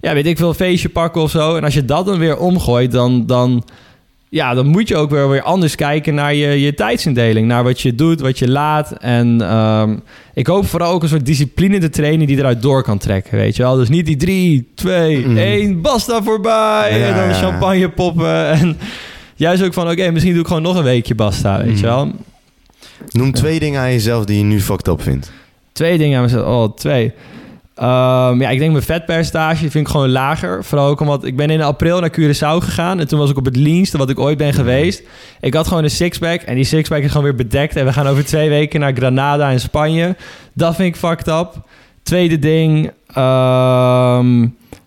ja, 0.00 0.14
weet 0.14 0.26
ik 0.26 0.36
veel, 0.36 0.48
een 0.48 0.54
feestje 0.54 0.88
pakken 0.88 1.22
of 1.22 1.30
zo. 1.30 1.56
En 1.56 1.64
als 1.64 1.74
je 1.74 1.84
dat 1.84 2.06
dan 2.06 2.18
weer 2.18 2.38
omgooit, 2.38 2.92
dan... 2.92 3.26
dan 3.26 3.64
ja, 4.34 4.54
dan 4.54 4.66
moet 4.66 4.88
je 4.88 4.96
ook 4.96 5.10
weer, 5.10 5.28
weer 5.28 5.42
anders 5.42 5.74
kijken 5.74 6.14
naar 6.14 6.34
je, 6.34 6.60
je 6.60 6.74
tijdsindeling. 6.74 7.46
Naar 7.46 7.64
wat 7.64 7.80
je 7.80 7.94
doet, 7.94 8.20
wat 8.20 8.38
je 8.38 8.48
laat. 8.50 8.92
En 8.92 9.40
ehm, 9.40 9.96
ik 10.34 10.46
hoop 10.46 10.66
vooral 10.66 10.92
ook 10.92 11.02
een 11.02 11.08
soort 11.08 11.26
discipline 11.26 11.78
te 11.78 11.88
trainen 11.90 12.26
die 12.26 12.36
eruit 12.38 12.62
door 12.62 12.82
kan 12.82 12.98
trekken, 12.98 13.36
weet 13.38 13.56
je 13.56 13.62
wel. 13.62 13.76
Dus 13.76 13.88
niet 13.88 14.06
die 14.06 14.16
drie, 14.16 14.68
twee, 14.74 15.26
Mm. 15.26 15.36
één, 15.36 15.80
basta 15.80 16.22
voorbij. 16.22 16.98
Ja, 16.98 17.06
en 17.08 17.14
dan 17.16 17.34
champagne 17.34 17.88
poppen. 17.90 18.48
En 18.60 18.76
juist 19.36 19.62
ook 19.64 19.72
van, 19.72 19.90
oké, 19.90 20.10
misschien 20.10 20.32
doe 20.32 20.42
ik 20.42 20.46
gewoon 20.48 20.62
nog 20.62 20.76
een 20.76 20.82
weekje 20.82 21.14
basta, 21.14 21.56
weet 21.58 21.66
Mm. 21.66 21.76
je 21.76 21.82
wel. 21.86 22.10
Noem 23.10 23.32
twee 23.32 23.58
dingen 23.60 23.80
aan 23.80 23.92
jezelf 23.92 24.24
die 24.24 24.38
je 24.38 24.44
nu 24.44 24.60
fucked 24.60 24.88
up 24.88 25.02
vindt. 25.02 25.32
Twee 25.72 25.98
dingen 25.98 26.16
aan 26.16 26.22
mezelf. 26.24 26.46
Oh, 26.46 26.76
twee. 26.76 27.12
Ehm, 27.74 28.40
ja, 28.40 28.50
ik 28.50 28.58
denk 28.58 28.72
mijn 28.72 28.84
vetpercentage 28.84 29.70
vind 29.70 29.86
ik 29.86 29.88
gewoon 29.88 30.10
lager. 30.10 30.64
Vooral 30.64 30.88
ook 30.88 31.00
omdat 31.00 31.24
ik 31.24 31.36
ben 31.36 31.50
in 31.50 31.62
april 31.62 32.00
naar 32.00 32.20
Curaçao 32.20 32.64
gegaan. 32.64 33.00
En 33.00 33.08
toen 33.08 33.18
was 33.18 33.30
ik 33.30 33.36
op 33.36 33.44
het 33.44 33.56
leanste 33.56 33.98
wat 33.98 34.10
ik 34.10 34.18
ooit 34.18 34.38
ben 34.38 34.52
geweest. 34.52 35.02
Ik 35.40 35.54
had 35.54 35.68
gewoon 35.68 35.84
een 35.84 35.90
sixpack. 35.90 36.40
En 36.40 36.54
die 36.54 36.64
sixpack 36.64 37.02
is 37.02 37.08
gewoon 37.08 37.22
weer 37.22 37.34
bedekt. 37.34 37.76
En 37.76 37.84
we 37.84 37.92
gaan 37.92 38.06
over 38.06 38.24
twee 38.24 38.48
weken 38.48 38.80
naar 38.80 38.92
Granada 38.94 39.50
in 39.50 39.60
Spanje. 39.60 40.16
Dat 40.52 40.74
vind 40.74 40.94
ik 40.94 41.00
fucked 41.00 41.28
up. 41.28 41.52
Tweede 42.02 42.38
ding. 42.38 42.90
ehm, 43.06 44.40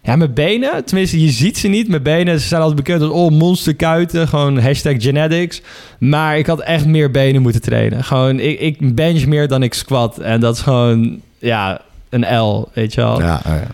ja, 0.03 0.15
mijn 0.15 0.33
benen. 0.33 0.85
Tenminste, 0.85 1.21
je 1.21 1.31
ziet 1.31 1.57
ze 1.57 1.67
niet. 1.67 1.87
Mijn 1.87 2.03
benen 2.03 2.39
ze 2.39 2.47
zijn 2.47 2.61
altijd 2.61 2.83
bekend 2.83 3.01
als 3.01 3.11
oh, 3.11 3.31
monsterkuiten. 3.31 4.27
Gewoon 4.27 4.59
hashtag 4.59 4.95
genetics. 4.97 5.61
Maar 5.99 6.37
ik 6.37 6.45
had 6.45 6.61
echt 6.61 6.85
meer 6.85 7.11
benen 7.11 7.41
moeten 7.41 7.61
trainen. 7.61 8.03
Gewoon, 8.03 8.39
ik, 8.39 8.59
ik 8.59 8.95
bench 8.95 9.25
meer 9.25 9.47
dan 9.47 9.63
ik 9.63 9.73
squat. 9.73 10.17
En 10.19 10.39
dat 10.39 10.55
is 10.55 10.61
gewoon, 10.61 11.21
ja, 11.39 11.81
een 12.09 12.37
L, 12.39 12.69
weet 12.73 12.93
je 12.93 13.01
wel. 13.01 13.21
Ja, 13.21 13.35
oh 13.45 13.53
ja. 13.53 13.67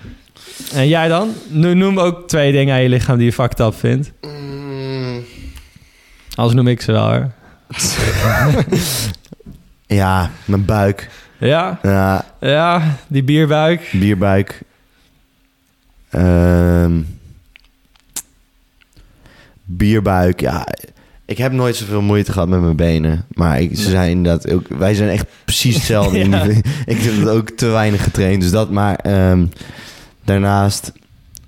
En 0.74 0.88
jij 0.88 1.08
dan? 1.08 1.34
Nu, 1.48 1.74
noem 1.74 2.00
ook 2.00 2.28
twee 2.28 2.52
dingen 2.52 2.76
aan 2.76 2.82
je 2.82 2.90
lichaam 2.90 3.18
die 3.18 3.26
je 3.26 3.34
fucked 3.34 3.60
up 3.60 3.76
vindt. 3.76 4.12
Anders 6.36 6.56
noem 6.56 6.68
ik 6.68 6.82
ze 6.82 6.92
wel, 6.92 7.08
hoor. 7.12 7.32
ja, 9.88 10.32
mijn 10.46 10.66
buik. 10.66 11.10
Ja, 11.38 11.80
Ja, 11.82 12.26
ja, 12.40 12.98
die 13.08 13.24
bierbuik. 13.24 13.90
bierbuik. 13.92 14.62
Ehm, 16.10 17.02
bierbuik, 19.64 20.40
ja. 20.40 20.68
Ik 21.26 21.38
heb 21.38 21.52
nooit 21.52 21.76
zoveel 21.76 22.02
moeite 22.02 22.32
gehad 22.32 22.48
met 22.48 22.62
mijn 22.62 22.76
benen. 22.76 23.26
Maar 23.34 23.62
ik, 23.62 23.78
ze 23.78 23.90
zijn 23.90 24.10
inderdaad 24.10 24.52
ook... 24.52 24.68
Wij 24.78 24.94
zijn 24.94 25.10
echt 25.10 25.26
precies 25.46 25.76
hetzelfde. 25.76 26.18
Ja. 26.30 26.44
ik 26.86 26.98
heb 27.02 27.20
het 27.20 27.30
ook 27.30 27.50
te 27.50 27.66
weinig 27.68 28.04
getraind. 28.04 28.42
Dus 28.42 28.52
dat 28.52 28.72
maar... 28.72 28.96
ehm, 28.96 29.46
daarnaast, 30.26 30.92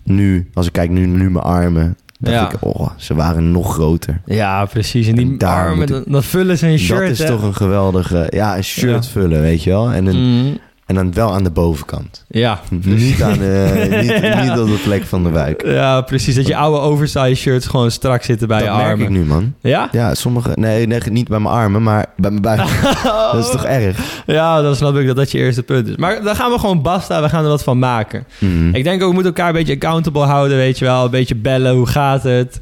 nu, 0.04 0.50
als 0.54 0.66
ik 0.66 0.72
kijk 0.72 0.90
nu, 0.90 1.06
nu 1.06 1.30
mijn 1.30 1.44
armen... 1.46 1.98
dacht 2.20 2.36
Ja. 2.36 2.52
ik, 2.52 2.58
oh, 2.60 2.90
ze 2.98 3.16
waren 3.16 3.52
nog 3.52 3.74
groter. 3.74 4.22
Ja, 4.26 4.66
precies. 4.66 5.08
En 5.08 5.16
die 5.16 5.36
En 5.38 5.48
armen, 5.48 5.88
dan, 5.88 6.04
dan 6.08 6.24
vullen 6.24 6.58
ze 6.58 6.68
een 6.68 6.80
shirt, 6.80 7.00
dat 7.00 7.10
is 7.10 7.20
hè? 7.20 7.28
toch 7.28 7.44
een 7.44 7.56
geweldige... 7.56 8.28
Ja, 8.30 8.58
een 8.58 8.64
shirt 8.64 9.06
Ja. 9.06 9.12
vullen, 9.12 9.42
weet 9.42 9.64
je 9.64 9.70
wel. 9.70 9.92
En, 9.92 10.06
een, 10.06 10.40
Mhm. 10.42 10.56
En 10.86 10.96
dan 10.96 11.14
wel 11.14 11.34
aan 11.34 11.44
de 11.44 11.52
bovenkant. 11.52 12.26
Ja. 12.28 12.60
Niet, 12.70 13.22
aan 13.22 13.38
de, 13.38 13.88
niet, 14.02 14.12
Ja. 14.24 14.42
niet 14.44 14.60
op 14.60 14.68
de 14.68 14.80
plek 14.84 15.04
van 15.04 15.24
de 15.24 15.30
buik. 15.30 15.66
Ja, 15.66 16.02
precies. 16.02 16.36
Dat 16.36 16.48
je 16.48 16.56
oude 16.56 16.80
oversize 16.80 17.36
shirts 17.36 17.68
gewoon 17.68 17.92
strak 17.92 18.24
zitten 18.24 18.48
bij 18.48 18.60
dat 18.60 18.68
je 18.68 18.74
merk 18.74 18.88
armen. 18.90 19.06
ik 19.06 19.12
nu, 19.12 19.24
man. 19.24 19.54
Ja? 19.62 19.90
Ja, 19.92 20.16
sommige... 20.16 20.52
Nee, 20.56 20.88
nee, 20.88 21.00
niet 21.10 21.28
bij 21.28 21.40
mijn 21.40 21.54
armen, 21.56 21.84
maar 21.84 22.06
bij 22.18 22.30
mijn 22.30 22.42
buik. 22.42 22.60
Dat 23.32 23.46
is 23.46 23.52
toch 23.52 23.66
erg? 23.66 24.24
Ja, 24.26 24.62
dan 24.62 24.76
snap 24.76 24.96
ik 24.98 25.08
dat 25.08 25.16
dat 25.16 25.32
je 25.32 25.38
eerste 25.38 25.64
punt 25.64 25.88
is. 25.88 25.96
Maar 25.96 26.24
dan 26.24 26.36
gaan 26.36 26.52
we 26.52 26.60
gewoon 26.60 26.82
basta. 26.82 27.22
We 27.22 27.30
gaan 27.30 27.44
er 27.44 27.50
wat 27.50 27.64
van 27.64 27.80
maken. 27.80 28.26
Mhm. 28.40 28.76
Ik 28.76 28.84
denk 28.84 29.02
ook, 29.02 29.08
we 29.08 29.14
moeten 29.14 29.34
elkaar 29.34 29.48
een 29.50 29.56
beetje 29.56 29.74
accountable 29.74 30.24
houden, 30.26 30.58
weet 30.58 30.80
je 30.80 30.86
wel. 30.86 31.04
Een 31.06 31.12
beetje 31.12 31.36
bellen, 31.36 31.74
hoe 31.76 31.88
gaat 31.88 32.24
het? 32.24 32.62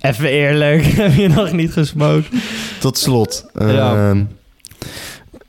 Even 0.00 0.28
eerlijk, 0.28 0.84
heb 1.02 1.14
je 1.14 1.28
nog 1.28 1.52
niet 1.52 1.72
gesmokt? 1.72 2.28
Tot 2.80 2.98
slot. 2.98 3.46
Ja. 3.58 4.08
ehm, 4.08 4.22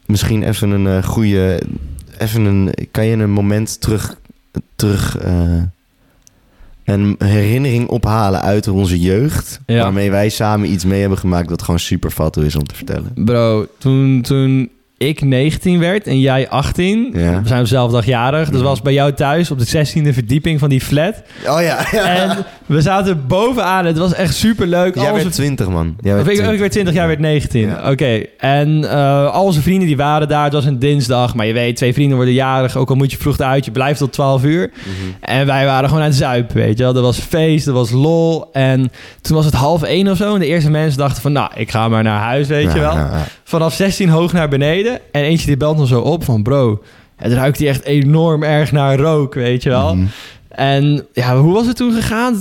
misschien 0.05 0.43
even 0.43 0.70
een 0.70 0.88
eh, 0.88 1.03
goede... 1.03 1.61
Even 2.18 2.45
een... 2.45 2.74
Kan 2.91 3.05
je 3.05 3.18
een 3.18 3.32
moment 3.32 3.82
terug... 3.82 4.18
terug 4.76 5.18
eh, 5.18 5.61
een 6.84 7.16
herinnering 7.18 7.88
ophalen 7.88 8.41
uit 8.41 8.68
onze 8.68 8.99
jeugd... 8.99 9.59
Ja. 9.66 9.82
waarmee 9.82 10.11
wij 10.11 10.30
samen 10.30 10.72
iets 10.72 10.86
mee 10.86 10.99
hebben 10.99 11.18
gemaakt... 11.18 11.49
dat 11.49 11.61
gewoon 11.61 11.80
super 11.80 12.11
fat 12.11 12.38
is 12.38 12.55
om 12.55 12.64
te 12.64 12.76
vertellen. 12.76 13.11
Bro, 13.16 13.68
toen, 13.78 14.22
toen 14.22 14.70
ik 14.98 15.22
19 15.22 15.80
werd 15.80 16.08
en 16.08 16.20
jij 16.20 16.50
18, 16.50 17.10
Ja. 17.14 17.41
we 17.41 17.48
zijn 17.48 17.60
op 17.60 17.66
dezelfde 17.66 17.96
dag 17.96 18.06
jarig. 18.06 18.46
Dat 18.50 18.60
Mhm. 18.60 18.64
was 18.70 18.82
bij 18.82 18.94
jou 18.94 19.14
thuis 19.14 19.52
op 19.52 19.60
de 19.60 19.66
16e 19.66 20.14
verdieping 20.14 20.60
van 20.60 20.70
die 20.70 20.82
flat. 20.82 21.22
Oh 21.48 21.62
ja, 21.62 21.91
En 22.18 22.46
we 22.66 22.82
zaten 22.82 23.28
bovenaan. 23.28 23.86
Het 23.86 23.98
was 23.98 24.14
echt 24.14 24.36
super 24.36 24.68
leuk. 24.68 24.96
Jij 24.96 25.14
werd 25.14 25.32
20, 25.32 25.70
man. 25.70 25.96
Jij 26.02 26.14
werd 26.14 26.26
ik, 26.26 26.32
ik 26.34 26.38
20. 26.39 26.60
werd 26.60 26.72
20, 26.72 26.94
jij 26.94 27.08
werd 27.08 27.20
19. 27.20 27.68
Ja. 27.68 27.91
Oké. 27.91 28.22
En 28.38 28.89
eh, 28.89 29.32
al 29.34 29.44
onze 29.44 29.62
vrienden 29.62 29.88
die 29.88 29.98
waren 29.98 30.28
daar. 30.28 30.44
Het 30.44 30.54
was 30.54 30.66
een 30.66 30.80
dinsdag. 30.80 31.36
Maar 31.36 31.46
je 31.46 31.54
weet, 31.54 31.76
twee 31.76 31.94
vrienden 31.94 32.16
worden 32.16 32.34
jarig. 32.34 32.76
Ook 32.78 32.89
al 32.89 32.96
moet 32.96 33.12
je 33.12 33.18
vroeg 33.18 33.39
uit. 33.39 33.66
Je 33.66 33.72
blijft 33.72 34.00
tot 34.00 34.12
12 34.14 34.44
uur. 34.44 34.72
Mhm. 34.76 34.89
En 35.22 35.46
wij 35.46 35.66
waren 35.66 35.88
gewoon 35.89 36.04
aan 36.04 36.10
het 36.10 36.18
zuipen, 36.18 36.56
weet 36.56 36.78
je 36.78 36.84
wel. 36.84 36.96
Er 36.96 37.02
was 37.02 37.20
feest, 37.20 37.68
er 37.68 37.74
was 37.74 37.91
lol. 37.91 38.50
En 38.54 38.91
toen 39.22 39.36
was 39.36 39.46
het 39.46 39.54
half 39.54 39.84
één 39.84 40.08
of 40.08 40.18
zo. 40.18 40.34
En 40.34 40.39
de 40.39 40.46
eerste 40.48 40.70
mensen 40.70 40.98
dachten 41.00 41.22
van, 41.22 41.32
nou, 41.32 41.52
ik 41.56 41.72
ga 41.72 41.88
maar 41.89 42.04
naar 42.04 42.20
huis, 42.22 42.48
weet 42.48 42.72
je 42.74 42.80
Ja, 42.80 42.96
wel. 42.96 43.08
Vanaf 43.54 43.74
16 43.74 44.10
hoog 44.10 44.34
naar 44.34 44.49
beneden. 44.49 44.99
En 45.12 45.24
eentje 45.24 45.45
die 45.45 45.58
belt 45.58 45.78
nog 45.78 45.88
zo 45.88 45.99
op 45.99 46.24
van, 46.24 46.43
bro... 46.43 46.84
Het 47.16 47.34
ruikt 47.34 47.58
hier 47.58 47.70
echt 47.70 47.84
enorm 47.84 48.43
erg 48.43 48.72
naar 48.72 48.97
rook, 48.97 49.34
weet 49.34 49.64
je 49.64 49.70
wel. 49.70 49.95
Mhm. 49.95 50.06
En 50.47 51.08
ja, 51.14 51.38
hoe 51.38 51.54
was 51.54 51.68
het 51.68 51.76
toen 51.76 51.93
gegaan? 51.93 52.39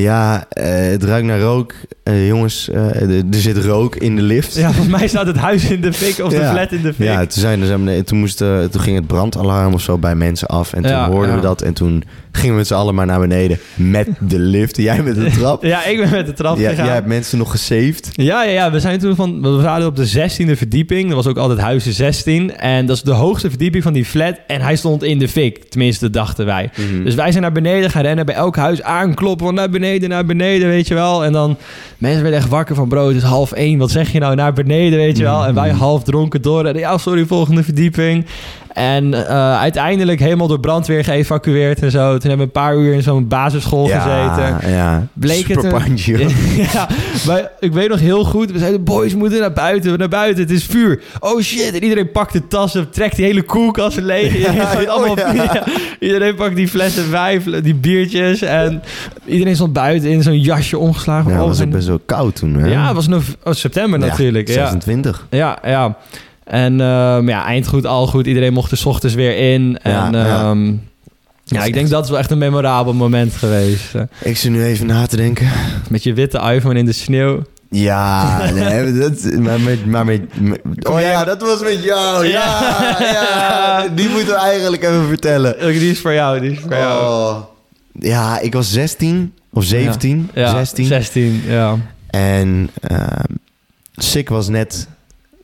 Ja, 0.00 0.44
eh, 0.48 0.64
het 0.90 1.04
ruikt 1.04 1.26
naar 1.26 1.40
rook. 1.40 1.74
Eh, 2.02 2.26
jongens, 2.28 2.70
eh, 2.70 3.00
er 3.10 3.24
zit 3.30 3.64
rook 3.64 3.96
in 3.96 4.16
de 4.16 4.22
lift. 4.22 4.54
Ja, 4.56 4.72
volgens 4.72 4.96
mij 4.98 5.08
staat 5.08 5.26
het 5.26 5.36
huis 5.36 5.70
in 5.70 5.80
de 5.80 5.92
fik 5.92 6.24
of 6.24 6.30
de 6.32 6.44
flat 6.50 6.72
in 6.72 6.82
de 6.82 6.94
fik. 6.94 7.06
Ja, 7.06 7.18
toen, 7.20 7.40
zijn, 7.40 7.60
er- 7.60 7.66
zijn 7.66 8.04
toen, 8.04 8.18
moest, 8.18 8.36
toen 8.36 8.80
ging 8.80 8.96
het 8.96 9.06
brandalarm 9.06 9.74
of 9.74 9.80
zo 9.80 9.98
bij 9.98 10.14
mensen 10.14 10.48
af. 10.48 10.72
En 10.72 10.82
toen 10.82 10.90
Ja, 10.90 11.08
hoorden 11.10 11.30
ja. 11.30 11.36
we 11.36 11.42
dat. 11.42 11.62
En 11.62 11.72
toen 11.74 12.02
gingen 12.32 12.50
we 12.52 12.56
met 12.58 12.66
z'n 12.66 12.74
allen 12.74 12.94
maar 12.94 13.06
naar 13.06 13.20
beneden 13.20 13.58
met 13.74 14.08
de 14.20 14.38
lift. 14.38 14.76
Jij 14.76 15.02
met 15.02 15.14
de 15.14 15.30
trap. 15.38 15.62
Ja, 15.64 15.84
ik 15.84 15.96
ben 15.98 16.10
met 16.10 16.26
de 16.26 16.32
trap 16.32 16.58
Ja, 16.58 16.68
gegaan. 16.68 16.84
jij 16.84 16.94
hebt 16.94 17.06
mensen 17.06 17.38
nog 17.38 17.50
gesaved. 17.50 18.10
Ja, 18.12 18.44
ja, 18.44 18.50
ja, 18.50 18.70
we 18.70 18.80
zijn 18.80 18.98
toen 18.98 19.14
van. 19.16 19.42
We 19.42 19.48
waren 19.62 19.86
op 19.86 19.96
de 19.96 20.06
16e 20.08 20.56
verdieping. 20.56 21.06
Dat 21.06 21.16
was 21.16 21.26
ook 21.26 21.36
altijd 21.38 21.58
huizen 21.58 21.92
16. 21.92 22.56
En 22.56 22.86
dat 22.86 22.96
is 22.96 23.02
de 23.02 23.12
hoogste 23.12 23.48
verdieping 23.48 23.82
van 23.82 23.92
die 23.92 24.04
flat. 24.04 24.34
En 24.46 24.60
hij 24.60 24.76
stond 24.76 25.02
in 25.02 25.18
de 25.18 25.28
fik. 25.28 25.64
Tenminste, 25.64 26.10
dachten 26.10 26.46
wij. 26.46 26.70
Dus 27.04 27.14
wij 27.14 27.30
zijn 27.30 27.42
naar 27.42 27.52
beneden 27.52 27.90
gaan 27.90 28.02
rennen. 28.02 28.26
Bij 28.26 28.34
elk 28.34 28.56
huis 28.56 28.82
aankloppen. 28.82 29.54
Naar 29.54 29.70
beneden, 29.70 29.84
naar 29.94 30.24
beneden, 30.24 30.68
weet 30.68 30.88
je 30.88 30.94
wel. 30.94 31.24
En 31.24 31.32
dan 31.32 31.56
mensen 31.98 32.22
werden 32.22 32.40
echt 32.40 32.48
wakker 32.48 32.74
van... 32.74 32.88
Bro, 32.88 33.06
het 33.08 33.16
is 33.16 33.22
half 33.22 33.52
één. 33.52 33.78
Wat 33.78 33.90
zeg 33.90 34.12
je 34.12 34.18
nou? 34.18 34.34
Naar 34.34 34.52
beneden, 34.52 34.98
weet 34.98 35.16
je 35.16 35.22
wel. 35.22 35.46
En 35.46 35.54
wij 35.54 35.70
half 35.70 36.02
dronken 36.02 36.42
door. 36.42 36.64
En 36.64 36.78
ja, 36.78 36.98
sorry, 36.98 37.24
volgende 37.24 37.62
verdieping. 37.62 38.26
En 38.76 39.14
eh, 39.28 39.58
uiteindelijk 39.58 40.20
helemaal 40.20 40.46
door 40.46 40.60
brandweer 40.60 41.04
geëvacueerd 41.04 41.82
en 41.82 41.90
zo. 41.90 42.10
Toen 42.18 42.28
hebben 42.28 42.36
we 42.38 42.42
een 42.42 42.50
paar 42.62 42.76
uur 42.76 42.94
in 42.94 43.02
zo'n 43.02 43.28
basisschool 43.28 43.84
gezeten. 43.86 44.70
Ja, 44.70 45.06
Bleek 45.12 45.48
het 45.48 45.64
een- 45.64 45.96
ja, 46.72 46.88
maar 47.26 47.50
ik 47.60 47.72
weet 47.72 47.88
nog 47.88 48.00
heel 48.00 48.24
goed. 48.24 48.52
We 48.52 48.58
zeiden, 48.58 48.84
boys, 48.84 49.12
we 49.12 49.18
moeten 49.18 49.40
naar 49.40 49.52
buiten, 49.52 49.98
naar 49.98 50.08
buiten. 50.08 50.42
Het 50.42 50.52
is 50.52 50.64
vuur. 50.64 51.02
Oh 51.20 51.40
shit. 51.40 51.74
En 51.74 51.82
iedereen 51.82 52.10
pakt 52.10 52.32
de 52.32 52.46
tassen, 52.46 52.90
trekt 52.90 53.16
die 53.16 53.24
hele 53.24 53.42
koelkast 53.42 54.00
leeg. 54.00 54.34
Iedereen, 54.34 54.56
Ja, 54.56 54.64
gooit 54.74 54.88
allemaal, 54.88 55.18
ja. 55.18 55.32
ja, 55.54 55.64
iedereen 56.00 56.34
pakt 56.34 56.56
die 56.56 56.68
flessen 56.68 57.04
vijf, 57.04 57.44
die 57.44 57.74
biertjes. 57.74 58.42
En 58.42 58.82
iedereen 59.24 59.54
stond 59.54 59.72
buiten 59.72 60.10
in 60.10 60.22
zo'n 60.22 60.40
jasje 60.40 60.78
omgeslagen. 60.78 61.32
Ja, 61.32 61.38
was 61.38 61.62
ook 61.62 61.70
best 61.70 61.88
wel 61.88 62.00
koud 62.06 62.36
toen. 62.36 62.54
Hè? 62.54 62.68
ja, 62.70 62.86
het 62.86 62.94
was 62.94 63.08
nog 63.08 63.22
oh, 63.44 63.52
september 63.52 63.98
natuurlijk. 63.98 64.48
Ja, 64.48 64.54
26. 64.54 65.26
ja. 65.30 65.58
ja. 65.64 65.96
En 66.46 66.80
ehm, 66.80 67.28
ja, 67.28 67.44
eindgoed, 67.44 67.86
al 67.86 68.06
goed. 68.06 68.26
Iedereen 68.26 68.52
mocht 68.52 68.70
er 68.70 68.76
's 68.76 68.84
ochtends 68.84 69.14
weer 69.14 69.52
in. 69.52 69.78
En 69.82 69.92
Ja, 69.92 70.08
ja, 70.12 70.26
ja. 70.26 70.54
ja, 71.44 71.64
ik 71.64 71.72
denk 71.74 71.88
dat 71.88 72.04
is 72.04 72.10
wel 72.10 72.18
echt 72.18 72.30
een 72.30 72.38
memorabel 72.38 72.92
moment 72.94 73.32
geweest. 73.32 73.94
Eh, 73.94 74.02
Ik 74.22 74.36
zit 74.36 74.50
nu 74.50 74.64
even 74.64 74.86
na 74.86 75.06
te 75.06 75.16
denken. 75.16 75.48
Met 75.90 76.02
je 76.02 76.12
witte 76.12 76.38
iPhone 76.54 76.78
in 76.78 76.84
de 76.84 76.92
sneeuw. 76.92 77.42
Ja, 77.70 78.50
nee, 78.50 78.92
dat, 78.98 79.22
maar 79.38 79.60
met, 79.60 79.86
maar 79.86 80.04
met, 80.04 80.20
Oh 80.88 81.00
ja, 81.00 81.24
dat 81.24 81.40
was 81.40 81.60
met 81.60 81.82
jou. 81.84 82.26
Ja, 82.26 82.96
ja. 83.00 83.88
Die 83.94 84.08
moeten 84.08 84.34
we 84.34 84.40
eigenlijk 84.40 84.82
even 84.82 85.06
vertellen. 85.08 85.54
Die 85.78 85.90
is 85.90 86.00
voor 86.00 86.12
jou, 86.12 86.40
die 86.40 86.50
is 86.50 86.58
voor 86.58 86.70
jou. 86.72 87.02
Oh. 87.02 87.36
Ja, 87.92 88.40
ik 88.40 88.52
was 88.52 88.72
16 88.72 89.34
of 89.52 89.64
17. 89.64 90.30
Ja, 90.34 90.50
16. 90.50 90.86
16, 90.86 91.42
ja. 91.46 91.76
En 92.10 92.70
ehm 92.80 93.34
Sick 93.96 94.28
was 94.28 94.48
net... 94.48 94.88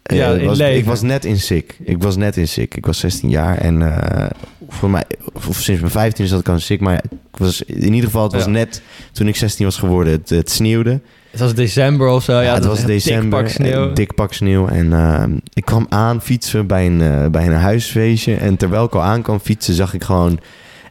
eh, 0.02 0.16
Ja, 0.16 0.38
was, 0.44 0.58
leven. 0.58 0.76
ik 0.78 0.84
was 0.84 1.02
net 1.02 1.24
in 1.24 1.38
Sick. 1.40 1.76
Ik 1.84 2.02
was 2.02 2.16
net 2.16 2.36
in 2.36 2.48
Sick. 2.48 2.74
Ik 2.74 2.86
was 2.86 2.98
16 2.98 3.28
jaar. 3.30 3.58
En 3.58 3.82
eh, 3.96 4.30
voor 4.68 4.90
mij, 4.90 5.04
of 5.32 5.56
sinds 5.56 5.80
mijn 5.80 5.92
15 5.92 6.26
zat 6.26 6.40
ik 6.40 6.48
aan 6.48 6.60
Sick. 6.60 6.80
Maar 6.80 6.94
ik 7.32 7.38
was, 7.38 7.62
in 7.62 7.82
ieder 7.94 8.04
geval, 8.04 8.22
het 8.22 8.32
was 8.32 8.44
Ja. 8.44 8.50
net 8.50 8.82
toen 9.12 9.28
ik 9.28 9.36
16 9.36 9.64
was 9.64 9.76
geworden. 9.76 10.12
Het, 10.12 10.28
het 10.30 10.50
sneeuwde. 10.50 11.00
Het 11.30 11.40
was 11.40 11.54
december 11.54 12.08
of 12.08 12.22
zo. 12.24 12.32
Ja, 12.32 12.40
Ja, 12.42 12.54
het 12.54 12.64
was 12.64 12.78
een 12.80 12.86
dik 12.86 12.94
december. 12.94 13.42
pak 13.42 13.48
sneeuw. 13.52 13.92
Dik 13.92 14.14
pak 14.14 14.32
sneeuw. 14.32 14.66
En 14.68 14.92
ehm, 14.92 15.30
ik 15.52 15.64
kwam 15.64 15.86
aan 15.88 16.22
fietsen 16.22 16.66
bij 16.66 16.86
een, 16.86 17.00
eh, 17.00 17.26
bij 17.30 17.46
een 17.46 17.52
huisfeestje. 17.52 18.34
En 18.34 18.56
terwijl 18.56 18.84
ik 18.84 18.94
al 18.94 19.02
aan 19.02 19.22
kwam 19.22 19.40
fietsen, 19.40 19.74
zag 19.74 19.94
ik 19.94 20.04
gewoon 20.04 20.40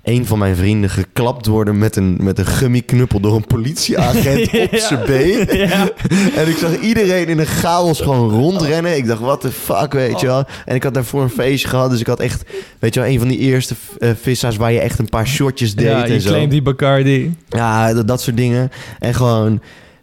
een 0.03 0.25
van 0.25 0.39
mijn 0.39 0.55
vrienden 0.55 0.89
geklapt 0.89 1.45
worden 1.45 1.77
met 1.77 1.95
een, 1.95 2.17
met 2.19 2.39
een 2.39 2.45
gummiknuppel 2.45 3.19
door 3.19 3.35
een 3.35 3.47
politieagent 3.47 4.49
op 4.71 4.75
zijn 4.75 5.05
been. 5.05 5.57
Ja. 5.57 5.89
En 6.35 6.47
ik 6.47 6.57
zag 6.57 6.79
iedereen 6.79 7.27
in 7.27 7.39
een 7.39 7.45
chaos 7.45 8.01
gewoon 8.01 8.29
rondrennen. 8.29 8.97
Ik 8.97 9.07
dacht, 9.07 9.21
what 9.21 9.41
the 9.41 9.51
fuck, 9.51 9.93
weet 9.93 10.19
je 10.19 10.27
wel. 10.27 10.45
En 10.65 10.75
ik 10.75 10.83
had 10.83 10.93
daarvoor 10.93 11.21
een 11.21 11.29
feestje 11.29 11.67
gehad. 11.67 11.89
Dus 11.89 11.99
ik 11.99 12.07
had 12.07 12.19
echt, 12.19 12.43
weet 12.79 12.93
je 12.93 12.99
wel, 12.99 13.09
een 13.09 13.19
van 13.19 13.27
die 13.27 13.37
eerste 13.37 13.75
uh, 13.99 14.09
vissa's 14.21 14.55
waar 14.55 14.71
je 14.71 14.79
echt 14.79 14.99
een 14.99 15.09
paar 15.09 15.27
shotjes 15.27 15.75
deed 15.75 15.85
ja, 15.85 16.05
je 16.05 16.13
en 16.13 16.21
zo. 16.21 16.47
die 16.47 16.61
Bacardi. 16.61 17.35
Ja, 17.49 17.93
dat, 17.93 18.07
dat 18.07 18.21
soort 18.21 18.37
dingen. 18.37 18.71
En 18.99 19.13
gewoon 19.13 19.61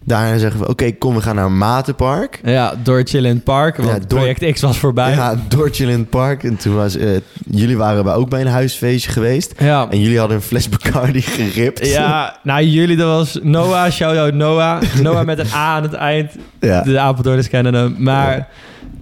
daarna 0.08 0.38
zeggen 0.38 0.60
we, 0.60 0.68
oké, 0.68 0.92
kom, 0.92 1.14
we 1.14 1.20
gaan 1.22 1.34
naar 1.34 1.44
een 1.44 1.58
Matenpark. 1.58 2.40
Ja, 2.44 2.74
door 2.82 3.00
Chill 3.04 3.24
in 3.24 3.34
het 3.34 3.44
Park. 3.44 3.76
Want 3.76 3.88
Ja, 3.88 3.98
door- 4.06 4.18
Project 4.18 4.52
X 4.52 4.60
was 4.60 4.78
voorbij. 4.78 5.10
Ja, 5.12 5.34
door 5.48 5.70
Park. 6.10 6.44
En 6.44 6.56
toen 6.56 6.74
was, 6.74 6.96
eh, 6.96 7.08
jullie 7.50 7.76
waren 7.76 8.04
bij- 8.04 8.14
ook 8.14 8.28
bij 8.28 8.40
een 8.40 8.46
huisfeestje 8.46 9.10
geweest. 9.10 9.54
Ja. 9.58 9.86
En 9.90 10.00
jullie 10.00 10.18
hadden 10.18 10.36
een 10.36 10.42
fles 10.42 10.68
Bacardi 10.68 11.20
geript. 11.22 11.86
Ja, 11.88 12.36
nou 12.42 12.62
jullie, 12.64 12.96
dat 12.96 13.08
was 13.08 13.38
Noah, 13.42 13.90
shout-out 13.90 14.34
Noah. 14.34 14.82
Noah 15.02 15.24
met 15.26 15.38
een 15.38 15.52
A 15.54 15.74
aan 15.76 15.82
het 15.82 15.92
eind. 15.94 16.32
ja. 16.60 16.82
De 16.82 16.98
Apeldoorners 16.98 17.48
kennen 17.48 17.74
hem. 17.74 17.96
Maar 17.98 18.48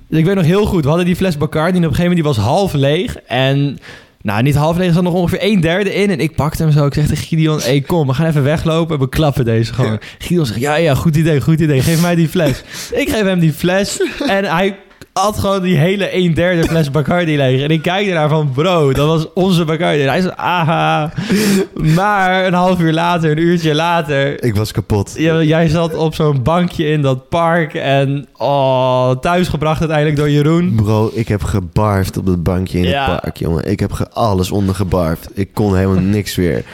ik 0.08 0.24
weet 0.24 0.34
nog 0.34 0.44
heel 0.44 0.66
goed, 0.66 0.82
we 0.82 0.88
hadden 0.88 1.06
die 1.06 1.16
fles 1.16 1.36
Bacardi 1.38 1.78
en 1.78 1.84
op 1.84 1.90
een 1.90 1.96
gegeven 1.96 2.16
moment 2.16 2.36
die 2.36 2.44
was 2.44 2.54
half 2.54 2.72
leeg. 2.72 3.16
En 3.16 3.78
nou, 4.26 4.42
niet 4.42 4.54
half 4.54 4.76
leeg, 4.76 4.86
er 4.86 4.92
zat 4.92 5.02
nog 5.02 5.12
ongeveer 5.12 5.38
een 5.42 5.60
derde 5.60 5.94
in. 5.94 6.10
En 6.10 6.20
ik 6.20 6.34
pakte 6.34 6.62
hem 6.62 6.72
zo. 6.72 6.86
Ik 6.86 6.94
zeg 6.94 7.06
tegen 7.06 7.26
Gideon, 7.26 7.60
hey, 7.60 7.80
kom, 7.80 8.06
we 8.06 8.14
gaan 8.14 8.26
even 8.26 8.42
weglopen 8.42 8.94
en 8.94 9.00
we 9.00 9.08
klappen 9.08 9.44
deze 9.44 9.74
gewoon. 9.74 9.98
Gideon 10.18 10.46
zegt, 10.46 10.60
ja, 10.60 10.74
ja, 10.74 10.94
goed 10.94 11.16
idee, 11.16 11.40
goed 11.40 11.60
idee. 11.60 11.80
Geef 11.80 12.00
mij 12.00 12.14
die 12.14 12.28
fles. 12.28 12.62
ik 13.02 13.08
geef 13.08 13.22
hem 13.22 13.38
die 13.38 13.52
fles 13.52 14.00
en 14.26 14.44
hij 14.44 14.76
had 15.18 15.38
gewoon 15.38 15.62
die 15.62 15.76
hele 15.76 16.14
een 16.14 16.34
derde 16.34 16.62
fles 16.64 16.90
Bacardi 16.90 17.36
leeg. 17.42 17.62
En 17.62 17.68
ik 17.70 17.82
kijk 17.82 18.06
ernaar 18.06 18.28
van, 18.28 18.50
bro, 18.54 18.92
dat 18.92 19.06
was 19.06 19.32
onze 19.34 19.64
Bacardi. 19.64 20.02
En 20.02 20.08
hij 20.08 20.20
zei, 20.20 20.32
aha. 20.36 21.12
Maar 21.74 22.46
een 22.46 22.52
half 22.54 22.80
uur 22.80 22.92
later, 22.92 23.30
een 23.30 23.38
uurtje 23.38 23.74
later... 23.74 24.44
Ik 24.44 24.56
was 24.56 24.72
kapot. 24.72 25.14
Jij 25.42 25.68
zat 25.68 25.94
op 25.94 26.14
zo'n 26.14 26.42
bankje 26.42 26.86
in 26.86 27.02
dat 27.02 27.28
park 27.28 27.74
en 27.74 28.26
oh, 28.36 29.10
thuisgebracht 29.10 29.78
uiteindelijk 29.80 30.18
door 30.18 30.30
Jeroen. 30.30 30.74
Bro, 30.74 31.10
ik 31.12 31.28
heb 31.28 31.42
gebarfd 31.42 32.16
op 32.16 32.26
dat 32.26 32.42
bankje 32.42 32.78
in 32.78 32.84
Ja. 32.88 33.10
het 33.12 33.20
park, 33.20 33.36
jongen. 33.36 33.70
Ik 33.70 33.80
heb 33.80 34.08
alles 34.12 34.50
ondergebarfd. 34.50 35.28
Ik 35.34 35.48
kon 35.54 35.76
helemaal 35.76 36.02
niks 36.02 36.34
weer. 36.34 36.64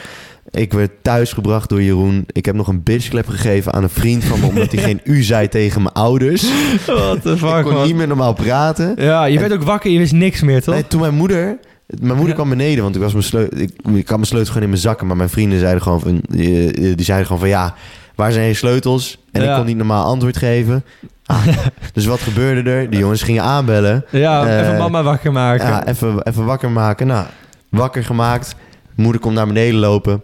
Ik 0.53 0.73
werd 0.73 0.91
thuisgebracht 1.01 1.69
door 1.69 1.81
Jeroen. 1.81 2.25
Ik 2.31 2.45
heb 2.45 2.55
nog 2.55 2.67
een 2.67 2.83
bitchklep 2.83 3.27
gegeven 3.27 3.73
aan 3.73 3.83
een 3.83 3.89
vriend 3.89 4.23
van 4.23 4.39
me... 4.39 4.45
omdat 4.45 4.71
hij 4.71 4.83
geen 4.83 5.01
u 5.15 5.21
zei 5.23 5.47
tegen 5.47 5.81
mijn 5.81 5.93
ouders. 5.95 6.41
The 6.85 7.19
Ik 7.23 7.37
fuck, 7.37 7.63
kon 7.63 7.73
man. 7.73 7.85
niet 7.85 7.95
meer 7.95 8.07
normaal 8.07 8.33
praten. 8.33 8.93
Ja, 8.97 9.25
je 9.25 9.39
werd 9.39 9.53
ook 9.53 9.63
wakker, 9.63 9.91
je 9.91 9.97
wist 9.97 10.13
niks 10.13 10.41
meer, 10.41 10.61
toch? 10.63 10.73
Nee, 10.73 10.87
toen 10.87 11.01
mijn 11.01 11.13
moeder... 11.15 11.57
Mijn 11.87 12.07
moeder 12.07 12.27
Ja. 12.27 12.33
kwam 12.33 12.49
beneden, 12.49 12.83
want 12.83 12.95
ik, 12.95 13.01
was 13.01 13.11
mijn 13.11 13.23
sleutel, 13.23 13.59
ik, 13.59 13.69
ik 13.95 14.07
had 14.07 14.17
mijn 14.17 14.25
sleutel 14.25 14.47
gewoon 14.47 14.63
in 14.63 14.69
mijn 14.69 14.81
zakken. 14.81 15.07
Maar 15.07 15.15
mijn 15.17 15.29
vrienden 15.29 15.59
zeiden 15.59 15.81
gewoon 15.81 15.99
van, 15.99 16.21
die, 16.29 16.71
die 16.95 17.05
zeiden 17.05 17.25
gewoon 17.27 17.41
van 17.41 17.49
ja, 17.51 17.73
waar 18.15 18.31
zijn 18.31 18.47
je 18.47 18.53
sleutels? 18.53 19.17
En 19.31 19.41
ik 19.49 19.55
kon 19.55 19.65
niet 19.65 19.77
normaal 19.77 20.05
antwoord 20.05 20.37
geven. 20.37 20.83
Ah, 21.25 21.47
dus 21.93 22.05
wat 22.05 22.19
gebeurde 22.19 22.69
er? 22.71 22.89
De 22.89 22.97
jongens 22.97 23.21
gingen 23.23 23.43
aanbellen. 23.43 24.05
Ja, 24.09 24.45
Eh, 24.47 24.59
even 24.59 24.77
mama 24.77 25.03
wakker 25.03 25.31
maken. 25.31 25.67
Ja, 25.67 25.87
even, 25.87 26.21
even 26.23 26.45
wakker 26.45 26.71
maken. 26.71 27.07
Nou, 27.07 27.25
wakker 27.69 28.03
gemaakt. 28.03 28.55
Moeder 28.95 29.21
komt 29.21 29.35
naar 29.35 29.47
beneden 29.47 29.79
lopen. 29.79 30.21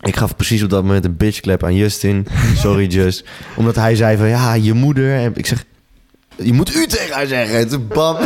Ik 0.00 0.16
gaf 0.16 0.36
precies 0.36 0.62
op 0.62 0.70
dat 0.70 0.82
moment 0.82 1.04
een 1.04 1.16
bitchklep 1.16 1.64
aan 1.64 1.74
Justin. 1.74 2.26
Sorry, 2.62 2.86
Just. 2.86 3.24
Omdat 3.56 3.74
hij 3.76 3.96
zei 3.96 4.16
van, 4.16 4.28
ja, 4.28 4.54
je 4.54 4.72
moeder... 4.72 5.14
En 5.14 5.32
ik 5.34 5.46
zeg, 5.46 5.64
je 6.36 6.52
moet 6.52 6.74
u 6.74 6.86
tegen 6.86 7.14
haar 7.14 7.26
zeggen. 7.26 7.58
En 7.58 7.68
toen 7.68 7.86
bam. 7.88 8.16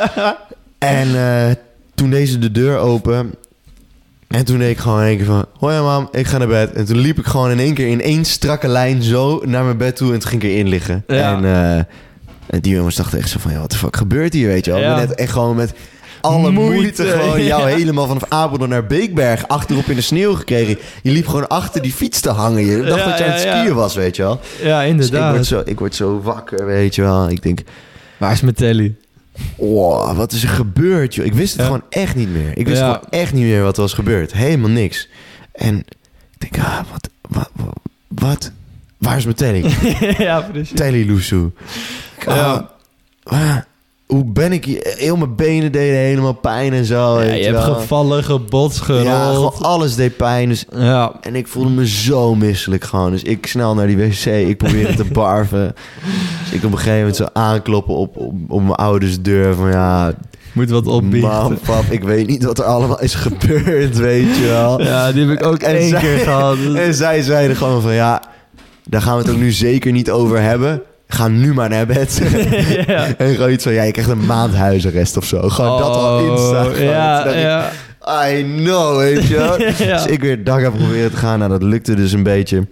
en 0.78 1.16
eh, 1.16 1.54
toen 1.94 2.10
deed 2.10 2.28
ze 2.28 2.38
de 2.38 2.50
deur 2.50 2.78
open. 2.78 3.34
En 4.28 4.44
toen 4.44 4.58
deed 4.58 4.70
ik 4.70 4.78
gewoon 4.78 5.00
in 5.00 5.06
één 5.06 5.16
keer 5.16 5.26
van... 5.26 5.46
Hoi 5.58 5.80
mam, 5.80 6.08
ik 6.12 6.26
ga 6.26 6.38
naar 6.38 6.48
bed. 6.48 6.72
En 6.72 6.84
toen 6.84 6.98
liep 6.98 7.18
ik 7.18 7.26
gewoon 7.26 7.50
in 7.50 7.58
één 7.58 7.74
keer 7.74 7.88
in 7.88 8.00
één 8.00 8.24
strakke 8.24 8.68
lijn 8.68 9.02
zo 9.02 9.42
naar 9.44 9.64
mijn 9.64 9.76
bed 9.76 9.96
toe. 9.96 10.12
En 10.12 10.18
toen 10.18 10.30
ging 10.30 10.42
ik 10.42 10.50
erin 10.50 10.68
liggen. 10.68 11.04
Ja. 11.06 11.36
En, 11.36 11.44
eh, 11.44 11.76
en 12.46 12.60
die 12.60 12.74
jongens 12.74 12.96
dachten 12.96 13.18
echt 13.18 13.28
zo 13.28 13.38
van... 13.38 13.52
Ja, 13.52 13.60
wat 13.60 13.70
de 13.70 13.76
fuck 13.76 13.96
gebeurt 13.96 14.32
hier, 14.32 14.48
weet 14.48 14.64
je 14.64 14.70
wel? 14.70 14.80
Ja. 14.80 14.96
Net 14.96 15.14
echt 15.14 15.32
gewoon 15.32 15.56
met 15.56 15.72
alle 16.26 16.50
moeite, 16.50 16.74
Moeite, 16.74 17.04
gewoon 17.04 17.42
jou 17.54 17.68
ja. 17.70 17.76
helemaal 17.76 18.06
vanaf 18.06 18.24
Apeldoorn 18.28 18.70
naar 18.70 18.86
Beekberg 18.86 19.48
achterop 19.48 19.84
in 19.84 19.94
de 19.96 20.00
sneeuw 20.02 20.34
gekregen. 20.34 20.78
Je 21.02 21.10
liep 21.10 21.26
gewoon 21.26 21.48
achter 21.48 21.82
die 21.82 21.92
fiets 21.92 22.20
te 22.20 22.30
hangen. 22.30 22.64
Je 22.66 22.82
dacht 22.82 23.00
Ja, 23.00 23.08
dat 23.08 23.18
je 23.18 23.24
aan 23.24 23.30
het 23.30 23.40
skiën 23.40 23.74
was, 23.74 23.94
weet 23.94 24.16
je 24.16 24.22
wel. 24.22 24.40
Ja, 24.62 24.78
Dus 24.80 24.84
ik 24.84 24.90
inderdaad. 24.90 25.32
word, 25.34 25.46
zo, 25.46 25.62
ik 25.64 25.78
word 25.78 25.94
zo 25.94 26.20
wakker, 26.20 26.66
weet 26.66 26.94
je 26.94 27.02
wel. 27.02 27.28
Ik 27.30 27.42
denk, 27.42 27.60
Waar 28.16 28.32
is 28.32 28.40
mijn 28.40 28.54
telly? 28.54 28.94
oh, 29.56 30.16
wat 30.16 30.32
is 30.32 30.42
er 30.42 30.48
gebeurd, 30.48 31.14
joh? 31.14 31.26
Ik 31.26 31.34
wist 31.34 31.52
het 31.56 31.62
gewoon 31.64 31.82
echt 31.90 32.14
niet 32.14 32.28
meer. 32.30 32.58
Ik 32.58 32.66
wist 32.66 32.80
gewoon 32.80 33.00
echt 33.10 33.32
niet 33.32 33.44
meer 33.44 33.62
wat 33.62 33.76
er 33.76 33.82
was 33.82 33.92
gebeurd. 33.92 34.32
Helemaal 34.32 34.70
niks. 34.70 35.08
En 35.52 35.78
ik 36.38 36.50
denk, 36.52 36.66
ah, 36.66 36.78
wat, 36.92 37.08
wat, 37.28 37.50
wat, 37.54 37.72
wat? 38.08 38.50
Waar 38.98 39.16
is 39.16 39.24
mijn 39.24 39.36
telly? 39.36 39.64
ja, 40.18 40.40
precies. 40.40 40.76
telly, 40.76 41.08
Loesoe. 41.08 41.50
Ah, 42.26 42.36
Ja. 42.36 42.70
ah, 43.22 43.56
hoe 44.06 44.24
ben 44.24 44.52
ik 44.52 44.64
hier? 44.64 44.94
Heel 44.96 45.16
mijn 45.16 45.34
benen 45.34 45.72
deden 45.72 45.96
helemaal 45.98 46.32
pijn 46.32 46.72
en 46.72 46.84
zo. 46.84 47.20
Ja, 47.22 47.32
je 47.32 47.44
hebt 47.44 47.64
wel. 47.64 47.74
gevallen, 47.74 48.24
gebotst, 48.24 48.78
Ja, 48.78 48.84
gewoon 48.84 49.04
gerold. 49.34 49.62
alles 49.62 49.94
deed 49.94 50.16
pijn. 50.16 50.48
Dus 50.48 50.64
Ja, 50.76 51.12
En 51.20 51.34
ik 51.34 51.46
voelde 51.46 51.70
me 51.70 51.86
zo 51.88 52.34
misselijk 52.34 52.84
gewoon. 52.84 53.10
Dus 53.10 53.22
ik 53.22 53.46
snel 53.46 53.74
naar 53.74 53.86
die 53.86 53.96
wc. 53.96 54.24
Ik 54.24 54.56
probeerde 54.56 54.94
te 54.94 55.04
barven. 55.20 55.74
Dus 56.44 56.52
ik 56.58 56.64
op 56.64 56.70
een 56.72 56.76
gegeven 56.78 56.98
moment 56.98 57.16
zo 57.16 57.26
aankloppen 57.32 57.94
op, 57.94 58.16
op, 58.16 58.34
op 58.48 58.60
mijn 58.62 58.74
ouders 58.74 59.22
deur. 59.22 59.54
Van 59.54 59.70
ja, 59.70 60.12
moet 60.52 60.70
wat 60.70 60.86
opbiechten. 60.86 61.30
mam, 61.30 61.58
pap, 61.64 61.84
ik 61.90 62.02
weet 62.02 62.26
niet 62.26 62.44
wat 62.44 62.58
er 62.58 62.64
allemaal 62.64 63.00
is 63.00 63.14
gebeurd, 63.14 63.96
weet 63.96 64.36
je 64.36 64.46
wel. 64.46 64.82
Ja, 64.90 65.12
die 65.12 65.26
heb 65.28 65.38
ik 65.40 65.46
ook 65.46 65.58
En 65.58 65.76
één 65.76 65.88
zij- 65.88 66.00
keer 66.00 66.18
gehad. 66.18 66.56
En 66.84 66.94
zij 66.94 67.22
zeiden 67.22 67.56
gewoon 67.56 67.82
van 67.82 67.94
ja, 67.94 68.22
daar 68.84 69.02
gaan 69.02 69.16
we 69.16 69.22
het 69.22 69.32
ook 69.32 69.38
nu 69.40 69.52
zeker 69.52 69.92
niet 69.92 70.10
over 70.10 70.40
hebben. 70.42 70.82
Ga 71.08 71.28
nu 71.28 71.54
maar 71.54 71.68
naar 71.68 71.86
bed. 71.86 72.20
ja. 72.86 73.06
En 73.18 73.34
gewoon 73.34 73.50
iets 73.50 73.64
van, 73.64 73.72
ja, 73.72 73.82
je 73.82 73.92
krijgt 73.92 74.10
een 74.10 74.26
maand 74.26 74.54
huisarrest 74.54 75.16
of 75.16 75.24
zo. 75.24 75.48
Gewoon 75.48 75.78
dat 75.78 75.94
al. 75.96 76.18
Oh. 76.18 76.64
Toen 76.64 76.82
Ja, 76.84 77.24
ik, 77.24 77.34
ja. 77.34 77.70
I 78.30 78.42
know, 78.62 78.96
weet 78.98 79.26
je. 79.26 79.74
Dus 79.92 80.06
ik 80.06 80.20
weer 80.20 80.44
dag 80.44 80.64
aan 80.64 80.72
proberen 80.72 81.10
te 81.10 81.16
gaan. 81.16 81.38
Nou, 81.38 81.50
dat 81.50 81.62
lukte 81.62 81.94
dus 81.94 82.12
een 82.12 82.22
beetje. 82.22 82.66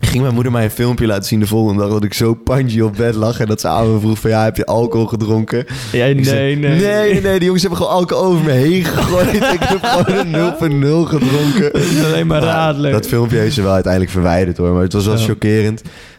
Ging 0.00 0.22
mijn 0.22 0.34
moeder 0.34 0.52
mij 0.52 0.64
een 0.64 0.70
filmpje 0.70 1.06
laten 1.06 1.24
zien 1.24 1.40
de 1.40 1.46
volgende 1.46 1.82
dag... 1.82 1.92
dat 1.92 2.04
ik 2.04 2.14
zo 2.14 2.34
pangy 2.34 2.80
op 2.80 2.96
bed 2.96 3.14
lag... 3.14 3.40
en 3.40 3.46
dat 3.46 3.60
ze 3.60 3.68
aan 3.68 3.92
me 3.92 4.00
vroeg 4.00 4.18
van... 4.18 4.30
ja, 4.30 4.44
heb 4.44 4.56
je 4.56 4.66
alcohol 4.66 5.06
gedronken? 5.06 5.66
Ja, 5.92 6.04
Ik 6.04 6.14
nee, 6.14 6.24
zei, 6.24 6.56
nee. 6.56 6.80
nee, 6.80 7.20
nee, 7.20 7.32
die 7.34 7.44
jongens 7.44 7.62
hebben 7.62 7.80
gewoon 7.80 7.94
alcohol 7.94 8.24
over 8.24 8.44
me 8.44 8.50
heen 8.50 8.84
gegooid. 8.84 9.34
ik 9.34 9.42
heb 9.58 9.78
gewoon 9.82 10.18
een 10.18 10.30
0 10.30 10.54
van 10.58 10.78
0 10.78 11.04
gedronken. 11.04 11.72
Dat 11.72 11.82
is 11.82 12.04
alleen 12.04 12.26
maar 12.26 12.42
radelijk. 12.42 12.92
dat 12.92 13.06
filmpje 13.06 13.38
heeft 13.38 13.54
ze 13.54 13.62
wel 13.62 13.72
uiteindelijk 13.72 14.12
verwijderd 14.12 14.56
hoor. 14.56 14.72
Maar 14.72 14.82
het 14.82 14.92
was 14.92 15.06
wel 15.06 15.18
Ja. 15.18 15.74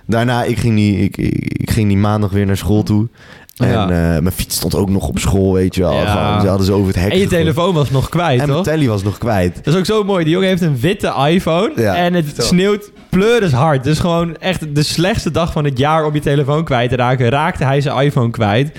Daarna, 0.06 0.44
ik 0.44 0.58
ging, 0.58 0.76
die, 0.76 0.98
ik, 0.98 1.18
ik, 1.18 1.54
ik 1.60 1.72
ging 1.72 1.88
die 1.88 1.98
maandag 1.98 2.32
weer 2.32 2.46
naar 2.46 2.58
school 2.58 2.84
toe. 2.84 3.08
En 3.58 3.68
Ja. 3.70 3.84
eh, 3.84 4.22
mijn 4.22 4.32
fiets 4.32 4.56
stond 4.56 4.76
ook 4.76 4.90
nog 4.90 5.08
op 5.08 5.20
school, 5.20 5.54
weet 5.54 5.76
je 5.76 5.82
wel. 5.82 5.94
Ja. 5.94 6.06
Gewoon, 6.26 6.42
ze 6.42 6.48
hadden 6.48 6.66
ze 6.66 6.72
over 6.74 6.88
het 6.88 6.96
hek 6.96 7.12
En 7.12 7.18
je 7.18 7.24
gegooid. 7.24 7.42
telefoon 7.42 7.74
was 7.74 7.90
nog 7.90 8.10
kwijt, 8.10 8.40
En 8.42 8.46
mijn 8.48 8.64
toch? 8.64 8.74
telly 8.74 8.88
was 8.88 9.04
nog 9.04 9.18
kwijt. 9.18 9.56
Dat 9.56 9.74
is 9.74 9.80
ook 9.80 9.86
zo 9.86 10.04
mooi. 10.04 10.24
Die 10.24 10.34
jongen 10.34 10.48
heeft 10.50 10.62
een 10.62 10.80
witte 10.80 11.14
iPhone 11.30 11.72
Ja, 11.76 11.96
en 11.96 12.14
het 12.14 12.26
vertel. 12.26 12.46
Sneeuwt 13.14 13.28
pleuris 13.30 13.52
hard. 13.52 13.84
Dus 13.84 14.00
gewoon 14.00 14.38
echt 14.38 14.76
de 14.76 14.84
slechtste 14.84 15.32
dag 15.32 15.52
van 15.52 15.64
het 15.66 15.78
jaar 15.78 16.06
om 16.06 16.14
je 16.14 16.20
telefoon 16.20 16.64
kwijt 16.64 16.90
te 16.90 16.96
raken. 16.96 17.30
Raakte 17.30 17.64
hij 17.64 17.82
zijn 17.82 18.06
iPhone 18.06 18.30
kwijt. 18.32 18.72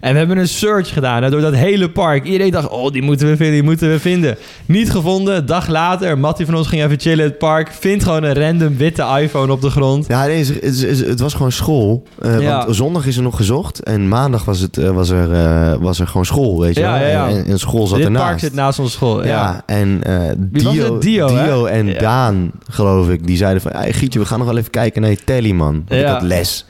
En 0.00 0.12
we 0.12 0.18
hebben 0.18 0.38
een 0.38 0.48
search 0.48 0.92
gedaan 0.92 1.22
hè, 1.22 1.30
door 1.30 1.40
dat 1.40 1.54
hele 1.54 1.90
park. 1.90 2.24
Iedereen 2.24 2.50
dacht, 2.50 2.68
oh, 2.68 2.92
die 2.92 3.02
moeten 3.02 3.26
we 3.28 3.36
vinden, 3.36 3.54
die 3.54 3.62
moeten 3.62 3.90
we 3.90 3.98
vinden. 4.00 4.36
Niet 4.66 4.90
gevonden. 4.90 5.46
Dag 5.46 5.66
later, 5.68 6.18
Mattie 6.18 6.46
van 6.46 6.54
ons 6.54 6.66
ging 6.68 6.82
even 6.82 7.00
chillen 7.00 7.18
in 7.24 7.30
het 7.30 7.38
park. 7.38 7.70
Vindt 7.72 8.04
gewoon 8.04 8.22
een 8.22 8.34
random 8.34 8.76
witte 8.76 9.06
iPhone 9.20 9.52
op 9.52 9.60
de 9.60 9.70
grond. 9.70 10.06
Ja, 10.08 10.26
nee, 10.26 10.38
het, 10.38 10.48
is- 10.62 10.82
het, 10.82 10.90
is- 10.90 11.06
het 11.06 11.20
was 11.20 11.32
gewoon 11.34 11.52
school. 11.52 12.06
Eh, 12.22 12.40
Ja. 12.40 12.64
Want 12.64 12.76
zondag 12.76 13.06
is 13.06 13.16
er 13.16 13.22
nog 13.22 13.36
gezocht. 13.36 13.82
En 13.82 14.08
maandag 14.08 14.44
was, 14.44 14.60
het, 14.60 14.76
eh, 14.78 14.90
was, 14.90 15.10
er, 15.10 15.32
eh, 15.32 15.74
was 15.80 16.00
er 16.00 16.06
gewoon 16.06 16.24
school, 16.26 16.60
weet 16.60 16.74
je 16.74 16.80
Ja, 16.80 16.98
wel. 16.98 17.08
ja. 17.08 17.28
En, 17.28 17.44
en 17.46 17.58
school 17.58 17.86
zat 17.86 17.96
Dit 17.96 18.06
ernaast. 18.06 18.24
park 18.26 18.38
zit 18.38 18.54
naast 18.54 18.78
onze 18.78 18.92
school. 18.92 19.26
Ja, 19.26 19.62
en 19.66 20.00
Dio, 20.38 20.92
het? 20.92 21.02
Dio, 21.02 21.64
en. 21.66 21.98
Daan, 21.98 22.50
geloof 22.70 23.08
ik, 23.08 23.26
die 23.26 23.36
zeiden 23.36 23.62
van... 23.62 23.72
Hey, 23.82 23.92
Gietje, 23.92 24.18
we 24.18 24.24
gaan 24.24 24.38
nog 24.38 24.48
wel 24.48 24.56
even 24.58 24.70
kijken 24.70 25.02
naar 25.02 25.10
je 25.10 25.24
telly, 25.24 25.50
man. 25.52 25.72
Want 25.74 26.00
ik 26.00 26.06
Ja. 26.06 26.12
had 26.12 26.22
les. 26.22 26.66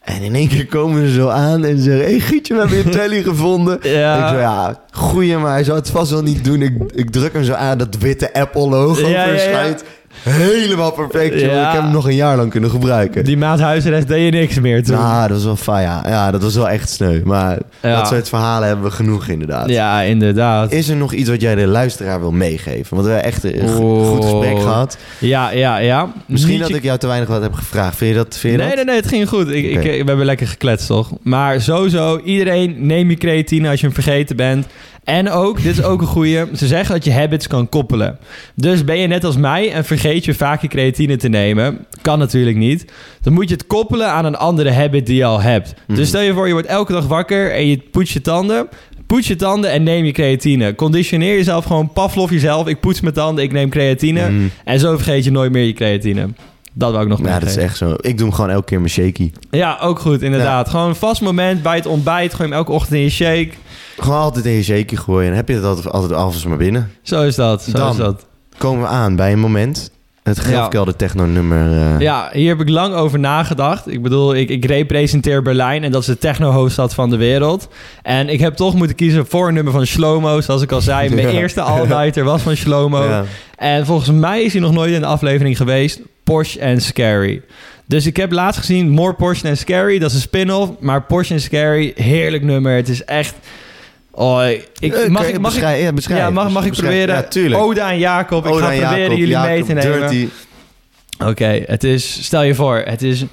En 0.00 0.22
in 0.22 0.34
één 0.34 0.48
keer 0.48 0.66
komen 0.66 1.06
ze 1.08 1.14
zo 1.14 1.28
aan 1.28 1.64
en 1.64 1.76
ze 1.76 1.82
zeggen... 1.82 2.04
Hey 2.04 2.18
Gietje, 2.20 2.54
we 2.54 2.60
hebben 2.60 2.76
je 2.78 2.88
telly 2.98 3.22
gevonden. 3.22 3.78
Ja. 3.82 4.22
Ik 4.24 4.28
zo, 4.34 4.38
ja, 4.40 4.80
goeie, 4.90 5.36
maar 5.36 5.52
hij 5.52 5.64
zou 5.64 5.78
het 5.78 5.90
vast 5.90 6.10
wel 6.10 6.22
niet 6.22 6.44
doen. 6.44 6.62
Ik, 6.62 6.72
ik 6.94 7.10
druk 7.10 7.32
hem 7.32 7.44
zo 7.44 7.52
aan, 7.52 7.78
dat 7.78 7.96
witte 7.98 8.32
Apple-logo 8.34 9.08
Ja, 9.08 9.24
ja, 9.24 9.32
ja. 9.50 9.74
Helemaal 10.24 10.92
perfect, 10.92 11.40
joh. 11.40 11.52
Ja. 11.52 11.66
Ik 11.68 11.72
heb 11.74 11.82
hem 11.82 11.92
nog 11.92 12.06
een 12.06 12.14
jaar 12.14 12.36
lang 12.36 12.50
kunnen 12.50 12.70
gebruiken. 12.70 13.24
Die 13.24 13.36
maand 13.36 13.60
huisarrest 13.60 14.08
deed 14.08 14.24
je 14.24 14.30
niks 14.38 14.60
meer 14.60 14.82
toen. 14.84 14.96
Nou, 14.96 15.20
dat 15.28 15.36
was 15.36 15.44
wel 15.44 15.56
fijn, 15.56 15.82
ja. 15.82 16.02
Ja, 16.08 16.30
dat 16.30 16.42
was 16.42 16.54
wel 16.54 16.68
echt 16.68 16.90
sneu. 16.90 17.20
Maar 17.24 17.58
Ja. 17.82 17.96
dat 17.96 18.08
soort 18.08 18.28
verhalen 18.28 18.66
hebben 18.68 18.84
we 18.86 18.90
genoeg, 18.90 19.28
inderdaad. 19.28 19.68
ja, 19.68 20.00
inderdaad. 20.00 20.72
Is 20.72 20.88
er 20.88 20.96
nog 20.96 21.12
iets 21.12 21.28
wat 21.28 21.40
jij 21.40 21.54
de 21.54 21.66
luisteraar 21.66 22.20
wil 22.20 22.32
meegeven? 22.32 22.96
Want 22.96 23.06
we 23.06 23.12
hebben 23.12 23.32
echt 23.32 23.44
een 23.44 23.68
go- 23.68 23.82
Oh. 23.84 24.08
goed 24.08 24.24
gesprek 24.24 24.58
gehad. 24.60 24.96
Ja, 25.18 25.50
ja, 25.50 25.76
ja. 25.78 26.12
Misschien 26.26 26.52
Niet 26.52 26.60
dat 26.60 26.70
je- 26.70 26.76
ik 26.76 26.82
jou 26.82 26.98
te 26.98 27.06
weinig 27.06 27.28
wat 27.28 27.42
heb 27.42 27.52
gevraagd. 27.52 27.96
Vind 27.96 28.10
je 28.10 28.16
dat? 28.16 28.36
Vind 28.36 28.52
je 28.52 28.58
Nee, 28.58 28.66
dat? 28.68 28.76
nee, 28.76 28.84
nee, 28.84 28.96
het 28.96 29.08
ging 29.08 29.28
goed. 29.28 29.48
Ik, 29.50 29.64
ik, 29.64 29.82
we 29.82 30.04
hebben 30.06 30.24
lekker 30.24 30.46
gekletst, 30.48 30.86
toch? 30.86 31.10
Maar 31.22 31.60
sowieso, 31.60 32.20
iedereen 32.24 32.76
neem 32.86 33.10
je 33.10 33.16
creatine 33.16 33.68
als 33.68 33.80
je 33.80 33.86
hem 33.86 33.94
vergeten 33.94 34.36
bent. 34.36 34.66
En 35.04 35.30
ook, 35.30 35.62
dit 35.62 35.78
is 35.78 35.82
ook 35.82 36.00
een 36.00 36.06
goeie, 36.06 36.44
ze 36.56 36.66
zeggen 36.66 36.94
dat 36.94 37.04
je 37.04 37.12
habits 37.12 37.46
kan 37.46 37.68
koppelen. 37.68 38.18
Dus 38.54 38.84
ben 38.84 38.98
je 38.98 39.06
net 39.06 39.24
als 39.24 39.36
mij 39.36 39.72
en 39.72 39.84
vergeet 39.84 40.24
je 40.24 40.34
vaak 40.34 40.62
je 40.62 40.68
creatine 40.68 41.16
te 41.16 41.28
nemen. 41.28 41.86
Kan 42.02 42.18
natuurlijk 42.18 42.56
niet. 42.56 42.92
Dan 43.22 43.32
moet 43.32 43.48
je 43.48 43.54
het 43.54 43.66
koppelen 43.66 44.08
aan 44.08 44.24
een 44.24 44.36
andere 44.36 44.72
habit 44.72 45.06
die 45.06 45.16
je 45.16 45.24
al 45.24 45.40
hebt. 45.40 45.74
Mhm. 45.86 45.96
Dus 45.98 46.08
stel 46.08 46.20
je 46.20 46.32
voor, 46.32 46.46
je 46.46 46.52
wordt 46.52 46.68
elke 46.68 46.92
dag 46.92 47.06
wakker 47.06 47.52
en 47.52 47.66
je 47.66 47.82
poetst 47.90 48.12
je 48.12 48.20
tanden. 48.20 48.68
Poets 49.06 49.26
je 49.26 49.36
tanden 49.36 49.70
en 49.70 49.82
neem 49.82 50.04
je 50.04 50.12
creatine. 50.12 50.74
Conditioneer 50.74 51.36
jezelf 51.36 51.64
gewoon, 51.64 51.92
Pavlov 51.92 52.30
jezelf. 52.30 52.66
Ik 52.66 52.80
poets 52.80 53.00
mijn 53.00 53.14
tanden, 53.14 53.44
ik 53.44 53.52
neem 53.52 53.68
creatine. 53.68 54.30
Mm. 54.30 54.50
En 54.64 54.80
zo 54.80 54.94
vergeet 54.96 55.24
je 55.24 55.30
nooit 55.30 55.52
meer 55.52 55.64
je 55.64 55.72
creatine. 55.72 56.28
Dat 56.76 56.90
wou 56.90 57.02
ik 57.02 57.08
nog 57.08 57.20
Ja, 57.26 57.38
dat 57.38 57.48
is 57.48 57.56
echt 57.56 57.76
zo. 57.76 57.96
Ik 58.00 58.16
doe 58.18 58.26
hem 58.26 58.34
gewoon 58.34 58.50
elke 58.50 58.64
keer 58.64 58.78
mijn 58.78 58.90
shaky. 58.90 59.32
Ja, 59.50 59.78
ook 59.80 59.98
goed, 59.98 60.22
inderdaad. 60.22 60.68
Gewoon 60.68 60.88
een 60.88 60.94
vast 60.94 61.20
moment 61.20 61.62
bij 61.62 61.76
het 61.76 61.86
ontbijt. 61.86 62.34
Gooi 62.34 62.48
hem 62.48 62.58
elke 62.58 62.72
ochtend 62.72 62.94
in 62.94 63.00
je 63.00 63.10
shake. 63.10 63.50
Gewoon 63.98 64.18
altijd 64.18 64.44
in 64.44 64.52
je 64.52 64.62
shaky 64.62 64.96
gooien. 64.96 65.30
En 65.30 65.36
heb 65.36 65.48
je 65.48 65.54
het 65.54 65.64
altijd, 65.64 65.90
altijd 65.90 66.12
alvast 66.12 66.46
maar 66.46 66.56
binnen. 66.56 66.90
Zo 67.02 67.22
is 67.22 67.34
dat, 67.34 67.62
zo 67.62 67.72
Dan. 67.72 67.90
is 67.90 67.96
dat. 67.96 68.26
Komen 68.58 68.82
we 68.82 68.88
aan 68.88 69.16
bij 69.16 69.32
een 69.32 69.38
moment. 69.38 69.90
Het 70.22 70.38
geldkelder 70.40 70.96
techno 70.96 71.24
nummer. 71.26 71.72
eh, 71.94 72.00
Ja, 72.00 72.28
hier 72.32 72.48
heb 72.48 72.60
ik 72.60 72.68
lang 72.68 72.94
over 72.94 73.18
nagedacht. 73.18 73.88
Ik 73.92 74.02
bedoel, 74.02 74.34
ik, 74.34 74.48
ik 74.48 74.64
representeer 74.64 75.42
Berlijn 75.42 75.84
en 75.84 75.90
dat 75.92 76.00
is 76.00 76.06
de 76.06 76.18
techno-hoofdstad 76.18 76.94
van 76.94 77.10
de 77.10 77.16
wereld. 77.16 77.68
En 78.02 78.28
ik 78.28 78.40
heb 78.40 78.54
toch 78.54 78.74
moeten 78.74 78.96
kiezen 78.96 79.26
voor 79.26 79.48
een 79.48 79.54
nummer 79.54 79.72
van 79.72 79.86
Shlomo. 79.86 80.40
Zoals 80.40 80.62
ik 80.62 80.72
al 80.72 80.80
zei, 80.80 81.14
mijn 81.14 81.26
Ja. 81.32 81.38
eerste 81.40 81.60
all-nighter 81.60 82.24
was 82.24 82.42
van 82.42 82.54
Shlomo. 82.56 83.04
ja. 83.04 83.24
En 83.56 83.86
volgens 83.86 84.10
mij 84.10 84.42
is 84.42 84.52
hij 84.52 84.60
nog 84.62 84.72
nooit 84.72 84.92
in 84.94 85.00
de 85.00 85.06
aflevering 85.06 85.56
geweest. 85.56 86.00
Porsche 86.24 86.64
and 86.66 86.82
Scary. 86.82 87.42
Dus 87.86 88.06
ik 88.06 88.16
heb 88.16 88.32
laatst 88.32 88.60
gezien 88.60 88.88
More 88.88 89.14
Porsche 89.14 89.48
and 89.48 89.58
Scary. 89.58 89.98
Dat 89.98 90.08
is 90.10 90.14
een 90.16 90.22
spin-off. 90.22 90.72
Maar 90.80 91.02
Porsche 91.02 91.32
and 91.34 91.42
Scary, 91.42 91.92
heerlijk 91.94 92.42
nummer. 92.42 92.76
Het 92.76 92.88
is 92.88 93.04
echt... 93.04 93.34
Oh, 94.14 94.42
ik, 94.78 94.94
Eh, 94.94 95.08
mag, 95.08 95.28
ik, 95.28 95.40
mag 95.40 95.54
ik? 95.54 95.60
Ja, 95.60 95.70
ja, 96.08 96.30
mag, 96.30 96.50
mag 96.50 96.64
ik 96.64 96.72
proberen? 96.72 97.26
Ja. 97.30 97.56
Ode 97.56 97.82
aan 97.82 97.98
Jacob. 97.98 98.46
Ik 98.46 98.52
ga 98.52 98.58
proberen 98.58 98.98
Jacob, 98.98 99.16
jullie 99.16 99.38
mee 99.38 99.64
te 99.64 99.72
nemen. 99.72 100.30
Oké, 101.24 101.62
het 101.66 101.84
is... 101.84 102.24
Stel 102.24 102.42
je 102.42 102.54
voor, 102.54 102.82
het 102.84 103.02
is 103.02 103.24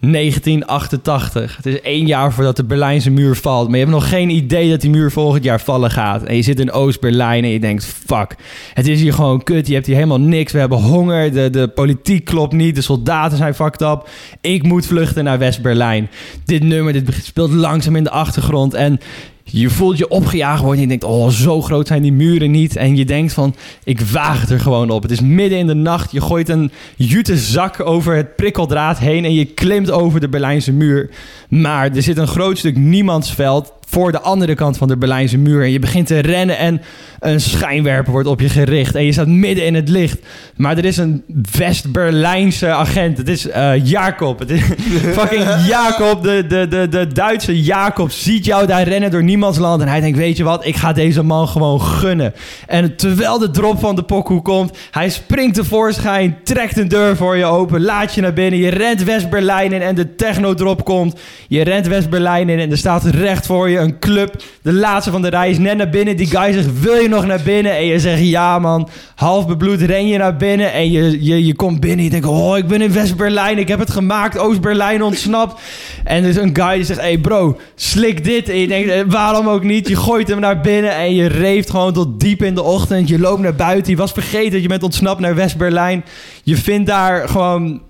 1988. 0.00 1.56
Het 1.56 1.66
is 1.66 1.80
één 1.80 2.06
jaar 2.06 2.32
voordat 2.32 2.56
de 2.56 2.64
Berlijnse 2.64 3.10
muur 3.10 3.36
valt. 3.36 3.64
Maar 3.68 3.78
je 3.78 3.84
hebt 3.84 3.96
nog 3.96 4.08
geen 4.08 4.30
idee 4.30 4.70
dat 4.70 4.80
die 4.80 4.90
muur 4.90 5.10
volgend 5.10 5.44
jaar 5.44 5.60
vallen 5.60 5.90
gaat. 5.90 6.22
En 6.22 6.36
je 6.36 6.42
zit 6.42 6.60
in 6.60 6.72
Oost-Berlijn 6.72 7.44
en 7.44 7.50
je 7.50 7.60
denkt... 7.60 7.84
Fuck, 8.06 8.34
het 8.74 8.86
is 8.88 9.00
hier 9.00 9.12
gewoon 9.12 9.42
kut. 9.42 9.66
Je 9.66 9.74
hebt 9.74 9.86
hier 9.86 9.94
helemaal 9.94 10.20
niks. 10.20 10.52
We 10.52 10.58
hebben 10.58 10.78
honger. 10.78 11.32
De, 11.32 11.50
de 11.50 11.68
politiek 11.68 12.24
klopt 12.24 12.52
niet. 12.52 12.74
De 12.74 12.80
soldaten 12.80 13.36
zijn 13.36 13.54
fucked 13.54 13.80
up. 13.80 14.08
Ik 14.40 14.62
moet 14.62 14.86
vluchten 14.86 15.24
naar 15.24 15.38
West-Berlijn. 15.38 16.10
Dit 16.44 16.62
nummer, 16.62 16.92
dit 16.92 17.08
speelt 17.22 17.52
langzaam 17.52 17.96
in 17.96 18.04
de 18.04 18.10
achtergrond. 18.10 18.74
En 18.74 19.00
je 19.44 19.70
voelt 19.70 19.98
je 19.98 20.08
opgejaagd 20.08 20.60
worden. 20.60 20.76
En 20.76 20.82
je 20.82 20.98
denkt, 20.98 21.04
oh, 21.04 21.28
zo 21.28 21.62
groot 21.62 21.86
zijn 21.86 22.02
die 22.02 22.12
muren 22.12 22.50
niet. 22.50 22.76
En 22.76 22.96
je 22.96 23.04
denkt 23.04 23.32
van, 23.32 23.54
ik 23.84 24.00
waag 24.00 24.40
het 24.40 24.50
er 24.50 24.60
gewoon 24.60 24.90
op. 24.90 25.02
Het 25.02 25.10
is 25.10 25.20
midden 25.20 25.58
in 25.58 25.66
de 25.66 25.74
nacht. 25.74 26.12
Je 26.12 26.20
gooit 26.20 26.48
een 26.48 26.70
jute 26.96 27.36
zak 27.36 27.80
over 27.80 28.16
het 28.16 28.36
prikkeldraad 28.36 28.98
heen. 28.98 29.24
En 29.24 29.34
je 29.34 29.44
klimt 29.44 29.90
over 29.90 30.20
de 30.20 30.28
Berlijnse 30.28 30.72
muur. 30.72 31.10
Maar 31.48 31.90
er 31.94 32.02
zit 32.02 32.16
een 32.16 32.26
groot 32.26 32.58
stuk 32.58 32.76
niemandsveld 32.76 33.72
voor 33.94 34.12
de 34.12 34.20
andere 34.20 34.54
kant 34.54 34.76
van 34.76 34.88
de 34.88 34.96
Berlijnse 34.96 35.38
muur. 35.38 35.62
En 35.62 35.70
je 35.70 35.78
begint 35.78 36.06
te 36.06 36.18
rennen 36.18 36.58
en 36.58 36.82
een 37.20 37.40
schijnwerper 37.40 38.12
wordt 38.12 38.28
op 38.28 38.40
je 38.40 38.48
gericht. 38.48 38.94
En 38.94 39.04
je 39.04 39.12
staat 39.12 39.26
midden 39.26 39.66
in 39.66 39.74
het 39.74 39.88
licht. 39.88 40.18
Maar 40.56 40.78
er 40.78 40.84
is 40.84 40.96
een 40.96 41.22
West-Berlijnse 41.58 42.68
agent. 42.68 43.18
Het 43.18 43.28
is 43.28 43.48
eh, 43.48 43.86
Jacob. 43.86 44.38
Het 44.38 44.50
is 44.50 44.62
fucking 45.18 45.44
Jacob. 45.66 46.22
De, 46.22 46.44
de, 46.48 46.68
de, 46.68 46.88
de 46.88 47.06
Duitse 47.12 47.62
Jacob 47.62 48.10
ziet 48.10 48.44
jou 48.44 48.66
daar 48.66 48.88
rennen 48.88 49.10
door 49.10 49.22
niemandsland. 49.22 49.82
En 49.82 49.88
hij 49.88 50.00
denkt, 50.00 50.18
weet 50.18 50.36
je 50.36 50.44
wat? 50.44 50.66
Ik 50.66 50.76
ga 50.76 50.92
deze 50.92 51.22
man 51.22 51.48
gewoon 51.48 51.80
gunnen. 51.80 52.34
En 52.66 52.96
terwijl 52.96 53.38
de 53.38 53.50
drop 53.50 53.78
van 53.78 53.96
de 53.96 54.02
pokoe 54.02 54.42
komt... 54.42 54.76
hij 54.90 55.08
springt 55.08 55.54
tevoorschijn, 55.54 56.36
trekt 56.44 56.78
een 56.78 56.88
deur 56.88 57.16
voor 57.16 57.36
je 57.36 57.44
open... 57.44 57.82
laat 57.82 58.14
je 58.14 58.20
naar 58.20 58.32
binnen, 58.32 58.60
je 58.60 58.70
rent 58.70 59.04
West-Berlijn 59.04 59.72
in... 59.72 59.82
en 59.82 59.94
de 59.94 60.14
techno-drop 60.14 60.84
komt. 60.84 61.20
Je 61.48 61.62
rent 61.62 61.86
West-Berlijn 61.86 62.48
in 62.48 62.58
en 62.58 62.70
er 62.70 62.78
staat 62.78 63.04
recht 63.04 63.46
voor 63.46 63.68
je 63.68 63.83
een 63.84 63.98
club. 63.98 64.42
De 64.62 64.72
laatste 64.72 65.10
van 65.10 65.22
de 65.22 65.28
rij 65.28 65.50
is 65.50 65.58
net 65.58 65.76
naar 65.76 65.88
binnen. 65.88 66.16
Die 66.16 66.26
guy 66.26 66.52
zegt, 66.52 66.80
wil 66.80 66.96
je 66.96 67.08
nog 67.08 67.26
naar 67.26 67.40
binnen? 67.44 67.76
En 67.76 67.86
je 67.86 67.98
zegt, 67.98 68.20
ja 68.20 68.58
man. 68.58 68.88
Half 69.14 69.46
bebloed 69.46 69.80
ren 69.80 70.08
je 70.08 70.18
naar 70.18 70.36
binnen 70.36 70.72
en 70.72 70.90
je, 70.90 71.24
je, 71.24 71.46
je 71.46 71.54
komt 71.54 71.80
binnen. 71.80 72.04
Je 72.04 72.10
denkt, 72.10 72.26
oh, 72.26 72.56
ik 72.56 72.66
ben 72.66 72.82
in 72.82 72.92
West-Berlijn. 72.92 73.58
Ik 73.58 73.68
heb 73.68 73.78
het 73.78 73.90
gemaakt. 73.90 74.38
Oost-Berlijn 74.38 75.02
ontsnapt. 75.02 75.60
En 76.04 76.24
is 76.24 76.36
een 76.36 76.56
guy 76.56 76.74
die 76.74 76.84
zegt, 76.84 77.00
hey 77.00 77.18
bro, 77.18 77.58
slik 77.74 78.24
dit. 78.24 78.48
En 78.48 78.58
je 78.58 78.66
denkt, 78.66 78.90
eh, 78.90 79.02
waarom 79.06 79.48
ook 79.48 79.64
niet? 79.64 79.88
Je 79.88 79.96
gooit 79.96 80.28
hem 80.28 80.40
naar 80.40 80.60
binnen 80.60 80.94
en 80.94 81.14
je 81.14 81.26
reeft 81.26 81.70
gewoon 81.70 81.92
tot 81.92 82.20
diep 82.20 82.42
in 82.42 82.54
de 82.54 82.62
ochtend. 82.62 83.08
Je 83.08 83.18
loopt 83.18 83.42
naar 83.42 83.54
buiten. 83.54 83.90
Je 83.92 83.98
was 83.98 84.12
vergeten 84.12 84.52
dat 84.52 84.62
je 84.62 84.68
bent 84.68 84.82
ontsnapt 84.82 85.20
naar 85.20 85.34
West-Berlijn. 85.34 86.04
Je 86.42 86.56
vindt 86.56 86.86
daar 86.86 87.28
gewoon... 87.28 87.80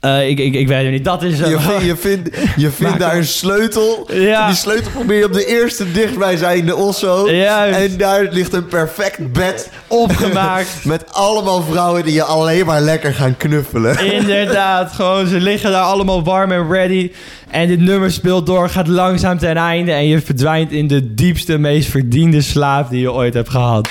eh, 0.00 0.28
ik, 0.28 0.38
ik, 0.38 0.54
ik 0.54 0.68
weet 0.68 0.82
het 0.82 0.90
niet. 0.92 1.04
Dat 1.04 1.22
is... 1.22 1.40
eh, 1.40 1.50
Je, 1.50 1.58
vindt- 1.60 1.84
je 1.84 1.96
vindt, 1.96 2.30
je 2.56 2.70
vindt 2.80 2.98
daar 2.98 3.16
een 3.16 3.24
sleutel. 3.24 4.08
Ja. 4.12 4.46
Die 4.46 4.56
sleutel 4.56 4.90
probeer 4.90 5.18
je 5.18 5.24
op 5.24 5.32
de 5.32 5.46
eerste 5.46 5.92
dichtbijzijnde 5.92 6.76
osso. 6.76 7.30
Juist. 7.30 7.78
En 7.78 7.96
daar 7.96 8.28
ligt 8.30 8.52
een 8.52 8.66
perfect 8.66 9.32
bed 9.32 9.70
opgemaakt. 9.86 10.84
met 10.84 11.12
allemaal 11.12 11.62
vrouwen 11.62 12.04
die 12.04 12.14
je 12.14 12.22
alleen 12.22 12.66
maar 12.66 12.80
lekker 12.80 13.14
gaan 13.14 13.36
knuffelen. 13.36 13.98
Inderdaad, 14.20 14.92
gewoon 14.92 15.26
ze 15.26 15.40
liggen 15.40 15.70
daar 15.70 15.82
allemaal 15.84 16.22
warm 16.24 16.52
en 16.52 16.70
ready. 16.72 17.10
En 17.50 17.68
dit 17.68 17.80
nummer 17.80 18.12
speelt 18.12 18.46
door, 18.46 18.68
gaat 18.68 18.88
langzaam 18.88 19.38
ten 19.38 19.56
einde. 19.56 19.92
En 19.92 20.06
je 20.06 20.20
verdwijnt 20.20 20.72
in 20.72 20.86
de 20.86 21.14
diepste, 21.14 21.58
meest 21.58 21.90
verdiende 21.90 22.40
slaap 22.40 22.90
die 22.90 23.00
je 23.00 23.12
ooit 23.12 23.34
hebt 23.34 23.48
gehad. 23.50 23.88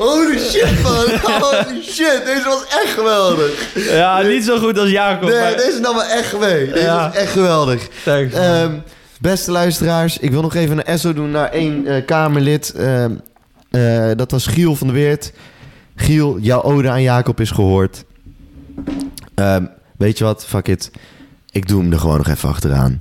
Holy 0.00 0.38
shit, 0.38 0.82
man. 0.82 1.06
Holy 1.42 1.82
shit. 1.82 2.22
Deze 2.24 2.42
was 2.44 2.64
echt 2.82 2.92
geweldig. 2.94 3.72
Ja, 3.74 4.22
niet 4.22 4.44
zo 4.44 4.58
goed 4.58 4.78
als 4.78 4.90
Jacob. 4.90 5.28
Nee, 5.28 5.38
maar- 5.40 5.56
deze 5.56 5.78
nam 5.80 5.94
me 5.96 6.02
echt 6.02 6.38
mee. 6.38 6.66
Deze 6.70 6.84
Ja. 6.84 7.06
was 7.08 7.16
echt 7.16 7.32
geweldig. 7.32 7.88
Thanks. 8.04 8.34
Ehm, 8.34 8.74
beste 9.20 9.50
luisteraars, 9.50 10.18
ik 10.18 10.30
wil 10.30 10.42
nog 10.42 10.54
even 10.54 10.78
een 10.78 10.84
esso 10.84 11.12
doen 11.12 11.30
naar 11.30 11.50
één 11.50 11.86
eh, 11.86 12.04
Kamerlid. 12.06 12.72
Ehm, 12.76 13.12
eh, 13.70 14.10
dat 14.16 14.30
was 14.30 14.46
Giel 14.46 14.76
van 14.76 14.86
der 14.86 14.96
Weert. 14.96 15.32
Giel, 15.96 16.38
jouw 16.38 16.62
ode 16.62 16.90
aan 16.90 17.02
Jacob 17.02 17.40
is 17.40 17.50
gehoord. 17.50 18.04
Ehm, 19.34 19.64
weet 19.98 20.18
je 20.18 20.24
wat? 20.24 20.44
Fuck 20.46 20.68
it. 20.68 20.90
Ik 21.50 21.68
doe 21.68 21.80
hem 21.82 21.92
er 21.92 21.98
gewoon 21.98 22.16
nog 22.16 22.28
even 22.28 22.48
achteraan. 22.48 22.98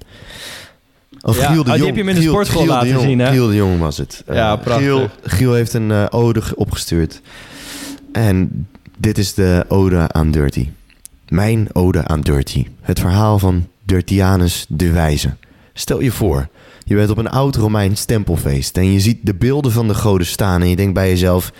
Of 1.21 1.37
Ja, 1.39 1.51
Giel 1.51 1.63
de 1.63 1.69
oh, 1.69 1.75
die 1.75 1.83
Jong. 1.83 1.85
heb 1.85 1.95
je 1.95 1.99
hem 1.99 2.09
in 2.09 2.15
de 2.15 2.21
Giel- 2.21 2.31
sportschool 2.31 2.61
Giel 2.61 2.69
de 2.71 2.75
laten 2.77 2.89
Jong- 2.93 3.03
zien, 3.03 3.19
hè? 3.19 3.31
Giel 3.31 3.47
de 3.47 3.55
Jong 3.55 3.79
was 3.79 3.97
het. 3.97 4.23
Eh, 4.25 4.35
Ja, 4.35 4.55
prachtig. 4.55 4.85
Giel, 4.85 5.07
Giel 5.23 5.53
heeft 5.53 5.73
een 5.73 5.91
eh, 5.91 6.05
ode 6.09 6.41
ge- 6.41 6.55
opgestuurd. 6.55 7.21
En 8.11 8.67
dit 8.97 9.17
is 9.17 9.33
de 9.33 9.65
ode 9.67 10.11
aan 10.11 10.31
Dirty. 10.31 10.67
Mijn 11.27 11.67
ode 11.75 12.07
aan 12.07 12.21
Dirty. 12.21 12.65
Het 12.81 12.99
verhaal 12.99 13.39
van 13.39 13.67
Dirtianus 13.83 14.65
de 14.69 14.91
Wijze. 14.91 15.35
Stel 15.73 16.01
je 16.01 16.11
voor, 16.11 16.47
je 16.83 16.95
bent 16.95 17.09
op 17.09 17.17
een 17.17 17.29
oud 17.29 17.55
Romeins 17.55 18.05
tempelfeest 18.05 18.77
en 18.77 18.91
je 18.91 18.99
ziet 18.99 19.17
de 19.21 19.33
beelden 19.35 19.71
van 19.71 19.87
de 19.87 19.93
goden 19.93 20.27
staan 20.27 20.61
en 20.61 20.69
je 20.69 20.75
denkt 20.75 20.93
bij 20.93 21.09
jezelf, 21.09 21.51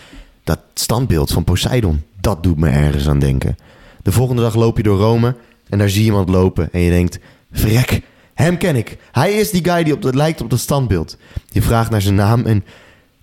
dat 0.43 0.59
standbeeld 0.73 1.31
van 1.31 1.43
Poseidon, 1.43 2.01
dat 2.21 2.43
doet 2.43 2.57
me 2.57 2.69
ergens 2.69 3.07
aan 3.07 3.19
denken. 3.19 3.57
De 4.03 4.11
volgende 4.11 4.41
dag 4.41 4.55
loop 4.55 4.77
je 4.77 4.83
door 4.83 4.99
Rome 4.99 5.35
en 5.69 5.77
daar 5.77 5.89
zie 5.89 5.99
je 5.99 6.05
iemand 6.05 6.29
lopen 6.29 6.69
en 6.71 6.79
je 6.79 6.89
denkt, 6.89 7.19
vrek, 7.51 8.01
hem 8.43 8.57
ken 8.57 8.75
ik. 8.75 8.97
Hij 9.11 9.33
is 9.33 9.51
die 9.51 9.63
guy 9.63 9.83
die 9.83 9.93
op 9.93 10.01
dat 10.01 10.15
lijkt 10.15 10.41
op 10.41 10.49
dat 10.49 10.59
standbeeld. 10.59 11.17
Je 11.49 11.61
vraagt 11.61 11.89
naar 11.89 12.01
zijn 12.01 12.15
naam 12.15 12.45
en 12.45 12.65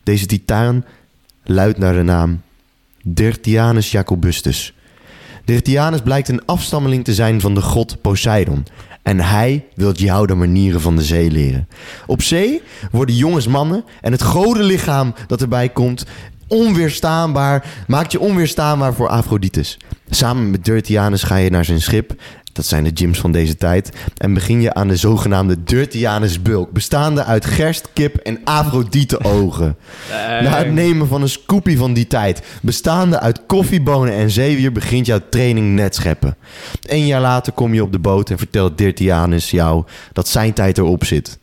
deze 0.02 0.26
titaan 0.26 0.84
luidt 1.44 1.78
naar 1.78 1.92
de 1.92 2.02
naam 2.02 2.40
Dirtianus 3.02 3.90
Jacobustus. 3.90 4.74
Dirtianus 5.44 6.00
blijkt 6.00 6.28
een 6.28 6.44
afstammeling 6.44 7.04
te 7.04 7.14
zijn 7.14 7.40
van 7.40 7.54
de 7.54 7.62
god 7.62 8.00
Poseidon. 8.00 8.66
En 9.02 9.20
hij 9.20 9.64
wil 9.74 9.92
jou 9.92 10.26
de 10.26 10.34
manieren 10.34 10.80
van 10.80 10.96
de 10.96 11.02
zee 11.02 11.30
leren. 11.30 11.68
Op 12.06 12.22
zee 12.22 12.62
worden 12.90 13.16
jongens 13.16 13.46
mannen 13.46 13.84
en 14.00 14.12
het 14.12 14.22
godenlichaam 14.22 15.14
dat 15.26 15.40
erbij 15.40 15.68
komt 15.68 16.04
onweerstaanbaar, 16.48 17.66
maakt 17.86 18.12
je 18.12 18.20
onweerstaanbaar 18.20 18.94
voor 18.94 19.08
Afroditus. 19.08 19.78
Samen 20.10 20.50
met 20.50 20.64
Dirtianus 20.64 21.22
ga 21.22 21.36
je 21.36 21.50
naar 21.50 21.64
zijn 21.64 21.80
schip, 21.80 22.14
dat 22.56 22.66
zijn 22.66 22.84
de 22.84 22.90
gyms 22.94 23.18
van 23.18 23.32
deze 23.32 23.56
tijd, 23.56 23.90
en 24.16 24.34
begin 24.34 24.60
je 24.60 24.74
aan 24.74 24.88
de 24.88 24.96
zogenaamde 24.96 25.62
Dirtianus 25.64 26.42
bulk, 26.42 26.72
bestaande 26.72 27.24
uit 27.24 27.44
gerst, 27.44 27.88
kip 27.92 28.16
en 28.16 28.40
Afrodite 28.44 29.24
ogen. 29.24 29.76
Na 30.42 30.56
het 30.56 30.72
nemen 30.72 31.08
van 31.08 31.22
een 31.22 31.28
scoopie 31.28 31.78
van 31.78 31.92
die 31.92 32.06
tijd, 32.06 32.42
bestaande 32.62 33.20
uit 33.20 33.46
koffiebonen 33.46 34.14
en 34.14 34.30
zeewier, 34.30 34.72
begint 34.72 35.06
jouw 35.06 35.20
training 35.30 35.74
net 35.74 35.94
scheppen. 35.94 36.36
Een 36.82 37.06
jaar 37.06 37.20
later 37.20 37.52
kom 37.52 37.74
je 37.74 37.82
op 37.82 37.92
de 37.92 37.98
boot 37.98 38.30
en 38.30 38.38
vertelt 38.38 38.78
Dirtianus 38.78 39.50
jou 39.50 39.84
dat 40.12 40.28
zijn 40.28 40.52
tijd 40.52 40.78
erop 40.78 41.04
zit. 41.04 41.38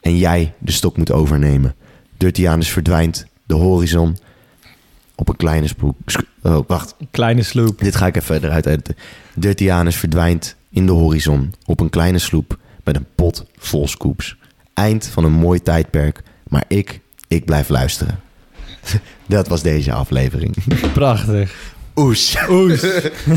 En 0.00 0.16
jij 0.16 0.52
de 0.58 0.72
stok 0.72 0.96
moet 0.96 1.12
overnemen. 1.12 1.74
Dirtianus 2.16 2.70
verdwijnt 2.70 3.26
de 3.46 3.54
horizon 3.54 4.16
op 5.14 5.28
een 5.28 5.36
kleine 5.36 5.66
spook. 5.66 5.96
Oh, 6.42 6.58
wacht. 6.66 6.94
Kleine 7.10 7.42
sloep. 7.42 7.78
Dit 7.78 7.96
ga 7.96 8.06
ik 8.06 8.16
even 8.16 8.44
eruit 8.44 8.66
editen. 8.66 8.96
Dirtianus 9.34 9.96
verdwijnt 9.96 10.55
in 10.70 10.86
de 10.86 10.92
horizon 10.92 11.54
op 11.64 11.80
een 11.80 11.90
kleine 11.90 12.18
sloep 12.18 12.58
met 12.84 12.96
een 12.96 13.06
pot 13.14 13.44
vol 13.56 13.88
scoops. 13.88 14.36
Eind 14.74 15.06
van 15.06 15.24
een 15.24 15.32
mooi 15.32 15.62
tijdperk, 15.62 16.22
maar 16.48 16.64
ik, 16.68 17.00
ik 17.28 17.44
blijf 17.44 17.68
luisteren. 17.68 18.20
Dat 19.26 19.48
was 19.48 19.62
deze 19.62 19.92
aflevering. 19.92 20.54
Prachtig. 20.92 21.74
Oes. 21.94 22.36
Oes. 22.48 22.80